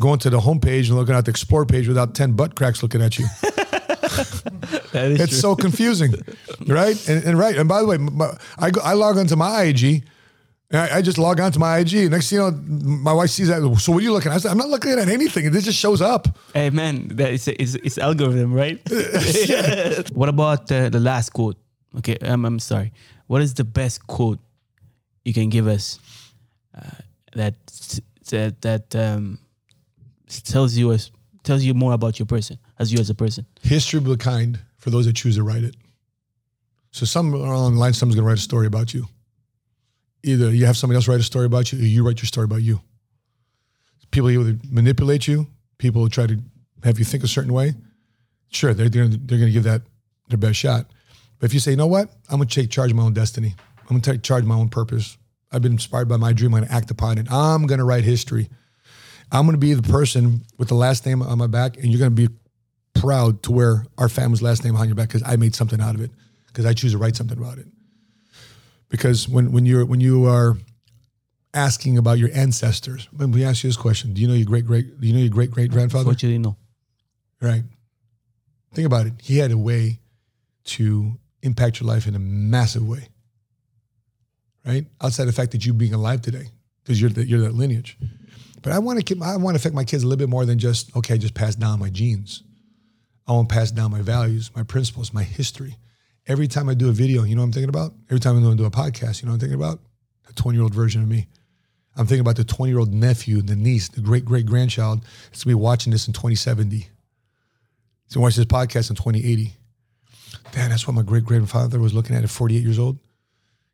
going 0.00 0.18
to 0.20 0.30
the 0.30 0.38
homepage 0.40 0.86
and 0.88 0.96
looking 0.96 1.14
at 1.14 1.24
the 1.24 1.30
explore 1.30 1.66
page 1.66 1.88
without 1.88 2.14
10 2.14 2.32
butt 2.32 2.54
cracks 2.54 2.82
looking 2.82 3.02
at 3.02 3.18
you 3.18 3.26
It's 4.92 5.38
so 5.38 5.54
confusing 5.54 6.14
right 6.66 7.08
and, 7.08 7.24
and 7.24 7.38
right 7.38 7.56
and 7.56 7.68
by 7.68 7.80
the 7.80 7.86
way 7.86 7.98
my, 7.98 8.36
I, 8.58 8.70
go, 8.70 8.80
I 8.82 8.94
log 8.94 9.18
onto 9.18 9.36
my 9.36 9.62
ig 9.64 10.04
and 10.70 10.80
I, 10.82 10.98
I 10.98 11.02
just 11.02 11.18
log 11.18 11.40
onto 11.40 11.58
my 11.58 11.78
IG. 11.78 12.10
Next 12.10 12.28
thing 12.28 12.40
you 12.40 12.50
know, 12.50 12.50
my 12.50 13.12
wife 13.12 13.30
sees 13.30 13.48
that. 13.48 13.60
So 13.80 13.92
what 13.92 14.00
are 14.00 14.02
you 14.02 14.12
looking 14.12 14.30
at? 14.30 14.34
I 14.34 14.38
said, 14.38 14.50
I'm 14.50 14.58
not 14.58 14.68
looking 14.68 14.92
at 14.92 15.08
anything. 15.08 15.46
It 15.46 15.52
just 15.52 15.78
shows 15.78 16.02
up. 16.02 16.28
Hey 16.52 16.70
man, 16.70 17.08
that 17.08 17.32
is 17.32 17.48
it's, 17.48 17.74
it's 17.76 17.98
algorithm, 17.98 18.52
right? 18.52 18.78
what 20.12 20.28
about 20.28 20.70
uh, 20.70 20.90
the 20.90 21.00
last 21.00 21.30
quote? 21.30 21.56
Okay, 21.98 22.18
um, 22.18 22.44
I'm 22.44 22.58
sorry. 22.58 22.92
What 23.28 23.40
is 23.40 23.54
the 23.54 23.64
best 23.64 24.06
quote 24.06 24.40
you 25.24 25.32
can 25.32 25.48
give 25.48 25.66
us 25.66 25.98
uh, 26.74 27.00
that 27.34 27.54
that 28.30 28.60
that 28.60 28.94
um, 28.94 29.38
tells 30.44 30.76
you 30.76 30.96
tells 31.44 31.64
you 31.64 31.72
more 31.72 31.94
about 31.94 32.18
your 32.18 32.26
person 32.26 32.58
as 32.78 32.92
you 32.92 32.98
as 32.98 33.10
a 33.10 33.14
person? 33.14 33.46
History 33.62 34.00
will 34.00 34.16
be 34.16 34.18
kind 34.18 34.58
for 34.78 34.90
those 34.90 35.06
that 35.06 35.14
choose 35.14 35.36
to 35.36 35.42
write 35.42 35.64
it. 35.64 35.76
So 36.90 37.04
some 37.04 37.34
along 37.34 37.74
the 37.74 37.80
line, 37.80 37.92
someone's 37.92 38.16
going 38.16 38.24
to 38.24 38.28
write 38.28 38.38
a 38.38 38.42
story 38.42 38.66
about 38.66 38.94
you. 38.94 39.06
Either 40.22 40.50
you 40.50 40.66
have 40.66 40.76
somebody 40.76 40.96
else 40.96 41.06
write 41.06 41.20
a 41.20 41.24
story 41.24 41.46
about 41.46 41.72
you, 41.72 41.78
or 41.78 41.82
you 41.82 42.06
write 42.06 42.20
your 42.20 42.26
story 42.26 42.44
about 42.44 42.62
you. 42.62 42.80
People 44.10 44.30
either 44.30 44.58
manipulate 44.70 45.28
you, 45.28 45.46
people 45.76 46.08
try 46.08 46.26
to 46.26 46.38
have 46.82 46.98
you 46.98 47.04
think 47.04 47.22
a 47.22 47.28
certain 47.28 47.52
way. 47.52 47.74
Sure, 48.50 48.72
they're 48.72 48.88
they're, 48.88 49.06
they're 49.06 49.38
going 49.38 49.50
to 49.50 49.52
give 49.52 49.64
that 49.64 49.82
their 50.28 50.38
best 50.38 50.58
shot. 50.58 50.86
But 51.38 51.46
if 51.46 51.54
you 51.54 51.60
say, 51.60 51.72
you 51.72 51.76
know 51.76 51.86
what, 51.86 52.10
I'm 52.30 52.38
going 52.38 52.48
to 52.48 52.54
take 52.54 52.70
charge 52.70 52.90
of 52.90 52.96
my 52.96 53.02
own 53.02 53.12
destiny. 53.12 53.54
I'm 53.80 53.88
going 53.88 54.00
to 54.00 54.12
take 54.12 54.22
charge 54.22 54.42
of 54.42 54.48
my 54.48 54.56
own 54.56 54.68
purpose. 54.68 55.16
I've 55.52 55.62
been 55.62 55.72
inspired 55.72 56.08
by 56.08 56.16
my 56.16 56.32
dream. 56.32 56.52
I'm 56.54 56.60
going 56.60 56.68
to 56.68 56.74
act 56.74 56.90
upon 56.90 57.18
it. 57.18 57.30
I'm 57.30 57.66
going 57.66 57.78
to 57.78 57.84
write 57.84 58.04
history. 58.04 58.48
I'm 59.30 59.44
going 59.44 59.54
to 59.54 59.58
be 59.58 59.74
the 59.74 59.82
person 59.82 60.42
with 60.56 60.68
the 60.68 60.74
last 60.74 61.06
name 61.06 61.22
on 61.22 61.38
my 61.38 61.46
back, 61.46 61.76
and 61.76 61.86
you're 61.86 61.98
going 61.98 62.14
to 62.14 62.28
be 62.28 62.34
proud 63.00 63.42
to 63.44 63.52
wear 63.52 63.86
our 63.96 64.08
family's 64.08 64.42
last 64.42 64.64
name 64.64 64.76
on 64.76 64.88
your 64.88 64.94
back 64.94 65.08
because 65.08 65.22
I 65.24 65.36
made 65.36 65.54
something 65.54 65.80
out 65.80 65.94
of 65.94 66.00
it 66.00 66.10
because 66.46 66.66
I 66.66 66.72
choose 66.74 66.92
to 66.92 66.98
write 66.98 67.16
something 67.16 67.38
about 67.38 67.58
it. 67.58 67.66
Because 68.88 69.28
when 69.28 69.52
when 69.52 69.66
you're 69.66 69.84
when 69.84 70.00
you 70.00 70.26
are 70.26 70.56
asking 71.54 71.98
about 71.98 72.18
your 72.18 72.30
ancestors, 72.34 73.08
when 73.16 73.32
we 73.32 73.44
ask 73.44 73.62
you 73.62 73.68
this 73.68 73.76
question, 73.76 74.14
do 74.14 74.20
you 74.20 74.28
know 74.28 74.34
your 74.34 74.46
great 74.46 74.66
great 74.66 75.00
do 75.00 75.06
you 75.06 75.12
know 75.12 75.20
your 75.20 75.30
great 75.30 75.50
great 75.50 75.70
grandfather? 75.70 76.04
Fortunately, 76.04 76.38
no. 76.38 76.56
Right. 77.40 77.62
Think 78.74 78.86
about 78.86 79.06
it. 79.06 79.14
He 79.22 79.38
had 79.38 79.50
a 79.50 79.58
way 79.58 80.00
to 80.64 81.12
impact 81.42 81.80
your 81.80 81.88
life 81.88 82.06
in 82.06 82.14
a 82.14 82.18
massive 82.18 82.86
way. 82.86 83.08
Right? 84.66 84.86
Outside 85.00 85.24
the 85.24 85.32
fact 85.32 85.52
that 85.52 85.64
you 85.64 85.72
being 85.72 85.94
alive 85.94 86.20
today, 86.20 86.48
because 86.82 87.00
you're, 87.00 87.10
the, 87.10 87.26
you're 87.26 87.40
that 87.40 87.54
lineage. 87.54 87.96
But 88.60 88.72
I 88.72 88.80
want 88.80 88.98
to 88.98 89.04
keep, 89.04 89.22
I 89.22 89.36
want 89.36 89.54
to 89.54 89.60
affect 89.60 89.74
my 89.74 89.84
kids 89.84 90.02
a 90.02 90.06
little 90.06 90.18
bit 90.18 90.28
more 90.28 90.44
than 90.44 90.58
just, 90.58 90.94
okay, 90.96 91.16
just 91.16 91.32
pass 91.32 91.54
down 91.54 91.78
my 91.78 91.88
genes. 91.88 92.42
I 93.28 93.32
want 93.32 93.48
to 93.50 93.54
pass 93.54 93.70
down 93.70 93.90
my 93.90 94.00
values, 94.00 94.50
my 94.56 94.62
principles, 94.62 95.12
my 95.12 95.22
history. 95.22 95.76
Every 96.26 96.48
time 96.48 96.68
I 96.68 96.74
do 96.74 96.88
a 96.88 96.92
video, 96.92 97.24
you 97.24 97.34
know 97.34 97.42
what 97.42 97.46
I'm 97.46 97.52
thinking 97.52 97.68
about? 97.68 97.92
Every 98.06 98.20
time 98.20 98.36
I'm 98.36 98.42
going 98.42 98.56
to 98.56 98.62
do 98.62 98.66
a 98.66 98.70
podcast, 98.70 99.20
you 99.20 99.26
know 99.26 99.32
what 99.32 99.34
I'm 99.34 99.40
thinking 99.40 99.62
about? 99.62 99.80
The 100.26 100.32
20 100.32 100.56
year 100.56 100.62
old 100.62 100.74
version 100.74 101.02
of 101.02 101.08
me. 101.08 101.26
I'm 101.96 102.06
thinking 102.06 102.20
about 102.20 102.36
the 102.36 102.44
20 102.44 102.70
year 102.70 102.78
old 102.78 102.94
nephew, 102.94 103.42
the 103.42 103.56
niece, 103.56 103.88
the 103.88 104.00
great 104.00 104.24
great 104.24 104.46
grandchild 104.46 105.02
that's 105.02 105.44
going 105.44 105.54
to 105.54 105.58
be 105.58 105.62
watching 105.62 105.92
this 105.92 106.06
in 106.06 106.14
2070. 106.14 106.76
He's 106.76 106.86
going 106.86 106.92
to 108.14 108.20
watch 108.20 108.36
this 108.36 108.46
podcast 108.46 108.88
in 108.90 108.96
2080. 108.96 109.52
Man, 110.54 110.70
that's 110.70 110.86
what 110.86 110.94
my 110.94 111.02
great 111.02 111.24
grandfather 111.24 111.78
was 111.78 111.92
looking 111.92 112.16
at 112.16 112.24
at 112.24 112.30
48 112.30 112.62
years 112.62 112.78
old. 112.78 112.98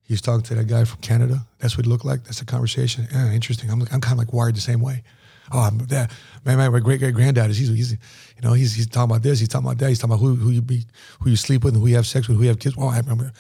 He's 0.02 0.20
talking 0.20 0.42
to 0.42 0.54
that 0.56 0.66
guy 0.66 0.84
from 0.84 1.00
Canada. 1.00 1.46
That's 1.58 1.76
what 1.76 1.86
it 1.86 1.88
looked 1.88 2.04
like. 2.04 2.24
That's 2.24 2.40
the 2.40 2.44
conversation. 2.44 3.06
Yeah, 3.12 3.30
interesting. 3.32 3.70
I'm, 3.70 3.82
I'm 3.82 4.00
kind 4.00 4.12
of 4.12 4.18
like 4.18 4.32
wired 4.32 4.56
the 4.56 4.60
same 4.60 4.80
way. 4.80 5.02
Oh, 5.52 5.70
that 5.70 6.10
man, 6.44 6.56
man, 6.56 6.72
my 6.72 6.80
great 6.80 7.00
great 7.00 7.14
granddad 7.14 7.50
is 7.50 7.58
he's, 7.58 7.68
he's 7.68 7.92
you 7.92 8.42
know 8.42 8.52
he's 8.54 8.74
he's 8.74 8.86
talking 8.86 9.10
about 9.10 9.22
this. 9.22 9.38
He's 9.38 9.48
talking 9.48 9.66
about 9.66 9.78
that. 9.78 9.88
He's 9.88 9.98
talking 9.98 10.14
about 10.14 10.22
who 10.22 10.34
who 10.34 10.50
you 10.50 10.62
be 10.62 10.84
who 11.20 11.30
you 11.30 11.36
sleep 11.36 11.64
with 11.64 11.74
and 11.74 11.82
who 11.82 11.88
you 11.88 11.96
have 11.96 12.06
sex 12.06 12.28
with, 12.28 12.36
who 12.38 12.44
you 12.44 12.48
have 12.48 12.58
kids. 12.58 12.76
Well, 12.76 12.88
I, 12.88 12.98
I'm, 12.98 13.30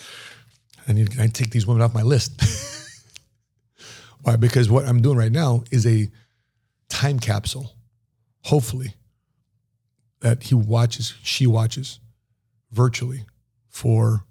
I 0.86 0.92
need 0.92 1.18
I 1.18 1.26
take 1.28 1.50
these 1.50 1.66
women 1.66 1.82
off 1.82 1.94
my 1.94 2.02
list. 2.02 2.32
Why? 4.22 4.36
Because 4.36 4.70
what 4.70 4.86
I'm 4.86 5.02
doing 5.02 5.16
right 5.16 5.32
now 5.32 5.64
is 5.70 5.86
a 5.86 6.08
time 6.88 7.18
capsule. 7.18 7.72
Hopefully, 8.44 8.94
that 10.20 10.42
he 10.42 10.54
watches, 10.54 11.14
she 11.22 11.46
watches, 11.46 11.98
virtually, 12.70 13.24
for 13.68 14.24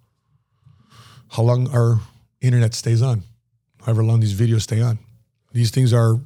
how 1.30 1.44
long 1.44 1.68
our 1.70 2.00
internet 2.42 2.76
stays 2.76 3.02
on, 3.02 3.24
however 3.82 4.04
long 4.04 4.20
these 4.20 4.40
videos 4.40 4.62
stay 4.62 4.82
on. 4.82 5.00
These 5.54 5.72
things 5.72 5.94
are 5.94 6.20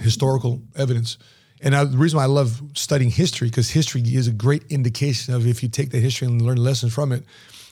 historical 0.00 0.60
evidence. 0.76 1.18
And 1.62 1.74
I, 1.74 1.84
the 1.84 1.96
reason 1.96 2.18
why 2.18 2.24
I 2.24 2.26
love 2.26 2.60
studying 2.74 3.10
history, 3.10 3.48
because 3.48 3.70
history 3.70 4.02
is 4.02 4.28
a 4.28 4.32
great 4.32 4.64
indication 4.68 5.34
of 5.34 5.46
if 5.46 5.62
you 5.62 5.68
take 5.68 5.90
the 5.90 5.98
history 5.98 6.28
and 6.28 6.42
learn 6.42 6.58
lessons 6.58 6.92
from 6.92 7.12
it 7.12 7.24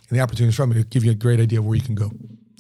and 0.09 0.19
the 0.19 0.23
opportunities 0.23 0.57
from 0.57 0.73
it, 0.73 0.79
it'll 0.79 0.89
give 0.89 1.05
you 1.05 1.11
a 1.11 1.15
great 1.15 1.41
idea 1.41 1.59
of 1.59 1.67
where 1.67 1.77
you 1.77 1.83
can 1.83 1.95
go. 1.95 2.11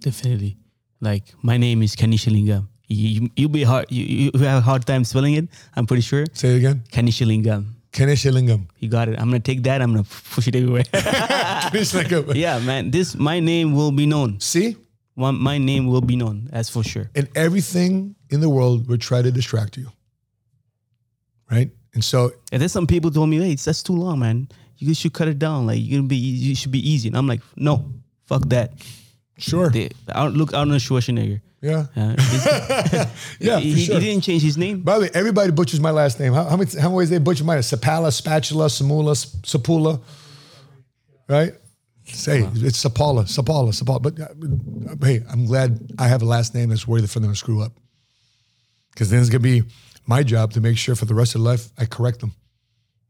Definitely. 0.01 0.57
Like 1.01 1.25
my 1.43 1.57
name 1.57 1.83
is 1.83 1.97
Kanishilingam. 1.97 2.69
You, 2.89 3.09
you, 3.09 3.31
you'll 3.37 3.49
be 3.51 3.63
hard. 3.63 3.87
You, 3.91 4.31
you 4.35 4.39
have 4.41 4.59
a 4.59 4.61
hard 4.61 4.85
time 4.85 5.05
spelling 5.05 5.35
it. 5.35 5.49
I'm 5.75 5.87
pretty 5.87 6.03
sure. 6.03 6.27
Say 6.35 6.55
it 6.55 6.57
again. 6.59 6.83
Kanishilingam. 6.93 7.67
Kanishilingam. 7.93 8.67
You 8.81 8.89
got 8.89 9.09
it. 9.09 9.19
I'm 9.19 9.27
gonna 9.29 9.41
take 9.41 9.63
that. 9.63 9.81
I'm 9.81 9.93
gonna 9.93 10.05
push 10.05 10.49
it 10.49 10.57
everywhere. 10.57 10.85
Yeah, 12.37 12.59
man. 12.59 12.91
This 12.91 13.15
my 13.15 13.41
name 13.41 13.75
will 13.75 13.93
be 13.93 14.07
known. 14.07 14.41
See? 14.41 14.77
One, 15.15 15.39
my 15.39 15.59
name 15.59 15.87
will 15.87 16.01
be 16.01 16.17
known. 16.17 16.49
That's 16.53 16.69
for 16.69 16.83
sure. 16.83 17.11
And 17.15 17.29
everything 17.37 18.17
in 18.31 18.41
the 18.41 18.49
world 18.49 18.89
will 18.89 18.99
try 18.99 19.23
to 19.23 19.31
distract 19.31 19.77
you. 19.77 19.91
Right? 21.51 21.71
And 21.95 22.03
so 22.05 22.33
And 22.51 22.61
there's 22.61 22.73
some 22.73 22.87
people 22.87 23.11
told 23.11 23.29
me, 23.29 23.39
hey, 23.39 23.55
that's 23.55 23.83
too 23.83 23.93
long, 23.95 24.19
man. 24.19 24.49
You 24.79 24.93
should 24.95 25.13
cut 25.13 25.29
it 25.29 25.39
down. 25.39 25.67
Like 25.67 25.79
you're 25.81 25.99
gonna 26.01 26.09
be, 26.09 26.17
you 26.17 26.55
should 26.57 26.73
be 26.73 26.81
easy. 26.91 27.09
And 27.09 27.17
I'm 27.17 27.29
like, 27.29 27.43
no, 27.57 27.93
fuck 28.27 28.43
that. 28.49 28.73
sure. 29.39 29.71
They, 29.71 29.91
I 30.09 30.25
don't, 30.25 30.35
look, 30.37 30.53
Arnold 30.53 30.81
Schwarzenegger. 30.81 31.41
Yeah. 31.63 31.87
Uh, 31.97 32.15
Yeah, 33.41 33.59
he, 33.59 33.85
sure. 33.85 33.99
he 33.99 34.07
didn't 34.07 34.25
change 34.25 34.43
his 34.43 34.59
name. 34.59 34.81
By 34.83 34.95
the 34.97 35.01
way, 35.03 35.11
everybody 35.15 35.51
butchers 35.53 35.81
my 35.81 35.93
last 35.93 36.19
name. 36.21 36.33
How, 36.35 36.45
how 36.45 36.57
many 36.57 36.71
how 36.73 36.89
many 36.89 36.97
ways 36.97 37.11
they 37.11 37.19
butcher 37.19 37.45
mine? 37.45 37.59
Sapala, 37.61 38.13
spatula, 38.13 38.67
samula, 38.67 39.15
sapula. 39.43 40.03
Right? 41.29 41.55
Say 42.07 42.43
it's 42.57 42.83
Sapala, 42.85 43.25
Sapala, 43.25 43.71
Sapala. 43.73 44.03
But 44.03 44.21
uh, 44.21 45.07
hey, 45.07 45.23
I'm 45.31 45.47
glad 45.47 45.81
I 45.99 46.09
have 46.09 46.23
a 46.23 46.27
last 46.27 46.55
name 46.55 46.69
that's 46.69 46.87
worthy 46.87 47.07
for 47.07 47.21
them 47.21 47.31
to 47.31 47.37
screw 47.37 47.63
up. 47.63 47.73
Because 48.93 49.11
then 49.11 49.21
it's 49.21 49.31
gonna 49.31 49.41
be 49.41 49.63
my 50.07 50.23
job 50.23 50.53
to 50.53 50.61
make 50.61 50.77
sure 50.77 50.95
for 50.95 51.07
the 51.07 51.15
rest 51.15 51.35
of 51.35 51.41
life 51.41 51.69
I 51.79 51.87
correct 51.87 52.21
them. 52.21 52.33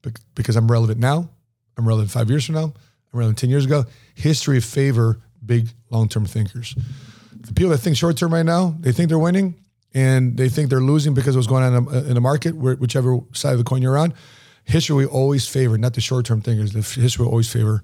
Bec- 0.02 0.20
Because 0.34 0.56
I'm 0.56 0.70
relevant 0.70 1.00
now, 1.00 1.28
I'm 1.76 1.86
relevant 1.88 2.10
five 2.10 2.30
years 2.30 2.46
from 2.46 2.54
now, 2.54 2.72
I'm 3.12 3.18
relevant 3.18 3.38
ten 3.38 3.50
years 3.50 3.64
ago. 3.64 3.84
History 4.14 4.60
favor 4.60 5.20
big 5.44 5.68
long-term 5.90 6.24
thinkers. 6.26 6.74
The 7.40 7.52
people 7.52 7.70
that 7.70 7.78
think 7.78 7.96
short-term 7.96 8.32
right 8.32 8.46
now, 8.46 8.74
they 8.80 8.92
think 8.92 9.08
they're 9.10 9.18
winning 9.18 9.56
and 9.92 10.36
they 10.36 10.48
think 10.48 10.70
they're 10.70 10.80
losing 10.80 11.12
because 11.14 11.34
of 11.34 11.40
what's 11.40 11.48
going 11.48 11.62
on 11.64 11.74
in 11.74 11.84
the, 11.84 12.08
in 12.08 12.14
the 12.14 12.20
market, 12.20 12.54
whichever 12.56 13.18
side 13.32 13.52
of 13.52 13.58
the 13.58 13.64
coin 13.64 13.82
you're 13.82 13.98
on. 13.98 14.14
History 14.64 15.04
will 15.04 15.12
always 15.12 15.46
favor, 15.46 15.76
not 15.76 15.92
the 15.92 16.00
short-term 16.00 16.40
thinkers. 16.40 16.72
The 16.72 16.80
history 17.00 17.24
will 17.24 17.30
always 17.30 17.52
favor 17.52 17.82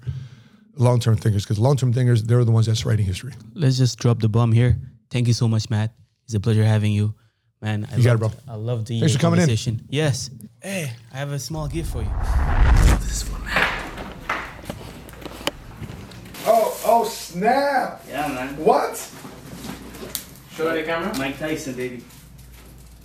long-term 0.75 1.17
thinkers 1.17 1.43
because 1.43 1.59
long-term 1.59 1.93
thinkers, 1.93 2.23
they're 2.23 2.43
the 2.43 2.51
ones 2.51 2.65
that's 2.65 2.85
writing 2.85 3.05
history. 3.05 3.33
Let's 3.53 3.77
just 3.77 3.99
drop 3.99 4.19
the 4.19 4.29
bomb 4.29 4.51
here. 4.51 4.77
Thank 5.09 5.27
you 5.27 5.33
so 5.33 5.47
much, 5.47 5.69
Matt. 5.69 5.93
It's 6.25 6.33
a 6.33 6.39
pleasure 6.39 6.63
having 6.63 6.93
you, 6.93 7.13
man. 7.61 7.87
I 7.91 7.97
You 7.97 8.03
got 8.03 8.15
it, 8.15 8.19
bro. 8.19 8.31
I 8.47 8.55
love 8.55 8.85
the 8.85 8.99
Thanks 8.99 9.13
for 9.13 9.19
coming 9.19 9.39
in. 9.39 9.43
conversation. 9.47 9.85
Yes. 9.89 10.29
Hey, 10.61 10.91
I 11.13 11.17
have 11.17 11.31
a 11.31 11.39
small 11.39 11.67
gift 11.67 11.91
for 11.91 12.01
you. 12.01 12.09
This 12.99 13.11
is 13.11 13.23
for 13.23 13.39
Matt. 13.39 13.67
Oh, 16.45 16.79
oh, 16.85 17.03
snap! 17.05 18.03
Yeah, 18.09 18.27
man. 18.29 18.57
What? 18.57 18.97
Show 20.55 20.73
the 20.73 20.83
camera. 20.83 21.15
Mike 21.17 21.37
Tyson, 21.37 21.75
baby. 21.75 22.03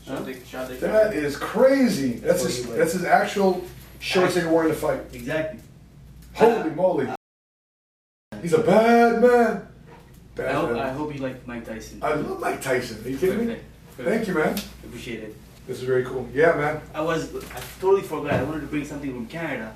Show 0.06 0.22
the, 0.22 0.38
show 0.46 0.66
the 0.66 0.74
That 0.74 1.14
is 1.14 1.36
crazy. 1.36 2.12
That's 2.12 2.42
his, 2.42 2.66
that's 2.66 2.92
his 2.92 3.04
actual 3.04 3.64
shorts 3.98 4.34
that 4.34 4.42
he 4.42 4.46
wore 4.46 4.62
in 4.64 4.68
the 4.70 4.76
fight. 4.76 5.00
Exactly. 5.12 5.60
Holy 6.34 6.70
moly. 6.70 7.08
He's 8.42 8.52
a 8.52 8.58
bad 8.58 9.20
man. 9.20 9.68
Bad 10.34 10.48
I 10.48 10.52
hope, 10.52 10.70
man. 10.72 10.80
I 10.80 10.90
hope 10.90 11.14
you 11.14 11.20
like 11.20 11.46
Mike 11.46 11.64
Tyson. 11.64 11.98
I 12.02 12.14
love 12.14 12.40
Mike 12.40 12.60
Tyson. 12.60 13.04
Are 13.04 13.08
you 13.08 13.18
kidding 13.18 13.46
me? 13.46 13.56
Perfect. 13.96 14.08
Thank 14.08 14.28
you, 14.28 14.34
man. 14.34 14.56
Appreciate 14.84 15.22
it. 15.22 15.36
This 15.66 15.78
is 15.78 15.84
very 15.84 16.04
cool. 16.04 16.28
Yeah, 16.32 16.52
man. 16.52 16.80
I 16.94 17.00
was, 17.00 17.34
I 17.34 17.60
totally 17.80 18.02
forgot. 18.02 18.34
I 18.34 18.42
wanted 18.44 18.60
to 18.60 18.66
bring 18.66 18.84
something 18.84 19.12
from 19.12 19.26
Canada. 19.26 19.74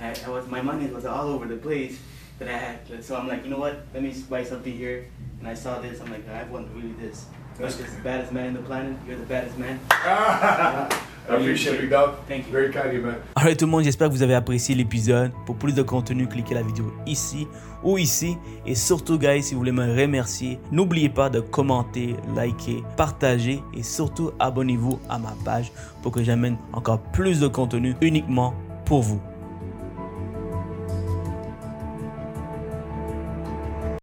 I, 0.00 0.14
I 0.24 0.28
was, 0.30 0.46
my 0.46 0.62
money 0.62 0.86
was 0.86 1.04
all 1.04 1.28
over 1.28 1.46
the 1.46 1.56
place 1.56 1.98
that 2.38 2.48
I 2.48 2.56
had. 2.56 3.04
So 3.04 3.16
I'm 3.16 3.28
like, 3.28 3.44
you 3.44 3.50
know 3.50 3.58
what? 3.58 3.84
Let 3.92 4.02
me 4.02 4.14
buy 4.30 4.44
something 4.44 4.72
here. 4.72 5.06
And 5.40 5.48
I 5.48 5.54
saw 5.54 5.80
this. 5.80 6.00
I'm 6.00 6.10
like, 6.10 6.28
I 6.28 6.44
want 6.44 6.68
really 6.74 6.92
this. 6.92 7.26
That's 7.58 7.76
the 7.76 7.84
baddest 8.02 8.32
man 8.32 8.48
in 8.48 8.54
the 8.54 8.60
planet. 8.60 8.96
You're 9.06 9.16
the 9.16 9.24
baddest 9.24 9.58
man. 9.58 9.80
I 9.90 11.34
appreciate 11.34 11.76
it, 11.76 11.80
big 11.80 11.90
dog. 11.90 12.18
Thank 12.28 12.46
you. 12.46 12.52
Very 12.52 12.72
kind 12.72 12.88
of 12.88 12.94
you, 12.94 13.02
man. 13.02 13.16
Alright 13.36 13.58
tout 13.58 13.64
le 13.64 13.70
monde, 13.70 13.82
j'espère 13.82 14.08
que 14.08 14.12
vous 14.12 14.22
avez 14.22 14.34
apprécié 14.34 14.74
l'épisode. 14.74 15.32
Pour 15.44 15.56
plus 15.56 15.74
de 15.74 15.82
contenu, 15.82 16.28
cliquez 16.28 16.54
la 16.54 16.62
vidéo 16.62 16.92
ici 17.06 17.48
ou 17.86 17.96
ici. 17.96 18.36
Et 18.66 18.74
surtout, 18.74 19.18
guys, 19.18 19.42
si 19.42 19.54
vous 19.54 19.60
voulez 19.60 19.72
me 19.72 19.98
remercier, 19.98 20.58
n'oubliez 20.72 21.08
pas 21.08 21.30
de 21.30 21.40
commenter, 21.40 22.16
liker, 22.34 22.82
partager 22.96 23.62
et 23.72 23.82
surtout 23.82 24.32
abonnez-vous 24.38 24.98
à 25.08 25.18
ma 25.18 25.34
page 25.44 25.72
pour 26.02 26.12
que 26.12 26.22
j'amène 26.22 26.58
encore 26.74 26.98
plus 26.98 27.40
de 27.40 27.48
contenu 27.48 27.94
uniquement 28.02 28.52
pour 28.84 29.02
vous. 29.02 29.20